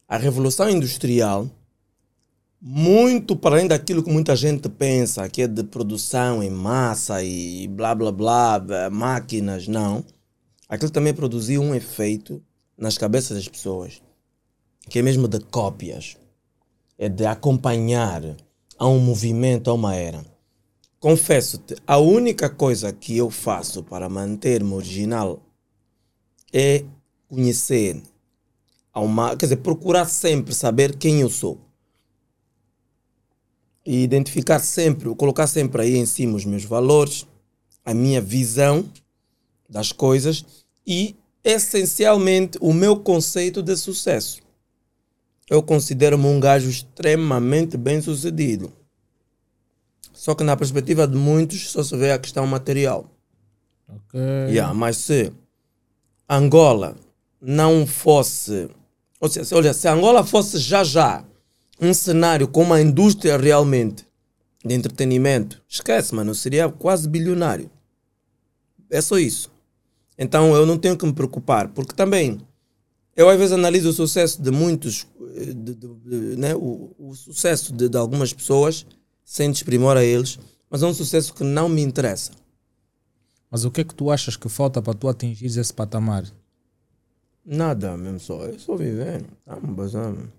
A 0.08 0.16
Revolução 0.16 0.68
Industrial, 0.68 1.48
muito 2.60 3.36
para 3.36 3.56
além 3.56 3.68
daquilo 3.68 4.02
que 4.02 4.10
muita 4.10 4.36
gente 4.36 4.68
pensa, 4.68 5.28
que 5.28 5.42
é 5.42 5.48
de 5.48 5.64
produção 5.64 6.42
em 6.42 6.50
massa 6.50 7.22
e 7.22 7.68
blá 7.68 7.94
blá 7.94 8.12
blá, 8.12 8.64
eh, 8.68 8.90
máquinas, 8.90 9.68
não. 9.68 10.04
Aquilo 10.68 10.90
também 10.90 11.14
produziu 11.14 11.62
um 11.62 11.74
efeito 11.74 12.42
nas 12.76 12.98
cabeças 12.98 13.36
das 13.36 13.48
pessoas, 13.48 14.02
que 14.88 14.98
é 14.98 15.02
mesmo 15.02 15.28
de 15.28 15.40
cópias 15.40 16.16
é 16.98 17.08
de 17.08 17.26
acompanhar 17.26 18.22
a 18.78 18.86
um 18.86 18.98
movimento, 18.98 19.70
a 19.70 19.74
uma 19.74 19.94
era. 19.94 20.24
confesso-te, 21.00 21.76
a 21.86 21.98
única 21.98 22.48
coisa 22.48 22.90
que 22.92 23.16
eu 23.16 23.30
faço 23.30 23.82
para 23.82 24.08
manter-me 24.08 24.72
original 24.72 25.42
é 26.50 26.82
conhecer, 27.28 28.02
ao 28.94 29.08
ma- 29.08 29.36
quer 29.36 29.46
dizer, 29.46 29.56
procurar 29.56 30.06
sempre 30.06 30.54
saber 30.54 30.96
quem 30.96 31.20
eu 31.20 31.28
sou. 31.28 31.60
E 33.84 34.02
identificar 34.02 34.60
sempre, 34.60 35.12
colocar 35.14 35.46
sempre 35.46 35.82
aí 35.82 35.96
em 35.96 36.06
cima 36.06 36.36
os 36.36 36.44
meus 36.44 36.64
valores, 36.64 37.26
a 37.84 37.92
minha 37.92 38.20
visão 38.20 38.88
das 39.68 39.92
coisas 39.92 40.44
e, 40.86 41.14
essencialmente, 41.42 42.56
o 42.60 42.72
meu 42.72 42.96
conceito 42.96 43.62
de 43.62 43.76
sucesso. 43.76 44.40
Eu 45.50 45.62
considero-me 45.62 46.24
um 46.26 46.40
gajo 46.40 46.70
extremamente 46.70 47.76
bem 47.76 48.00
sucedido. 48.00 48.72
Só 50.14 50.34
que 50.34 50.44
na 50.44 50.56
perspectiva 50.56 51.06
de 51.06 51.16
muitos 51.16 51.70
só 51.70 51.82
se 51.82 51.94
vê 51.96 52.12
a 52.12 52.18
questão 52.18 52.46
material. 52.46 53.10
Ok. 53.86 54.18
Yeah, 54.48 54.72
mas 54.72 54.96
se 54.96 55.30
Angola 56.26 56.96
não 57.38 57.86
fosse. 57.86 58.70
Ou 59.20 59.28
seja, 59.28 59.56
olha, 59.56 59.72
se 59.72 59.88
Angola 59.88 60.24
fosse 60.24 60.58
já 60.58 60.84
já 60.84 61.24
um 61.80 61.92
cenário 61.94 62.46
com 62.48 62.62
uma 62.62 62.80
indústria 62.80 63.36
realmente 63.36 64.06
de 64.64 64.74
entretenimento, 64.74 65.62
esquece, 65.68 66.14
mano, 66.14 66.34
seria 66.34 66.68
quase 66.68 67.08
bilionário. 67.08 67.70
É 68.90 69.00
só 69.00 69.18
isso. 69.18 69.50
Então 70.18 70.54
eu 70.54 70.64
não 70.66 70.78
tenho 70.78 70.96
que 70.96 71.04
me 71.06 71.12
preocupar, 71.12 71.68
porque 71.68 71.94
também 71.94 72.40
eu 73.16 73.28
às 73.28 73.36
vezes 73.38 73.52
analiso 73.52 73.90
o 73.90 73.92
sucesso 73.92 74.40
de 74.42 74.50
muitos, 74.50 75.06
eh, 75.36 75.44
de- 75.46 75.74
de- 75.74 75.94
de- 76.04 76.36
né, 76.36 76.54
o, 76.54 76.94
o 76.98 77.14
sucesso 77.14 77.72
de, 77.72 77.96
algumas 77.96 78.32
pessoas, 78.32 78.86
sem 79.24 79.50
desprimor 79.50 79.96
a 79.96 80.04
eles, 80.04 80.38
mas 80.70 80.82
é 80.82 80.86
um 80.86 80.94
sucesso 80.94 81.32
que 81.34 81.44
não 81.44 81.68
me 81.68 81.82
interessa. 81.82 82.32
Mas 83.50 83.64
o 83.64 83.70
que 83.70 83.80
é 83.82 83.84
que 83.84 83.94
tu 83.94 84.10
achas 84.10 84.36
que 84.36 84.48
falta 84.48 84.82
para 84.82 84.94
tu 84.94 85.08
atingir 85.08 85.46
esse 85.46 85.72
patamar? 85.72 86.24
Nada, 87.44 87.96
mesmo 87.96 88.20
só. 88.20 88.44
Eu 88.44 88.58
só 88.58 88.76
vivendo. 88.76 89.26
Tá 89.44 89.56
me 89.60 89.72
basando. 89.74 90.32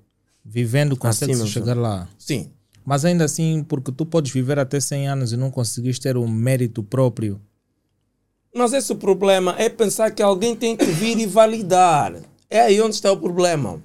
Vivendo 0.44 0.98
consegues 0.98 1.40
Acima, 1.40 1.52
chegar 1.52 1.78
lá. 1.78 2.08
Sim. 2.18 2.52
Mas 2.86 3.04
ainda 3.04 3.26
assim, 3.26 3.64
porque 3.68 3.92
tu 3.92 4.06
podes 4.06 4.32
viver 4.32 4.60
até 4.60 4.80
100 4.80 5.08
anos 5.08 5.32
e 5.32 5.38
não 5.38 5.50
conseguires 5.50 6.00
ter 6.00 6.18
o 6.18 6.28
mérito 6.28 6.84
próprio. 6.84 7.42
Mas 8.54 8.72
esse 8.74 8.94
o 8.94 8.96
problema 8.96 9.56
é 9.58 9.68
pensar 9.68 10.12
que 10.12 10.22
alguém 10.22 10.56
tem 10.56 10.78
que 10.78 10.86
vir 10.86 11.18
e 11.18 11.26
validar. 11.26 12.16
É 12.50 12.62
aí 12.62 12.80
onde 12.80 12.96
está 12.96 13.12
o 13.12 13.18
problema. 13.18 13.82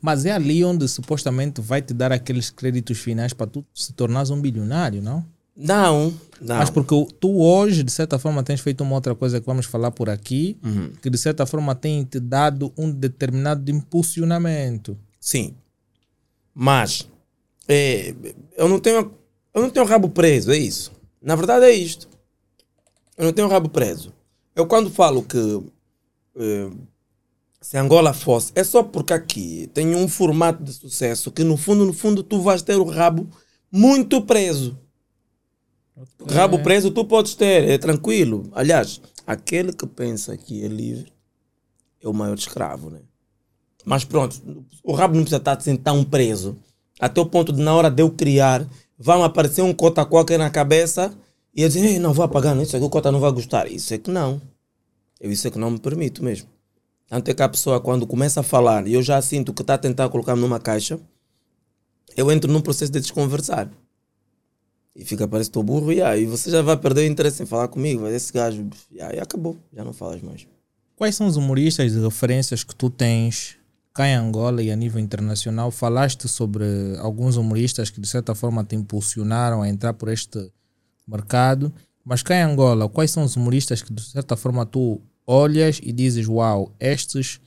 Mas 0.00 0.24
é 0.24 0.30
ali 0.30 0.64
onde 0.64 0.88
supostamente 0.88 1.60
vai 1.60 1.82
te 1.82 1.92
dar 1.92 2.10
aqueles 2.10 2.48
créditos 2.48 2.98
finais 2.98 3.32
para 3.32 3.46
tu 3.46 3.64
se 3.74 3.92
tornares 3.92 4.30
um 4.30 4.40
bilionário, 4.40 5.02
não? 5.02 5.26
Não, 5.60 6.12
não. 6.40 6.56
Mas 6.56 6.70
porque 6.70 6.94
tu 7.20 7.40
hoje, 7.40 7.82
de 7.82 7.92
certa 7.92 8.18
forma, 8.18 8.42
tens 8.42 8.60
feito 8.60 8.80
uma 8.82 8.94
outra 8.94 9.14
coisa 9.14 9.40
que 9.40 9.46
vamos 9.46 9.66
falar 9.66 9.90
por 9.90 10.08
aqui, 10.08 10.56
Uhum. 10.64 10.90
que 11.02 11.10
de 11.10 11.18
certa 11.18 11.44
forma 11.44 11.74
tem 11.74 12.02
te 12.04 12.18
dado 12.18 12.72
um 12.78 12.90
determinado 12.90 13.70
impulsionamento. 13.70 14.96
Sim. 15.20 15.54
Mas 16.54 17.06
é, 17.68 18.14
eu 18.56 18.68
não 18.68 18.80
tenho 18.80 19.12
eu 19.52 19.62
não 19.62 19.70
tenho 19.70 19.84
rabo 19.86 20.08
preso, 20.08 20.50
é 20.52 20.56
isso. 20.56 20.92
Na 21.20 21.34
verdade 21.36 21.64
é 21.66 21.72
isto. 21.72 22.08
Eu 23.18 23.26
não 23.26 23.32
tenho 23.32 23.48
rabo 23.48 23.68
preso. 23.68 24.12
Eu 24.56 24.66
quando 24.66 24.90
falo 24.90 25.22
que 25.22 25.60
eh, 26.36 26.70
se 27.60 27.76
Angola 27.76 28.12
fosse, 28.14 28.52
é 28.54 28.64
só 28.64 28.82
porque 28.82 29.12
aqui 29.12 29.68
tem 29.74 29.94
um 29.94 30.08
formato 30.08 30.62
de 30.64 30.72
sucesso 30.72 31.30
que 31.30 31.44
no 31.44 31.56
fundo, 31.56 31.84
no 31.84 31.92
fundo, 31.92 32.22
tu 32.22 32.40
vais 32.40 32.62
ter 32.62 32.76
o 32.76 32.84
rabo 32.84 33.28
muito 33.70 34.22
preso. 34.22 34.78
Rabo 36.28 36.62
preso 36.62 36.90
tu 36.90 37.04
podes 37.04 37.34
ter, 37.34 37.68
é 37.68 37.78
tranquilo. 37.78 38.48
Aliás, 38.52 39.00
aquele 39.26 39.72
que 39.72 39.86
pensa 39.86 40.36
que 40.36 40.64
é 40.64 40.68
livre 40.68 41.12
é 42.02 42.08
o 42.08 42.12
maior 42.12 42.36
escravo, 42.36 42.90
né? 42.90 43.00
Mas 43.84 44.04
pronto, 44.04 44.40
o 44.84 44.92
rabo 44.92 45.14
não 45.14 45.22
precisa 45.22 45.38
estar 45.38 45.56
assim 45.56 45.76
tão 45.76 46.04
preso. 46.04 46.56
Até 46.98 47.20
o 47.20 47.26
ponto 47.26 47.52
de, 47.52 47.62
na 47.62 47.74
hora 47.74 47.90
de 47.90 48.02
eu 48.02 48.10
criar, 48.10 48.66
vai 48.98 49.20
aparecer 49.22 49.62
um 49.62 49.72
cota 49.72 50.04
qualquer 50.04 50.38
na 50.38 50.50
cabeça 50.50 51.16
e 51.54 51.62
eu 51.62 51.68
dizer, 51.68 51.98
não 51.98 52.12
vou 52.12 52.24
apagar, 52.24 52.54
não, 52.54 52.62
isso 52.62 52.76
aqui 52.76 52.84
o 52.84 52.90
cota 52.90 53.10
não 53.10 53.20
vai 53.20 53.32
gostar. 53.32 53.70
Isso 53.70 53.92
é 53.94 53.98
que 53.98 54.10
não. 54.10 54.40
Eu 55.18 55.32
isso 55.32 55.46
é 55.48 55.50
que 55.50 55.58
não 55.58 55.70
me 55.70 55.78
permito 55.78 56.22
mesmo. 56.22 56.48
Tanto 57.08 57.28
é 57.28 57.34
que 57.34 57.42
a 57.42 57.48
pessoa, 57.48 57.80
quando 57.80 58.06
começa 58.06 58.40
a 58.40 58.42
falar 58.42 58.86
e 58.86 58.94
eu 58.94 59.02
já 59.02 59.20
sinto 59.20 59.52
que 59.52 59.62
está 59.62 59.74
a 59.74 59.78
tentar 59.78 60.08
colocar-me 60.08 60.40
numa 60.40 60.60
caixa, 60.60 60.98
eu 62.16 62.30
entro 62.30 62.50
num 62.50 62.60
processo 62.60 62.92
de 62.92 63.00
desconversar. 63.00 63.70
E 64.94 65.04
fica, 65.04 65.28
parece 65.28 65.48
que 65.48 65.52
estou 65.52 65.62
burro, 65.62 65.92
e 65.92 66.02
aí 66.02 66.26
você 66.26 66.50
já 66.50 66.62
vai 66.62 66.76
perder 66.76 67.02
o 67.02 67.04
interesse 67.12 67.42
em 67.42 67.46
falar 67.46 67.68
comigo. 67.68 68.02
Mas 68.02 68.14
esse 68.14 68.32
gajo, 68.32 68.68
e 68.90 69.00
aí 69.00 69.18
acabou, 69.18 69.56
já 69.72 69.84
não 69.84 69.92
falas 69.92 70.20
mais. 70.20 70.46
Quais 70.96 71.14
são 71.14 71.26
os 71.26 71.36
humoristas 71.36 71.92
de 71.92 72.00
referências 72.00 72.64
que 72.64 72.74
tu 72.74 72.90
tens 72.90 73.56
cá 73.94 74.06
em 74.06 74.14
Angola 74.14 74.62
e 74.62 74.70
a 74.70 74.76
nível 74.76 75.00
internacional? 75.00 75.70
Falaste 75.70 76.28
sobre 76.28 76.64
alguns 76.98 77.36
humoristas 77.36 77.88
que 77.88 78.00
de 78.00 78.08
certa 78.08 78.34
forma 78.34 78.64
te 78.64 78.74
impulsionaram 78.74 79.62
a 79.62 79.68
entrar 79.68 79.94
por 79.94 80.08
este 80.08 80.50
mercado, 81.06 81.72
mas 82.04 82.22
cá 82.22 82.36
em 82.36 82.42
Angola, 82.42 82.88
quais 82.88 83.10
são 83.10 83.22
os 83.22 83.36
humoristas 83.36 83.82
que 83.82 83.92
de 83.92 84.02
certa 84.02 84.36
forma 84.36 84.66
tu 84.66 85.00
olhas 85.26 85.80
e 85.82 85.92
dizes: 85.92 86.26
Uau, 86.26 86.74
estes 86.80 87.40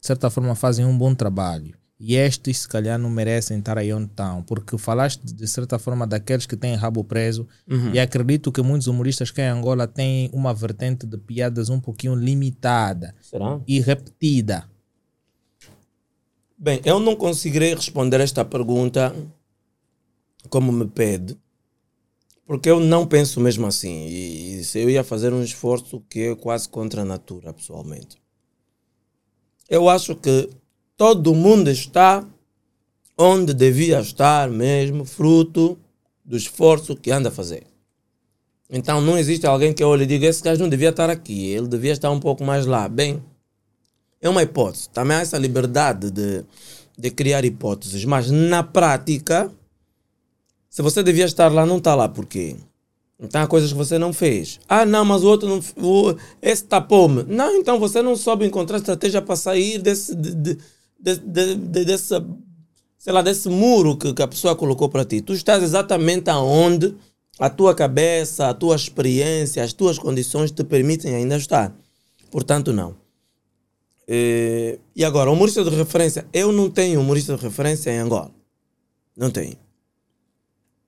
de 0.00 0.06
certa 0.06 0.28
forma 0.28 0.54
fazem 0.54 0.84
um 0.84 0.96
bom 0.98 1.14
trabalho 1.14 1.77
e 2.00 2.14
estes 2.14 2.58
se 2.58 2.68
calhar 2.68 2.98
não 2.98 3.10
merecem 3.10 3.58
estar 3.58 3.76
aí 3.76 3.92
onde 3.92 4.06
estão? 4.06 4.42
Porque 4.44 4.78
falaste 4.78 5.22
de 5.22 5.46
certa 5.48 5.78
forma 5.78 6.06
daqueles 6.06 6.46
que 6.46 6.56
têm 6.56 6.76
rabo 6.76 7.02
preso 7.02 7.46
e 7.92 7.98
acredito 7.98 8.52
que 8.52 8.62
muitos 8.62 8.86
humoristas 8.86 9.30
cá 9.32 9.42
em 9.42 9.48
Angola 9.48 9.86
têm 9.86 10.30
uma 10.32 10.54
vertente 10.54 11.06
de 11.06 11.18
piadas 11.18 11.68
um 11.68 11.80
pouquinho 11.80 12.14
limitada 12.14 13.14
Será? 13.20 13.60
e 13.66 13.80
repetida. 13.80 14.68
Bem, 16.56 16.80
eu 16.84 17.00
não 17.00 17.16
conseguirei 17.16 17.74
responder 17.74 18.20
esta 18.20 18.44
pergunta 18.44 19.14
como 20.48 20.72
me 20.72 20.86
pede, 20.86 21.36
porque 22.46 22.70
eu 22.70 22.80
não 22.80 23.06
penso 23.06 23.40
mesmo 23.40 23.66
assim. 23.66 24.06
E, 24.06 24.60
e 24.60 24.64
se 24.64 24.78
eu 24.80 24.88
ia 24.88 25.02
fazer 25.02 25.32
um 25.32 25.42
esforço 25.42 26.00
que 26.08 26.20
é 26.20 26.34
quase 26.36 26.68
contra 26.68 27.02
a 27.02 27.04
natura, 27.04 27.52
pessoalmente. 27.52 28.16
Eu 29.68 29.88
acho 29.88 30.16
que 30.16 30.48
todo 30.98 31.32
mundo 31.32 31.70
está 31.70 32.26
onde 33.16 33.54
devia 33.54 34.00
estar 34.00 34.50
mesmo, 34.50 35.04
fruto 35.04 35.78
do 36.24 36.36
esforço 36.36 36.96
que 36.96 37.10
anda 37.10 37.30
a 37.30 37.32
fazer. 37.32 37.62
Então 38.68 39.00
não 39.00 39.16
existe 39.16 39.46
alguém 39.46 39.72
que 39.72 39.82
olhe 39.82 40.02
e 40.02 40.06
diga: 40.06 40.26
esse 40.26 40.42
gajo 40.42 40.60
não 40.60 40.68
devia 40.68 40.90
estar 40.90 41.08
aqui, 41.08 41.46
ele 41.46 41.68
devia 41.68 41.92
estar 41.92 42.10
um 42.10 42.20
pouco 42.20 42.44
mais 42.44 42.66
lá. 42.66 42.86
Bem, 42.88 43.22
é 44.20 44.28
uma 44.28 44.42
hipótese. 44.42 44.90
Também 44.90 45.16
há 45.16 45.20
essa 45.20 45.38
liberdade 45.38 46.10
de, 46.10 46.44
de 46.98 47.10
criar 47.10 47.44
hipóteses. 47.44 48.04
Mas 48.04 48.30
na 48.30 48.62
prática, 48.62 49.50
se 50.68 50.82
você 50.82 51.02
devia 51.02 51.24
estar 51.24 51.50
lá, 51.50 51.64
não 51.64 51.78
está 51.78 51.94
lá. 51.94 52.08
Por 52.08 52.26
quê? 52.26 52.56
Então 53.20 53.40
há 53.40 53.46
coisas 53.46 53.70
que 53.70 53.78
você 53.78 53.98
não 53.98 54.12
fez. 54.12 54.60
Ah, 54.68 54.84
não, 54.84 55.04
mas 55.04 55.22
o 55.22 55.28
outro 55.28 55.48
não. 55.48 55.60
O, 55.76 56.14
esse 56.42 56.64
tapou-me. 56.64 57.22
Não, 57.22 57.56
então 57.56 57.78
você 57.78 58.02
não 58.02 58.16
soube 58.16 58.44
encontrar 58.44 58.78
estratégia 58.78 59.22
para 59.22 59.36
sair 59.36 59.78
desse. 59.78 60.14
De, 60.14 60.34
de, 60.34 60.58
de, 60.98 61.16
de, 61.16 61.54
de, 61.54 61.84
dessa, 61.84 62.26
sei 62.98 63.12
lá, 63.12 63.22
desse 63.22 63.48
muro 63.48 63.96
que, 63.96 64.12
que 64.12 64.22
a 64.22 64.28
pessoa 64.28 64.56
colocou 64.56 64.88
para 64.88 65.04
ti. 65.04 65.20
Tu 65.20 65.32
estás 65.32 65.62
exatamente 65.62 66.28
aonde 66.30 66.94
a 67.38 67.48
tua 67.48 67.74
cabeça, 67.74 68.48
a 68.48 68.54
tua 68.54 68.74
experiência, 68.74 69.62
as 69.62 69.72
tuas 69.72 69.98
condições 69.98 70.50
te 70.50 70.64
permitem 70.64 71.14
ainda 71.14 71.36
estar. 71.36 71.74
Portanto, 72.30 72.72
não. 72.72 72.96
Eh, 74.06 74.78
E 74.96 75.04
agora, 75.04 75.30
humorista 75.30 75.62
de 75.62 75.70
referência. 75.70 76.26
Eu 76.32 76.50
não 76.52 76.70
tenho 76.70 77.00
humorista 77.00 77.36
de 77.36 77.42
referência 77.42 77.90
em 77.90 77.98
Angola. 77.98 78.32
Não 79.16 79.30
tenho. 79.30 79.56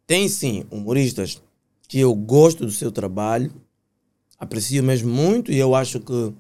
Tem 0.07 0.29
sim 0.29 0.65
humoristas 0.71 1.41
que 1.87 1.99
eu 2.01 2.15
gosto 2.15 2.65
do 2.65 2.73
seu 2.73 2.91
trabalho, 2.91 3.53
aprecio 4.39 4.83
mesmo 4.83 5.13
muito 5.13 5.53
e 5.53 5.59
eu 5.59 5.75
acho 5.75 6.01
que 6.01 6.33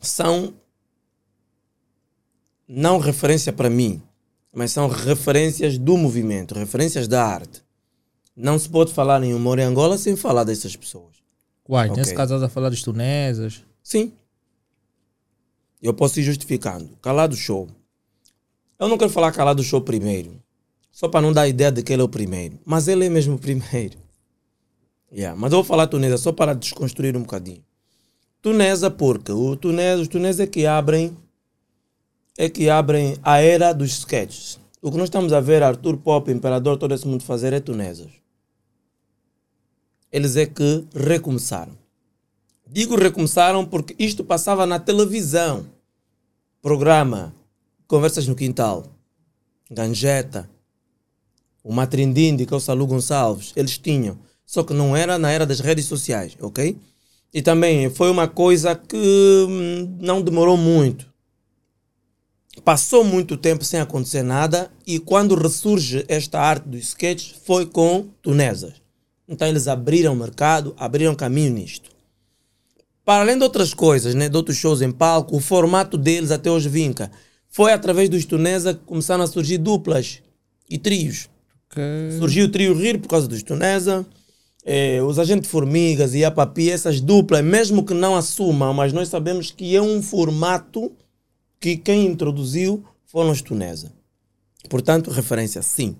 são 0.00 0.54
não 2.66 2.98
referência 2.98 3.52
para 3.52 3.68
mim, 3.70 4.02
mas 4.52 4.72
são 4.72 4.88
referências 4.88 5.76
do 5.78 5.96
movimento, 5.96 6.54
referências 6.54 7.06
da 7.08 7.24
arte. 7.24 7.62
Não 8.36 8.58
se 8.58 8.68
pode 8.68 8.92
falar 8.92 9.22
em 9.22 9.34
humor 9.34 9.58
em 9.58 9.62
Angola 9.62 9.96
sem 9.96 10.16
falar 10.16 10.44
dessas 10.44 10.74
pessoas. 10.74 11.14
Quais? 11.62 11.90
Ok. 11.90 12.00
Nesse 12.00 12.14
caso, 12.14 12.34
estás 12.34 12.42
a 12.42 12.52
falar 12.52 12.68
dos 12.68 12.82
tunesas. 12.82 13.62
Sim. 13.82 14.12
Eu 15.80 15.94
posso 15.94 16.18
ir 16.18 16.22
justificando. 16.22 16.96
Calado 17.00 17.36
Show. 17.36 17.68
Eu 18.78 18.88
não 18.88 18.98
quero 18.98 19.10
falar 19.10 19.32
Calado 19.32 19.62
Show 19.62 19.80
primeiro. 19.80 20.42
Só 20.90 21.08
para 21.08 21.20
não 21.20 21.32
dar 21.32 21.42
a 21.42 21.48
ideia 21.48 21.70
de 21.70 21.82
que 21.82 21.92
ele 21.92 22.02
é 22.02 22.04
o 22.04 22.08
primeiro. 22.08 22.58
Mas 22.64 22.88
ele 22.88 23.04
é 23.04 23.08
mesmo 23.08 23.34
o 23.34 23.38
primeiro. 23.38 23.98
Yeah. 25.12 25.38
Mas 25.40 25.52
eu 25.52 25.58
vou 25.58 25.64
falar 25.64 25.86
Tunesa 25.86 26.18
só 26.18 26.32
para 26.32 26.54
desconstruir 26.54 27.16
um 27.16 27.20
bocadinho. 27.20 27.62
Tunesa 28.42 28.90
porque 28.90 29.30
o 29.30 29.54
Tunesa, 29.54 30.02
os 30.02 30.08
Tunesa 30.08 30.42
é 30.42 30.46
que 30.46 30.66
abrem 30.66 31.16
é 32.36 32.48
que 32.48 32.68
abrem 32.68 33.16
a 33.22 33.38
era 33.40 33.72
dos 33.72 33.98
sketches. 33.98 34.58
O 34.82 34.90
que 34.90 34.98
nós 34.98 35.06
estamos 35.06 35.32
a 35.32 35.40
ver 35.40 35.62
Arthur 35.62 35.96
Pop, 35.96 36.30
Imperador, 36.30 36.76
todo 36.76 36.92
esse 36.94 37.06
mundo 37.06 37.22
fazer 37.22 37.52
é 37.52 37.60
Tunesas. 37.60 38.10
eles 40.12 40.36
é 40.36 40.46
que 40.46 40.84
recomeçaram. 40.94 41.76
Digo 42.66 42.96
recomeçaram 42.96 43.64
porque 43.64 43.94
isto 43.98 44.24
passava 44.24 44.66
na 44.66 44.78
televisão. 44.78 45.66
Programa 46.62 47.34
Conversas 47.86 48.26
no 48.26 48.34
Quintal, 48.34 48.86
Ganjeta, 49.70 50.48
o 51.62 51.72
Matrindindi, 51.72 52.46
que 52.46 52.54
é 52.54 52.56
o 52.56 52.60
Salu 52.60 52.86
Gonçalves, 52.86 53.52
eles 53.54 53.78
tinham. 53.78 54.18
Só 54.46 54.62
que 54.62 54.74
não 54.74 54.96
era 54.96 55.18
na 55.18 55.30
era 55.30 55.46
das 55.46 55.60
redes 55.60 55.86
sociais, 55.86 56.36
ok? 56.40 56.78
E 57.32 57.42
também 57.42 57.90
foi 57.90 58.10
uma 58.10 58.28
coisa 58.28 58.74
que 58.74 58.96
hum, 58.96 59.96
não 60.00 60.22
demorou 60.22 60.56
muito. 60.56 61.13
Passou 62.62 63.02
muito 63.02 63.36
tempo 63.36 63.64
sem 63.64 63.80
acontecer 63.80 64.22
nada 64.22 64.70
e 64.86 64.98
quando 64.98 65.34
ressurge 65.34 66.04
esta 66.08 66.40
arte 66.40 66.68
dos 66.68 66.88
sketches 66.88 67.34
foi 67.44 67.66
com 67.66 68.08
tunesas. 68.22 68.74
Então 69.28 69.48
eles 69.48 69.66
abriram 69.66 70.12
o 70.12 70.16
mercado, 70.16 70.74
abriram 70.76 71.14
caminho 71.14 71.52
nisto. 71.52 71.90
Para 73.04 73.22
além 73.22 73.36
de 73.36 73.42
outras 73.42 73.74
coisas, 73.74 74.14
né, 74.14 74.28
de 74.28 74.36
outros 74.36 74.56
shows 74.56 74.80
em 74.80 74.90
palco, 74.90 75.36
o 75.36 75.40
formato 75.40 75.98
deles 75.98 76.30
até 76.30 76.50
hoje 76.50 76.68
vinca. 76.68 77.10
Foi 77.48 77.72
através 77.72 78.08
dos 78.08 78.24
tunesa 78.24 78.74
que 78.74 78.80
começaram 78.80 79.24
a 79.24 79.26
surgir 79.26 79.58
duplas 79.58 80.22
e 80.70 80.78
trios. 80.78 81.28
Surgiu 82.18 82.46
o 82.46 82.48
trio 82.48 82.74
Rir 82.74 82.98
por 82.98 83.08
causa 83.08 83.26
dos 83.28 83.42
tunesa. 83.42 84.06
Eh, 84.64 85.02
os 85.02 85.18
agentes 85.18 85.50
Formigas 85.50 86.14
e 86.14 86.24
a 86.24 86.30
Papi, 86.30 86.70
essas 86.70 87.00
duplas, 87.00 87.44
mesmo 87.44 87.84
que 87.84 87.92
não 87.92 88.16
assumam, 88.16 88.72
mas 88.72 88.92
nós 88.92 89.08
sabemos 89.08 89.50
que 89.50 89.76
é 89.76 89.82
um 89.82 90.00
formato 90.00 90.90
que 91.64 91.78
quem 91.78 92.04
introduziu 92.04 92.84
foram 93.06 93.30
os 93.30 93.40
tunesa. 93.40 93.90
Portanto, 94.68 95.10
referência 95.10 95.62
sim. 95.62 95.96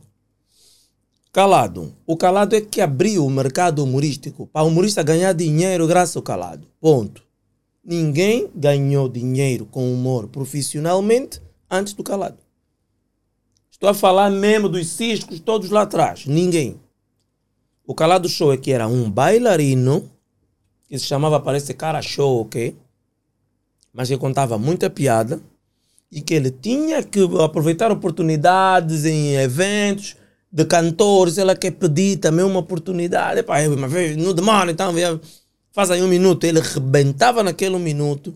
Calado. 1.32 1.94
O 2.06 2.18
calado 2.18 2.54
é 2.54 2.60
que 2.60 2.82
abriu 2.82 3.24
o 3.24 3.30
mercado 3.30 3.82
humorístico 3.82 4.46
para 4.46 4.62
o 4.62 4.68
humorista 4.68 5.02
ganhar 5.02 5.32
dinheiro 5.32 5.86
graças 5.86 6.14
ao 6.18 6.22
calado. 6.22 6.68
Ponto. 6.78 7.24
Ninguém 7.82 8.50
ganhou 8.54 9.08
dinheiro 9.08 9.64
com 9.64 9.90
humor 9.90 10.28
profissionalmente 10.28 11.40
antes 11.70 11.94
do 11.94 12.02
calado. 12.04 12.36
Estou 13.70 13.88
a 13.88 13.94
falar 13.94 14.30
mesmo 14.30 14.68
dos 14.68 14.86
ciscos 14.88 15.40
todos 15.40 15.70
lá 15.70 15.80
atrás. 15.80 16.26
Ninguém. 16.26 16.78
O 17.86 17.94
calado 17.94 18.28
show 18.28 18.52
é 18.52 18.58
que 18.58 18.70
era 18.70 18.86
um 18.86 19.10
bailarino 19.10 20.10
que 20.86 20.98
se 20.98 21.06
chamava, 21.06 21.40
parece, 21.40 21.72
cara 21.72 22.02
show, 22.02 22.42
ok? 22.42 22.76
Mas 23.94 24.10
que 24.10 24.18
contava 24.18 24.58
muita 24.58 24.90
piada 24.90 25.40
e 26.14 26.20
que 26.20 26.32
ele 26.32 26.52
tinha 26.52 27.02
que 27.02 27.18
aproveitar 27.42 27.90
oportunidades 27.90 29.04
em 29.04 29.34
eventos 29.34 30.14
de 30.50 30.64
cantores, 30.64 31.38
ela 31.38 31.56
quer 31.56 31.72
pedir 31.72 32.18
também 32.18 32.44
uma 32.44 32.60
oportunidade. 32.60 33.40
Epá, 33.40 33.60
eu, 33.60 33.76
mas 33.76 33.90
veio, 33.90 34.16
não 34.16 34.32
demora, 34.32 34.70
então 34.70 34.94
faz 35.72 35.90
aí 35.90 36.00
um 36.00 36.06
minuto. 36.06 36.44
Ele 36.44 36.60
rebentava 36.60 37.42
naquele 37.42 37.76
minuto 37.80 38.32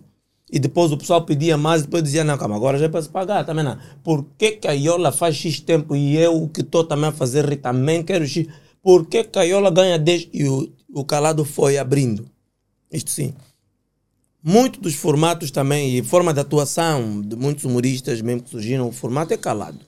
e 0.50 0.58
depois 0.58 0.90
o 0.90 0.96
pessoal 0.96 1.22
pedia 1.22 1.56
mais, 1.56 1.82
depois 1.82 2.02
dizia, 2.02 2.24
não, 2.24 2.36
calma, 2.36 2.56
agora 2.56 2.78
já 2.78 2.86
é 2.86 2.88
para 2.88 3.00
se 3.00 3.08
pagar 3.08 3.46
também 3.46 3.64
não. 3.64 3.78
Por 4.02 4.26
que, 4.36 4.52
que 4.52 4.66
a 4.66 4.72
Iola 4.72 5.12
faz 5.12 5.36
X 5.36 5.60
tempo 5.60 5.94
e 5.94 6.16
eu 6.16 6.48
que 6.48 6.62
estou 6.62 6.82
também 6.82 7.10
a 7.10 7.12
fazer 7.12 7.54
também 7.58 8.02
quero 8.02 8.26
X? 8.26 8.48
Por 8.82 9.06
que, 9.06 9.22
que 9.22 9.38
a 9.38 9.44
Iola 9.44 9.70
ganha 9.70 10.00
10 10.00 10.30
e 10.32 10.48
o, 10.48 10.68
o 10.92 11.04
calado 11.04 11.44
foi 11.44 11.78
abrindo? 11.78 12.28
Isto 12.90 13.12
sim. 13.12 13.34
Muitos 14.43 14.80
dos 14.80 14.95
formatos 14.95 15.51
também, 15.51 15.97
e 15.97 16.03
forma 16.03 16.32
de 16.32 16.41
atuação 16.41 17.20
de 17.20 17.34
muitos 17.34 17.64
humoristas 17.64 18.20
mesmo 18.20 18.43
que 18.43 18.51
surgiram, 18.51 18.89
o 18.89 18.93
formato 18.93 19.34
é 19.34 19.36
calado. 19.36 19.80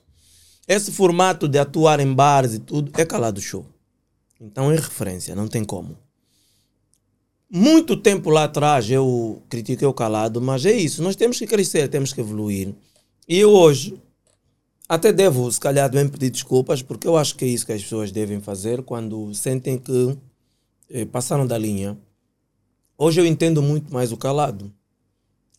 Esse 0.67 0.91
formato 0.91 1.47
de 1.47 1.57
atuar 1.57 1.99
em 1.99 2.13
bares 2.13 2.53
e 2.53 2.59
tudo 2.59 2.91
é 2.97 3.05
calado 3.05 3.41
show. 3.41 3.65
Então 4.39 4.71
é 4.71 4.75
referência, 4.75 5.35
não 5.35 5.47
tem 5.47 5.63
como. 5.63 5.97
Muito 7.49 7.97
tempo 7.97 8.29
lá 8.29 8.45
atrás 8.45 8.89
eu 8.89 9.41
critiquei 9.49 9.87
o 9.87 9.93
calado, 9.93 10.41
mas 10.41 10.65
é 10.65 10.71
isso, 10.71 11.03
nós 11.03 11.15
temos 11.15 11.37
que 11.37 11.47
crescer, 11.47 11.87
temos 11.89 12.13
que 12.13 12.21
evoluir. 12.21 12.73
E 13.27 13.37
eu 13.37 13.51
hoje 13.51 13.99
até 14.91 15.13
devo, 15.13 15.49
se 15.49 15.57
calhar, 15.57 15.89
bem 15.89 16.05
pedir 16.05 16.29
desculpas, 16.29 16.81
porque 16.81 17.07
eu 17.07 17.15
acho 17.15 17.35
que 17.37 17.45
é 17.45 17.47
isso 17.47 17.65
que 17.65 17.71
as 17.71 17.81
pessoas 17.81 18.11
devem 18.11 18.41
fazer 18.41 18.81
quando 18.81 19.33
sentem 19.33 19.77
que 19.77 20.17
eh, 20.89 21.05
passaram 21.05 21.47
da 21.47 21.57
linha. 21.57 21.97
Hoje 23.03 23.19
eu 23.19 23.25
entendo 23.25 23.63
muito 23.63 23.91
mais 23.91 24.11
o 24.11 24.17
calado. 24.17 24.71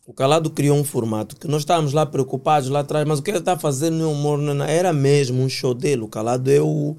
O 0.07 0.13
Calado 0.13 0.49
criou 0.49 0.77
um 0.77 0.83
formato 0.85 1.35
que 1.35 1.45
nós 1.45 1.63
estávamos 1.63 1.91
lá 1.91 2.05
preocupados 2.05 2.69
lá 2.69 2.79
atrás, 2.79 3.05
mas 3.05 3.19
o 3.19 3.21
que 3.21 3.31
ele 3.31 3.39
está 3.39 3.59
fazendo 3.59 3.97
no 3.97 4.11
humor 4.13 4.37
não 4.37 4.63
era 4.63 4.93
mesmo 4.93 5.41
um 5.41 5.49
show 5.49 5.73
dele. 5.73 6.03
O 6.03 6.07
Calado 6.07 6.49
é 6.49 6.61
o, 6.61 6.95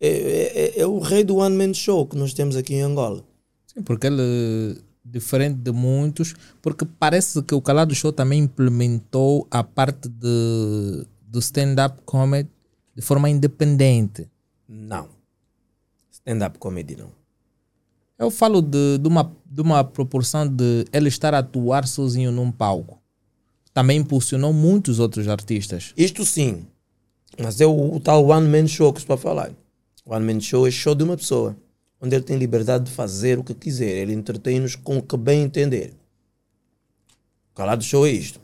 é, 0.00 0.08
é, 0.08 0.80
é 0.80 0.84
o 0.84 0.98
rei 0.98 1.22
do 1.22 1.36
One 1.36 1.56
Man 1.56 1.72
Show 1.72 2.08
que 2.08 2.16
nós 2.16 2.34
temos 2.34 2.56
aqui 2.56 2.74
em 2.74 2.80
Angola. 2.80 3.24
Sim, 3.68 3.82
porque 3.82 4.08
ele, 4.08 4.82
diferente 5.04 5.58
de 5.58 5.70
muitos, 5.70 6.34
porque 6.60 6.84
parece 6.84 7.40
que 7.44 7.54
o 7.54 7.62
Calado 7.62 7.94
Show 7.94 8.12
também 8.12 8.40
implementou 8.40 9.46
a 9.48 9.62
parte 9.62 10.08
de, 10.08 11.06
do 11.24 11.38
stand-up 11.38 12.02
comedy 12.04 12.50
de 12.96 13.00
forma 13.00 13.30
independente. 13.30 14.28
Não. 14.68 15.08
Stand-up 16.10 16.58
comedy 16.58 16.96
não. 16.96 17.23
Eu 18.18 18.30
falo 18.30 18.62
de, 18.62 18.98
de, 18.98 19.08
uma, 19.08 19.32
de 19.44 19.60
uma 19.60 19.82
proporção 19.82 20.46
de 20.46 20.84
ele 20.92 21.08
estar 21.08 21.34
a 21.34 21.38
atuar 21.38 21.86
sozinho 21.86 22.30
num 22.30 22.50
palco. 22.50 23.00
Também 23.72 23.98
impulsionou 23.98 24.52
muitos 24.52 25.00
outros 25.00 25.26
artistas. 25.26 25.92
Isto 25.96 26.24
sim. 26.24 26.64
Mas 27.38 27.60
é 27.60 27.66
o, 27.66 27.94
o 27.94 27.98
tal 27.98 28.24
One 28.24 28.48
Man 28.48 28.68
Show 28.68 28.92
que 28.92 29.00
estou 29.00 29.14
a 29.14 29.18
falar. 29.18 29.50
One 30.06 30.32
Man 30.32 30.40
Show 30.40 30.66
é 30.66 30.70
show 30.70 30.94
de 30.94 31.02
uma 31.02 31.16
pessoa. 31.16 31.56
Onde 32.00 32.14
ele 32.14 32.24
tem 32.24 32.36
liberdade 32.36 32.84
de 32.84 32.90
fazer 32.92 33.38
o 33.38 33.44
que 33.44 33.54
quiser. 33.54 33.88
Ele 33.88 34.12
entretém-nos 34.12 34.76
com 34.76 34.98
o 34.98 35.02
que 35.02 35.16
bem 35.16 35.42
entender. 35.42 35.92
O 37.52 37.56
Calado 37.56 37.82
Show 37.82 38.06
é 38.06 38.10
isto. 38.10 38.40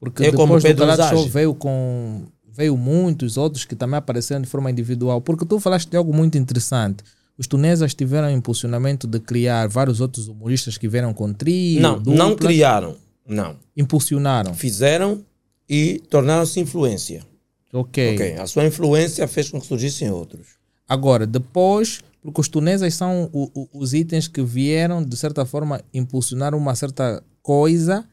Porque 0.00 0.24
É 0.24 0.30
como 0.30 0.54
depois 0.54 0.62
do 0.62 0.66
Pedro 0.66 0.86
Calado 0.86 1.16
Show 1.16 1.28
veio 1.28 1.54
com 1.54 2.22
veio 2.54 2.76
muitos 2.76 3.36
outros 3.36 3.64
que 3.64 3.74
também 3.74 3.96
apareceram 3.96 4.42
de 4.42 4.48
forma 4.48 4.70
individual. 4.70 5.20
Porque 5.20 5.44
tu 5.44 5.60
falaste 5.60 5.88
de 5.90 5.96
algo 5.96 6.14
muito 6.14 6.38
interessante. 6.38 7.02
Os 7.38 7.46
tunesas 7.46 7.94
tiveram 7.94 8.30
impulsionamento 8.30 9.06
de 9.06 9.18
criar 9.18 9.66
vários 9.68 10.00
outros 10.00 10.28
humoristas 10.28 10.76
que 10.78 10.86
vieram 10.88 11.12
com 11.14 11.32
trio, 11.32 11.80
não, 11.80 11.98
não 12.00 12.36
criaram. 12.36 12.96
Não. 13.26 13.56
impulsionaram. 13.76 14.52
Fizeram 14.54 15.24
e 15.68 16.00
tornaram-se 16.10 16.60
influência. 16.60 17.24
Ok. 17.72 18.14
Ok. 18.14 18.34
A 18.36 18.46
sua 18.46 18.66
influência 18.66 19.26
fez 19.28 19.48
com 19.48 19.60
que 19.60 19.66
surgissem 19.66 20.10
outros. 20.10 20.56
Agora, 20.88 21.26
depois, 21.26 22.00
porque 22.20 22.40
os 22.40 22.48
tunesas 22.48 22.92
são 22.94 23.30
o- 23.32 23.50
o- 23.54 23.68
os 23.72 23.94
itens 23.94 24.28
que 24.28 24.42
vieram, 24.42 25.02
de 25.02 25.16
certa 25.16 25.46
forma, 25.46 25.80
impulsionar 25.94 26.54
uma 26.54 26.74
certa 26.74 27.22
coisa, 27.42 28.04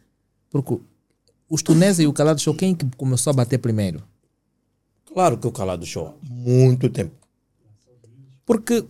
porque 0.49 0.78
os 1.49 1.61
tunesas 1.61 1.99
e 1.99 2.07
o 2.07 2.13
calado 2.13 2.39
show, 2.39 2.53
quem 2.55 2.74
que 2.74 2.86
começou 2.95 3.32
a 3.32 3.34
bater 3.34 3.57
primeiro? 3.57 4.01
Claro 5.11 5.38
que 5.39 5.47
o 5.47 5.51
Calado 5.51 5.86
Show. 5.88 6.15
Muito 6.24 6.88
tempo. 6.88 7.11
Porque, 8.45 8.86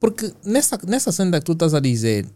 porque 0.00 0.32
nessa, 0.44 0.78
nessa 0.86 1.12
cena 1.12 1.38
que 1.38 1.46
tu 1.46 1.52
estás 1.52 1.74
a 1.74 1.80
dizer, 1.80 2.26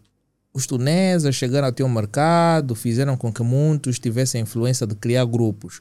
os 0.52 0.66
tunesas 0.66 1.34
chegaram 1.34 1.66
ao 1.66 1.72
teu 1.72 1.88
mercado, 1.88 2.74
fizeram 2.74 3.16
com 3.16 3.32
que 3.32 3.42
muitos 3.42 3.98
tivessem 3.98 4.40
a 4.40 4.42
influência 4.42 4.86
de 4.86 4.94
criar 4.94 5.24
grupos. 5.24 5.80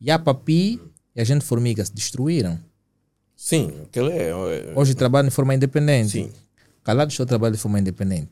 E 0.00 0.10
a 0.10 0.18
Papi 0.18 0.80
e 1.14 1.20
a 1.20 1.24
gente 1.24 1.44
Formiga 1.44 1.84
se 1.84 1.92
destruíram. 1.92 2.58
Sim, 3.36 3.72
aquele 3.84 4.12
é. 4.12 4.28
é- 4.30 4.72
Hoje 4.76 4.94
trabalham 4.94 5.28
de 5.28 5.34
forma 5.34 5.54
independente. 5.54 6.12
Sim. 6.12 6.32
Calado 6.84 7.12
Show 7.12 7.26
trabalha 7.26 7.52
de 7.52 7.58
forma 7.60 7.78
independente. 7.78 8.30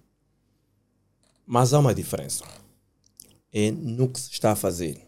Mas 1.46 1.72
há 1.72 1.78
uma 1.78 1.94
diferença. 1.94 2.44
É 3.52 3.70
no 3.72 4.08
que 4.08 4.20
se 4.20 4.30
está 4.30 4.52
a 4.52 4.56
fazer. 4.56 5.00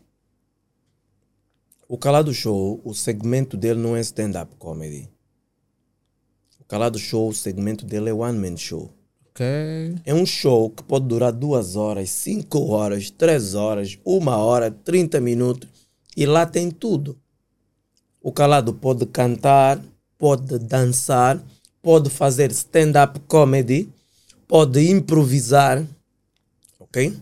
O 1.89 1.97
Calado 1.97 2.33
Show, 2.33 2.81
o 2.85 2.95
segmento 2.95 3.57
dele 3.57 3.79
não 3.79 3.95
é 3.97 4.01
stand-up 4.01 4.57
comedy. 4.57 5.09
O 6.73 6.75
Calado 6.75 6.99
Show, 6.99 7.29
o 7.29 7.35
segmento 7.35 7.85
dele 7.85 8.09
é 8.09 8.15
one 8.15 8.39
man 8.39 8.57
show. 8.57 8.91
Ok. 9.29 9.45
É 10.07 10.15
um 10.15 10.25
show 10.25 10.71
que 10.71 10.83
pode 10.83 11.05
durar 11.05 11.31
duas 11.31 11.77
horas, 11.77 12.09
cinco 12.09 12.67
horas, 12.69 13.11
três 13.11 13.55
horas, 13.55 13.99
uma 14.03 14.39
hora, 14.39 14.71
30 14.71 15.21
minutos. 15.21 15.69
E 16.17 16.25
lá 16.25 16.47
tem 16.47 16.71
tudo. 16.71 17.19
O 18.23 18.33
calado 18.33 18.73
pode 18.73 19.05
cantar, 19.05 19.85
pode 20.17 20.59
dançar, 20.61 21.45
pode 21.83 22.09
fazer 22.09 22.51
stand-up 22.53 23.21
comedy, 23.29 23.91
pode 24.49 24.91
improvisar, 24.91 25.87
ok? 26.81 27.15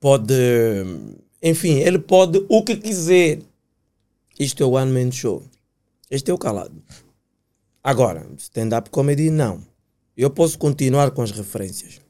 Pode. 0.00 0.34
Enfim, 1.40 1.74
ele 1.74 2.00
pode 2.00 2.44
o 2.48 2.64
que 2.64 2.74
quiser. 2.74 3.38
Isto 4.36 4.64
é 4.64 4.66
o 4.66 4.72
One 4.72 4.90
Man 4.90 5.12
Show. 5.12 5.40
Este 6.10 6.32
é 6.32 6.34
o 6.34 6.38
calado. 6.38 6.82
Agora, 7.82 8.26
stand-up 8.38 8.90
comedy, 8.90 9.30
não. 9.30 9.60
Eu 10.16 10.30
posso 10.30 10.58
continuar 10.58 11.10
com 11.10 11.22
as 11.22 11.30
referências. 11.30 12.00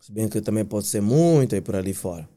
Se 0.00 0.12
bem 0.12 0.28
que 0.28 0.40
também 0.40 0.64
pode 0.64 0.86
ser 0.86 1.00
muito 1.02 1.54
aí 1.54 1.60
por 1.60 1.74
ali 1.74 1.92
fora. 1.92 2.28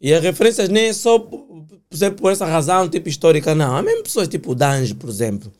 E 0.00 0.12
as 0.12 0.22
referências 0.22 0.68
nem 0.68 0.86
é 0.86 0.92
só 0.92 1.18
por, 1.18 1.66
exemplo, 1.92 2.22
por 2.22 2.32
essa 2.32 2.46
razão 2.46 2.88
tipo 2.88 3.08
histórica, 3.08 3.54
não. 3.54 3.76
Há 3.76 3.82
mesmo 3.82 4.02
pessoas 4.02 4.26
tipo 4.28 4.54
Dange, 4.54 4.94
por 4.94 5.08
exemplo. 5.08 5.52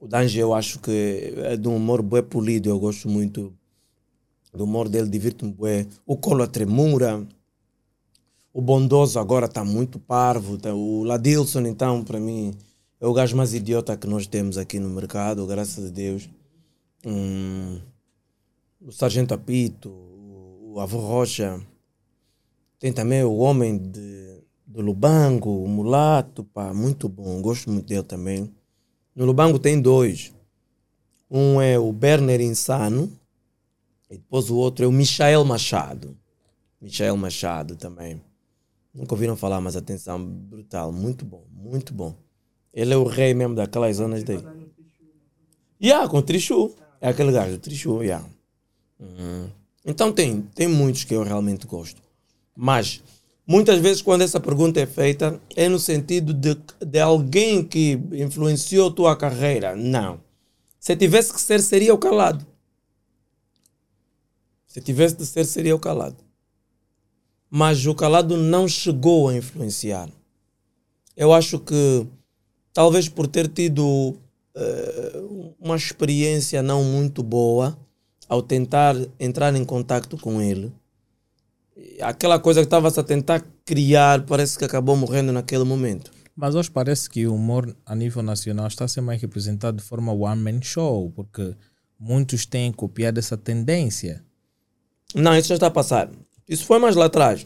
O 0.00 0.06
Danji 0.06 0.38
eu 0.38 0.54
acho 0.54 0.78
que 0.78 1.32
é 1.38 1.56
de 1.56 1.66
um 1.66 1.76
humor 1.76 2.02
bué 2.02 2.22
polido, 2.22 2.68
eu 2.68 2.78
gosto 2.78 3.08
muito 3.08 3.52
do 4.52 4.64
humor 4.64 4.88
dele, 4.88 5.08
divirto-me 5.08 5.52
bué. 5.52 5.86
O 6.06 6.16
Colo 6.16 6.46
Tremura, 6.46 7.26
o 8.52 8.60
Bondoso 8.60 9.18
agora 9.18 9.46
está 9.46 9.64
muito 9.64 9.98
parvo, 9.98 10.56
tá- 10.56 10.72
o 10.74 11.02
Ladilson 11.02 11.62
então, 11.62 12.04
para 12.04 12.20
mim, 12.20 12.54
é 13.00 13.06
o 13.06 13.12
gajo 13.12 13.36
mais 13.36 13.54
idiota 13.54 13.96
que 13.96 14.06
nós 14.06 14.26
temos 14.26 14.58
aqui 14.58 14.78
no 14.78 14.90
mercado, 14.90 15.46
graças 15.46 15.86
a 15.86 15.90
Deus. 15.90 16.28
Hum, 17.06 17.80
o 18.80 18.90
Sargento 18.90 19.34
Apito, 19.34 19.88
o, 19.88 20.80
Avô 20.80 20.98
Rocha, 20.98 21.60
tem 22.78 22.92
também 22.92 23.22
o 23.22 23.36
Homem 23.36 23.78
de, 23.78 24.42
do 24.66 24.80
Lubango, 24.80 25.62
o 25.62 25.68
Mulato, 25.68 26.42
pá, 26.42 26.74
muito 26.74 27.08
bom, 27.08 27.40
gosto 27.40 27.70
muito 27.70 27.86
dele 27.86 28.02
também. 28.02 28.52
No 29.14 29.24
Lubango 29.24 29.58
tem 29.58 29.80
dois. 29.80 30.32
Um 31.30 31.60
é 31.60 31.78
o 31.78 31.92
Berner 31.92 32.40
Insano 32.40 33.12
e 34.10 34.16
depois 34.16 34.50
o 34.50 34.56
outro 34.56 34.84
é 34.84 34.88
o 34.88 34.92
Michael 34.92 35.44
Machado. 35.44 36.16
Michael 36.80 37.16
Machado 37.16 37.76
também. 37.76 38.20
Nunca 38.92 39.14
ouviram 39.14 39.36
falar, 39.36 39.60
mas 39.60 39.76
atenção, 39.76 40.24
brutal, 40.24 40.90
muito 40.90 41.24
bom, 41.24 41.44
muito 41.52 41.92
bom. 41.92 42.27
Ele 42.72 42.94
é 42.94 42.96
o 42.96 43.04
rei 43.04 43.34
mesmo 43.34 43.54
daquelas 43.54 43.96
zonas 43.96 44.22
daí. 44.22 44.42
Yeah, 45.82 46.08
com 46.08 46.18
o 46.18 46.22
Trichu. 46.22 46.74
É 47.00 47.08
aquele 47.08 47.32
gajo, 47.32 47.54
o 47.54 47.58
Trichu, 47.58 48.02
yeah. 48.02 48.26
Uhum. 48.98 49.48
Então 49.84 50.12
tem, 50.12 50.42
tem 50.54 50.68
muitos 50.68 51.04
que 51.04 51.14
eu 51.14 51.22
realmente 51.22 51.66
gosto. 51.66 52.02
Mas 52.54 53.02
muitas 53.46 53.78
vezes 53.78 54.02
quando 54.02 54.22
essa 54.22 54.40
pergunta 54.40 54.80
é 54.80 54.86
feita 54.86 55.40
é 55.56 55.68
no 55.68 55.78
sentido 55.78 56.34
de, 56.34 56.56
de 56.84 56.98
alguém 57.00 57.64
que 57.64 57.98
influenciou 58.12 58.90
tua 58.90 59.16
carreira. 59.16 59.74
Não. 59.76 60.20
Se 60.80 60.96
tivesse 60.96 61.32
que 61.32 61.40
ser, 61.40 61.60
seria 61.60 61.94
o 61.94 61.98
calado. 61.98 62.46
Se 64.66 64.80
tivesse 64.80 65.16
de 65.16 65.26
ser, 65.26 65.44
seria 65.44 65.74
o 65.74 65.78
calado. 65.78 66.16
Mas 67.50 67.86
o 67.86 67.94
calado 67.94 68.36
não 68.36 68.68
chegou 68.68 69.28
a 69.28 69.36
influenciar. 69.36 70.10
Eu 71.16 71.32
acho 71.32 71.58
que 71.58 72.06
talvez 72.78 73.08
por 73.08 73.26
ter 73.26 73.48
tido 73.48 74.16
eh, 74.54 75.22
uma 75.58 75.74
experiência 75.74 76.62
não 76.62 76.84
muito 76.84 77.24
boa 77.24 77.76
ao 78.28 78.40
tentar 78.40 78.94
entrar 79.18 79.52
em 79.56 79.64
contato 79.64 80.16
com 80.16 80.40
ele, 80.40 80.72
aquela 82.00 82.38
coisa 82.38 82.60
que 82.60 82.66
estava-se 82.66 83.00
a 83.00 83.02
tentar 83.02 83.44
criar 83.64 84.24
parece 84.24 84.56
que 84.56 84.64
acabou 84.64 84.94
morrendo 84.94 85.32
naquele 85.32 85.64
momento. 85.64 86.12
Mas 86.36 86.54
hoje 86.54 86.70
parece 86.70 87.10
que 87.10 87.26
o 87.26 87.34
humor 87.34 87.76
a 87.84 87.96
nível 87.96 88.22
nacional 88.22 88.68
está 88.68 88.84
a 88.84 88.88
ser 88.88 89.00
mais 89.00 89.20
representado 89.20 89.78
de 89.78 89.82
forma 89.82 90.12
one-man 90.12 90.62
show, 90.62 91.10
porque 91.16 91.56
muitos 91.98 92.46
têm 92.46 92.70
copiado 92.70 93.18
essa 93.18 93.36
tendência. 93.36 94.22
Não, 95.16 95.36
isso 95.36 95.48
já 95.48 95.56
está 95.56 95.66
a 95.66 95.72
passar. 95.72 96.08
Isso 96.48 96.64
foi 96.64 96.78
mais 96.78 96.94
lá 96.94 97.06
atrás. 97.06 97.44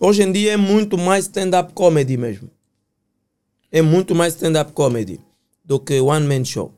Hoje 0.00 0.24
em 0.24 0.32
dia 0.32 0.54
é 0.54 0.56
muito 0.56 0.98
mais 0.98 1.26
stand-up 1.26 1.72
comedy 1.74 2.16
mesmo. 2.16 2.50
É 3.74 3.82
muito 3.82 4.14
mais 4.14 4.34
stand-up 4.34 4.72
comedy 4.72 5.18
do 5.64 5.80
que 5.80 6.00
one-man 6.00 6.44
show. 6.44 6.72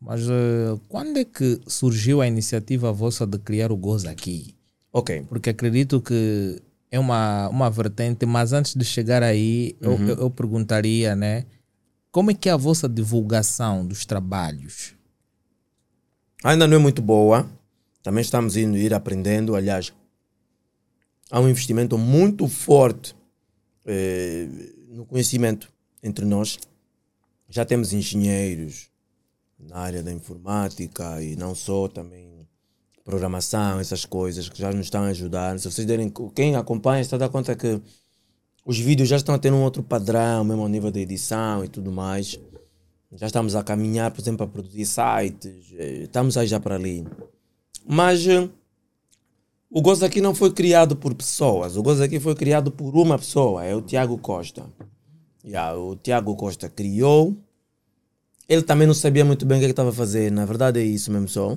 Mas 0.00 0.20
eh, 0.22 0.78
quando 0.88 1.16
é 1.16 1.24
que 1.24 1.60
surgiu 1.66 2.20
a 2.20 2.28
iniciativa 2.28 2.92
vossa 2.92 3.26
de 3.26 3.36
criar 3.40 3.72
o 3.72 3.76
Goza 3.76 4.08
aqui? 4.08 4.54
Ok. 4.92 5.26
Porque 5.28 5.50
acredito 5.50 6.00
que 6.00 6.62
é 6.92 7.00
uma, 7.00 7.48
uma 7.48 7.68
vertente, 7.68 8.24
mas 8.24 8.52
antes 8.52 8.76
de 8.76 8.84
chegar 8.84 9.20
aí, 9.20 9.76
eu, 9.80 9.98
eu, 9.98 10.16
eu 10.20 10.30
perguntaria, 10.30 11.16
né? 11.16 11.44
Como 12.12 12.30
é 12.30 12.34
que 12.34 12.48
é 12.48 12.52
a 12.52 12.56
vossa 12.56 12.88
divulgação 12.88 13.84
dos 13.84 14.06
trabalhos? 14.06 14.94
Ainda 16.44 16.68
não 16.68 16.76
é 16.76 16.80
muito 16.80 17.02
boa. 17.02 17.50
Também 18.04 18.22
estamos 18.22 18.56
indo 18.56 18.76
ir 18.76 18.94
aprendendo. 18.94 19.56
Aliás, 19.56 19.92
há 21.32 21.40
um 21.40 21.48
investimento 21.48 21.98
muito 21.98 22.46
forte 22.46 23.16
eh, 23.84 24.46
no 24.88 25.04
conhecimento 25.04 25.74
entre 26.06 26.24
nós. 26.24 26.58
Já 27.48 27.64
temos 27.64 27.92
engenheiros 27.92 28.88
na 29.58 29.76
área 29.78 30.02
da 30.02 30.12
informática 30.12 31.22
e 31.22 31.36
não 31.36 31.54
só, 31.54 31.88
também 31.88 32.46
programação, 33.04 33.78
essas 33.78 34.04
coisas 34.04 34.48
que 34.48 34.58
já 34.58 34.72
nos 34.72 34.86
estão 34.86 35.04
a 35.04 35.08
ajudar. 35.08 35.58
Se 35.58 35.70
vocês 35.70 35.86
derem, 35.86 36.12
quem 36.34 36.56
acompanha 36.56 37.00
está 37.00 37.14
a 37.14 37.18
dar 37.20 37.28
conta 37.28 37.54
que 37.54 37.80
os 38.64 38.78
vídeos 38.78 39.08
já 39.08 39.16
estão 39.16 39.32
a 39.32 39.38
ter 39.38 39.52
um 39.52 39.62
outro 39.62 39.80
padrão, 39.80 40.42
mesmo 40.42 40.62
ao 40.62 40.68
nível 40.68 40.90
da 40.90 40.98
edição 40.98 41.64
e 41.64 41.68
tudo 41.68 41.92
mais. 41.92 42.36
Já 43.12 43.26
estamos 43.26 43.54
a 43.54 43.62
caminhar, 43.62 44.10
por 44.10 44.20
exemplo, 44.20 44.44
a 44.44 44.48
produzir 44.48 44.84
sites, 44.84 45.72
eh, 45.78 46.02
estamos 46.02 46.36
aí 46.36 46.48
já 46.48 46.58
para 46.58 46.74
ali. 46.74 47.06
Mas 47.86 48.26
eh, 48.26 48.48
o 49.70 49.80
Gozo 49.80 50.04
aqui 50.04 50.20
não 50.20 50.34
foi 50.34 50.52
criado 50.52 50.96
por 50.96 51.14
pessoas, 51.14 51.76
o 51.76 51.82
Gozo 51.84 52.02
aqui 52.02 52.18
foi 52.18 52.34
criado 52.34 52.72
por 52.72 52.96
uma 52.96 53.16
pessoa, 53.16 53.64
é 53.64 53.74
o 53.74 53.80
Tiago 53.80 54.18
Costa. 54.18 54.66
Yeah, 55.46 55.78
o 55.78 55.96
Tiago 55.96 56.34
Costa 56.34 56.68
criou. 56.68 57.36
Ele 58.48 58.62
também 58.62 58.86
não 58.86 58.94
sabia 58.94 59.24
muito 59.24 59.46
bem 59.46 59.58
o 59.58 59.60
que 59.60 59.64
é 59.64 59.68
que 59.68 59.72
estava 59.72 59.90
a 59.90 59.92
fazer, 59.92 60.30
na 60.30 60.44
verdade 60.44 60.80
é 60.80 60.84
isso 60.84 61.10
mesmo 61.10 61.28
só. 61.28 61.56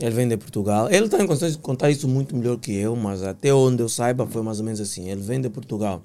Ele 0.00 0.10
vem 0.10 0.26
de 0.26 0.36
Portugal. 0.36 0.90
Ele 0.90 1.04
está 1.04 1.22
em 1.22 1.26
condições 1.26 1.52
de 1.52 1.58
contar 1.58 1.90
isso 1.90 2.08
muito 2.08 2.34
melhor 2.36 2.56
que 2.58 2.72
eu, 2.72 2.96
mas 2.96 3.22
até 3.22 3.52
onde 3.52 3.82
eu 3.82 3.88
saiba 3.88 4.26
foi 4.26 4.42
mais 4.42 4.58
ou 4.58 4.64
menos 4.64 4.80
assim. 4.80 5.10
Ele 5.10 5.20
vem 5.20 5.40
de 5.40 5.48
Portugal 5.48 6.02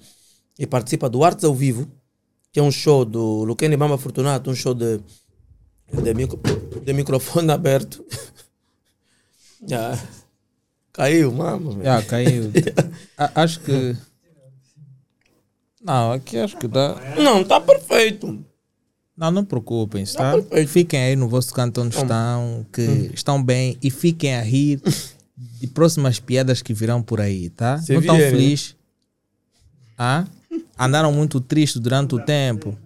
e 0.60 0.68
participa 0.68 1.10
do 1.10 1.24
Artes 1.24 1.46
ao 1.46 1.54
Vivo, 1.56 1.88
que 2.52 2.60
é 2.60 2.64
um 2.64 2.72
show 2.72 3.06
do 3.06 3.44
Luquene 3.44 3.78
Bamba 3.78 3.98
Fortunato, 3.98 4.52
um 4.52 4.56
show 4.56 4.74
de, 4.74 5.00
de, 5.92 6.14
micro, 6.14 6.40
de 6.84 6.94
microfone 6.94 7.52
aberto. 7.52 8.06
Ah, 9.72 9.98
Caiu, 10.98 11.32
mama. 11.32 11.84
Já 11.84 12.02
caiu. 12.02 12.52
Acho 13.36 13.60
que. 13.60 13.96
Não, 15.82 16.12
aqui 16.12 16.38
acho 16.38 16.58
que 16.58 16.68
dá. 16.68 16.96
Não, 17.18 17.42
está 17.42 17.60
perfeito. 17.60 18.44
Não, 19.16 19.32
não 19.32 19.44
preocupem-se, 19.44 20.16
tá? 20.16 20.34
perfeito. 20.34 20.70
Fiquem 20.70 21.00
aí 21.00 21.16
no 21.16 21.28
vosso 21.28 21.54
canto 21.54 21.82
onde 21.82 21.96
estão, 21.96 22.66
que 22.72 23.12
estão 23.14 23.42
bem 23.44 23.78
e 23.82 23.90
fiquem 23.90 24.36
a 24.36 24.42
rir 24.42 24.82
de 25.36 25.68
próximas 25.68 26.20
piadas 26.20 26.62
que 26.62 26.74
virão 26.74 27.02
por 27.02 27.20
aí, 27.20 27.50
tá? 27.50 27.80
Se 27.80 27.94
não 27.94 28.02
estão 28.02 28.16
vierem. 28.16 28.38
felizes? 28.38 28.76
Ah? 29.98 30.26
Andaram 30.78 31.12
muito 31.12 31.42
tristes 31.42 31.82
durante 31.82 32.14
o 32.14 32.24
tempo? 32.24 32.78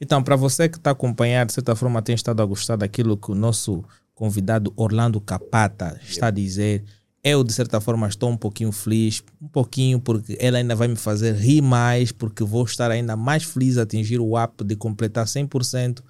Então, 0.00 0.22
para 0.22 0.36
você 0.36 0.68
que 0.68 0.76
está 0.76 0.92
acompanhando, 0.92 1.48
de 1.48 1.54
certa 1.54 1.74
forma 1.74 2.00
tem 2.00 2.14
estado 2.14 2.40
a 2.40 2.46
gostar 2.46 2.76
daquilo 2.76 3.16
que 3.16 3.30
o 3.30 3.34
nosso 3.34 3.84
convidado 4.14 4.72
Orlando 4.76 5.20
Capata 5.20 6.00
está 6.02 6.28
a 6.28 6.30
dizer, 6.30 6.84
eu 7.22 7.44
de 7.44 7.52
certa 7.52 7.80
forma 7.80 8.08
estou 8.08 8.30
um 8.30 8.36
pouquinho 8.36 8.72
feliz, 8.72 9.22
um 9.40 9.48
pouquinho 9.48 10.00
porque 10.00 10.36
ele 10.40 10.56
ainda 10.56 10.74
vai 10.74 10.88
me 10.88 10.96
fazer 10.96 11.34
rir 11.34 11.60
mais, 11.60 12.12
porque 12.12 12.42
vou 12.42 12.64
estar 12.64 12.90
ainda 12.90 13.16
mais 13.16 13.44
feliz 13.44 13.76
a 13.78 13.82
atingir 13.82 14.20
o 14.20 14.36
app 14.38 14.64
de 14.64 14.74
completar 14.74 15.26
100%. 15.26 16.02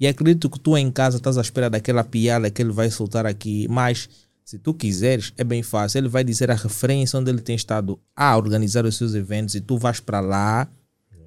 E 0.00 0.06
acredito 0.06 0.48
que 0.48 0.60
tu 0.60 0.76
em 0.76 0.90
casa 0.90 1.16
estás 1.16 1.38
à 1.38 1.40
espera 1.40 1.68
daquela 1.68 2.04
piada 2.04 2.50
que 2.50 2.62
ele 2.62 2.72
vai 2.72 2.90
soltar 2.90 3.26
aqui, 3.26 3.66
mas 3.68 4.08
se 4.44 4.58
tu 4.58 4.72
quiseres, 4.72 5.32
é 5.36 5.44
bem 5.44 5.62
fácil. 5.62 5.98
Ele 5.98 6.08
vai 6.08 6.22
dizer 6.22 6.50
a 6.50 6.54
referência 6.54 7.18
onde 7.18 7.30
ele 7.30 7.40
tem 7.40 7.56
estado 7.56 7.98
a 8.16 8.36
organizar 8.36 8.86
os 8.86 8.96
seus 8.96 9.14
eventos 9.14 9.54
e 9.54 9.60
tu 9.60 9.76
vais 9.76 10.00
para 10.00 10.20
lá, 10.20 10.68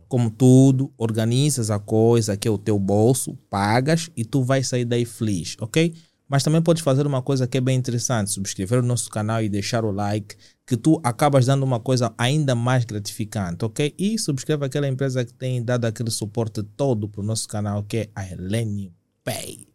como 0.08 0.30
tudo, 0.30 0.92
organizas 0.98 1.70
a 1.70 1.80
coisa 1.80 2.36
que 2.36 2.48
é 2.48 2.52
o 2.52 2.58
teu 2.58 2.80
bolso, 2.80 3.38
pagas 3.50 4.10
e 4.16 4.26
tu 4.26 4.44
vais 4.44 4.68
sair 4.68 4.86
daí 4.86 5.06
feliz, 5.06 5.56
ok? 5.60 5.94
Mas 6.32 6.44
também 6.44 6.62
podes 6.62 6.82
fazer 6.82 7.06
uma 7.06 7.22
coisa 7.22 7.46
que 7.46 7.58
é 7.58 7.62
bem 7.62 7.78
interessante, 7.78 8.32
subscrever 8.32 8.80
o 8.80 8.82
nosso 8.82 9.10
canal 9.10 9.44
e 9.44 9.50
deixar 9.50 9.84
o 9.84 9.92
like, 9.92 10.34
que 10.66 10.78
tu 10.78 10.98
acabas 11.04 11.46
dando 11.46 11.64
uma 11.64 11.78
coisa 11.78 12.14
ainda 12.18 12.56
mais 12.56 12.86
gratificante, 12.86 13.66
ok? 13.66 13.94
E 14.00 14.18
subscreve 14.18 14.66
aquela 14.66 14.88
empresa 14.88 15.26
que 15.26 15.34
tem 15.34 15.62
dado 15.62 15.84
aquele 15.84 16.10
suporte 16.10 16.64
todo 16.64 17.10
para 17.10 17.20
o 17.20 17.24
nosso 17.26 17.50
canal, 17.50 17.84
que 17.84 17.98
é 17.98 18.10
a 18.16 18.26
Helenium 18.26 18.94
Pay. 19.26 19.68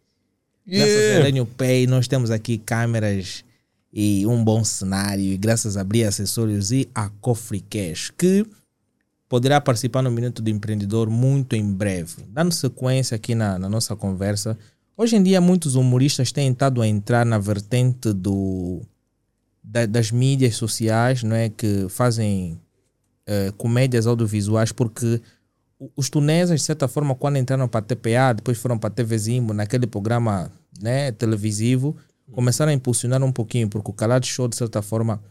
Graças 0.65 0.95
a 0.95 0.97
Yeah. 0.97 1.19
Helenium 1.19 1.45
Pay, 1.45 1.85
nós 1.85 2.07
temos 2.07 2.31
aqui 2.31 2.57
câmeras 2.57 3.45
e 3.93 4.25
um 4.25 4.43
bom 4.43 4.63
cenário, 4.63 5.25
e 5.25 5.37
graças 5.37 5.77
a 5.77 5.83
Bri 5.83 6.05
Acessórios 6.05 6.71
e 6.71 6.89
a 6.95 7.07
Cofre 7.21 7.61
Cash, 7.61 8.11
que 8.17 8.43
poderá 9.29 9.61
participar 9.61 10.01
no 10.01 10.09
Minuto 10.09 10.41
do 10.41 10.49
Empreendedor 10.49 11.07
muito 11.07 11.55
em 11.55 11.71
breve. 11.71 12.23
Dando 12.29 12.51
sequência 12.51 13.13
aqui 13.13 13.35
na, 13.35 13.59
na 13.59 13.69
nossa 13.69 13.95
conversa, 13.95 14.57
hoje 14.97 15.15
em 15.15 15.23
dia 15.23 15.39
muitos 15.39 15.75
humoristas 15.75 16.31
têm 16.31 16.51
tentado 16.51 16.81
a 16.81 16.87
entrar 16.87 17.25
na 17.25 17.37
vertente 17.37 18.11
do, 18.11 18.81
da- 19.63 19.85
das 19.85 20.11
mídias 20.11 20.55
sociais, 20.55 21.23
não 21.23 21.35
é, 21.35 21.47
que 21.49 21.87
fazem 21.89 22.59
eh, 23.25 23.53
comédias 23.57 24.07
audiovisuais, 24.07 24.71
porque 24.71 25.21
os 25.95 26.09
tunesas, 26.09 26.59
de 26.61 26.65
certa 26.65 26.87
forma, 26.87 27.13
quando 27.13 27.37
entraram 27.37 27.67
para 27.67 27.79
a 27.81 27.83
TPA, 27.83 28.33
depois 28.33 28.57
foram 28.57 28.79
para 28.79 28.87
a 28.87 28.91
TV 28.91 29.17
Zimbo, 29.17 29.53
naquele 29.53 29.85
programa 29.85 30.51
né, 30.81 31.11
televisivo, 31.11 31.95
começaram 32.31 32.71
a 32.71 32.73
impulsionar 32.73 33.21
um 33.23 33.31
pouquinho, 33.31 33.69
porque 33.69 33.91
o 33.91 33.93
Calado 33.93 34.25
Show, 34.25 34.47
de 34.47 34.55
certa 34.55 34.81
forma, 34.81 35.21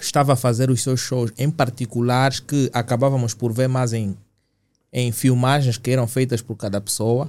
estava 0.00 0.32
a 0.32 0.36
fazer 0.36 0.68
os 0.70 0.82
seus 0.82 0.98
shows 1.00 1.32
em 1.38 1.48
particulares 1.50 2.40
que 2.40 2.68
acabávamos 2.72 3.34
por 3.34 3.52
ver 3.52 3.68
mais 3.68 3.92
em, 3.92 4.16
em 4.92 5.10
filmagens 5.10 5.78
que 5.78 5.90
eram 5.90 6.06
feitas 6.06 6.42
por 6.42 6.54
cada 6.56 6.80
pessoa, 6.80 7.26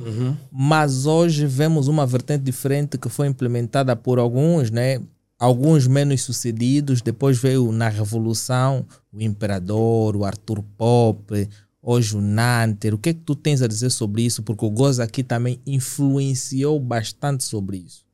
mas 0.51 1.05
hoje 1.05 1.45
vemos 1.45 1.87
uma 1.87 2.05
vertente 2.05 2.43
diferente 2.43 2.97
que 2.97 3.07
foi 3.07 3.27
implementada 3.27 3.95
por 3.95 4.19
alguns, 4.19 4.69
né? 4.69 5.01
Alguns 5.39 5.87
menos 5.87 6.21
sucedidos, 6.21 7.01
depois 7.01 7.37
veio 7.37 7.71
na 7.71 7.89
Revolução 7.89 8.85
o 9.11 9.21
Imperador, 9.21 10.15
o 10.15 10.25
Arthur 10.25 10.63
Pop, 10.77 11.49
hoje 11.81 12.15
o 12.15 12.21
Nanter. 12.21 12.93
O 12.93 12.97
que 12.97 13.09
é 13.09 13.13
que 13.13 13.21
tu 13.21 13.35
tens 13.35 13.61
a 13.61 13.67
dizer 13.67 13.89
sobre 13.89 14.23
isso? 14.23 14.41
Porque 14.41 14.65
o 14.65 14.69
Goza 14.69 15.03
aqui 15.03 15.23
também 15.23 15.59
influenciou 15.65 16.79
bastante 16.79 17.43
sobre 17.43 17.77
isso. 17.77 18.05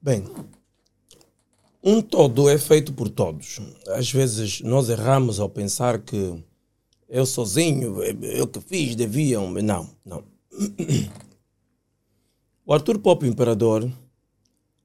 Bem, 0.00 0.24
um 1.82 2.02
todo 2.02 2.48
é 2.48 2.58
feito 2.58 2.92
por 2.92 3.08
todos. 3.08 3.60
Às 3.88 4.10
vezes 4.10 4.60
nós 4.60 4.88
erramos 4.88 5.40
ao 5.40 5.48
pensar 5.48 5.98
que 5.98 6.42
eu 7.14 7.24
sozinho, 7.24 8.02
eu 8.02 8.46
que 8.46 8.60
fiz, 8.60 8.96
deviam. 8.96 9.48
Não, 9.52 9.88
não. 10.04 10.24
O 12.66 12.72
Arthur 12.72 12.98
Pop 12.98 13.24
Imperador, 13.26 13.88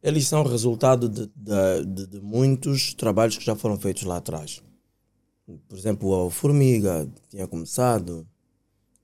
eles 0.03 0.27
são 0.27 0.43
resultado 0.43 1.09
de, 1.09 1.29
de, 1.35 2.05
de- 2.07 2.21
muitos 2.21 2.93
trabalhos 2.93 3.37
que 3.37 3.45
já 3.45 3.55
foram 3.55 3.79
feitos 3.79 4.03
lá 4.03 4.17
atrás. 4.17 4.61
Por 5.67 5.77
exemplo, 5.77 6.07
o 6.25 6.29
Formiga 6.29 7.09
tinha 7.31 7.47
começado. 7.47 8.27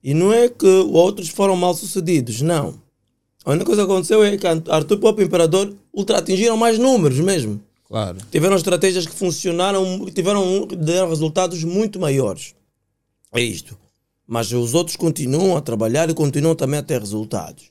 E 0.04 0.14
não 0.14 0.32
é 0.32 0.48
que 0.48 0.66
outros 0.66 1.28
foram 1.28 1.56
mal 1.56 1.74
sucedidos, 1.74 2.40
não. 2.42 2.80
A 3.44 3.50
única 3.50 3.64
coisa 3.66 3.84
que 3.84 3.90
aconteceu 3.90 4.22
é 4.22 4.36
que 4.36 4.46
Arthur 4.46 4.98
Pop 4.98 5.20
Imperador 5.22 5.74
ultra 5.92 6.18
atingiram 6.18 6.56
mais 6.56 6.78
números 6.78 7.18
mesmo. 7.18 7.60
Claro. 7.88 8.18
Tiveram 8.30 8.56
estratégias 8.56 9.06
que 9.06 9.14
funcionaram, 9.14 10.04
tiveram 10.14 10.66
deram 10.66 11.08
resultados 11.08 11.64
muito 11.64 11.98
maiores. 11.98 12.54
É 13.36 13.42
isto. 13.42 13.76
Mas 14.26 14.50
os 14.52 14.74
outros 14.74 14.96
continuam 14.96 15.56
a 15.56 15.60
trabalhar 15.60 16.10
e 16.10 16.14
continuam 16.14 16.54
também 16.56 16.80
a 16.80 16.82
ter 16.82 16.98
resultados. 17.00 17.70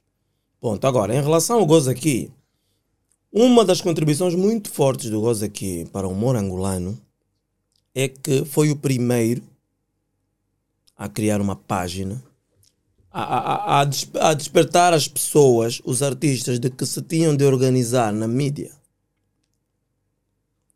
Ponto. 0.59 0.85
Agora, 0.87 1.13
em 1.15 1.21
relação 1.21 1.59
ao 1.59 1.65
Goza 1.65 1.91
aqui, 1.91 2.31
uma 3.31 3.65
das 3.65 3.81
contribuições 3.81 4.33
muito 4.35 4.69
fortes 4.69 5.09
do 5.09 5.19
Goza 5.19 5.45
aqui 5.47 5.85
para 5.91 6.07
o 6.07 6.11
humor 6.11 6.35
angolano 6.35 6.99
é 7.93 8.07
que 8.07 8.45
foi 8.45 8.69
o 8.71 8.75
primeiro 8.75 9.43
a 10.95 11.09
criar 11.09 11.41
uma 11.41 11.55
página, 11.57 12.23
a, 13.11 13.21
a, 13.21 13.81
a- 13.81 14.29
a 14.29 14.33
despertar 14.33 14.93
as 14.93 15.07
pessoas, 15.09 15.81
os 15.83 16.01
artistas, 16.01 16.57
de 16.59 16.69
que 16.69 16.85
se 16.85 17.01
tinham 17.01 17.35
de 17.35 17.43
organizar 17.43 18.13
na 18.13 18.27
mídia. 18.27 18.71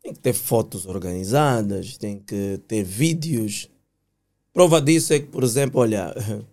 Tem 0.02 0.12
que 0.12 0.20
ter 0.20 0.34
fotos 0.34 0.84
organizadas, 0.86 1.96
tem 1.96 2.18
que 2.18 2.60
ter 2.68 2.82
vídeos. 2.84 3.68
Prova 4.52 4.80
disso 4.80 5.12
é 5.12 5.20
que, 5.20 5.26
por 5.26 5.44
exemplo, 5.44 5.80
olha, 5.80 6.14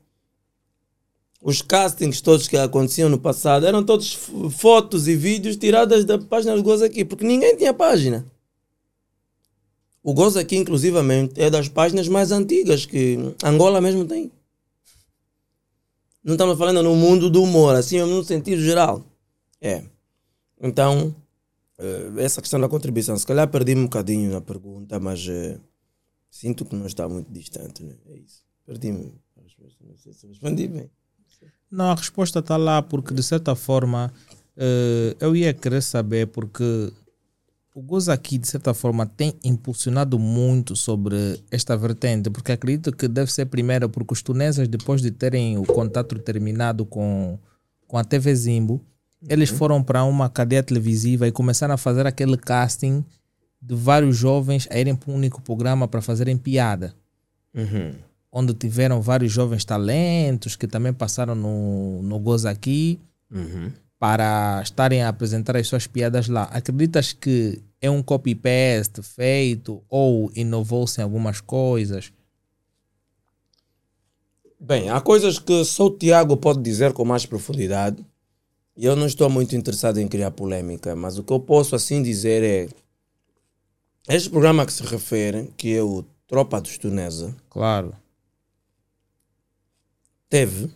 os 1.41 1.61
castings 1.61 2.21
todos 2.21 2.47
que 2.47 2.57
aconteciam 2.57 3.09
no 3.09 3.19
passado 3.19 3.65
eram 3.65 3.83
todos 3.83 4.17
fotos 4.51 5.07
e 5.07 5.15
vídeos 5.15 5.57
tiradas 5.57 6.05
da 6.05 6.17
página 6.19 6.55
do 6.55 6.63
Goza 6.63 6.85
aqui, 6.85 7.03
porque 7.03 7.25
ninguém 7.25 7.55
tinha 7.55 7.73
página. 7.73 8.25
O 10.03 10.13
Goza 10.13 10.39
aqui, 10.39 10.55
inclusivamente, 10.55 11.41
é 11.41 11.49
das 11.49 11.67
páginas 11.67 12.07
mais 12.07 12.31
antigas 12.31 12.85
que 12.85 13.17
Angola 13.43 13.81
mesmo 13.81 14.05
tem. 14.05 14.31
Não 16.23 16.33
estamos 16.33 16.57
falando 16.57 16.83
no 16.83 16.95
mundo 16.95 17.29
do 17.29 17.43
humor, 17.43 17.75
assim, 17.75 17.99
no 17.99 18.23
sentido 18.23 18.61
geral. 18.61 19.03
É. 19.61 19.83
Então, 20.61 21.15
eh, 21.77 22.11
essa 22.17 22.41
questão 22.41 22.59
da 22.59 22.69
contribuição, 22.69 23.17
se 23.17 23.25
calhar 23.25 23.47
perdi-me 23.47 23.81
um 23.81 23.85
bocadinho 23.85 24.31
na 24.31 24.41
pergunta, 24.41 24.99
mas 24.99 25.25
eh, 25.29 25.57
sinto 26.39 26.65
que 26.65 26.75
não 26.75 26.85
está 26.85 27.09
muito 27.09 27.31
distante. 27.31 27.83
Né? 27.83 27.95
É 28.09 28.17
isso. 28.17 28.43
Perdi-me. 28.65 29.13
Não 29.81 29.97
sei 29.97 30.13
se 30.13 30.27
respondi 30.27 30.67
bem. 30.67 30.89
Não, 31.69 31.91
a 31.91 31.95
resposta 31.95 32.39
está 32.39 32.57
lá 32.57 32.81
porque, 32.81 33.13
de 33.13 33.23
certa 33.23 33.55
forma, 33.55 34.13
eh, 34.55 35.15
eu 35.19 35.35
ia 35.35 35.53
querer 35.53 35.81
saber 35.81 36.27
porque 36.27 36.91
o 37.73 37.81
Goza 37.81 38.13
aqui, 38.13 38.37
de 38.37 38.47
certa 38.47 38.73
forma, 38.73 39.05
tem 39.05 39.33
impulsionado 39.43 40.17
muito 40.17 40.75
sobre 40.75 41.43
esta 41.51 41.75
vertente, 41.75 42.29
porque 42.29 42.51
acredito 42.51 42.91
que 42.91 43.07
deve 43.07 43.31
ser 43.31 43.45
primeiro 43.47 43.89
porque 43.89 44.13
os 44.13 44.21
tunesas, 44.21 44.67
depois 44.67 45.01
de 45.01 45.11
terem 45.11 45.57
o 45.57 45.63
contato 45.63 46.17
terminado 46.19 46.85
com, 46.85 47.37
com 47.87 47.97
a 47.97 48.03
TV 48.03 48.33
Zimbo, 48.35 48.81
eles 49.27 49.49
foram 49.49 49.83
para 49.83 50.03
uma 50.03 50.29
cadeia 50.29 50.63
televisiva 50.63 51.27
e 51.27 51.31
começaram 51.31 51.73
a 51.73 51.77
fazer 51.77 52.05
aquele 52.05 52.37
casting 52.37 53.03
de 53.61 53.75
vários 53.75 54.15
jovens 54.15 54.67
a 54.71 54.79
irem 54.79 54.95
para 54.95 55.11
um 55.11 55.15
único 55.15 55.41
programa 55.41 55.87
para 55.87 56.01
fazerem 56.01 56.37
piada 56.37 56.95
onde 58.31 58.53
tiveram 58.53 59.01
vários 59.01 59.31
jovens 59.31 59.65
talentos 59.65 60.55
que 60.55 60.67
também 60.67 60.93
passaram 60.93 61.33
no, 61.33 62.03
no 62.03 62.19
Goza 62.19 62.49
aqui 62.49 62.99
para 63.99 64.61
estarem 64.61 65.01
a 65.01 65.09
apresentar 65.09 65.57
as 65.57 65.67
suas 65.67 65.87
piadas 65.87 66.27
lá. 66.27 66.43
Acreditas 66.43 67.13
que 67.13 67.61
é 67.81 67.89
um 67.89 68.03
copy-paste 68.03 69.01
feito 69.01 69.81
ou 69.89 70.31
inovou-se 70.35 70.99
em 70.99 71.03
algumas 71.03 71.41
coisas? 71.41 72.11
Bem, 74.59 74.89
há 74.89 75.01
coisas 75.01 75.39
que 75.39 75.63
só 75.65 75.87
o 75.87 75.91
Tiago 75.91 76.37
pode 76.37 76.61
dizer 76.61 76.93
com 76.93 77.03
mais 77.05 77.25
profundidade. 77.25 78.05
E 78.75 78.85
eu 78.85 78.95
não 78.95 79.07
estou 79.07 79.27
muito 79.29 79.55
interessado 79.55 79.99
em 79.99 80.07
criar 80.07 80.29
polêmica, 80.29 80.95
mas 80.95 81.17
o 81.17 81.23
que 81.23 81.33
eu 81.33 81.39
posso 81.39 81.75
assim 81.75 82.03
dizer 82.03 82.43
é. 82.43 82.69
Este 84.07 84.29
programa 84.29 84.65
que 84.65 84.71
se 84.71 84.83
refere, 84.83 85.51
que 85.57 85.75
é 85.75 85.83
o 85.83 86.03
Tropa 86.27 86.61
dos 86.61 86.77
Tunesa, 86.77 87.35
Claro. 87.49 87.93
teve 90.29 90.69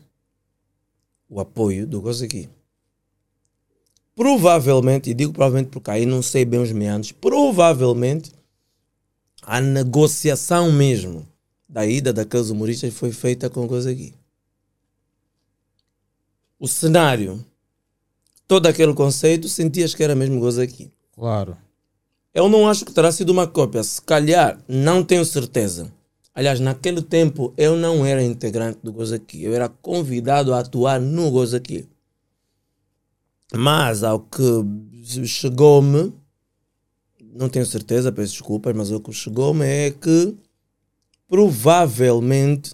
o 1.30 1.40
apoio 1.40 1.88
do 1.88 2.02
Gozaqui. 2.02 2.50
Provavelmente, 4.16 5.10
e 5.10 5.14
digo 5.14 5.32
provavelmente 5.34 5.70
porque 5.72 5.92
aí 5.92 6.06
não 6.06 6.22
sei 6.22 6.44
bem 6.44 6.62
os 6.62 6.72
meandros, 6.72 7.12
provavelmente 7.14 8.32
a 9.42 9.60
negociação 9.62 10.72
mesmo 10.72 11.28
da 11.68 11.86
ida 11.86 12.12
daqueles 12.12 12.50
humoristas 12.50 12.94
foi 12.94 13.12
feita 13.14 13.50
com 13.50 13.64
o 13.64 13.68
Gozaqui. 13.68 14.14
O 16.60 16.68
cenário, 16.68 17.44
todo 18.48 18.68
aquele 18.68 18.94
conceito, 18.94 19.48
sentias 19.48 19.96
que 19.96 20.04
era 20.04 20.16
mesmo 20.16 20.40
Gozaqui. 20.40 20.92
Claro. 21.14 21.58
Eu 22.34 22.48
não 22.48 22.68
acho 22.68 22.86
que 22.86 22.94
terá 22.94 23.12
sido 23.12 23.30
uma 23.32 23.48
cópia. 23.48 23.84
Se 23.84 24.02
calhar, 24.02 24.64
não 24.68 25.04
tenho 25.04 25.26
certeza. 25.26 25.92
Aliás, 26.34 26.60
naquele 26.60 27.02
tempo 27.02 27.54
eu 27.58 27.76
não 27.76 28.06
era 28.06 28.24
integrante 28.24 28.80
do 28.82 28.94
Gozaqui. 28.94 29.44
Eu 29.44 29.54
era 29.54 29.68
convidado 29.68 30.54
a 30.54 30.60
atuar 30.60 31.00
no 31.00 31.30
Gozaqui. 31.30 31.88
Mas 33.54 34.02
ao 34.02 34.22
que 34.22 35.26
chegou-me, 35.26 36.14
não 37.34 37.50
tenho 37.50 37.66
certeza, 37.66 38.12
peço 38.12 38.34
desculpas, 38.34 38.74
mas 38.74 38.92
o 38.92 39.00
que 39.02 39.12
chegou-me 39.12 39.66
é 39.66 39.92
que 39.92 40.38
provavelmente 41.28 42.74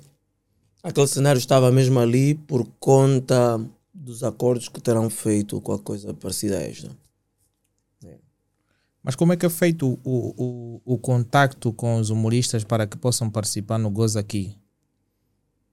aquele 0.84 1.08
cenário 1.08 1.40
estava 1.40 1.72
mesmo 1.72 2.00
ali 2.00 2.36
por 2.36 2.64
conta 2.80 3.60
dos 3.92 4.24
acordos 4.24 4.70
que 4.70 4.80
terão 4.80 5.10
feito 5.10 5.60
com 5.62 5.74
a 5.74 5.80
coisa 5.80 6.14
parecida 6.14 6.60
a 6.60 6.62
esta. 6.62 7.07
Mas 9.08 9.16
como 9.16 9.32
é 9.32 9.38
que 9.38 9.46
é 9.46 9.50
feito 9.50 9.98
o, 10.04 10.34
o, 10.38 10.82
o 10.84 10.98
contacto 10.98 11.72
com 11.72 11.96
os 11.96 12.10
humoristas 12.10 12.66
para 12.66 12.86
que 12.86 12.98
possam 12.98 13.30
participar 13.30 13.78
no 13.78 13.90
Goza 13.90 14.20
aqui? 14.20 14.58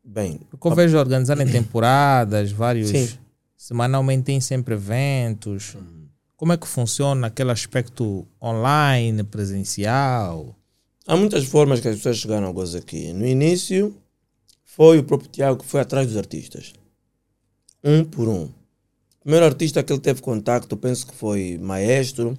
Bem, 0.04 0.38
Porque 0.48 0.68
eu 0.68 0.72
vejo 0.72 0.96
organizarem 0.96 1.44
temporadas, 1.44 2.52
vários. 2.54 2.90
Sim. 2.90 3.18
Semanalmente 3.56 4.22
tem 4.22 4.40
sempre 4.40 4.74
eventos. 4.74 5.76
Como 6.36 6.52
é 6.52 6.56
que 6.56 6.64
funciona 6.64 7.26
aquele 7.26 7.50
aspecto 7.50 8.24
online, 8.40 9.24
presencial? 9.24 10.54
Há 11.04 11.16
muitas 11.16 11.44
formas 11.44 11.80
que 11.80 11.88
as 11.88 11.96
pessoas 11.96 12.18
chegaram 12.18 12.46
ao 12.46 12.52
gozo 12.52 12.78
aqui. 12.78 13.12
No 13.12 13.26
início, 13.26 13.96
foi 14.64 15.00
o 15.00 15.02
próprio 15.02 15.28
Tiago 15.28 15.58
que 15.58 15.68
foi 15.68 15.80
atrás 15.80 16.06
dos 16.06 16.16
artistas. 16.16 16.72
Um 17.82 18.04
por 18.04 18.28
um. 18.28 18.44
O 18.44 18.52
primeiro 19.24 19.44
artista 19.44 19.82
que 19.82 19.92
ele 19.92 20.00
teve 20.00 20.22
contacto, 20.22 20.76
penso 20.76 21.08
que 21.08 21.16
foi 21.16 21.58
Maestro, 21.60 22.38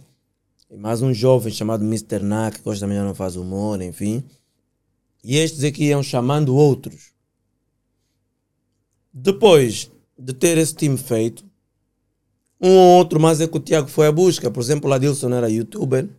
e 0.69 0.77
mais 0.77 1.01
um 1.01 1.13
jovem 1.13 1.53
chamado 1.53 1.83
Mr. 1.83 2.19
Nak, 2.19 2.59
que 2.59 2.67
hoje 2.67 2.79
também 2.79 2.97
não 2.97 3.13
faz 3.13 3.35
humor, 3.35 3.81
enfim. 3.81 4.23
E 5.23 5.37
estes 5.37 5.63
aqui 5.63 5.85
iam 5.85 6.01
chamando 6.01 6.55
outros. 6.55 7.13
Depois 9.13 9.91
de 10.17 10.33
ter 10.33 10.57
esse 10.57 10.75
time 10.75 10.97
feito, 10.97 11.45
um 12.59 12.75
ou 12.77 12.97
outro 12.97 13.19
mais 13.19 13.39
é 13.41 13.47
que 13.47 13.57
o 13.57 13.59
Tiago 13.59 13.87
foi 13.87 14.07
à 14.07 14.11
busca. 14.11 14.49
Por 14.49 14.61
exemplo, 14.61 14.89
o 14.89 14.93
Adilson 14.93 15.29
era 15.33 15.49
youtuber. 15.49 16.09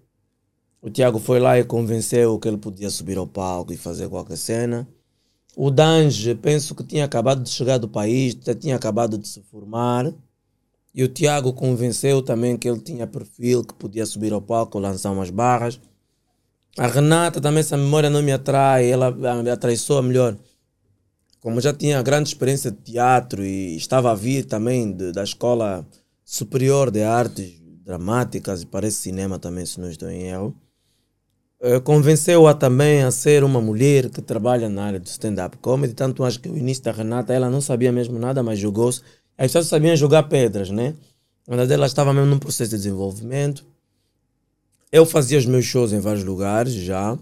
O 0.80 0.90
Tiago 0.90 1.18
foi 1.18 1.40
lá 1.40 1.58
e 1.58 1.64
convenceu 1.64 2.38
que 2.38 2.46
ele 2.46 2.58
podia 2.58 2.90
subir 2.90 3.18
ao 3.18 3.26
palco 3.26 3.72
e 3.72 3.76
fazer 3.76 4.08
qualquer 4.08 4.36
cena. 4.36 4.88
O 5.56 5.70
Dange, 5.70 6.34
penso 6.34 6.74
que 6.74 6.84
tinha 6.84 7.04
acabado 7.04 7.42
de 7.42 7.48
chegar 7.48 7.78
do 7.78 7.88
país, 7.88 8.36
tinha 8.60 8.76
acabado 8.76 9.18
de 9.18 9.26
se 9.26 9.40
formar. 9.42 10.12
E 10.96 11.04
o 11.04 11.08
Tiago 11.08 11.52
convenceu 11.52 12.22
também 12.22 12.56
que 12.56 12.66
ele 12.66 12.80
tinha 12.80 13.06
perfil, 13.06 13.62
que 13.62 13.74
podia 13.74 14.06
subir 14.06 14.32
ao 14.32 14.40
palco, 14.40 14.78
lançar 14.78 15.10
umas 15.12 15.28
barras. 15.28 15.78
A 16.78 16.86
Renata 16.86 17.38
também, 17.40 17.62
se 17.62 17.74
a 17.74 17.76
memória 17.76 18.08
não 18.08 18.22
me 18.22 18.32
atrai, 18.32 18.90
ela 18.90 19.10
me 19.10 19.50
atraiçoa 19.50 20.02
melhor. 20.02 20.36
como 21.40 21.60
já 21.60 21.72
tinha 21.72 22.02
grande 22.02 22.28
experiência 22.30 22.72
de 22.72 22.78
teatro 22.78 23.44
e 23.44 23.76
estava 23.76 24.10
a 24.10 24.14
vir 24.16 24.44
também 24.46 24.90
de- 24.90 25.12
da 25.12 25.22
Escola 25.22 25.86
Superior 26.24 26.90
de 26.90 27.02
Artes 27.04 27.60
Dramáticas 27.84 28.62
e 28.62 28.66
parece 28.66 28.96
cinema 28.96 29.38
também, 29.38 29.64
se 29.64 29.80
não 29.80 29.88
estou 29.88 30.10
em 30.10 30.22
erro, 30.24 30.56
eh, 31.60 31.78
convenceu-a 31.80 32.52
também 32.52 33.02
a 33.02 33.10
ser 33.12 33.44
uma 33.44 33.60
mulher 33.60 34.10
que 34.10 34.20
trabalha 34.20 34.68
na 34.68 34.84
área 34.84 34.98
do 35.00 35.06
stand-up 35.06 35.56
comedy. 35.58 35.94
Tanto 35.94 36.24
acho 36.24 36.40
que 36.40 36.48
o 36.48 36.56
início 36.58 36.82
da 36.82 36.90
Renata, 36.92 37.32
ela 37.32 37.48
não 37.48 37.60
sabia 37.60 37.92
mesmo 37.92 38.18
nada, 38.18 38.42
mas 38.42 38.58
jogou-se. 38.58 39.02
As 39.38 39.48
pessoas 39.48 39.66
sabiam 39.66 39.94
jogar 39.96 40.24
pedras, 40.24 40.70
né? 40.70 40.94
Mas 41.46 41.70
ela 41.70 41.86
estava 41.86 42.12
mesmo 42.12 42.30
num 42.30 42.38
processo 42.38 42.70
de 42.70 42.76
desenvolvimento. 42.76 43.64
Eu 44.90 45.04
fazia 45.04 45.38
os 45.38 45.46
meus 45.46 45.64
shows 45.64 45.92
em 45.92 46.00
vários 46.00 46.24
lugares 46.24 46.72
já. 46.72 47.18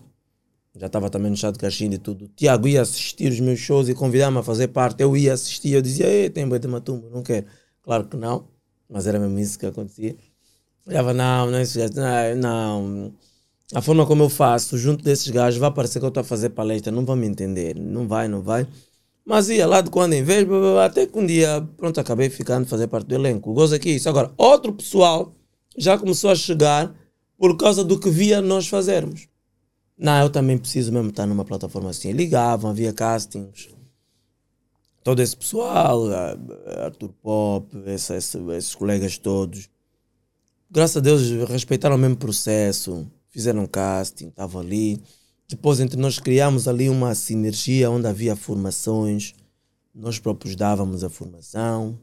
Já 0.76 0.86
estava 0.86 1.08
também 1.08 1.30
no 1.30 1.36
chá 1.36 1.50
de 1.50 1.58
caixinha 1.58 1.94
e 1.94 1.98
tudo. 1.98 2.28
Tiago 2.34 2.66
ia 2.66 2.82
assistir 2.82 3.30
os 3.30 3.38
meus 3.40 3.60
shows 3.60 3.88
e 3.88 3.94
convidava-me 3.94 4.38
a 4.38 4.42
fazer 4.42 4.68
parte. 4.68 5.02
Eu 5.02 5.16
ia 5.16 5.32
assistir, 5.32 5.70
eu 5.72 5.82
dizia, 5.82 6.06
ei, 6.06 6.30
tem 6.30 6.48
boi 6.48 6.58
de 6.58 6.66
matumba, 6.66 7.08
não 7.10 7.22
quero. 7.22 7.46
Claro 7.82 8.04
que 8.06 8.16
não, 8.16 8.48
mas 8.88 9.06
era 9.06 9.18
mesmo 9.18 9.38
isso 9.38 9.58
que 9.58 9.66
acontecia. 9.66 10.16
Olhava, 10.86 11.14
não, 11.14 11.50
não 11.50 11.58
é 11.58 11.62
isso, 11.62 11.78
não. 12.36 13.12
A 13.72 13.80
forma 13.80 14.06
como 14.06 14.24
eu 14.24 14.28
faço, 14.28 14.76
junto 14.76 15.04
desses 15.04 15.28
gajos, 15.28 15.58
vai 15.58 15.70
parecer 15.70 15.98
que 15.98 16.04
eu 16.04 16.08
estou 16.08 16.20
a 16.20 16.24
fazer 16.24 16.50
palestra, 16.50 16.92
não 16.92 17.04
vão 17.04 17.16
me 17.16 17.26
entender. 17.26 17.76
Não 17.76 18.06
vai, 18.08 18.28
não 18.28 18.42
vai. 18.42 18.66
Mas 19.24 19.48
ia 19.48 19.66
lá 19.66 19.80
de 19.80 19.90
quando 19.90 20.12
em 20.12 20.22
vez, 20.22 20.46
até 20.84 21.06
que 21.06 21.18
um 21.18 21.24
dia, 21.24 21.66
pronto, 21.76 21.98
acabei 21.98 22.28
ficando 22.28 22.64
a 22.64 22.68
fazer 22.68 22.86
parte 22.88 23.06
do 23.06 23.14
elenco. 23.14 23.54
Gozo 23.54 23.74
aqui 23.74 23.90
isso. 23.90 24.08
Agora, 24.08 24.32
outro 24.36 24.72
pessoal 24.72 25.34
já 25.76 25.96
começou 25.98 26.30
a 26.30 26.34
chegar 26.34 26.94
por 27.38 27.56
causa 27.56 27.82
do 27.82 27.98
que 27.98 28.10
via 28.10 28.40
nós 28.42 28.68
fazermos. 28.68 29.26
Não, 29.96 30.22
eu 30.22 30.30
também 30.30 30.58
preciso 30.58 30.92
mesmo 30.92 31.08
estar 31.08 31.26
numa 31.26 31.44
plataforma 31.44 31.90
assim. 31.90 32.12
Ligavam, 32.12 32.70
havia 32.70 32.92
castings. 32.92 33.68
Todo 35.02 35.20
esse 35.20 35.36
pessoal, 35.36 36.02
Arthur 36.82 37.12
Pop, 37.22 37.76
esse- 37.86 38.14
esse- 38.14 38.38
esses 38.52 38.74
colegas 38.74 39.18
todos. 39.18 39.68
Graças 40.70 40.96
a 40.96 41.00
Deus 41.00 41.22
respeitaram 41.48 41.96
o 41.96 41.98
mesmo 41.98 42.16
processo. 42.16 43.06
Fizeram 43.30 43.66
casting, 43.66 44.28
estavam 44.28 44.60
ali. 44.60 45.00
Depois 45.54 45.78
entre 45.78 45.96
nós 45.96 46.18
criamos 46.18 46.66
ali 46.66 46.88
uma 46.88 47.14
sinergia 47.14 47.88
onde 47.88 48.08
havia 48.08 48.34
formações. 48.34 49.34
Nós 49.94 50.18
próprios 50.18 50.56
dávamos 50.56 51.04
a 51.04 51.08
formação. 51.08 51.96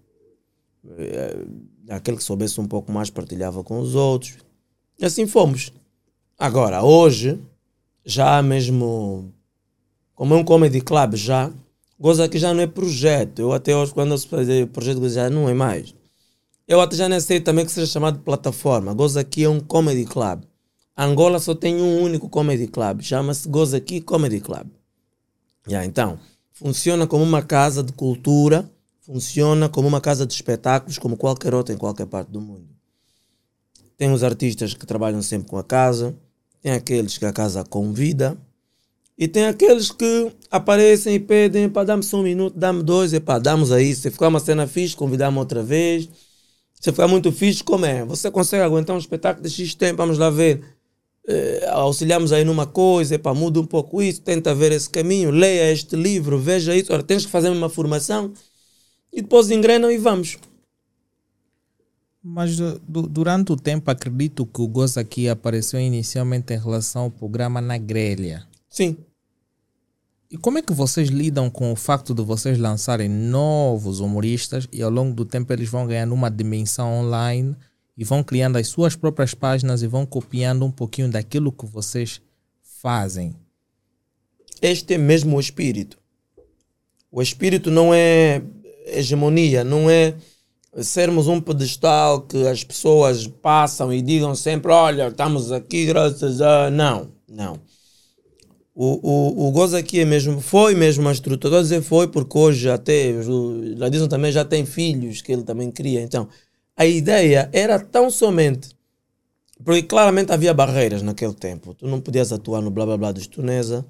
Eh, 0.88 1.46
Aquele 1.90 2.16
que 2.16 2.24
soubesse 2.24 2.62
um 2.62 2.66
pouco 2.66 2.90
mais 2.94 3.10
partilhava 3.10 3.62
com 3.62 3.78
os 3.80 3.94
outros. 3.94 4.38
E 4.98 5.04
assim 5.04 5.28
fomos. 5.28 5.74
Agora, 6.40 6.82
hoje, 6.82 7.38
já 8.06 8.42
mesmo 8.42 9.34
como 10.16 10.34
é 10.34 10.38
um 10.38 10.46
comedy 10.46 10.80
club 10.80 11.16
já, 11.16 11.52
goza 12.00 12.30
que 12.30 12.38
já 12.38 12.54
não 12.54 12.62
é 12.62 12.68
projeto. 12.68 13.40
Eu 13.40 13.52
até 13.52 13.76
hoje, 13.76 13.94
quando 13.94 14.14
eu 14.14 14.20
fazer 14.20 14.68
projeto, 14.68 15.10
já 15.10 15.30
não 15.30 15.50
é 15.50 15.54
mais. 15.54 15.94
Eu 16.66 16.80
até 16.80 16.96
já 16.96 17.10
nem 17.10 17.20
sei 17.20 17.42
também 17.42 17.66
que 17.66 17.72
seja 17.74 17.92
chamado 17.92 18.20
de 18.20 18.24
plataforma. 18.24 18.94
Goza 18.94 19.20
aqui 19.20 19.44
é 19.44 19.50
um 19.50 19.60
comedy 19.60 20.06
club. 20.06 20.44
Angola 20.98 21.40
só 21.40 21.56
tem 21.56 21.82
um 21.82 22.02
único 22.02 22.30
comedy 22.30 22.68
club, 22.68 23.02
chama-se 23.02 23.48
Goza 23.48 23.78
aqui 23.78 24.02
Comedy 24.02 24.40
Club. 24.40 24.68
Já, 25.68 25.86
então, 25.86 26.20
funciona 26.52 27.08
como 27.08 27.24
uma 27.24 27.42
casa 27.42 27.82
de 27.82 27.94
cultura, 27.94 28.70
funciona 29.02 29.70
como 29.70 29.88
uma 29.88 30.02
casa 30.02 30.26
de 30.26 30.34
espetáculos, 30.34 30.98
como 30.98 31.18
qualquer 31.18 31.54
outra 31.54 31.74
em 31.74 31.78
qualquer 31.78 32.06
parte 32.06 32.30
do 32.30 32.42
mundo. 32.42 32.68
Tem 33.98 34.12
os 34.12 34.24
artistas 34.24 34.74
que 34.74 34.86
trabalham 34.86 35.22
sempre 35.22 35.48
com 35.50 35.58
a 35.58 35.64
casa, 35.64 36.16
tem 36.62 36.72
aqueles 36.72 37.18
que 37.18 37.26
a 37.26 37.34
casa 37.34 37.64
convida, 37.64 38.38
e 39.18 39.28
tem 39.28 39.46
aqueles 39.46 39.92
que 39.92 40.32
aparecem 40.50 41.14
e 41.14 41.20
pedem, 41.20 41.70
para 41.70 41.84
dá-me 41.84 42.02
só 42.02 42.18
um 42.18 42.24
minuto, 42.24 42.58
dá-me 42.58 42.82
dois, 42.82 43.14
epá, 43.14 43.38
damos 43.38 43.72
aí. 43.72 43.94
Se 43.94 44.10
ficar 44.10 44.30
uma 44.30 44.40
cena 44.40 44.66
fixe, 44.66 44.96
convidamos 44.96 45.38
outra 45.40 45.62
vez. 45.62 46.10
Se 46.80 46.92
ficar 46.92 47.08
muito 47.08 47.32
fixe, 47.32 47.64
como 47.64 47.86
é? 47.86 48.04
Você 48.06 48.32
consegue 48.32 48.64
aguentar 48.64 48.96
um 48.96 49.00
espetáculo 49.00 49.48
de 49.48 49.54
X 49.54 49.76
tempo, 49.76 49.98
vamos 49.98 50.18
lá 50.18 50.32
ver. 50.32 50.64
Eh, 51.34 51.66
auxiliamos 51.70 52.34
aí 52.34 52.44
numa 52.44 52.68
coisa, 52.68 53.16
epá, 53.16 53.34
muda 53.34 53.62
um 53.62 53.66
pouco 53.66 54.02
isso, 54.02 54.22
tenta 54.22 54.54
ver 54.54 54.74
esse 54.74 54.90
caminho, 54.90 55.32
leia 55.32 55.72
este 55.72 55.96
livro, 55.96 56.38
veja 56.38 56.76
isso. 56.76 56.92
Ora, 56.92 57.02
tens 57.02 57.26
que 57.26 57.32
fazer 57.32 57.50
uma 57.50 57.70
formação 57.70 58.34
e 59.14 59.22
depois 59.22 59.50
engrenam 59.50 59.90
e 59.90 59.98
vamos. 59.98 60.38
Mas 62.22 62.58
du- 62.58 63.08
durante 63.08 63.52
o 63.54 63.56
tempo 63.56 63.90
acredito 63.90 64.46
que 64.46 64.62
o 64.62 64.68
Goza 64.68 65.00
aqui 65.00 65.30
apareceu 65.30 65.80
inicialmente 65.80 66.54
em 66.54 66.58
relação 66.58 67.04
ao 67.04 67.12
programa 67.12 67.62
na 67.62 67.78
grelha. 67.78 68.46
Sim. 68.70 68.98
E 70.30 70.38
como 70.38 70.58
é 70.58 70.62
que 70.62 70.74
vocês 70.74 71.10
lidam 71.10 71.50
com 71.50 71.72
o 71.72 71.76
facto 71.76 72.14
de 72.14 72.22
vocês 72.22 72.58
lançarem 72.58 73.10
novos 73.10 74.00
humoristas 74.00 74.68
e 74.72 74.82
ao 74.82 74.92
longo 74.92 75.16
do 75.16 75.26
tempo 75.26 75.52
eles 75.52 75.70
vão 75.70 75.88
ganhando 75.88 76.14
uma 76.14 76.30
dimensão 76.30 76.92
online 76.94 77.56
e 77.98 78.04
vão 78.04 78.24
criando 78.24 78.58
as 78.58 78.68
suas 78.68 78.96
próprias 78.96 79.34
páginas 79.34 79.82
e 79.82 79.88
vão 79.88 80.06
copiando 80.06 80.66
um 80.66 80.72
pouquinho 80.72 81.10
daquilo 81.10 81.52
que 81.52 81.66
vocês 81.66 82.22
fazem? 82.62 83.36
Este 84.62 84.94
é 84.94 84.98
mesmo 84.98 85.38
o 85.38 85.40
espírito. 85.40 85.98
O 87.12 87.22
espírito 87.22 87.70
não 87.70 87.94
é 87.94 88.42
hegemonia, 88.86 89.64
não 89.64 89.90
é 89.90 90.16
sermos 90.82 91.28
um 91.28 91.42
pedestal 91.42 92.22
que 92.22 92.48
as 92.48 92.64
pessoas 92.64 93.28
passam 93.28 93.92
e 93.92 94.02
digam 94.02 94.34
sempre: 94.36 94.72
olha, 94.72 95.08
estamos 95.08 95.52
aqui 95.52 95.86
graças 95.86 96.42
a. 96.42 96.70
Não, 96.70 97.10
não. 97.28 97.60
O, 98.74 98.86
o, 99.04 99.48
o 99.48 99.52
gozo 99.52 99.76
aqui 99.76 100.00
é 100.00 100.06
mesmo, 100.06 100.40
foi 100.40 100.74
mesmo 100.74 101.04
uma 101.04 101.12
estrutura. 101.12 101.36
Estou 101.36 101.60
a 101.60 101.62
dizer 101.62 101.82
foi 101.82 102.08
porque 102.08 102.38
hoje 102.38 102.70
até, 102.70 103.12
o 103.12 103.78
Ladison 103.78 104.08
também 104.08 104.32
já 104.32 104.46
tem 104.46 104.66
filhos 104.66 105.22
que 105.22 105.32
ele 105.32 105.44
também 105.44 105.70
cria. 105.70 106.02
Então, 106.02 106.28
a 106.76 106.86
ideia 106.86 107.50
era 107.54 107.80
tão 107.80 108.10
somente. 108.10 108.70
Porque 109.64 109.84
claramente 109.84 110.32
havia 110.32 110.54
barreiras 110.54 111.02
naquele 111.02 111.34
tempo. 111.34 111.74
Tu 111.76 111.88
não 111.88 112.02
podias 112.02 112.32
atuar 112.32 112.62
no 112.62 112.72
blá 112.72 112.86
blá 112.86 112.98
blá 112.98 113.12
dos 113.12 113.28
Tunesa, 113.28 113.86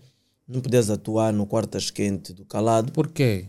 não 0.48 0.60
podias 0.60 0.90
atuar 0.90 1.32
no 1.32 1.46
Quartas 1.46 1.90
Quente 1.90 2.34
do 2.34 2.44
Calado. 2.44 2.92
Por 2.92 3.08
quê? 3.08 3.46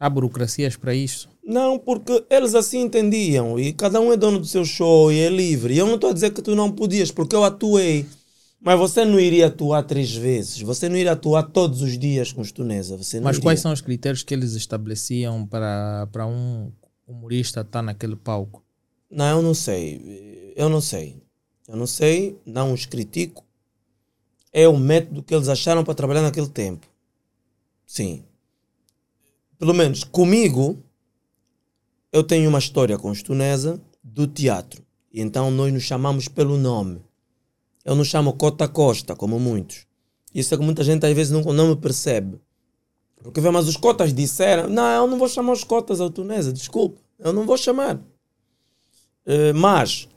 Há 0.00 0.08
burocracias 0.08 0.76
para 0.76 0.94
isso? 0.94 1.28
Não, 1.44 1.78
porque 1.78 2.24
eles 2.30 2.54
assim 2.54 2.80
entendiam 2.82 3.58
e 3.58 3.72
cada 3.72 4.00
um 4.00 4.12
é 4.12 4.16
dono 4.16 4.38
do 4.38 4.46
seu 4.46 4.64
show 4.64 5.12
e 5.12 5.18
é 5.18 5.28
livre. 5.28 5.74
E 5.74 5.78
eu 5.78 5.86
não 5.86 5.96
estou 5.96 6.10
a 6.10 6.12
dizer 6.12 6.30
que 6.30 6.40
tu 6.40 6.54
não 6.54 6.70
podias, 6.70 7.10
porque 7.10 7.34
eu 7.34 7.44
atuei. 7.44 8.06
Mas 8.60 8.78
você 8.78 9.04
não 9.04 9.20
iria 9.20 9.46
atuar 9.46 9.82
três 9.82 10.14
vezes. 10.14 10.60
Você 10.62 10.88
não 10.88 10.96
iria 10.96 11.12
atuar 11.12 11.44
todos 11.44 11.80
os 11.80 11.98
dias 11.98 12.32
com 12.32 12.40
os 12.40 12.50
Tunesa. 12.50 12.96
Você 12.96 13.20
Mas 13.20 13.36
iria. 13.36 13.42
quais 13.42 13.60
são 13.60 13.72
os 13.72 13.80
critérios 13.80 14.22
que 14.22 14.34
eles 14.34 14.54
estabeleciam 14.54 15.46
para, 15.46 16.08
para 16.10 16.26
um 16.26 16.72
humorista 17.06 17.60
estar 17.60 17.82
naquele 17.82 18.16
palco? 18.16 18.62
Não, 19.10 19.38
eu 19.38 19.42
não 19.42 19.54
sei. 19.54 20.52
Eu 20.56 20.68
não 20.68 20.80
sei. 20.80 21.22
Eu 21.66 21.76
não 21.76 21.86
sei, 21.86 22.38
não 22.46 22.72
os 22.72 22.86
critico. 22.86 23.44
É 24.52 24.66
o 24.66 24.76
método 24.76 25.22
que 25.22 25.34
eles 25.34 25.48
acharam 25.48 25.84
para 25.84 25.94
trabalhar 25.94 26.22
naquele 26.22 26.48
tempo. 26.48 26.86
Sim. 27.86 28.24
Pelo 29.58 29.74
menos 29.74 30.02
comigo, 30.04 30.82
eu 32.10 32.22
tenho 32.22 32.48
uma 32.48 32.58
história 32.58 32.98
com 32.98 33.10
os 33.10 33.22
Tunesa 33.22 33.80
do 34.02 34.26
teatro. 34.26 34.82
E 35.12 35.20
então 35.20 35.50
nós 35.50 35.72
nos 35.72 35.82
chamamos 35.82 36.28
pelo 36.28 36.56
nome. 36.56 37.02
Eu 37.84 37.94
não 37.94 38.04
chamo 38.04 38.32
Cota 38.34 38.68
Costa, 38.68 39.14
como 39.14 39.38
muitos. 39.38 39.86
Isso 40.34 40.54
é 40.54 40.58
que 40.58 40.64
muita 40.64 40.84
gente 40.84 41.04
às 41.04 41.14
vezes 41.14 41.32
não, 41.32 41.42
não 41.52 41.68
me 41.68 41.76
percebe. 41.76 42.40
Porque 43.22 43.40
mas 43.40 43.66
os 43.66 43.76
cotas 43.76 44.12
disseram: 44.12 44.68
Não, 44.68 44.86
eu 44.86 45.06
não 45.06 45.18
vou 45.18 45.28
chamar 45.28 45.52
os 45.52 45.64
cotas 45.64 46.00
ao 46.00 46.10
Tunesa, 46.10 46.52
desculpa. 46.52 47.00
Eu 47.18 47.32
não 47.32 47.44
vou 47.44 47.56
chamar. 47.56 48.00
Eh, 49.28 49.52
mas, 49.52 50.08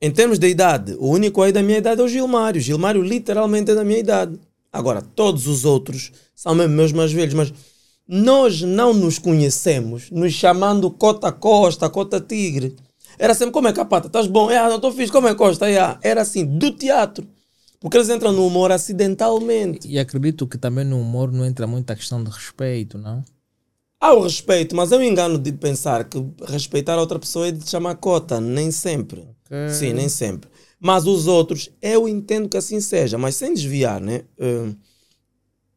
em 0.00 0.10
termos 0.10 0.38
de 0.38 0.48
idade, 0.48 0.96
o 0.98 1.08
único 1.08 1.42
aí 1.42 1.52
da 1.52 1.62
minha 1.62 1.76
idade 1.76 2.00
é 2.00 2.04
o 2.04 2.08
Gilmário. 2.08 2.60
Gilmário 2.62 3.02
literalmente 3.02 3.70
é 3.70 3.74
da 3.74 3.84
minha 3.84 3.98
idade. 3.98 4.40
Agora, 4.72 5.02
todos 5.02 5.46
os 5.46 5.66
outros 5.66 6.10
são 6.34 6.54
mesmo 6.54 6.74
meus 6.74 6.90
mais 6.90 7.12
velhos, 7.12 7.34
mas 7.34 7.52
nós 8.08 8.62
não 8.62 8.94
nos 8.94 9.18
conhecemos 9.18 10.10
nos 10.10 10.32
chamando 10.32 10.90
Cota 10.90 11.30
Costa, 11.30 11.90
Cota 11.90 12.18
Tigre. 12.20 12.74
Era 13.18 13.34
sempre 13.34 13.52
como 13.52 13.68
é 13.68 13.72
capata, 13.72 14.06
estás 14.06 14.26
bom? 14.26 14.50
É, 14.50 14.58
eu 14.58 14.76
estou 14.76 14.90
fixe, 14.90 15.12
como 15.12 15.28
é 15.28 15.34
Costa? 15.34 15.70
É, 15.70 15.98
era 16.02 16.22
assim, 16.22 16.44
do 16.44 16.72
teatro. 16.72 17.26
Porque 17.78 17.98
eles 17.98 18.08
entram 18.08 18.32
no 18.32 18.46
humor 18.46 18.72
acidentalmente. 18.72 19.86
E 19.86 19.98
acredito 19.98 20.46
que 20.46 20.56
também 20.56 20.86
no 20.86 20.98
humor 20.98 21.30
não 21.30 21.44
entra 21.44 21.66
muita 21.66 21.94
questão 21.94 22.24
de 22.24 22.30
respeito, 22.30 22.96
não? 22.96 23.22
Há 24.04 24.12
o 24.12 24.20
respeito, 24.22 24.76
mas 24.76 24.92
eu 24.92 24.98
me 24.98 25.08
engano 25.08 25.38
de 25.38 25.50
pensar 25.50 26.04
que 26.04 26.22
respeitar 26.46 26.92
a 26.94 27.00
outra 27.00 27.18
pessoa 27.18 27.48
é 27.48 27.52
de 27.52 27.66
chamar 27.66 27.94
cota, 27.94 28.38
nem 28.38 28.70
sempre. 28.70 29.20
Ok. 29.46 29.70
Sim, 29.70 29.94
nem 29.94 30.10
sempre. 30.10 30.50
Mas 30.78 31.06
os 31.06 31.26
outros, 31.26 31.70
eu 31.80 32.06
entendo 32.06 32.46
que 32.46 32.58
assim 32.58 32.82
seja, 32.82 33.16
mas 33.16 33.34
sem 33.34 33.54
desviar, 33.54 34.02
né? 34.02 34.24
Hum, 34.38 34.74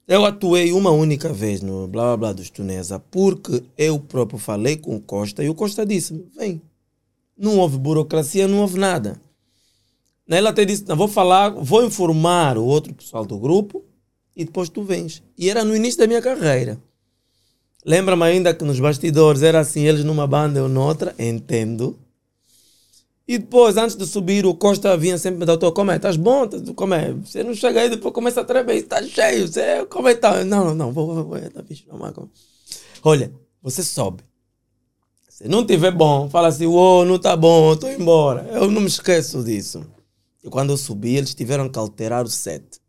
Eu 0.06 0.26
atuei 0.26 0.72
uma 0.74 0.92
única 0.92 1.32
vez 1.32 1.62
no 1.62 1.88
blá 1.88 2.04
blá 2.04 2.18
blá 2.18 2.34
dos 2.34 2.50
Tunesa 2.50 3.00
porque 3.00 3.64
eu 3.78 4.00
próprio 4.00 4.38
falei 4.40 4.76
com 4.78 4.96
o 4.96 5.02
Costa 5.02 5.44
e 5.44 5.50
o 5.50 5.56
Costa 5.56 5.86
disse-me: 5.86 6.26
vem. 6.36 6.62
Não 7.38 7.58
houve 7.60 7.78
burocracia, 7.78 8.48
não 8.48 8.60
houve 8.62 8.78
nada. 8.80 9.20
Ele 10.28 10.48
até 10.48 10.66
disse: 10.66 10.86
não, 10.88 10.96
vou 10.96 11.08
falar, 11.08 11.50
vou 11.52 11.84
informar 11.86 12.58
o 12.58 12.66
outro 12.66 12.94
pessoal 12.94 13.26
do 13.26 13.40
grupo 13.40 13.84
e 14.36 14.44
depois 14.46 14.70
tu 14.70 14.84
vens. 14.84 15.24
E 15.38 15.50
era 15.50 15.64
no 15.64 15.76
início 15.76 16.00
da 16.00 16.08
minha 16.08 16.22
carreira. 16.22 16.78
Lembra-me 17.88 18.24
ainda 18.24 18.54
que 18.54 18.66
nos 18.66 18.82
bastidores 18.82 19.42
era 19.42 19.62
assim, 19.62 19.84
eles 19.88 20.04
numa 20.04 20.28
banda, 20.28 20.60
eu 20.60 20.68
noutra, 20.68 21.16
entendo. 21.18 21.98
E 23.26 23.38
depois, 23.38 23.78
antes 23.78 23.96
de 23.96 24.06
subir, 24.06 24.46
o 24.46 24.54
Costa 24.54 24.98
vinha 24.98 25.18
sempre 25.18 25.40
me 25.40 25.46
dar, 25.46 25.56
"Tô, 25.56 25.72
como 25.72 25.92
é? 25.92 25.96
Estás 25.96 26.18
bom? 26.18 26.50
Como 26.76 26.94
é? 26.94 27.14
Você 27.14 27.46
não 27.46 27.54
chega 27.54 27.80
aí, 27.80 27.90
depois 27.90 28.14
começa 28.14 28.42
a 28.42 28.44
tremer, 28.44 28.76
está 28.76 29.02
cheio, 29.04 29.48
você, 29.48 29.86
como 29.86 30.10
é 30.10 30.16
que 30.16 30.20
tá? 30.20 30.44
Não, 30.44 30.66
não, 30.66 30.76
não, 30.76 30.92
vou, 30.92 31.16
vou, 31.16 31.24
vou, 31.24 31.40
tá 31.50 31.62
bicho, 31.62 31.86
não. 31.88 32.30
Olha, 33.04 33.32
você 33.62 33.82
sobe. 33.82 34.22
Se 35.30 35.48
não 35.48 35.66
tiver 35.66 35.92
bom, 35.92 36.30
fala 36.30 36.50
assim, 36.50 36.66
uou, 36.66 37.06
não 37.06 37.18
tá 37.18 37.38
bom, 37.38 37.74
tô 37.78 37.88
embora. 37.88 38.50
Eu 38.52 38.70
não 38.70 38.82
me 38.82 38.88
esqueço 38.88 39.42
disso. 39.44 39.86
E 40.44 40.50
quando 40.50 40.72
eu 40.72 40.78
subi, 40.78 41.16
eles 41.16 41.34
tiveram 41.34 41.70
que 41.70 41.80
alterar 41.80 42.26
o 42.26 42.30
set. 42.30 42.82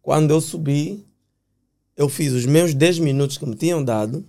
Quando 0.00 0.30
eu 0.30 0.40
subi, 0.40 1.05
eu 1.96 2.08
fiz 2.08 2.32
os 2.32 2.44
meus 2.46 2.74
10 2.74 2.98
minutos 2.98 3.38
que 3.38 3.46
me 3.46 3.54
tinham 3.56 3.82
dado. 3.82 4.24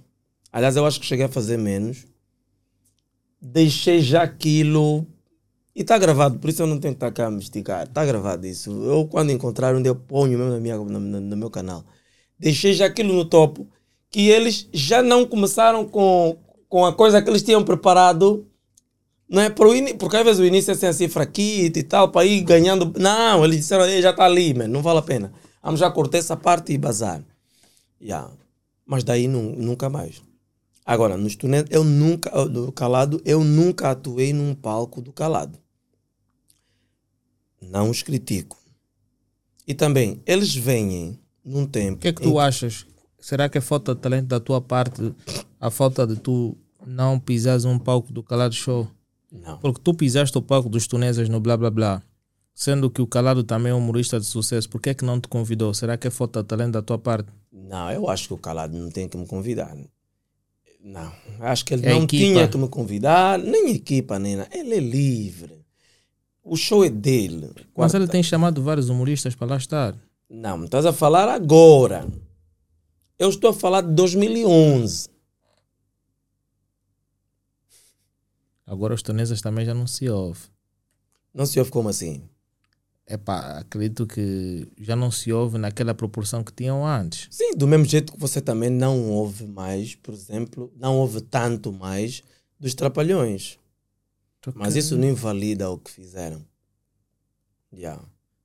Aliás, 0.51 0.75
eu 0.75 0.85
acho 0.85 0.99
que 0.99 1.05
cheguei 1.05 1.25
a 1.25 1.29
fazer 1.29 1.57
menos. 1.57 2.05
Deixei 3.41 4.01
já 4.01 4.23
aquilo. 4.23 5.05
E 5.75 5.81
está 5.81 5.97
gravado, 5.97 6.39
por 6.39 6.49
isso 6.49 6.63
eu 6.63 6.67
não 6.67 6.79
tenho 6.79 6.93
que 6.95 6.97
estar 6.97 7.11
cá 7.11 7.27
a 7.27 7.31
me 7.31 7.39
esticar. 7.39 7.83
Está 7.83 8.03
gravado 8.03 8.47
isso. 8.47 8.71
Eu, 8.83 9.05
quando 9.07 9.31
encontrar 9.31 9.75
onde 9.75 9.87
eu 9.87 9.95
ponho 9.95 10.37
mesmo 10.37 10.51
na 10.53 10.59
minha, 10.59 10.75
no, 10.77 10.99
no- 10.99 11.37
meu 11.37 11.49
canal. 11.51 11.83
Deixei 12.39 12.73
já 12.73 12.85
aquilo 12.87 13.13
no 13.13 13.25
topo. 13.25 13.67
Que 14.09 14.29
eles 14.29 14.67
já 14.73 15.03
não 15.03 15.25
começaram 15.25 15.85
com, 15.85 16.37
com 16.67 16.85
a 16.85 16.93
coisa 16.93 17.21
que 17.21 17.29
eles 17.29 17.43
tinham 17.43 17.63
preparado. 17.63 18.47
Não 19.29 19.41
é 19.41 19.49
pro 19.49 19.75
ini- 19.75 19.93
porque 19.93 20.17
às 20.17 20.23
vezes 20.23 20.39
o 20.39 20.45
início 20.45 20.71
é 20.71 20.73
assim, 20.73 20.85
assim 20.87 21.07
fraquito 21.07 21.77
e 21.77 21.83
tal, 21.83 22.09
para 22.09 22.25
ir 22.25 22.41
ganhando. 22.41 22.91
Não, 22.97 23.43
eles 23.45 23.57
disseram, 23.57 23.85
"Ei, 23.85 24.01
já 24.01 24.11
está 24.11 24.23
ali, 24.25 24.53
man, 24.53 24.67
não 24.67 24.81
vale 24.81 24.99
a 24.99 25.01
pena. 25.03 25.31
Vamos 25.61 25.79
já 25.81 25.91
cortar 25.91 26.17
essa 26.17 26.35
parte 26.37 26.71
e 26.73 26.77
bazar. 26.77 27.21
Yeah. 28.01 28.31
Mas 28.85 29.03
daí 29.03 29.27
nu- 29.27 29.55
nunca 29.55 29.89
mais. 29.89 30.21
Agora, 30.85 31.17
no 31.17 31.29
Student, 31.29 31.67
eu 31.69 31.83
nunca, 31.83 32.29
do 32.47 32.71
Calado, 32.71 33.21
eu 33.25 33.43
nunca 33.43 33.91
atuei 33.91 34.31
num 34.31 34.55
palco 34.55 35.01
do 35.01 35.11
Calado. 35.11 35.59
Não 37.61 37.89
os 37.89 38.01
critico. 38.01 38.57
E 39.67 39.73
também, 39.73 40.21
eles 40.25 40.55
vêm 40.55 41.19
num 41.43 41.65
tempo. 41.65 41.97
O 41.97 41.99
que 41.99 42.07
é 42.07 42.13
que 42.13 42.21
tu 42.21 42.39
achas? 42.39 42.85
Será 43.19 43.49
que 43.49 43.57
é 43.57 43.61
falta 43.61 43.93
de 43.93 43.99
talento 43.99 44.27
da 44.27 44.39
tua 44.39 44.61
parte? 44.61 45.13
A 45.59 45.69
falta 45.69 46.07
de 46.07 46.15
tu 46.15 46.55
não 46.85 47.19
pisares 47.19 47.65
um 47.65 47.77
palco 47.77 48.13
do 48.13 48.23
Calado 48.23 48.55
Show? 48.55 48.87
Não. 49.29 49.57
Porque 49.57 49.81
tu 49.83 49.93
pisaste 49.93 50.37
o 50.37 50.41
palco 50.41 50.69
dos 50.69 50.87
tunesas 50.87 51.27
no 51.27 51.39
blá 51.41 51.57
blá 51.57 51.69
blá. 51.69 52.01
Sendo 52.53 52.89
que 52.89 53.01
o 53.01 53.07
Calado 53.07 53.43
também 53.43 53.71
é 53.71 53.75
um 53.75 53.79
humorista 53.79 54.19
de 54.19 54.25
sucesso, 54.25 54.69
por 54.69 54.81
que 54.81 54.89
é 54.91 54.93
que 54.93 55.03
não 55.05 55.19
te 55.19 55.27
convidou? 55.27 55.73
Será 55.73 55.97
que 55.97 56.07
é 56.07 56.11
falta 56.11 56.41
de 56.41 56.47
talento 56.47 56.71
da 56.73 56.81
tua 56.81 56.97
parte? 56.97 57.29
Não, 57.59 57.91
eu 57.91 58.09
acho 58.09 58.27
que 58.27 58.33
o 58.33 58.37
Calado 58.37 58.77
não 58.77 58.89
tem 58.89 59.07
que 59.09 59.17
me 59.17 59.25
convidar. 59.25 59.75
Não, 60.79 61.11
acho 61.39 61.65
que 61.65 61.73
ele 61.73 61.85
É 61.85 61.89
não 61.89 62.03
equipa. 62.03 62.23
tinha 62.25 62.47
que 62.47 62.57
me 62.57 62.67
convidar, 62.69 63.37
nem 63.39 63.71
equipa, 63.71 64.17
nem 64.19 64.35
nada. 64.37 64.49
Ele 64.57 64.75
é 64.75 64.79
livre. 64.79 65.65
O 66.43 66.55
show 66.55 66.85
é 66.85 66.89
dele. 66.89 67.49
Mas 67.55 67.65
Quarta- 67.73 67.97
ele 67.97 68.07
tem 68.07 68.23
chamado 68.23 68.61
vários 68.61 68.87
humoristas 68.89 69.35
para 69.35 69.47
lá 69.47 69.57
estar. 69.57 69.97
Não, 70.29 70.63
estás 70.63 70.85
a 70.85 70.93
falar 70.93 71.27
agora. 71.27 72.07
Eu 73.19 73.29
estou 73.29 73.49
a 73.49 73.53
falar 73.53 73.81
de 73.81 73.91
2011. 73.93 75.09
Agora 78.65 78.93
os 78.93 79.01
tunesas 79.01 79.41
também 79.41 79.65
já 79.65 79.73
não 79.73 79.87
se 79.87 80.07
ouve. 80.09 80.41
Não 81.33 81.45
se 81.45 81.57
ouve 81.59 81.71
como 81.71 81.89
assim? 81.89 82.21
Epá, 83.09 83.59
acredito 83.59 84.05
que 84.05 84.67
já 84.77 84.93
não 84.93 85.09
se 85.09 85.31
ouve 85.31 85.57
naquela 85.57 85.93
proporção 85.93 86.43
que 86.43 86.51
tinham 86.51 86.85
antes. 86.85 87.29
Sim, 87.31 87.55
do 87.55 87.65
mesmo 87.65 87.85
jeito 87.85 88.11
que 88.11 88.19
você 88.19 88.41
também 88.41 88.69
não 88.69 89.09
ouve 89.09 89.47
mais, 89.47 89.95
por 89.95 90.13
exemplo, 90.13 90.73
não 90.75 90.97
ouve 90.97 91.21
tanto 91.21 91.71
mais 91.71 92.21
dos 92.59 92.73
Trapalhões. 92.73 93.57
Mas 94.53 94.75
isso 94.75 94.97
não 94.97 95.07
invalida 95.07 95.69
o 95.69 95.77
que 95.77 95.89
fizeram. 95.89 96.45
Yeah. 97.73 98.03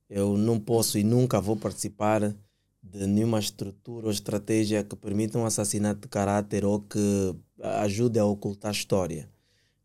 Eu 0.09 0.37
não 0.37 0.59
posso 0.59 0.97
e 0.97 1.03
nunca 1.03 1.41
vou 1.41 1.55
participar 1.55 2.33
de 2.81 3.07
nenhuma 3.07 3.39
estrutura 3.39 4.07
ou 4.07 4.11
estratégia 4.11 4.83
que 4.83 4.95
permita 4.95 5.37
um 5.37 5.45
assassinato 5.45 6.01
de 6.01 6.07
caráter 6.07 6.65
ou 6.65 6.81
que 6.81 7.35
ajude 7.61 8.19
a 8.19 8.25
ocultar 8.25 8.69
a 8.69 8.73
história. 8.73 9.29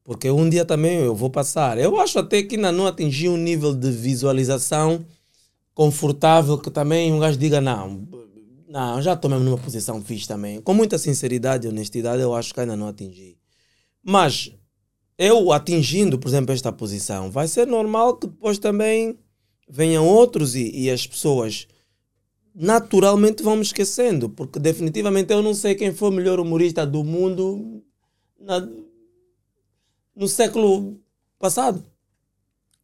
Porque 0.08 0.30
um 0.30 0.48
dia 0.48 0.64
também 0.64 1.00
eu 1.00 1.14
vou 1.14 1.28
passar. 1.28 1.76
Eu 1.76 2.00
acho 2.00 2.18
até 2.18 2.42
que 2.42 2.56
ainda 2.56 2.72
não 2.72 2.86
atingi 2.86 3.28
um 3.28 3.36
nível 3.36 3.74
de 3.74 3.90
visualização 3.90 5.04
confortável 5.74 6.56
que 6.56 6.70
também 6.70 7.12
um 7.12 7.18
gajo 7.18 7.36
diga, 7.36 7.60
não, 7.60 8.08
não, 8.66 9.02
já 9.02 9.12
estou 9.12 9.30
mesmo 9.30 9.44
numa 9.44 9.58
posição 9.58 10.02
fixe 10.02 10.26
também. 10.26 10.62
Com 10.62 10.72
muita 10.72 10.96
sinceridade 10.96 11.66
e 11.66 11.68
honestidade, 11.68 12.22
eu 12.22 12.34
acho 12.34 12.54
que 12.54 12.60
ainda 12.60 12.74
não 12.74 12.88
atingi. 12.88 13.36
Mas 14.02 14.50
eu 15.18 15.52
atingindo, 15.52 16.18
por 16.18 16.28
exemplo, 16.28 16.54
esta 16.54 16.72
posição, 16.72 17.30
vai 17.30 17.46
ser 17.46 17.66
normal 17.66 18.16
que 18.16 18.28
depois 18.28 18.58
também 18.58 19.18
venham 19.68 20.08
outros 20.08 20.54
e, 20.54 20.70
e 20.74 20.90
as 20.90 21.06
pessoas 21.06 21.68
naturalmente 22.54 23.42
vão 23.42 23.56
me 23.56 23.62
esquecendo, 23.62 24.30
porque 24.30 24.58
definitivamente 24.58 25.30
eu 25.34 25.42
não 25.42 25.52
sei 25.52 25.74
quem 25.74 25.92
foi 25.92 26.08
o 26.08 26.12
melhor 26.12 26.40
humorista 26.40 26.86
do 26.86 27.04
mundo 27.04 27.82
na- 28.40 28.66
no 30.18 30.28
século 30.28 30.98
passado. 31.38 31.82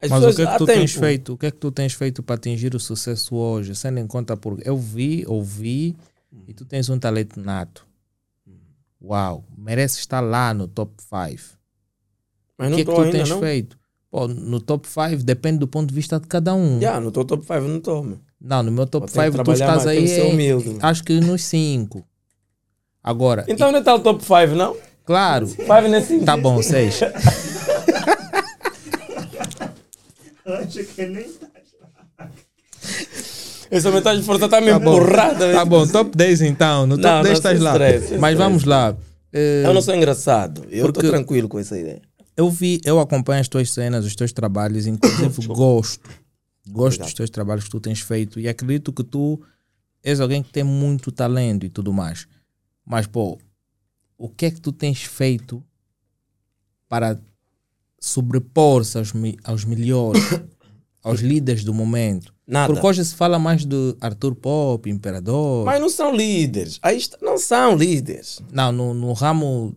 As 0.00 0.10
Mas 0.10 0.22
o 0.22 0.26
pessoas, 0.26 0.36
que 0.36 0.42
é 0.42 0.46
que 0.46 0.58
tu 0.58 0.66
tempo. 0.66 0.78
tens 0.78 0.92
feito? 0.92 1.32
O 1.32 1.38
que 1.38 1.46
é 1.46 1.50
que 1.50 1.56
tu 1.58 1.70
tens 1.72 1.92
feito 1.94 2.22
para 2.22 2.34
atingir 2.36 2.74
o 2.74 2.80
sucesso 2.80 3.34
hoje? 3.34 3.74
Sendo 3.74 3.98
em 3.98 4.06
conta 4.06 4.36
por 4.36 4.58
eu 4.64 4.76
vi, 4.76 5.24
ouvi 5.26 5.96
e 6.46 6.52
tu 6.54 6.64
tens 6.64 6.88
um 6.88 6.98
talento 6.98 7.40
nato. 7.40 7.86
Uau, 9.02 9.44
merece 9.56 9.98
estar 9.98 10.20
lá 10.20 10.54
no 10.54 10.66
top 10.68 10.92
5. 11.02 11.58
Mas 12.56 12.72
O 12.72 12.74
que 12.76 12.80
é 12.82 12.84
que 12.84 12.90
tu 12.92 13.00
ainda, 13.00 13.18
tens 13.18 13.28
não? 13.28 13.40
feito? 13.40 13.78
Pô, 14.10 14.28
no 14.28 14.60
top 14.60 14.86
5 14.88 15.24
depende 15.24 15.58
do 15.58 15.66
ponto 15.68 15.88
de 15.88 15.94
vista 15.94 16.20
de 16.20 16.26
cada 16.28 16.54
um. 16.54 16.80
Já, 16.80 17.00
no 17.00 17.10
teu 17.10 17.24
top 17.24 17.42
5 17.44 17.60
não 17.62 17.76
estou. 17.78 18.18
Não, 18.40 18.62
no 18.62 18.70
meu 18.70 18.86
top 18.86 19.06
Vou 19.10 19.22
ter 19.22 19.30
que 19.30 19.36
5 19.38 19.44
tu 19.44 19.52
estás 19.52 19.84
mais, 19.84 19.86
aí, 19.86 20.06
em- 20.20 20.32
humilde. 20.32 20.78
acho 20.80 21.02
que 21.02 21.18
nos 21.20 21.42
5. 21.42 22.06
Agora, 23.02 23.44
Então 23.48 23.70
não 23.72 23.80
está 23.80 23.94
o 23.94 24.00
top 24.00 24.22
5, 24.22 24.54
não? 24.54 24.76
Claro, 25.04 25.46
5 25.46 25.80
nesse 25.88 26.18
tá 26.20 26.36
bom, 26.36 26.62
6. 26.62 27.00
Acho 30.46 30.84
que 30.84 31.06
nem 31.06 31.26
Essa 33.70 33.90
metade 33.90 34.20
de 34.20 34.26
força 34.26 34.44
está 34.44 34.60
me 34.60 34.68
Tá 34.70 34.78
bom. 34.78 34.96
empurrada. 34.96 35.52
Tá 35.52 35.64
bom, 35.64 35.86
top 35.86 36.16
10 36.16 36.42
então. 36.42 36.86
No 36.86 36.96
top 36.96 37.08
Não, 37.08 37.22
10 37.22 37.26
não, 37.26 37.32
estás 37.32 37.60
lá. 37.60 37.72
stress, 37.72 38.00
Mas 38.18 38.32
stress. 38.32 38.36
vamos 38.36 38.64
lá. 38.64 38.96
Eu 39.32 39.74
não 39.74 39.82
sou 39.82 39.94
engraçado. 39.94 40.64
Eu 40.70 40.88
estou 40.88 41.02
tranquilo 41.02 41.48
com 41.48 41.58
essa 41.58 41.76
ideia. 41.78 42.00
Eu 42.36 42.48
vi, 42.50 42.80
eu 42.84 43.00
acompanho 43.00 43.40
as 43.40 43.48
tuas 43.48 43.70
cenas, 43.70 44.04
os 44.04 44.14
teus 44.14 44.32
trabalhos, 44.32 44.86
inclusive 44.86 45.46
gosto. 45.48 46.08
Gosto 46.68 46.98
dos 46.98 47.06
Obrigado. 47.08 47.14
teus 47.16 47.30
trabalhos 47.30 47.64
que 47.64 47.70
tu 47.70 47.80
tens 47.80 48.00
feito 48.00 48.38
e 48.38 48.48
acredito 48.48 48.92
que 48.92 49.02
tu 49.02 49.40
és 50.04 50.20
alguém 50.20 50.42
que 50.42 50.50
tem 50.52 50.62
muito 50.62 51.10
talento 51.10 51.66
e 51.66 51.68
tudo 51.68 51.92
mais. 51.92 52.26
Mas, 52.86 53.06
pô, 53.06 53.38
o 54.18 54.28
que 54.28 54.46
é 54.46 54.50
que 54.50 54.60
tu 54.60 54.72
tens 54.72 55.02
feito 55.02 55.62
para 56.88 57.18
sobrepor-se 58.00 58.98
aos, 58.98 59.12
aos 59.42 59.64
melhores, 59.64 60.22
aos 61.02 61.20
líderes 61.20 61.64
do 61.64 61.74
momento? 61.74 62.34
Nada. 62.46 62.72
Porque 62.72 62.86
hoje 62.86 63.04
se 63.04 63.14
fala 63.14 63.38
mais 63.38 63.64
de 63.64 63.96
Arthur 64.00 64.34
Pop, 64.34 64.88
Imperador. 64.88 65.64
Mas 65.64 65.80
não 65.80 65.88
são 65.88 66.14
líderes. 66.14 66.78
Aí 66.82 66.98
está, 66.98 67.16
não 67.22 67.38
são 67.38 67.74
líderes. 67.74 68.42
Não, 68.52 68.70
no, 68.70 68.92
no 68.92 69.12
ramo. 69.12 69.74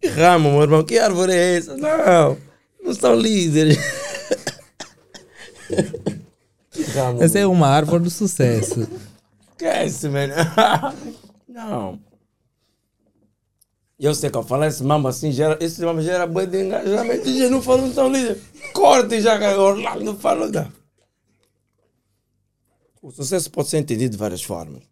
Que 0.00 0.08
ramo, 0.08 0.50
meu 0.50 0.62
irmão? 0.62 0.84
Que 0.84 0.98
árvore 0.98 1.32
é 1.32 1.56
essa? 1.56 1.76
Não. 1.76 2.36
Não 2.82 2.94
são 2.94 3.14
líderes. 3.14 3.78
que 6.70 6.82
ramo? 6.82 7.22
Essa 7.22 7.38
é 7.38 7.46
uma 7.46 7.68
árvore 7.68 8.04
do 8.04 8.10
sucesso. 8.10 8.86
Esquece, 9.52 10.08
mano. 10.08 10.34
não. 11.48 12.09
Eu 14.02 14.14
sei 14.14 14.30
que 14.30 14.38
eu 14.38 14.42
falo 14.42 14.64
esse 14.64 14.82
mambo 14.82 15.08
assim, 15.08 15.30
gera, 15.30 15.58
esse 15.62 15.82
mambo 15.84 16.00
gera 16.00 16.26
boi 16.26 16.46
de 16.46 16.64
engajamento. 16.64 17.28
E 17.28 17.46
não 17.50 17.60
falam 17.60 17.92
tão 17.92 18.10
líder. 18.10 18.40
Corte 18.72 19.20
já, 19.20 19.36
Orlando 19.58 20.16
falou. 20.16 20.48
Não. 20.48 20.72
O 23.02 23.10
sucesso 23.10 23.50
pode 23.50 23.68
ser 23.68 23.76
entendido 23.76 24.12
de 24.12 24.16
várias 24.16 24.42
formas. 24.42 24.82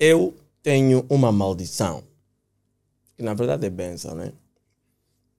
Eu 0.00 0.34
tenho 0.64 1.06
uma 1.08 1.30
maldição, 1.30 2.02
que 3.16 3.22
na 3.22 3.34
verdade 3.34 3.66
é 3.66 3.70
benção, 3.70 4.16
né? 4.16 4.32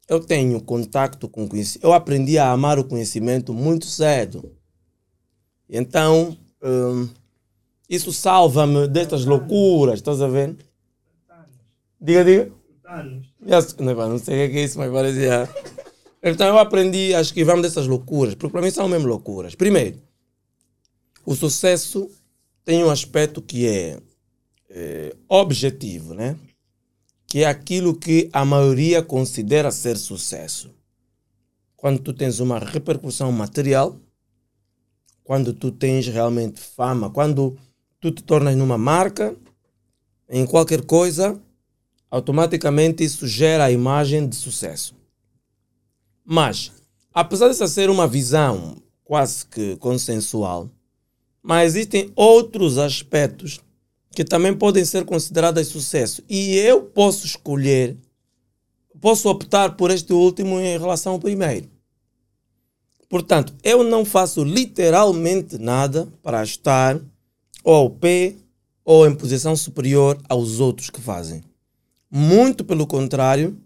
Eu 0.08 0.22
tenho 0.22 0.62
contato 0.62 1.28
com 1.28 1.50
conhecimento. 1.50 1.86
Eu 1.86 1.92
aprendi 1.92 2.38
a 2.38 2.50
amar 2.50 2.80
o 2.80 2.86
conhecimento 2.86 3.54
muito 3.54 3.86
cedo. 3.88 4.56
Então, 5.70 6.38
hum, 6.64 7.10
isso 7.90 8.14
salva-me 8.14 8.88
destas 8.88 9.26
loucuras, 9.26 9.96
estás 9.96 10.22
a 10.22 10.30
ver? 10.30 10.56
Diga, 12.00 12.24
diga. 12.24 12.52
Yes, 13.46 13.76
Não, 13.78 13.94
não 13.96 14.18
sei 14.20 14.48
o 14.48 14.52
que 14.52 14.58
é 14.58 14.64
isso, 14.64 14.78
mas 14.78 14.92
parecia. 14.92 15.50
Então 16.24 16.48
eu 16.48 16.58
aprendi 16.58 17.14
a 17.14 17.22
esquivar-me 17.22 17.62
dessas 17.62 17.88
loucuras, 17.88 18.36
porque 18.36 18.52
para 18.52 18.62
mim 18.62 18.72
são 18.72 18.88
mesmo 18.88 19.08
loucuras. 19.08 19.56
Primeiro, 19.56 20.02
o 21.26 21.36
sucesso 21.36 22.10
tem 22.64 22.84
um 22.84 22.90
aspecto 22.90 23.42
que 23.42 23.68
é 23.68 24.00
eh, 24.70 25.16
objetivo, 25.28 26.14
né? 26.14 26.38
Que 27.28 27.44
é 27.44 27.46
aquilo 27.46 27.96
que 27.96 28.30
a 28.32 28.46
maioria 28.46 29.02
considera 29.02 29.72
ser 29.72 29.98
sucesso. 29.98 30.74
Quando 31.76 32.00
tu 32.00 32.14
tens 32.14 32.40
uma 32.40 32.60
repercussão 32.60 33.32
material, 33.32 33.98
quando 35.24 35.54
tu 35.54 35.72
tens 35.72 36.08
realmente 36.08 36.60
fama, 36.60 37.10
quando 37.10 37.58
tu 38.00 38.12
te 38.12 38.24
tornas 38.24 38.56
numa 38.56 38.78
marca, 38.78 39.36
em 40.30 40.46
qualquer 40.46 40.86
coisa, 40.86 41.40
automaticamente 42.10 43.04
isso 43.04 43.28
gera 43.28 43.66
a 43.66 43.72
imagem 43.72 44.28
de 44.28 44.36
sucesso. 44.36 44.96
Mas, 46.24 46.72
apesar 47.14 47.48
dessa 47.48 47.68
ser 47.68 47.90
uma 47.90 48.08
visão 48.08 48.78
quase 49.04 49.46
que 49.46 49.76
consensual, 49.78 50.70
mas 51.42 51.76
existem 51.76 52.12
outros 52.16 52.78
aspectos 52.78 53.62
que 54.18 54.26
também 54.26 54.54
podem 54.54 54.84
ser 54.84 55.06
considerados 55.06 55.68
sucesso. 55.68 56.24
E 56.28 56.56
eu 56.56 56.82
posso 56.82 57.26
escolher, 57.26 57.96
posso 59.00 59.30
optar 59.30 59.78
por 59.78 59.92
este 59.92 60.12
último 60.12 60.60
em 60.60 60.78
relação 60.78 61.14
ao 61.14 61.20
primeiro. 61.20 61.70
Portanto, 63.08 63.54
eu 63.64 63.84
não 63.84 64.04
faço 64.04 64.44
literalmente 64.44 65.58
nada 65.58 66.12
para 66.22 66.44
estar 66.44 67.00
ou 67.64 67.76
ao 67.76 67.90
pé 67.90 68.34
ou 68.84 69.08
em 69.08 69.16
posição 69.16 69.56
superior 69.56 70.18
aos 70.28 70.60
outros 70.60 70.90
que 70.90 71.00
fazem. 71.00 71.44
Muito 72.10 72.64
pelo 72.64 72.88
contrário, 72.88 73.62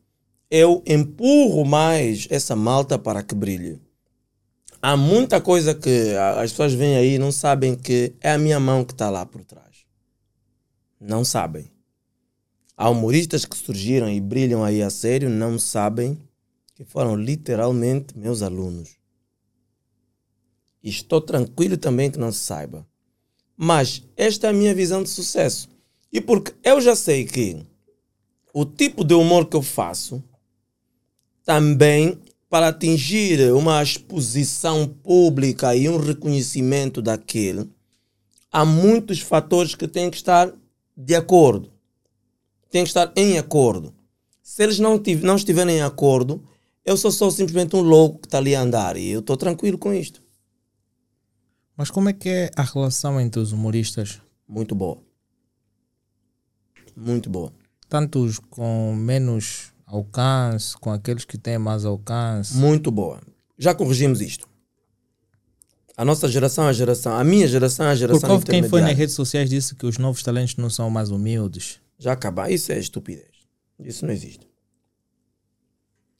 eu 0.49 0.83
empurro 0.85 1.63
mais 1.63 2.27
essa 2.29 2.55
malta 2.55 2.97
para 2.97 3.23
que 3.23 3.35
brilhe. 3.35 3.79
Há 4.81 4.97
muita 4.97 5.39
coisa 5.39 5.75
que 5.75 6.15
as 6.37 6.51
pessoas 6.51 6.73
veem 6.73 6.95
aí 6.95 7.13
e 7.15 7.19
não 7.19 7.31
sabem 7.31 7.75
que 7.75 8.15
é 8.19 8.31
a 8.31 8.37
minha 8.37 8.59
mão 8.59 8.83
que 8.83 8.93
está 8.93 9.09
lá 9.11 9.25
por 9.25 9.45
trás. 9.45 9.85
Não 10.99 11.23
sabem. 11.23 11.71
Há 12.75 12.89
humoristas 12.89 13.45
que 13.45 13.55
surgiram 13.55 14.09
e 14.09 14.19
brilham 14.19 14.63
aí 14.63 14.81
a 14.81 14.89
sério, 14.89 15.29
não 15.29 15.59
sabem 15.59 16.17
que 16.73 16.83
foram 16.83 17.15
literalmente 17.15 18.17
meus 18.17 18.41
alunos. 18.41 18.97
Estou 20.83 21.21
tranquilo 21.21 21.77
também 21.77 22.09
que 22.09 22.17
não 22.17 22.31
se 22.31 22.39
saiba. 22.39 22.87
Mas 23.55 24.03
esta 24.17 24.47
é 24.47 24.49
a 24.49 24.53
minha 24.53 24.73
visão 24.73 25.03
de 25.03 25.09
sucesso. 25.09 25.69
E 26.11 26.19
porque 26.19 26.55
eu 26.63 26.81
já 26.81 26.95
sei 26.95 27.25
que 27.25 27.63
o 28.53 28.65
tipo 28.65 29.03
de 29.03 29.13
humor 29.13 29.47
que 29.47 29.55
eu 29.55 29.61
faço 29.61 30.23
também 31.43 32.19
para 32.49 32.67
atingir 32.67 33.53
uma 33.53 33.81
exposição 33.81 34.85
pública 34.85 35.73
e 35.75 35.87
um 35.87 35.97
reconhecimento 35.97 37.01
daquele, 37.01 37.69
há 38.51 38.65
muitos 38.65 39.21
fatores 39.21 39.73
que 39.73 39.87
têm 39.87 40.09
que 40.09 40.17
estar 40.17 40.51
de 40.95 41.15
acordo. 41.15 41.71
Têm 42.69 42.83
que 42.83 42.89
estar 42.89 43.11
em 43.15 43.37
acordo. 43.37 43.93
Se 44.43 44.63
eles 44.63 44.79
não, 44.79 45.01
não 45.23 45.35
estiverem 45.37 45.77
em 45.77 45.81
acordo, 45.81 46.43
eu 46.83 46.97
sou 46.97 47.11
só 47.11 47.29
simplesmente 47.29 47.75
um 47.75 47.81
louco 47.81 48.19
que 48.19 48.27
está 48.27 48.37
ali 48.37 48.53
a 48.53 48.61
andar 48.61 48.97
e 48.97 49.09
eu 49.09 49.21
estou 49.21 49.37
tranquilo 49.37 49.77
com 49.77 49.93
isto. 49.93 50.21
Mas 51.77 51.89
como 51.89 52.09
é 52.09 52.13
que 52.13 52.27
é 52.27 52.51
a 52.55 52.63
relação 52.63 53.19
entre 53.19 53.39
os 53.39 53.53
humoristas? 53.53 54.19
Muito 54.45 54.75
boa. 54.75 55.01
Muito 56.95 57.29
boa. 57.29 57.61
Tanto 57.91 58.23
os 58.23 58.39
com 58.39 58.95
menos 58.95 59.73
alcance, 59.85 60.77
com 60.77 60.93
aqueles 60.93 61.25
que 61.25 61.37
têm 61.37 61.57
mais 61.57 61.83
alcance. 61.83 62.55
Muito 62.55 62.89
boa. 62.89 63.19
Já 63.57 63.75
corrigimos 63.75 64.21
isto. 64.21 64.47
A 65.97 66.05
nossa 66.05 66.29
geração 66.29 66.67
é 66.67 66.69
a 66.69 66.73
geração, 66.73 67.13
a 67.13 67.21
minha 67.21 67.45
geração 67.49 67.85
é 67.87 67.89
a 67.89 67.95
geração 67.95 68.21
Porque 68.21 68.31
houve 68.31 68.45
quem 68.45 68.63
foi 68.63 68.79
nas 68.79 68.97
redes 68.97 69.13
sociais 69.13 69.49
disse 69.49 69.75
que 69.75 69.85
os 69.85 69.97
novos 69.97 70.23
talentos 70.23 70.55
não 70.55 70.69
são 70.69 70.89
mais 70.89 71.11
humildes. 71.11 71.81
Já 71.99 72.13
acabar. 72.13 72.49
Isso 72.49 72.71
é 72.71 72.79
estupidez. 72.79 73.27
Isso 73.77 74.05
não 74.05 74.13
existe. 74.13 74.47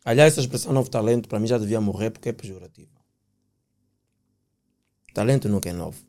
Aliás, 0.04 0.34
essa 0.34 0.42
expressão 0.42 0.74
novo 0.74 0.90
talento 0.90 1.30
para 1.30 1.40
mim 1.40 1.48
já 1.48 1.58
devia 1.58 1.80
morrer 1.80 2.10
porque 2.10 2.28
é 2.28 2.34
pejorativa. 2.34 3.00
Talento 5.14 5.48
nunca 5.48 5.70
é 5.70 5.74
novo. 5.74 6.04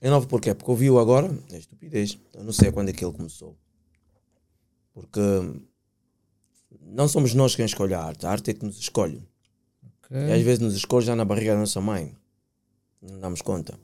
É 0.00 0.08
novo 0.08 0.28
por 0.28 0.40
quê? 0.40 0.54
Porque 0.54 0.70
ouviu 0.70 1.00
agora? 1.00 1.36
É 1.50 1.58
estupidez. 1.58 2.16
Eu 2.32 2.44
não 2.44 2.52
sei 2.52 2.70
quando 2.70 2.90
é 2.90 2.92
que 2.92 3.04
ele 3.04 3.12
começou. 3.12 3.58
Porque 5.00 5.20
não 6.80 7.08
somos 7.08 7.34
nós 7.34 7.54
quem 7.54 7.64
escolhe 7.64 7.94
a 7.94 8.02
arte. 8.02 8.26
A 8.26 8.30
arte 8.30 8.50
é 8.50 8.54
que 8.54 8.64
nos 8.64 8.78
escolhe. 8.78 9.22
Ok? 10.04 10.16
E 10.16 10.32
às 10.32 10.42
vezes 10.42 10.58
nos 10.58 10.74
escolhe 10.74 11.06
já 11.06 11.16
na 11.16 11.24
barriga 11.24 11.54
da 11.54 11.60
nossa 11.60 11.80
mãe. 11.80 12.16
Não 13.00 13.18
damos 13.18 13.42
conta. 13.42 13.78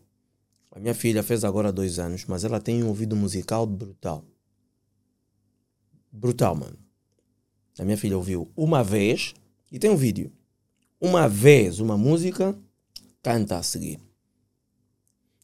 A 0.70 0.78
minha 0.78 0.94
filha 0.94 1.22
fez 1.22 1.42
agora 1.42 1.72
dois 1.72 1.98
anos, 1.98 2.26
mas 2.26 2.44
ela 2.44 2.60
tem 2.60 2.84
um 2.84 2.88
ouvido 2.88 3.16
musical 3.16 3.66
brutal. 3.66 4.24
Brutal, 6.12 6.54
mano. 6.54 6.78
A 7.78 7.84
minha 7.84 7.96
filha 7.96 8.16
ouviu 8.16 8.50
uma 8.56 8.82
vez, 8.84 9.34
e 9.72 9.78
tem 9.78 9.90
um 9.90 9.96
vídeo. 9.96 10.30
Uma 11.00 11.28
vez 11.28 11.80
uma 11.80 11.96
música, 11.96 12.54
canta 13.22 13.56
a 13.56 13.62
seguir. 13.62 14.00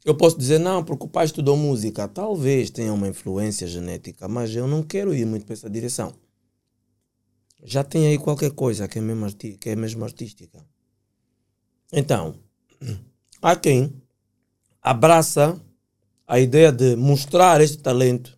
Eu 0.05 0.16
posso 0.16 0.36
dizer, 0.36 0.59
não, 0.59 0.84
porque 0.84 1.07
o 1.07 1.09
pai 1.09 1.24
estudou 1.24 1.57
música. 1.57 2.09
Talvez 2.09 2.70
tenha 2.70 2.92
uma 2.92 3.07
influência 3.07 3.66
genética, 3.68 4.26
mas 4.26 4.55
eu 4.55 4.66
não 4.66 4.82
quero 4.82 5.14
ir 5.14 5.24
muito 5.24 5.46
para 5.46 5.53
essa 5.53 5.70
direção. 5.70 6.12
Já 7.62 7.84
tem 7.84 8.09
aí 8.09 8.18
qualquer 8.18 8.50
coisa 8.50 8.88
que 8.88 8.98
é 8.98 9.03
mesmo, 9.03 9.24
arti 9.24 9.57
que 9.57 9.70
é 9.70 9.76
mesmo 9.76 10.03
artística. 10.05 10.64
Então, 11.92 12.34
há 13.40 13.55
quem 13.55 14.03
abraça 14.82 15.61
a 16.26 16.40
ideia 16.40 16.72
de 16.72 16.96
mostrar 16.96 17.61
este 17.61 17.78
talento 17.78 18.36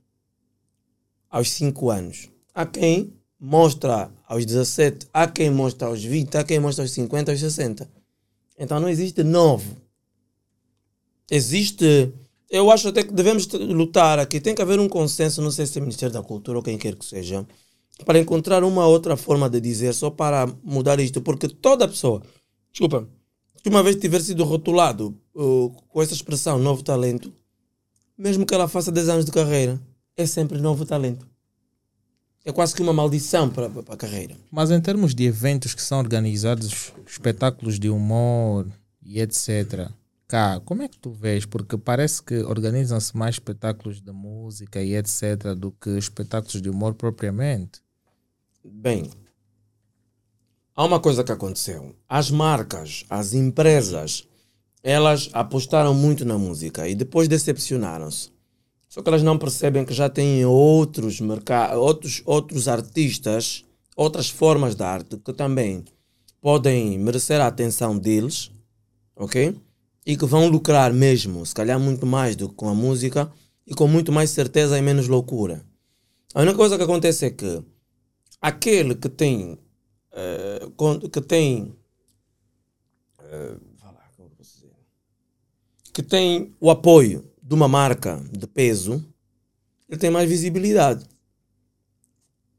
aos 1.30 1.50
5 1.52 1.90
anos. 1.90 2.28
Há 2.54 2.66
quem 2.66 3.14
mostra 3.40 4.12
aos 4.26 4.44
17, 4.44 5.06
há 5.12 5.26
quem 5.26 5.50
mostra 5.50 5.88
aos 5.88 6.04
20, 6.04 6.36
há 6.36 6.44
quem 6.44 6.60
mostra 6.60 6.84
aos 6.84 6.92
50, 6.92 7.32
aos 7.32 7.40
60. 7.40 7.90
Então 8.58 8.78
não 8.78 8.88
existe 8.88 9.22
novo. 9.22 9.83
Existe. 11.30 12.12
Eu 12.50 12.70
acho 12.70 12.88
até 12.88 13.02
que 13.02 13.12
devemos 13.12 13.46
lutar 13.46 14.18
aqui. 14.18 14.40
Tem 14.40 14.54
que 14.54 14.62
haver 14.62 14.78
um 14.78 14.88
consenso, 14.88 15.42
não 15.42 15.50
sei 15.50 15.66
se 15.66 15.78
é 15.78 15.80
o 15.80 15.84
Ministério 15.84 16.12
da 16.12 16.22
Cultura 16.22 16.58
ou 16.58 16.62
quem 16.62 16.78
quer 16.78 16.94
que 16.94 17.04
seja, 17.04 17.46
para 18.04 18.18
encontrar 18.18 18.62
uma 18.62 18.86
outra 18.86 19.16
forma 19.16 19.48
de 19.48 19.60
dizer, 19.60 19.92
só 19.94 20.10
para 20.10 20.46
mudar 20.62 21.00
isto. 21.00 21.20
Porque 21.20 21.48
toda 21.48 21.88
pessoa, 21.88 22.22
desculpa, 22.70 23.08
que 23.62 23.68
uma 23.68 23.82
vez 23.82 23.96
tiver 23.96 24.20
sido 24.20 24.44
rotulado 24.44 25.18
uh, 25.34 25.70
com 25.88 26.02
essa 26.02 26.14
expressão 26.14 26.58
novo 26.58 26.82
talento, 26.82 27.32
mesmo 28.16 28.46
que 28.46 28.54
ela 28.54 28.68
faça 28.68 28.92
10 28.92 29.08
anos 29.08 29.24
de 29.24 29.32
carreira, 29.32 29.80
é 30.16 30.26
sempre 30.26 30.58
novo 30.58 30.84
talento. 30.84 31.26
É 32.44 32.52
quase 32.52 32.74
que 32.74 32.82
uma 32.82 32.92
maldição 32.92 33.48
para, 33.48 33.70
para 33.70 33.94
a 33.94 33.96
carreira. 33.96 34.36
Mas 34.50 34.70
em 34.70 34.80
termos 34.80 35.14
de 35.14 35.24
eventos 35.24 35.74
que 35.74 35.80
são 35.80 35.98
organizados, 35.98 36.92
espetáculos 37.06 37.78
de 37.78 37.88
humor 37.88 38.66
e 39.02 39.18
etc. 39.18 39.90
Cá, 40.34 40.60
como 40.64 40.82
é 40.82 40.88
que 40.88 40.98
tu 40.98 41.12
vês? 41.12 41.46
Porque 41.46 41.78
parece 41.78 42.20
que 42.20 42.42
organizam-se 42.42 43.16
mais 43.16 43.36
espetáculos 43.36 44.00
de 44.00 44.10
música 44.10 44.82
e 44.82 44.96
etc. 44.96 45.54
do 45.56 45.70
que 45.70 45.90
espetáculos 45.90 46.60
de 46.60 46.68
humor 46.68 46.94
propriamente. 46.94 47.80
Bem, 48.64 49.08
há 50.74 50.84
uma 50.84 50.98
coisa 50.98 51.22
que 51.22 51.30
aconteceu. 51.30 51.94
As 52.08 52.32
marcas, 52.32 53.04
as 53.08 53.32
empresas, 53.32 54.26
elas 54.82 55.30
apostaram 55.32 55.94
muito 55.94 56.24
na 56.24 56.36
música 56.36 56.88
e 56.88 56.96
depois 56.96 57.28
decepcionaram-se. 57.28 58.32
Só 58.88 59.02
que 59.02 59.08
elas 59.08 59.22
não 59.22 59.38
percebem 59.38 59.84
que 59.84 59.94
já 59.94 60.08
têm 60.08 60.44
outros, 60.44 61.20
merca 61.20 61.76
outros, 61.76 62.22
outros 62.26 62.66
artistas, 62.66 63.64
outras 63.94 64.30
formas 64.30 64.74
de 64.74 64.82
arte 64.82 65.16
que 65.16 65.32
também 65.32 65.84
podem 66.40 66.98
merecer 66.98 67.40
a 67.40 67.46
atenção 67.46 67.96
deles, 67.96 68.50
ok? 69.14 69.56
E 70.06 70.16
que 70.16 70.26
vão 70.26 70.48
lucrar 70.48 70.92
mesmo, 70.92 71.44
se 71.46 71.54
calhar 71.54 71.78
muito 71.80 72.04
mais 72.06 72.36
do 72.36 72.48
que 72.48 72.54
com 72.54 72.68
a 72.68 72.74
música 72.74 73.32
e 73.66 73.74
com 73.74 73.88
muito 73.88 74.12
mais 74.12 74.30
certeza 74.30 74.78
e 74.78 74.82
menos 74.82 75.08
loucura. 75.08 75.64
A 76.34 76.42
única 76.42 76.56
coisa 76.56 76.76
que 76.76 76.82
acontece 76.82 77.26
é 77.26 77.30
que 77.30 77.62
aquele 78.40 78.94
que 78.94 79.08
tem 79.08 79.58
con- 80.76 81.00
que 81.00 81.20
tem 81.20 81.74
eh, 83.20 83.56
que 85.92 86.02
tem 86.02 86.52
o 86.60 86.70
apoio 86.70 87.24
de 87.42 87.54
uma 87.54 87.68
marca 87.68 88.22
de 88.32 88.46
peso, 88.46 89.04
ele 89.88 89.98
tem 89.98 90.10
mais 90.10 90.28
visibilidade. 90.28 91.04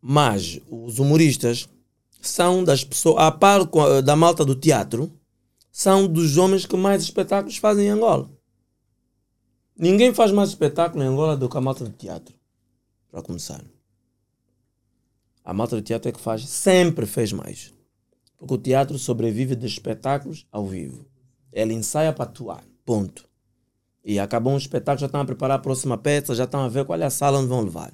Mas 0.02 0.60
os 0.70 1.00
humoristas 1.00 1.68
são 2.22 2.64
das 2.64 2.84
pessoas, 2.84 3.18
a 3.24 3.32
par 3.32 3.62
da 4.04 4.16
malta 4.16 4.46
do 4.46 4.56
teatro, 4.56 5.12
são 5.78 6.08
dos 6.08 6.38
homens 6.38 6.66
que 6.66 6.78
mais 6.78 7.04
espetáculos 7.04 7.58
fazem 7.58 7.88
em 7.88 7.90
Angola. 7.90 8.32
Ninguém 9.78 10.14
faz 10.14 10.32
mais 10.32 10.48
espetáculo 10.48 11.04
em 11.04 11.08
Angola 11.08 11.36
do 11.36 11.50
que 11.50 11.58
a 11.58 11.60
malta 11.60 11.84
do 11.84 11.90
teatro. 11.92 12.34
Para 13.12 13.22
começar. 13.22 13.62
A 15.44 15.54
malta 15.54 15.76
do 15.76 15.82
teatro 15.82 16.08
é 16.08 16.14
que 16.14 16.20
faz, 16.22 16.48
sempre 16.48 17.06
fez 17.06 17.34
mais. 17.34 17.74
Porque 18.38 18.54
o 18.54 18.58
teatro 18.58 18.98
sobrevive 18.98 19.54
de 19.54 19.68
espetáculos 19.68 20.48
ao 20.50 20.66
vivo. 20.66 21.06
Ele 21.52 21.74
ensaia 21.74 22.14
para 22.14 22.24
atuar. 22.24 22.64
Ponto. 22.86 23.28
E 24.02 24.18
acabou 24.18 24.54
um 24.54 24.58
espetáculo, 24.58 25.02
já 25.02 25.08
estão 25.08 25.20
a 25.20 25.26
preparar 25.26 25.58
a 25.58 25.62
próxima 25.62 25.98
peça, 25.98 26.34
já 26.34 26.46
estão 26.46 26.62
a 26.62 26.70
ver 26.70 26.86
qual 26.86 27.02
é 27.02 27.04
a 27.04 27.10
sala 27.10 27.40
onde 27.40 27.50
vão 27.50 27.60
levar. 27.60 27.94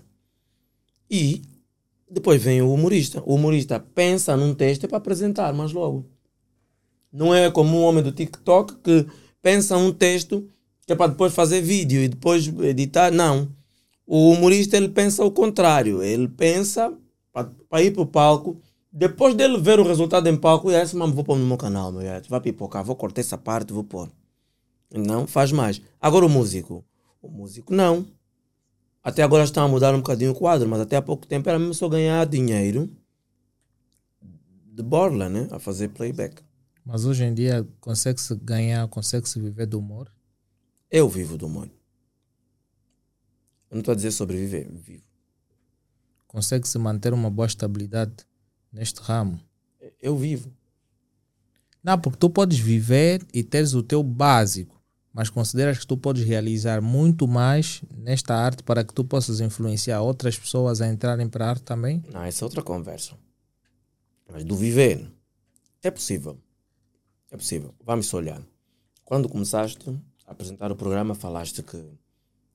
E 1.10 1.42
depois 2.08 2.40
vem 2.44 2.62
o 2.62 2.72
humorista. 2.72 3.24
O 3.26 3.34
humorista 3.34 3.80
pensa 3.80 4.38
num 4.38 4.54
texto 4.54 4.88
para 4.88 5.00
apresentar, 5.00 5.52
mas 5.52 5.74
logo. 5.74 6.21
Não 7.12 7.34
é 7.34 7.52
como 7.52 7.78
um 7.78 7.84
homem 7.84 8.04
do 8.04 8.12
TikTok 8.12 8.76
que 8.78 9.06
pensa 9.42 9.78
um 9.78 9.92
texto 9.92 10.48
que 10.86 10.94
é 10.94 10.96
para 10.96 11.12
depois 11.12 11.34
fazer 11.34 11.62
vídeo 11.62 12.02
e 12.02 12.08
depois 12.08 12.48
editar. 12.48 13.12
Não. 13.12 13.50
O 14.06 14.32
humorista 14.32 14.78
ele 14.78 14.90
pensa 14.90 15.24
o 15.24 15.32
contrário. 15.32 16.02
Ele 16.02 16.28
pensa 16.28 16.94
para 17.70 17.82
ir 17.82 17.92
para 17.92 18.02
o 18.02 18.06
palco. 18.06 18.62
Depois 18.92 19.34
dele 19.34 19.58
ver 19.58 19.80
o 19.80 19.88
resultado 19.88 20.28
em 20.28 20.36
palco, 20.36 20.70
e 20.70 20.76
esse 20.76 20.98
mano 20.98 21.14
vou 21.14 21.24
pôr 21.24 21.38
no 21.38 21.46
meu 21.46 21.56
canal, 21.56 21.94
meu. 21.94 22.02
é, 22.02 22.22
Vai 22.28 22.42
pipocar, 22.42 22.84
vou 22.84 22.96
cortar 22.96 23.22
essa 23.22 23.38
parte, 23.38 23.72
vou 23.72 23.86
pôr. 23.86 24.12
Não 24.94 25.26
faz 25.26 25.54
mais. 25.54 25.82
Agora 26.00 26.26
o 26.26 26.30
músico. 26.30 26.84
O 27.22 27.30
músico 27.30 27.74
não. 27.74 28.06
Até 29.02 29.24
agora 29.24 29.46
estão 29.46 29.64
a 29.64 29.68
mudar 29.68 29.96
um 29.96 30.00
bocadinho 30.00 30.32
o 30.32 30.36
quadro, 30.36 30.68
mas 30.68 30.82
até 30.82 30.98
há 30.98 31.02
pouco 31.02 31.26
tempo 31.26 31.48
era 31.48 31.58
mesmo 31.58 31.74
só 31.74 31.88
ganhar 31.88 32.26
dinheiro 32.26 32.90
de 34.66 34.84
borla, 34.84 35.30
né? 35.30 35.48
A 35.52 35.60
fazer 35.60 35.88
playback. 35.90 36.42
Mas 36.92 37.06
hoje 37.06 37.24
em 37.24 37.34
dia 37.34 37.66
consegue-se 37.80 38.36
ganhar, 38.36 38.86
consegue-se 38.90 39.40
viver 39.40 39.66
do 39.66 39.80
humor? 39.80 40.12
Eu 40.92 41.08
vivo 41.08 41.38
do 41.38 41.46
humor. 41.46 41.70
Eu 43.70 43.76
não 43.76 43.80
estou 43.80 43.94
a 43.94 43.96
dizer 43.96 44.12
sobreviver, 44.12 44.70
vivo. 44.70 45.06
Consegue-se 46.28 46.78
manter 46.78 47.14
uma 47.14 47.30
boa 47.30 47.46
estabilidade 47.46 48.14
neste 48.74 49.00
ramo? 49.00 49.40
Eu 50.02 50.18
vivo. 50.18 50.52
Não, 51.82 51.98
porque 51.98 52.18
tu 52.18 52.30
podes 52.30 52.60
viver 52.60 53.26
e 53.34 53.42
teres 53.42 53.74
o 53.74 53.82
teu 53.82 54.04
básico, 54.04 54.84
mas 55.14 55.30
consideras 55.30 55.80
que 55.80 55.88
tu 55.88 55.96
podes 55.96 56.26
realizar 56.26 56.82
muito 56.82 57.26
mais 57.26 57.82
nesta 58.00 58.36
arte 58.36 58.64
para 58.64 58.84
que 58.84 58.94
tu 58.94 59.06
possas 59.06 59.40
influenciar 59.40 60.02
outras 60.02 60.38
pessoas 60.38 60.82
a 60.82 60.90
entrarem 60.90 61.30
para 61.30 61.46
a 61.46 61.50
arte 61.52 61.64
também? 61.64 62.04
Não, 62.12 62.22
essa 62.22 62.44
é 62.44 62.46
outra 62.46 62.62
conversa. 62.62 63.18
Mas 64.30 64.44
do 64.44 64.58
viver, 64.58 65.10
é 65.82 65.90
possível. 65.90 66.38
É 67.32 67.38
possível. 67.38 67.74
Vamos 67.84 68.14
olhar. 68.14 68.46
Quando 69.06 69.30
começaste 69.30 69.90
a 70.28 70.32
apresentar 70.34 70.72
o 70.72 70.76
programa, 70.76 71.16
falaste 71.16 71.64
que 71.64 71.78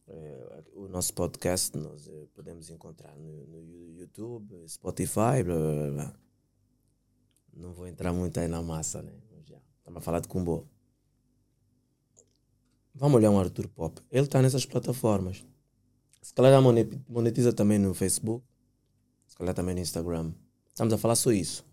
eh, 0.07 0.65
o 0.75 0.87
nosso 0.87 1.15
podcast 1.15 1.77
nós 1.77 2.07
eh, 2.07 2.27
podemos 2.35 2.69
encontrar 2.69 3.17
no, 3.17 3.47
no 3.47 3.91
YouTube, 3.95 4.55
Spotify, 4.69 5.43
blá, 5.43 5.57
blá, 5.57 5.91
blá. 5.91 6.15
Não 7.55 7.73
vou 7.73 7.87
entrar 7.87 8.13
muito 8.13 8.39
aí 8.39 8.47
na 8.49 8.61
massa, 8.61 9.01
né? 9.01 9.13
Estamos 9.79 9.99
a 9.99 10.01
falar 10.01 10.21
de 10.21 10.29
Kumbo. 10.29 10.69
Vamos 12.95 13.17
olhar 13.17 13.31
um 13.31 13.39
Arthur 13.39 13.69
Pop. 13.69 14.03
Ele 14.11 14.25
está 14.25 14.43
nessas 14.43 14.67
plataformas. 14.67 15.45
Se 16.21 16.35
calhar 16.35 16.61
monetiza 17.09 17.53
também 17.53 17.79
no 17.79 17.95
Facebook. 17.95 18.45
Se 19.27 19.37
calhar 19.37 19.55
também 19.55 19.75
no 19.75 19.81
Instagram. 19.81 20.33
Estamos 20.69 20.93
a 20.93 20.99
falar 20.99 21.15
só 21.15 21.31
isso. 21.31 21.65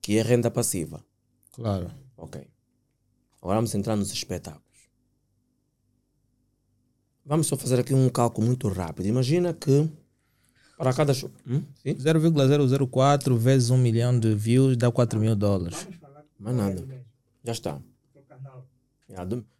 Que 0.00 0.16
é 0.16 0.22
renda 0.22 0.50
passiva. 0.50 1.04
Claro. 1.52 1.92
Ok. 2.22 2.40
Agora 3.42 3.56
vamos 3.56 3.74
entrar 3.74 3.96
nos 3.96 4.12
espetáculos. 4.12 4.62
Vamos 7.26 7.48
só 7.48 7.56
fazer 7.56 7.80
aqui 7.80 7.92
um 7.92 8.08
cálculo 8.08 8.46
muito 8.46 8.68
rápido. 8.68 9.06
Imagina 9.06 9.52
que 9.52 9.88
para 10.78 10.92
cada 10.92 11.12
show. 11.12 11.30
Hum? 11.46 11.62
Sim? 11.82 11.96
0,004 11.98 13.36
vezes 13.36 13.70
1 13.70 13.76
milhão 13.76 14.16
de 14.18 14.34
views 14.34 14.76
dá 14.76 14.90
4 14.90 15.18
mil 15.18 15.34
dólares. 15.34 15.86
Mais 16.38 16.56
nada. 16.56 16.84
Já 17.44 17.52
está. 17.52 17.78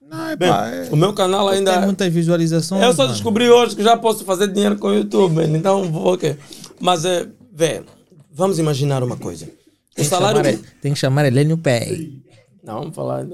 Não, 0.01 0.27
é 0.29 0.37
Bem, 0.37 0.51
o 0.91 0.97
meu 0.97 1.13
canal 1.13 1.49
ainda. 1.49 1.73
Tem 1.73 1.83
muitas 1.85 2.13
visualizações. 2.13 2.83
Eu 2.83 2.93
só 2.93 3.03
mano. 3.03 3.15
descobri 3.15 3.51
hoje 3.51 3.75
que 3.75 3.83
já 3.83 3.97
posso 3.97 4.25
fazer 4.25 4.49
dinheiro 4.53 4.79
com 4.79 4.89
o 4.89 4.95
YouTube, 4.95 5.43
então 5.45 5.91
vou 5.91 6.15
ok. 6.15 6.37
Mas, 6.81 7.05
é, 7.05 7.29
vê, 7.53 7.83
vamos 8.31 8.59
imaginar 8.59 9.03
uma 9.03 9.17
coisa. 9.17 9.47
O 9.47 9.49
Tem 9.95 10.05
que, 10.05 10.05
salário. 10.05 10.45
chamar, 10.45 10.67
tem 10.81 10.93
que 10.93 10.99
chamar 10.99 11.25
Helênio 11.27 11.59
Pay. 11.59 12.23
Não, 12.63 12.81
vamos 12.81 12.95
falar. 12.95 13.27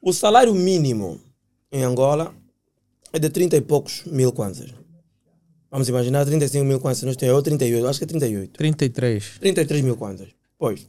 O 0.00 0.12
salário 0.12 0.54
mínimo 0.54 1.20
em 1.70 1.82
Angola 1.82 2.34
é 3.12 3.18
de 3.18 3.30
30 3.30 3.56
e 3.56 3.60
poucos 3.60 4.04
mil 4.04 4.32
kwanzas. 4.32 4.74
Vamos 5.70 5.88
imaginar 5.88 6.24
35 6.24 6.64
mil 6.64 6.80
kwanzas. 6.80 7.02
Nós 7.04 7.16
temos, 7.16 7.34
ou 7.34 7.42
38, 7.42 7.86
acho 7.86 7.98
que 7.98 8.04
é 8.04 8.08
38. 8.08 8.52
33. 8.52 9.38
33 9.40 9.82
mil 9.82 9.96
kwanzas. 9.96 10.28
Pois. 10.58 10.88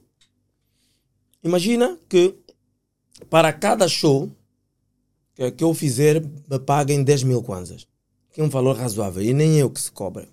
Imagina 1.43 1.97
que 2.09 2.35
para 3.29 3.51
cada 3.53 3.87
show 3.87 4.31
que, 5.35 5.51
que 5.51 5.63
eu 5.63 5.73
fizer 5.73 6.21
me 6.21 6.59
paguem 6.59 7.03
10 7.03 7.23
mil 7.23 7.43
kwanzas. 7.43 7.87
Que 8.31 8.41
é 8.41 8.43
um 8.43 8.49
valor 8.49 8.75
razoável. 8.75 9.21
E 9.21 9.33
nem 9.33 9.57
eu 9.57 9.69
que 9.69 9.81
se 9.81 9.91
cobra. 9.91 10.27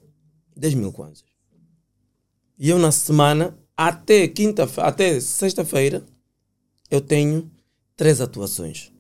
10 0.57 0.75
mil 0.75 0.93
kwanzas. 0.93 1.25
E 2.59 2.71
eu 2.71 2.79
na 2.79 2.93
semana, 2.93 3.59
até 3.77 4.29
quinta 4.29 4.69
até 4.77 5.19
sexta-feira, 5.21 6.05
eu 6.91 7.01
tenho 7.01 7.51
três 7.97 8.21
atuações. 8.21 8.93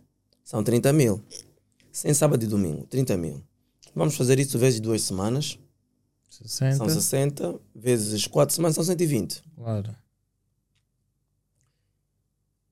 São 0.43 0.63
30 0.63 0.93
mil. 0.93 1.23
Sem 1.93 2.13
sábado 2.13 2.43
e 2.45 2.47
domingo, 2.47 2.87
30 2.87 3.17
mil. 3.17 3.43
Vamos 3.95 4.17
fazer 4.17 4.39
isso 4.39 4.59
vezes 4.59 4.81
duas 4.81 5.03
semanas. 5.03 5.59
60. 6.29 6.77
São 6.77 6.89
60. 6.89 7.61
Vezes 7.75 8.27
quatro 8.27 8.55
semanas, 8.55 8.75
são 8.75 8.85
120. 8.85 9.43
Claro. 9.57 9.95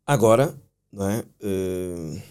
Agora, 0.05 0.61
não 0.91 1.09
é? 1.09 1.25
Eh, 1.41 2.23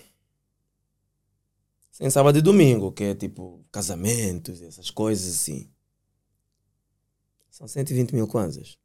sem 1.91 2.09
sábado 2.09 2.37
e 2.37 2.41
domingo, 2.41 2.91
que 2.91 3.05
é 3.05 3.15
tipo 3.15 3.63
casamentos, 3.71 4.61
essas 4.61 4.89
coisas 4.89 5.35
assim. 5.35 5.69
São 7.49 7.67
120 7.67 8.13
mil 8.13 8.27
kwanzas. 8.27 8.77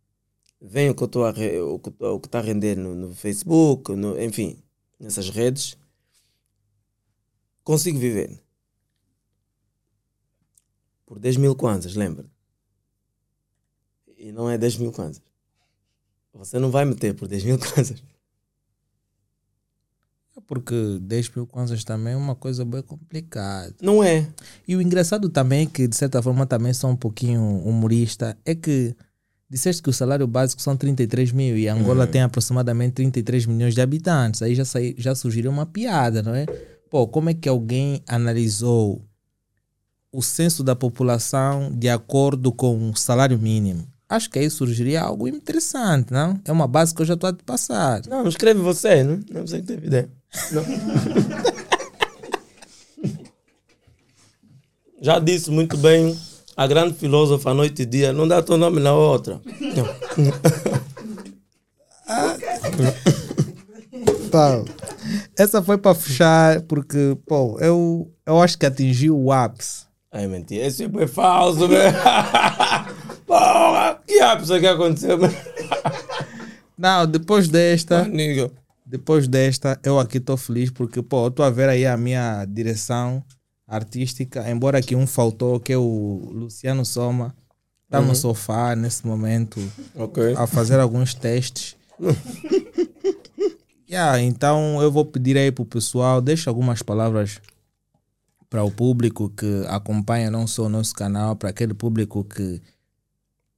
Vem 0.61 0.91
o 0.91 0.95
que 0.95 1.03
eu 1.03 1.33
re- 1.33 1.61
o 1.61 1.79
que 1.79 1.93
o 2.05 2.21
que 2.21 2.27
está 2.29 2.39
a 2.39 2.43
render 2.43 2.77
no, 2.77 2.95
no 2.95 3.15
Facebook, 3.15 3.95
no, 3.95 4.21
enfim, 4.21 4.63
nessas 4.99 5.29
redes. 5.31 5.77
Consigo 7.63 7.99
viver. 7.99 8.43
Por 11.05 11.19
10 11.19 11.37
mil 11.37 11.55
kwanzas, 11.55 11.95
lembra? 11.95 12.27
E 14.17 14.33
não 14.33 14.49
é 14.51 14.57
10 14.59 14.79
mil 14.79 14.93
kwanzas. 14.93 15.23
Você 16.33 16.59
não 16.59 16.71
vai 16.71 16.85
meter 16.85 17.15
por 17.15 17.29
10 17.29 17.45
mil 17.45 17.59
kwanzas. 17.61 18.03
Porque 20.47 20.99
10 21.01 21.31
mil 21.31 21.47
kwanzas 21.47 21.83
também 21.83 22.13
é 22.13 22.17
uma 22.17 22.35
coisa 22.37 22.65
bem 22.65 22.83
complicada. 22.83 23.75
Não 23.83 24.03
é. 24.03 24.29
E 24.67 24.77
o 24.77 24.83
engraçado 24.83 25.29
também 25.29 25.63
é 25.63 25.67
que, 25.67 25.89
de 25.89 25.97
certa 25.97 26.23
forma, 26.23 26.47
também 26.47 26.73
sou 26.73 26.91
um 26.91 26.97
pouquinho 26.97 27.43
humorista. 27.65 28.37
É 28.45 28.55
que 28.55 28.95
disseste 29.49 29.83
que 29.83 29.91
o 29.91 29.93
salário 29.93 30.27
básico 30.27 30.61
são 30.61 30.77
33 30.77 31.33
mil 31.33 31.57
e 31.57 31.69
Angola 31.69 32.07
tem 32.07 32.23
aproximadamente 32.23 32.95
33 32.95 33.47
milhões 33.47 33.75
de 33.75 33.81
habitantes. 33.81 34.43
Aí 34.43 34.55
já, 34.55 34.65
sai, 34.65 34.95
já 34.99 35.15
surgiu 35.15 35.51
uma 35.51 35.67
piada, 35.67 36.23
não 36.23 36.35
é? 36.35 36.47
Pô, 36.91 37.07
como 37.07 37.31
é 37.31 37.35
que 37.35 37.49
alguém 37.49 38.03
analisou 38.07 39.05
o 40.13 40.23
censo 40.23 40.65
da 40.65 40.75
população 40.75 41.71
de 41.73 41.89
acordo 41.89 42.53
com 42.53 42.91
o 42.91 42.97
salário 42.97 43.39
mínimo? 43.39 43.87
Acho 44.09 44.31
que 44.31 44.39
aí 44.39 44.49
surgiria 44.49 45.03
algo 45.03 45.27
interessante, 45.27 46.13
não? 46.13 46.41
É 46.45 46.53
uma 46.53 46.69
base 46.69 46.95
que 46.95 47.03
eu 47.03 47.07
já 47.07 47.15
estou 47.15 47.29
a 47.29 47.33
te 47.33 47.43
passar. 47.43 48.03
Não, 48.09 48.29
escreve 48.29 48.61
você, 48.61 49.03
não? 49.03 49.21
Não 49.31 49.41
é 49.41 49.47
você 49.47 49.61
que 49.61 49.67
teve 49.67 49.89
ideia. 49.89 50.09
Não. 50.53 50.65
Já 55.01 55.19
disse 55.19 55.51
muito 55.51 55.77
bem 55.77 56.19
a 56.57 56.67
grande 56.67 56.95
filósofa 56.95 57.53
Noite 57.53 57.83
e 57.83 57.87
Dia, 57.87 58.13
não 58.13 58.27
dá 58.27 58.43
teu 58.43 58.57
nome 58.57 58.81
na 58.81 58.95
outra. 58.95 59.41
Pá, 64.31 64.63
essa 65.37 65.63
foi 65.63 65.77
para 65.77 65.95
fechar 65.95 66.63
porque, 66.63 67.17
pô, 67.27 67.59
eu, 67.61 68.11
eu 68.25 68.41
acho 68.41 68.57
que 68.59 68.65
atingi 68.65 69.11
o 69.11 69.31
ápice. 69.31 69.85
Ai, 70.11 70.27
mentira, 70.27 70.65
esse 70.65 70.85
é 70.85 71.07
falso, 71.07 71.69
velho. 71.69 71.95
Porra, 73.27 74.01
que 74.07 74.19
ápice 74.21 74.59
que 74.59 74.67
aconteceu, 74.67 75.19
meu? 75.19 75.31
Não, 76.79 77.07
depois 77.07 77.49
desta, 77.49 78.03
Amigo. 78.03 78.51
depois 78.85 79.27
desta, 79.29 79.79
eu 79.83 79.99
aqui 79.99 80.19
estou 80.19 80.37
feliz 80.37 80.71
porque, 80.71 81.03
pô, 81.03 81.25
eu 81.25 81.29
estou 81.29 81.45
a 81.45 81.51
ver 81.51 81.69
aí 81.69 81.87
a 81.87 81.97
minha 81.97 82.45
direção 82.47 83.23
artística, 83.67 84.49
embora 84.51 84.81
que 84.81 84.95
um 84.95 85.07
faltou, 85.07 85.59
que 85.59 85.73
é 85.73 85.77
o 85.77 86.31
Luciano 86.33 86.85
Soma, 86.85 87.35
está 87.85 88.01
no 88.01 88.15
sofá 88.15 88.77
nesse 88.77 89.07
momento 89.07 89.61
Ok. 89.95 90.35
a 90.37 90.47
fazer 90.47 90.79
alguns 90.79 91.15
testes. 91.15 91.77
yeah, 93.89 94.21
então 94.21 94.81
eu 94.83 94.91
vou 94.91 95.05
pedir 95.05 95.37
aí 95.37 95.51
pro 95.51 95.65
pessoal, 95.65 96.21
deixa 96.21 96.51
algumas 96.51 96.83
palavras 96.83 97.41
para 98.49 98.63
o 98.63 98.71
público 98.71 99.29
que 99.31 99.65
acompanha 99.69 100.31
não 100.31 100.47
só 100.47 100.65
o 100.65 100.69
nosso 100.69 100.95
canal, 100.95 101.35
para 101.37 101.51
aquele 101.51 101.75
público 101.75 102.23
que, 102.25 102.61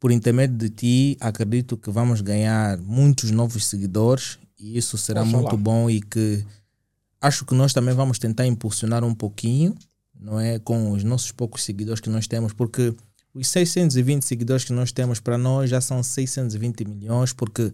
por 0.00 0.10
intermédio 0.10 0.56
de 0.56 0.70
ti, 0.70 1.16
acredito 1.20 1.76
que 1.76 1.90
vamos 1.90 2.20
ganhar 2.20 2.78
muitos 2.78 3.30
novos 3.30 3.66
seguidores 3.66 4.38
e 4.58 4.76
isso 4.78 4.96
será 4.96 5.24
muito 5.24 5.56
bom 5.56 5.90
e 5.90 6.00
que 6.00 6.44
acho 7.20 7.44
que 7.44 7.54
nós 7.54 7.72
também 7.72 7.94
vamos 7.94 8.18
tentar 8.18 8.46
impulsionar 8.46 9.04
um 9.04 9.14
pouquinho, 9.14 9.74
não 10.20 10.38
é? 10.40 10.58
Com 10.58 10.90
os 10.90 11.04
nossos 11.04 11.32
poucos 11.32 11.64
seguidores 11.64 12.00
que 12.00 12.10
nós 12.10 12.26
temos, 12.26 12.52
porque 12.52 12.94
os 13.34 13.48
620 13.48 14.22
seguidores 14.24 14.64
que 14.64 14.72
nós 14.72 14.90
temos 14.90 15.20
para 15.20 15.38
nós 15.38 15.70
já 15.70 15.80
são 15.80 16.02
620 16.02 16.84
milhões, 16.84 17.32
porque 17.32 17.72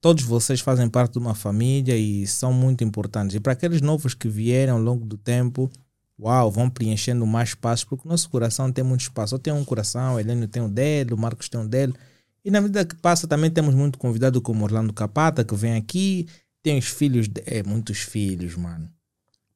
todos 0.00 0.24
vocês 0.24 0.60
fazem 0.60 0.88
parte 0.88 1.12
de 1.12 1.18
uma 1.18 1.34
família 1.34 1.96
e 1.96 2.26
são 2.26 2.52
muito 2.52 2.82
importantes. 2.82 3.36
E 3.36 3.40
para 3.40 3.52
aqueles 3.52 3.80
novos 3.80 4.14
que 4.14 4.28
vieram 4.28 4.74
ao 4.74 4.82
longo 4.82 5.04
do 5.04 5.16
tempo, 5.16 5.70
uau, 6.18 6.50
vão 6.50 6.68
preenchendo 6.68 7.26
mais 7.26 7.50
espaços, 7.50 7.84
porque 7.84 8.06
o 8.06 8.10
nosso 8.10 8.28
coração 8.28 8.72
tem 8.72 8.84
muito 8.84 9.02
espaço. 9.02 9.34
Eu 9.34 9.38
tenho 9.38 9.56
um 9.56 9.64
coração, 9.64 10.14
o 10.14 10.20
Helênio 10.20 10.48
tem 10.48 10.62
um 10.62 10.70
dele, 10.70 11.14
o 11.14 11.18
Marcos 11.18 11.48
tem 11.48 11.60
um 11.60 11.66
dele. 11.66 11.94
E 12.44 12.50
na 12.50 12.60
medida 12.60 12.84
que 12.84 12.96
passa, 12.96 13.28
também 13.28 13.50
temos 13.50 13.74
muito 13.74 13.98
convidado 13.98 14.40
como 14.40 14.64
Orlando 14.64 14.92
Capata, 14.92 15.44
que 15.44 15.54
vem 15.54 15.76
aqui, 15.76 16.26
tem 16.62 16.78
os 16.78 16.86
filhos, 16.86 17.28
de, 17.28 17.42
é, 17.46 17.62
muitos 17.62 17.98
filhos, 17.98 18.56
mano. 18.56 18.88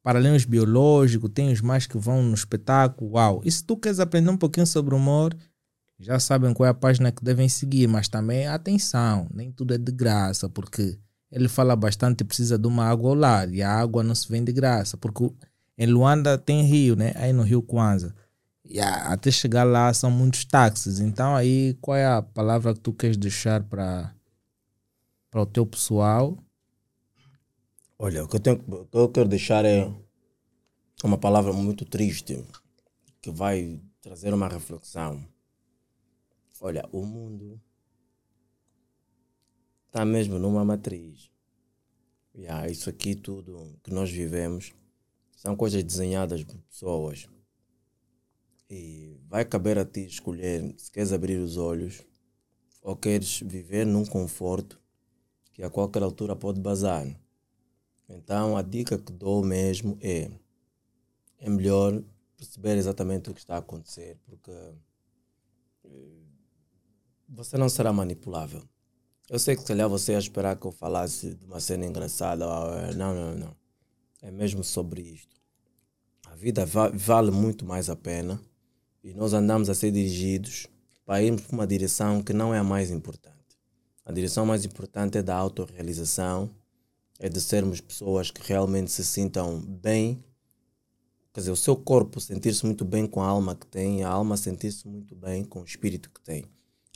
Para 0.03 0.19
além 0.19 0.37
biológicos, 0.45 1.31
tem 1.33 1.51
os 1.51 1.61
mais 1.61 1.87
que 1.87 1.97
vão 1.97 2.21
no 2.21 2.33
espetáculo, 2.33 3.11
uau. 3.11 3.41
E 3.45 3.51
se 3.51 3.63
tu 3.63 3.77
queres 3.77 4.01
aprender 4.01 4.29
um 4.29 4.37
pouquinho 4.37 4.67
sobre 4.67 4.93
humor, 4.93 5.33
já 5.97 6.19
sabem 6.19 6.53
qual 6.53 6.67
é 6.67 6.69
a 6.69 6.73
página 6.73 7.09
que 7.11 7.23
devem 7.23 7.47
seguir, 7.47 7.87
mas 7.87 8.09
também 8.09 8.45
atenção, 8.45 9.27
nem 9.33 9.49
tudo 9.49 9.73
é 9.73 9.77
de 9.77 9.91
graça, 9.91 10.49
porque 10.49 10.99
ele 11.31 11.47
fala 11.47 11.75
bastante 11.75 12.23
precisa 12.25 12.57
de 12.57 12.67
uma 12.67 12.85
água 12.85 13.09
ao 13.11 13.15
lado, 13.15 13.55
e 13.55 13.63
a 13.63 13.71
água 13.71 14.03
não 14.03 14.13
se 14.13 14.27
vende 14.27 14.51
de 14.51 14.53
graça, 14.53 14.97
porque 14.97 15.31
em 15.77 15.87
Luanda 15.87 16.37
tem 16.37 16.63
rio, 16.63 16.95
né? 16.95 17.13
Aí 17.15 17.31
no 17.31 17.41
Rio 17.41 17.61
Kwanza. 17.61 18.13
E 18.65 18.79
até 18.79 19.31
chegar 19.31 19.63
lá 19.63 19.93
são 19.93 20.11
muitos 20.11 20.45
táxis. 20.45 20.99
Então 20.99 21.35
aí 21.35 21.77
qual 21.81 21.97
é 21.97 22.05
a 22.05 22.21
palavra 22.21 22.73
que 22.73 22.79
tu 22.79 22.93
queres 22.93 23.17
deixar 23.17 23.63
para 23.63 24.13
para 25.31 25.41
o 25.41 25.45
teu 25.45 25.65
pessoal? 25.65 26.37
Olha, 28.05 28.21
o 28.21 28.27
que 28.27 28.35
eu, 28.35 28.39
tenho, 28.41 28.57
o 28.67 28.85
que 28.85 28.97
eu 28.97 29.07
quero 29.07 29.29
deixar 29.29 29.63
é 29.63 29.89
uma 31.05 31.17
palavra 31.17 31.53
muito 31.53 31.85
triste 31.85 32.43
que 33.21 33.31
vai 33.31 33.79
trazer 34.01 34.33
uma 34.33 34.49
reflexão. 34.49 35.25
Olha, 36.59 36.85
o 36.91 37.05
mundo 37.05 37.61
está 39.85 40.03
mesmo 40.03 40.37
numa 40.37 40.65
matriz. 40.65 41.31
Yeah, 42.35 42.67
isso 42.67 42.89
aqui 42.89 43.15
tudo 43.15 43.79
que 43.81 43.93
nós 43.93 44.11
vivemos 44.11 44.73
são 45.37 45.55
coisas 45.55 45.81
desenhadas 45.81 46.43
por 46.43 46.57
pessoas. 46.57 47.29
E 48.69 49.17
vai 49.29 49.45
caber 49.45 49.79
a 49.79 49.85
ti 49.85 50.01
escolher 50.01 50.75
se 50.77 50.91
queres 50.91 51.13
abrir 51.13 51.37
os 51.37 51.55
olhos 51.55 52.03
ou 52.81 52.97
queres 52.97 53.39
viver 53.39 53.85
num 53.85 54.05
conforto 54.05 54.77
que 55.53 55.63
a 55.63 55.69
qualquer 55.69 56.03
altura 56.03 56.35
pode 56.35 56.59
bazar. 56.59 57.22
Então 58.09 58.55
a 58.57 58.61
dica 58.61 58.97
que 58.97 59.11
dou 59.11 59.43
mesmo 59.43 59.97
é 60.01 60.31
é 61.39 61.49
melhor 61.49 62.01
perceber 62.37 62.77
exatamente 62.77 63.29
o 63.29 63.33
que 63.33 63.39
está 63.39 63.55
a 63.55 63.59
acontecer, 63.59 64.17
porque 64.25 64.51
eh, 64.51 66.23
você 67.27 67.57
não 67.57 67.69
será 67.69 67.91
manipulável. 67.91 68.63
Eu 69.29 69.39
sei 69.39 69.55
que 69.55 69.61
se 69.61 69.67
calhar 69.67 69.89
você 69.89 70.13
ia 70.13 70.17
esperar 70.19 70.57
que 70.57 70.65
eu 70.67 70.71
falasse 70.71 71.35
de 71.35 71.45
uma 71.45 71.59
cena 71.59 71.85
engraçada. 71.85 72.45
eh, 72.45 72.93
Não, 72.95 73.13
não, 73.15 73.35
não. 73.35 73.55
É 74.21 74.31
mesmo 74.31 74.63
sobre 74.63 75.01
isto. 75.01 75.35
A 76.27 76.35
vida 76.35 76.65
va- 76.65 76.89
vale 76.93 77.31
muito 77.31 77.65
mais 77.65 77.89
a 77.89 77.95
pena 77.95 78.41
e 79.03 79.13
nós 79.13 79.33
andamos 79.33 79.69
a 79.69 79.75
ser 79.75 79.91
dirigidos 79.91 80.67
para 81.05 81.21
irmos 81.23 81.41
para 81.43 81.53
uma 81.55 81.67
direção 81.67 82.23
que 82.23 82.33
não 82.33 82.53
é 82.53 82.59
a 82.59 82.63
mais 82.63 82.91
importante. 82.91 83.33
A 84.05 84.11
direção 84.11 84.45
mais 84.45 84.65
importante 84.65 85.17
é 85.17 85.23
da 85.23 85.35
autorrealização, 85.35 86.49
é 87.23 87.29
de 87.29 87.39
sermos 87.39 87.79
pessoas 87.79 88.29
que 88.29 88.45
realmente 88.45 88.91
se 88.91 89.01
sintam 89.05 89.57
bem. 89.57 90.21
Quer 91.33 91.39
dizer, 91.39 91.51
o 91.51 91.55
seu 91.55 91.73
corpo 91.73 92.19
sentir-se 92.19 92.65
muito 92.65 92.83
bem 92.83 93.07
com 93.07 93.21
a 93.21 93.25
alma 93.25 93.55
que 93.55 93.65
tem, 93.65 94.03
a 94.03 94.09
alma 94.09 94.35
sentir-se 94.35 94.85
muito 94.85 95.15
bem 95.15 95.45
com 95.45 95.61
o 95.61 95.63
espírito 95.63 96.09
que 96.09 96.19
tem. 96.19 96.43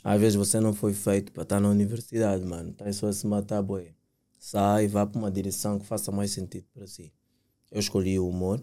Às 0.04 0.20
vezes 0.20 0.36
você 0.36 0.60
não 0.60 0.74
foi 0.74 0.92
feito 0.92 1.32
para 1.32 1.44
estar 1.44 1.58
na 1.58 1.70
universidade, 1.70 2.44
mano. 2.44 2.74
Tá 2.74 2.92
só 2.92 3.06
a 3.06 3.12
se 3.14 3.26
matar, 3.26 3.62
boy. 3.62 3.94
Sai 4.38 4.86
vá 4.86 5.06
para 5.06 5.18
uma 5.18 5.30
direção 5.30 5.78
que 5.78 5.86
faça 5.86 6.12
mais 6.12 6.30
sentido 6.30 6.66
para 6.74 6.86
si. 6.86 7.10
Eu 7.72 7.80
escolhi 7.80 8.18
o 8.18 8.28
humor, 8.28 8.62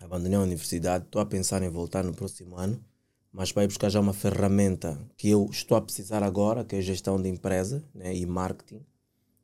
abandonei 0.00 0.38
a 0.38 0.40
universidade, 0.40 1.04
estou 1.04 1.20
a 1.20 1.26
pensar 1.26 1.62
em 1.62 1.68
voltar 1.68 2.02
no 2.04 2.14
próximo 2.14 2.56
ano, 2.56 2.82
mas 3.30 3.52
para 3.52 3.64
ir 3.64 3.66
buscar 3.66 3.90
já 3.90 4.00
uma 4.00 4.14
ferramenta 4.14 4.98
que 5.18 5.28
eu 5.28 5.46
estou 5.50 5.76
a 5.76 5.82
precisar 5.82 6.22
agora, 6.22 6.64
que 6.64 6.74
é 6.74 6.80
gestão 6.80 7.20
de 7.20 7.28
empresa 7.28 7.84
né, 7.94 8.16
e 8.16 8.24
marketing. 8.24 8.82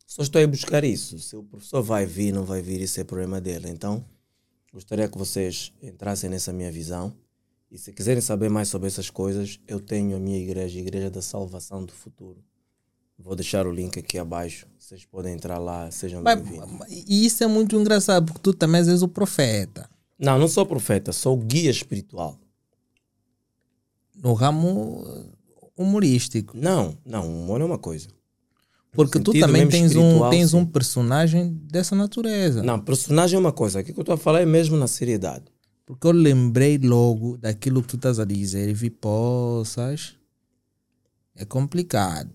Só 0.06 0.22
estou 0.22 0.42
a 0.42 0.46
buscar 0.46 0.84
isso. 0.84 1.18
Se 1.18 1.34
o 1.36 1.42
professor 1.42 1.82
vai 1.82 2.06
vir, 2.06 2.32
não 2.32 2.44
vai 2.44 2.62
vir, 2.62 2.80
isso 2.80 3.00
é 3.00 3.04
problema 3.04 3.40
dele. 3.40 3.68
Então, 3.68 4.04
gostaria 4.72 5.08
que 5.08 5.18
vocês 5.18 5.72
entrassem 5.82 6.30
nessa 6.30 6.52
minha 6.52 6.70
visão. 6.70 7.12
E 7.68 7.76
se 7.76 7.92
quiserem 7.92 8.20
saber 8.22 8.48
mais 8.48 8.68
sobre 8.68 8.86
essas 8.86 9.10
coisas, 9.10 9.58
eu 9.66 9.80
tenho 9.80 10.16
a 10.16 10.20
minha 10.20 10.38
igreja, 10.38 10.78
a 10.78 10.80
Igreja 10.80 11.10
da 11.10 11.20
Salvação 11.20 11.84
do 11.84 11.92
Futuro. 11.92 12.38
Vou 13.18 13.34
deixar 13.34 13.66
o 13.66 13.72
link 13.72 13.98
aqui 13.98 14.16
abaixo. 14.18 14.68
Vocês 14.78 15.04
podem 15.04 15.34
entrar 15.34 15.58
lá, 15.58 15.90
sejam 15.90 16.22
bem-vindos. 16.22 16.86
e 16.88 17.26
isso 17.26 17.42
é 17.42 17.46
muito 17.48 17.74
engraçado, 17.74 18.26
porque 18.26 18.40
tu 18.40 18.54
também 18.54 18.82
és 18.88 19.02
o 19.02 19.08
profeta. 19.08 19.90
Não, 20.16 20.38
não 20.38 20.46
sou 20.46 20.64
profeta, 20.64 21.12
sou 21.12 21.36
guia 21.36 21.70
espiritual. 21.70 22.38
No 24.14 24.32
ramo 24.34 25.04
humorístico. 25.76 26.56
Não, 26.56 26.96
não, 27.04 27.28
humor 27.28 27.60
é 27.60 27.64
uma 27.64 27.78
coisa. 27.78 28.08
Porque 28.96 29.20
tu 29.20 29.32
também 29.38 29.68
tens 29.68 29.94
um, 29.96 30.28
tens 30.30 30.54
um 30.54 30.64
personagem 30.64 31.52
dessa 31.70 31.94
natureza. 31.94 32.62
Não, 32.62 32.80
personagem 32.80 33.36
é 33.36 33.40
uma 33.40 33.52
coisa. 33.52 33.80
Aqui 33.80 33.92
que 33.92 33.98
eu 33.98 34.02
estou 34.02 34.14
a 34.14 34.18
falar 34.18 34.40
é 34.40 34.46
mesmo 34.46 34.76
na 34.76 34.86
seriedade. 34.88 35.44
Porque 35.84 36.06
eu 36.06 36.10
lembrei 36.12 36.78
logo 36.78 37.36
daquilo 37.36 37.80
que 37.82 37.88
tu 37.88 37.96
estás 37.96 38.18
a 38.18 38.24
dizer, 38.24 38.72
vi 38.74 38.90
poças. 38.90 40.14
É 41.36 41.44
complicado. 41.44 42.30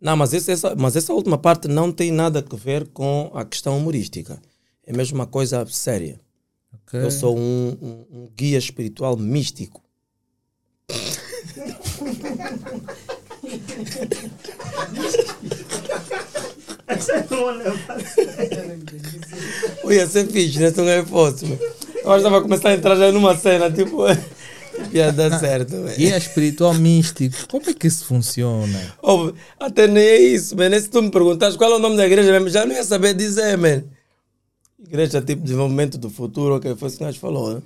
Não, 0.00 0.16
mas, 0.16 0.32
esse- 0.32 0.50
essa, 0.50 0.74
mas 0.74 0.96
essa 0.96 1.12
última 1.12 1.38
parte 1.38 1.68
não 1.68 1.92
tem 1.92 2.10
nada 2.10 2.44
a 2.48 2.56
ver 2.56 2.88
com 2.88 3.30
a 3.34 3.44
questão 3.44 3.78
humorística. 3.78 4.40
É 4.84 4.92
mesmo 4.92 5.16
uma 5.18 5.26
coisa 5.26 5.64
séria. 5.66 6.20
ok? 6.72 7.00
Eu 7.02 7.10
sou 7.10 7.36
um, 7.38 7.76
um- 7.80 8.06
um 8.10 8.28
guia 8.36 8.58
espiritual 8.58 9.16
místico. 9.16 9.82
Eu 19.82 19.92
ia 19.92 20.06
ser 20.06 20.26
fixe, 20.28 20.58
né? 20.60 20.70
Se 20.70 20.78
não 20.78 20.88
é 20.88 21.04
fosse. 21.04 21.46
meu. 21.46 21.58
Eu 21.58 22.12
acho 22.12 22.22
que 22.22 22.28
estava 22.28 22.38
a 22.38 22.42
começar 22.42 22.68
a 22.68 22.74
entrar 22.74 22.94
já 22.94 23.10
numa 23.10 23.36
cena, 23.36 23.70
tipo, 23.70 24.04
ia 24.92 25.12
dar 25.12 25.38
certo. 25.38 25.82
velho. 25.82 25.96
Guia 25.96 26.16
espiritual 26.16 26.74
místico. 26.74 27.34
Como 27.48 27.68
é 27.68 27.74
que 27.74 27.86
isso 27.88 28.04
funciona? 28.04 28.94
Oh, 29.02 29.32
até 29.58 29.86
nem 29.88 30.04
é 30.04 30.20
isso, 30.20 30.56
man. 30.56 30.78
Se 30.78 30.88
tu 30.88 31.02
me 31.02 31.10
perguntares 31.10 31.56
qual 31.56 31.72
é 31.72 31.76
o 31.76 31.78
nome 31.80 31.96
da 31.96 32.06
igreja 32.06 32.30
mesmo, 32.30 32.48
já 32.48 32.64
não 32.64 32.74
ia 32.74 32.84
saber 32.84 33.14
dizer, 33.14 33.56
man. 33.58 33.82
Igreja 34.78 35.20
tipo 35.20 35.42
desenvolvimento 35.42 35.98
do 35.98 36.08
futuro, 36.08 36.56
ok? 36.56 36.76
Foi 36.76 36.88
isso 36.88 36.98
que 36.98 37.04
nós 37.04 37.16
falou, 37.16 37.54
né? 37.54 37.62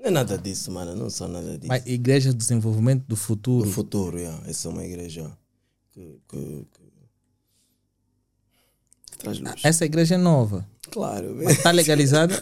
Não 0.00 0.06
é 0.06 0.10
nada 0.10 0.38
disso, 0.38 0.72
mano. 0.72 0.96
Não 0.96 1.10
sou 1.10 1.28
nada 1.28 1.52
disso. 1.52 1.68
Mas 1.68 1.86
Igreja 1.86 2.30
de 2.30 2.36
Desenvolvimento 2.36 3.04
do 3.06 3.16
Futuro. 3.16 3.66
Do 3.66 3.70
futuro, 3.70 4.18
yeah. 4.18 4.42
essa 4.48 4.68
é 4.68 4.70
uma 4.70 4.84
igreja 4.84 5.30
que, 5.92 6.18
que, 6.26 6.36
que, 6.36 6.66
que 6.72 6.79
traz 9.20 9.38
luz. 9.38 9.52
Essa 9.62 9.84
igreja 9.84 10.16
é 10.16 10.18
nova. 10.18 10.66
Claro, 10.90 11.36
man. 11.36 11.50
Está 11.50 11.70
legalizada? 11.70 12.40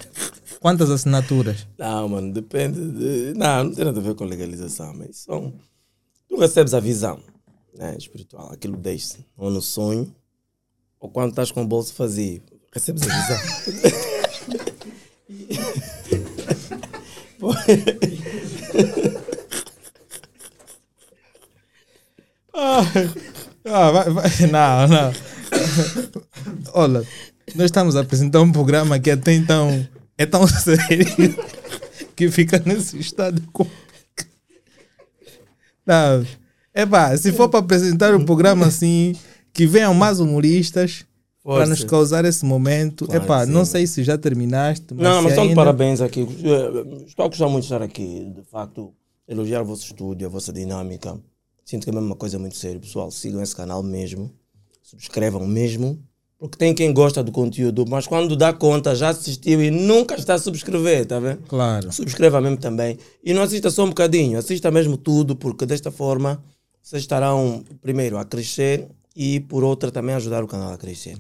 Quantas 0.60 0.90
assinaturas? 0.90 1.66
Não, 1.78 2.09
mano, 2.09 2.32
depende 2.32 2.80
de. 2.80 3.34
Não, 3.36 3.64
não 3.64 3.74
tem 3.74 3.84
nada 3.84 4.00
a 4.00 4.02
ver 4.02 4.14
com 4.14 4.24
legalização, 4.24 4.94
mas 4.94 5.18
são. 5.18 5.52
Tu 6.28 6.38
recebes 6.38 6.72
a 6.74 6.80
visão 6.80 7.20
né, 7.74 7.96
espiritual, 7.96 8.52
aquilo 8.52 8.76
deixa 8.76 9.18
ou 9.36 9.50
no 9.50 9.62
sonho, 9.62 10.14
ou 11.00 11.09
quando 11.09 11.30
estás 11.30 11.50
com 11.50 11.62
o 11.62 11.66
bolso 11.66 11.94
vazio, 11.96 12.42
recebes 12.72 13.02
a 13.02 13.06
visão. 13.06 13.38
Ah, 23.70 23.90
vai, 23.90 24.10
vai. 24.10 24.30
Não, 24.50 24.88
não. 24.88 25.12
Olha, 26.74 27.02
nós 27.54 27.64
estamos 27.66 27.96
a 27.96 28.00
apresentar 28.00 28.40
um 28.40 28.52
programa 28.52 28.98
que 28.98 29.10
até 29.10 29.32
então 29.34 29.86
é 30.16 30.26
tão 30.26 30.46
sério 30.48 31.06
que 32.16 32.30
fica 32.30 32.62
nesse 32.64 32.98
estado. 32.98 33.42
Não. 35.86 36.26
Epá, 36.74 37.16
se 37.16 37.32
for 37.32 37.48
para 37.48 37.60
apresentar 37.60 38.14
um 38.14 38.24
programa 38.24 38.66
assim, 38.66 39.14
que 39.52 39.66
venham 39.66 39.94
mais 39.94 40.20
humoristas 40.20 41.04
para 41.42 41.66
nos 41.66 41.82
causar 41.82 42.24
esse 42.24 42.44
momento. 42.44 43.06
Claro 43.06 43.24
Epá, 43.24 43.46
não 43.46 43.64
sei 43.64 43.86
se 43.86 44.04
já 44.04 44.18
terminaste. 44.18 44.86
Mas 44.94 45.02
Não, 45.02 45.22
mas 45.22 45.32
estão 45.32 45.44
de 45.44 45.50
ainda- 45.50 45.60
parabéns 45.60 46.00
aqui. 46.00 46.20
Eh, 46.20 47.04
Estou 47.06 47.24
a 47.24 47.28
gostar 47.28 47.48
muito 47.48 47.62
de 47.66 47.72
estar 47.72 47.82
aqui. 47.82 48.30
De 48.36 48.42
facto, 48.50 48.92
elogiar 49.26 49.62
o 49.62 49.64
vosso 49.64 49.84
estúdio, 49.86 50.26
a 50.26 50.30
vossa 50.30 50.52
dinâmica. 50.52 51.18
Sinto 51.64 51.84
que 51.84 51.90
é 51.90 51.92
mesmo 51.92 52.06
uma 52.06 52.16
coisa 52.16 52.38
muito 52.38 52.56
séria. 52.56 52.78
Pessoal, 52.78 53.10
sigam 53.10 53.42
esse 53.42 53.56
canal 53.56 53.82
mesmo. 53.82 54.30
Subscrevam 54.89 55.47
mesmo. 55.47 56.02
Porque 56.39 56.56
tem 56.56 56.73
quem 56.73 56.93
gosta 56.94 57.23
do 57.23 57.31
conteúdo, 57.31 57.85
mas 57.86 58.06
quando 58.06 58.35
dá 58.36 58.52
conta 58.52 58.94
já 58.94 59.09
assistiu 59.09 59.60
e 59.62 59.70
nunca 59.70 60.15
está 60.15 60.35
a 60.35 60.39
subscrever, 60.39 61.05
tá 61.05 61.19
vendo? 61.19 61.43
Claro. 61.48 61.93
Subscreva 61.93 62.40
mesmo 62.40 62.56
também. 62.56 62.97
E 63.23 63.35
não 63.35 63.43
assista 63.43 63.70
só 63.70 63.85
um 63.85 63.89
bocadinho, 63.89 64.39
assista 64.39 64.70
mesmo 64.70 64.97
tudo, 64.97 65.35
porque 65.35 65.66
desta 65.66 65.90
forma 65.90 66.43
vocês 66.81 67.02
estarão, 67.02 67.62
primeiro, 67.82 68.16
a 68.16 68.24
crescer 68.24 68.89
e, 69.15 69.40
por 69.40 69.62
outra, 69.62 69.90
também 69.90 70.15
ajudar 70.15 70.43
o 70.43 70.47
canal 70.47 70.73
a 70.73 70.78
crescer. 70.78 71.19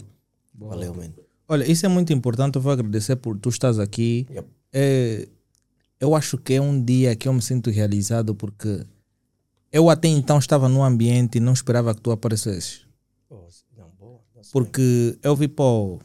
Valeu, 0.54 0.94
mano. 0.94 1.12
Olha, 1.46 1.70
isso 1.70 1.84
é 1.84 1.88
muito 1.88 2.12
importante. 2.12 2.56
Eu 2.56 2.62
vou 2.62 2.72
agradecer 2.72 3.16
por 3.16 3.36
tu 3.38 3.50
estás 3.50 3.78
aqui. 3.78 4.26
Yep. 4.30 4.48
É, 4.72 5.28
eu 6.00 6.14
acho 6.14 6.38
que 6.38 6.54
é 6.54 6.60
um 6.60 6.82
dia 6.82 7.14
que 7.14 7.28
eu 7.28 7.32
me 7.32 7.42
sinto 7.42 7.70
realizado 7.70 8.34
porque 8.34 8.82
eu 9.70 9.90
até 9.90 10.08
então 10.08 10.38
estava 10.38 10.68
num 10.68 10.82
ambiente 10.82 11.36
e 11.36 11.40
não 11.40 11.52
esperava 11.52 11.94
que 11.94 12.00
tu 12.00 12.10
aparecesses. 12.10 12.86
Não, 13.28 13.36
boa. 13.36 13.48
Porque 14.52 15.18
eu 15.22 15.36
vi, 15.36 15.48
pô, 15.48 15.98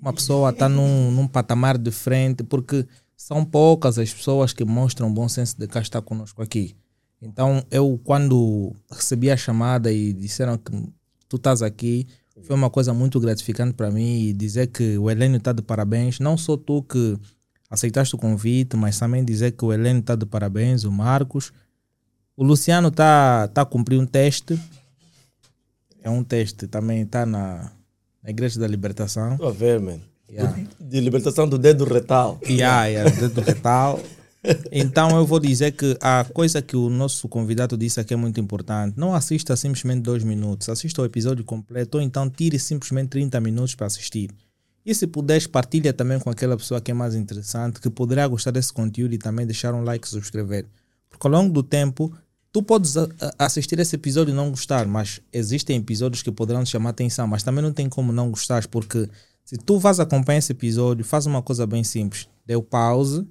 uma 0.00 0.12
pessoa 0.12 0.50
está 0.50 0.68
num, 0.68 1.10
num 1.10 1.26
patamar 1.26 1.78
diferente, 1.78 2.42
porque 2.42 2.86
são 3.16 3.44
poucas 3.44 3.98
as 3.98 4.12
pessoas 4.12 4.52
que 4.52 4.64
mostram 4.64 5.12
bom 5.12 5.28
senso 5.28 5.58
de 5.58 5.66
cá 5.66 5.80
estar 5.80 6.02
conosco 6.02 6.42
aqui. 6.42 6.74
Então, 7.20 7.64
eu, 7.70 8.00
quando 8.02 8.74
recebi 8.90 9.30
a 9.30 9.36
chamada 9.36 9.92
e 9.92 10.12
disseram 10.12 10.58
que 10.58 10.72
tu 11.28 11.36
estás 11.36 11.62
aqui, 11.62 12.06
foi 12.42 12.56
uma 12.56 12.68
coisa 12.68 12.92
muito 12.92 13.20
gratificante 13.20 13.74
para 13.74 13.90
mim 13.90 14.22
e 14.22 14.32
dizer 14.32 14.66
que 14.66 14.98
o 14.98 15.08
Helênio 15.08 15.36
está 15.36 15.52
de 15.52 15.62
parabéns. 15.62 16.18
Não 16.18 16.36
só 16.36 16.56
tu 16.56 16.82
que 16.82 17.16
aceitaste 17.70 18.14
o 18.14 18.18
convite, 18.18 18.76
mas 18.76 18.98
também 18.98 19.24
dizer 19.24 19.52
que 19.52 19.64
o 19.64 19.72
Helênio 19.72 20.00
está 20.00 20.16
de 20.16 20.26
parabéns, 20.26 20.82
o 20.82 20.90
Marcos. 20.90 21.52
O 22.36 22.42
Luciano 22.42 22.88
está 22.88 23.46
tá 23.48 23.62
a 23.62 23.66
cumprir 23.66 24.00
um 24.00 24.06
teste. 24.06 24.58
É 26.02 26.10
um 26.10 26.24
teste, 26.24 26.66
também 26.66 27.02
está 27.02 27.24
na, 27.24 27.72
na 28.22 28.30
Igreja 28.30 28.58
da 28.58 28.66
Libertação. 28.66 29.32
Estou 29.32 29.48
a 29.48 29.52
ver, 29.52 29.80
mano. 29.80 30.02
Yeah. 30.28 30.64
De 30.80 31.00
libertação 31.00 31.46
do 31.46 31.58
dedo 31.58 31.84
retal. 31.84 32.40
Yeah, 32.44 32.86
yeah, 32.86 33.10
dedo 33.10 33.40
retal. 33.42 34.00
Então 34.72 35.16
eu 35.16 35.24
vou 35.24 35.38
dizer 35.38 35.72
que 35.72 35.96
a 36.00 36.24
coisa 36.24 36.60
que 36.60 36.76
o 36.76 36.88
nosso 36.88 37.28
convidado 37.28 37.76
disse 37.76 38.00
aqui 38.00 38.14
é 38.14 38.16
muito 38.16 38.40
importante. 38.40 38.98
Não 38.98 39.14
assista 39.14 39.54
simplesmente 39.54 40.00
dois 40.00 40.24
minutos, 40.24 40.68
assista 40.68 41.02
o 41.02 41.04
episódio 41.04 41.44
completo 41.44 41.98
ou 41.98 42.02
então 42.02 42.28
tire 42.28 42.58
simplesmente 42.58 43.10
30 43.10 43.40
minutos 43.40 43.74
para 43.74 43.86
assistir. 43.86 44.30
E 44.84 44.94
se 44.94 45.06
puderes, 45.06 45.46
partilha 45.46 45.92
também 45.92 46.18
com 46.18 46.28
aquela 46.28 46.56
pessoa 46.56 46.80
que 46.80 46.90
é 46.90 46.94
mais 46.94 47.14
interessante, 47.14 47.80
que 47.80 47.88
poderá 47.88 48.26
gostar 48.26 48.50
desse 48.50 48.72
conteúdo 48.72 49.14
e 49.14 49.18
também 49.18 49.46
deixar 49.46 49.74
um 49.74 49.84
like 49.84 50.06
e 50.06 50.10
subscrever. 50.10 50.66
Porque 51.08 51.24
ao 51.26 51.32
longo 51.32 51.52
do 51.52 51.62
tempo, 51.62 52.12
tu 52.52 52.62
podes 52.62 52.96
a- 52.96 53.08
a- 53.20 53.46
assistir 53.46 53.78
esse 53.78 53.96
episódio 53.96 54.32
e 54.32 54.34
não 54.36 54.50
gostar, 54.50 54.86
mas 54.86 55.20
existem 55.32 55.76
episódios 55.78 56.22
que 56.22 56.30
poderão 56.30 56.62
te 56.64 56.70
chamar 56.70 56.90
a 56.90 56.92
atenção, 56.92 57.26
mas 57.26 57.42
também 57.42 57.62
não 57.62 57.72
tem 57.72 57.88
como 57.88 58.12
não 58.12 58.30
gostar, 58.30 58.66
porque 58.68 59.08
se 59.44 59.56
tu 59.56 59.78
vas 59.78 59.98
acompanhar 59.98 60.38
esse 60.38 60.52
episódio, 60.52 61.04
faz 61.04 61.26
uma 61.26 61.42
coisa 61.42 61.66
bem 61.66 61.82
simples. 61.82 62.28
Deu 62.46 62.62
pause, 62.62 63.26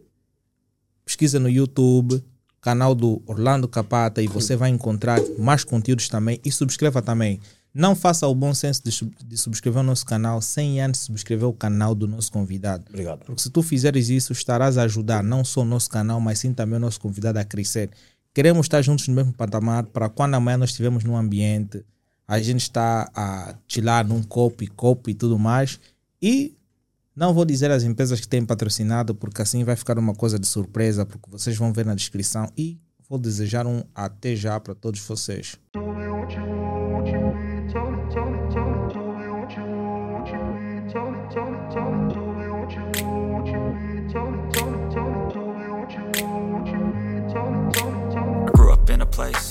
pesquisa 1.05 1.39
no 1.39 1.49
YouTube, 1.49 2.23
canal 2.61 2.93
do 2.93 3.21
Orlando 3.25 3.67
Capata 3.67 4.21
e 4.21 4.27
você 4.27 4.55
vai 4.55 4.69
encontrar 4.69 5.19
mais 5.37 5.63
conteúdos 5.63 6.07
também 6.07 6.39
e 6.43 6.51
subscreva 6.51 7.01
também. 7.01 7.39
Não 7.73 7.95
faça 7.95 8.27
o 8.27 8.35
bom 8.35 8.53
senso 8.53 8.81
de, 8.83 8.91
de 9.25 9.37
subscrever 9.37 9.79
o 9.79 9.83
nosso 9.83 10.05
canal 10.05 10.41
sem 10.41 10.81
antes 10.81 11.01
subscrever 11.01 11.47
o 11.47 11.53
canal 11.53 11.95
do 11.95 12.05
nosso 12.05 12.29
convidado. 12.29 12.83
Obrigado. 12.89 13.19
Porque 13.25 13.41
se 13.41 13.49
tu 13.49 13.61
fizeres 13.63 14.09
isso, 14.09 14.33
estarás 14.33 14.77
a 14.77 14.83
ajudar 14.83 15.23
não 15.23 15.43
só 15.45 15.61
o 15.61 15.65
nosso 15.65 15.89
canal, 15.89 16.19
mas 16.19 16.39
sim 16.39 16.53
também 16.53 16.75
o 16.75 16.81
nosso 16.81 16.99
convidado 16.99 17.39
a 17.39 17.45
crescer. 17.45 17.89
Queremos 18.33 18.65
estar 18.65 18.81
juntos 18.81 19.07
no 19.07 19.15
mesmo 19.15 19.33
patamar 19.33 19.85
para 19.87 20.07
quando 20.09 20.35
amanhã 20.35 20.57
nós 20.57 20.69
estivermos 20.69 21.03
num 21.03 21.17
ambiente, 21.17 21.83
a 22.25 22.39
gente 22.39 22.61
está 22.61 23.11
a 23.13 23.55
chilar 23.67 24.07
num 24.07 24.23
copo 24.23 24.63
e 24.63 24.67
copo 24.67 25.09
e 25.09 25.13
tudo 25.13 25.37
mais. 25.37 25.79
E 26.21 26.55
não 27.13 27.33
vou 27.33 27.43
dizer 27.43 27.69
as 27.71 27.83
empresas 27.83 28.21
que 28.21 28.27
têm 28.27 28.45
patrocinado, 28.45 29.13
porque 29.13 29.41
assim 29.41 29.65
vai 29.65 29.75
ficar 29.75 29.99
uma 29.99 30.15
coisa 30.15 30.39
de 30.39 30.47
surpresa, 30.47 31.05
porque 31.05 31.29
vocês 31.29 31.57
vão 31.57 31.73
ver 31.73 31.85
na 31.85 31.93
descrição. 31.93 32.49
E 32.57 32.79
vou 33.09 33.19
desejar 33.19 33.67
um 33.67 33.83
até 33.93 34.33
já 34.33 34.57
para 34.61 34.73
todos 34.73 35.01
vocês. 35.01 35.59
A 49.01 49.05
place 49.05 49.50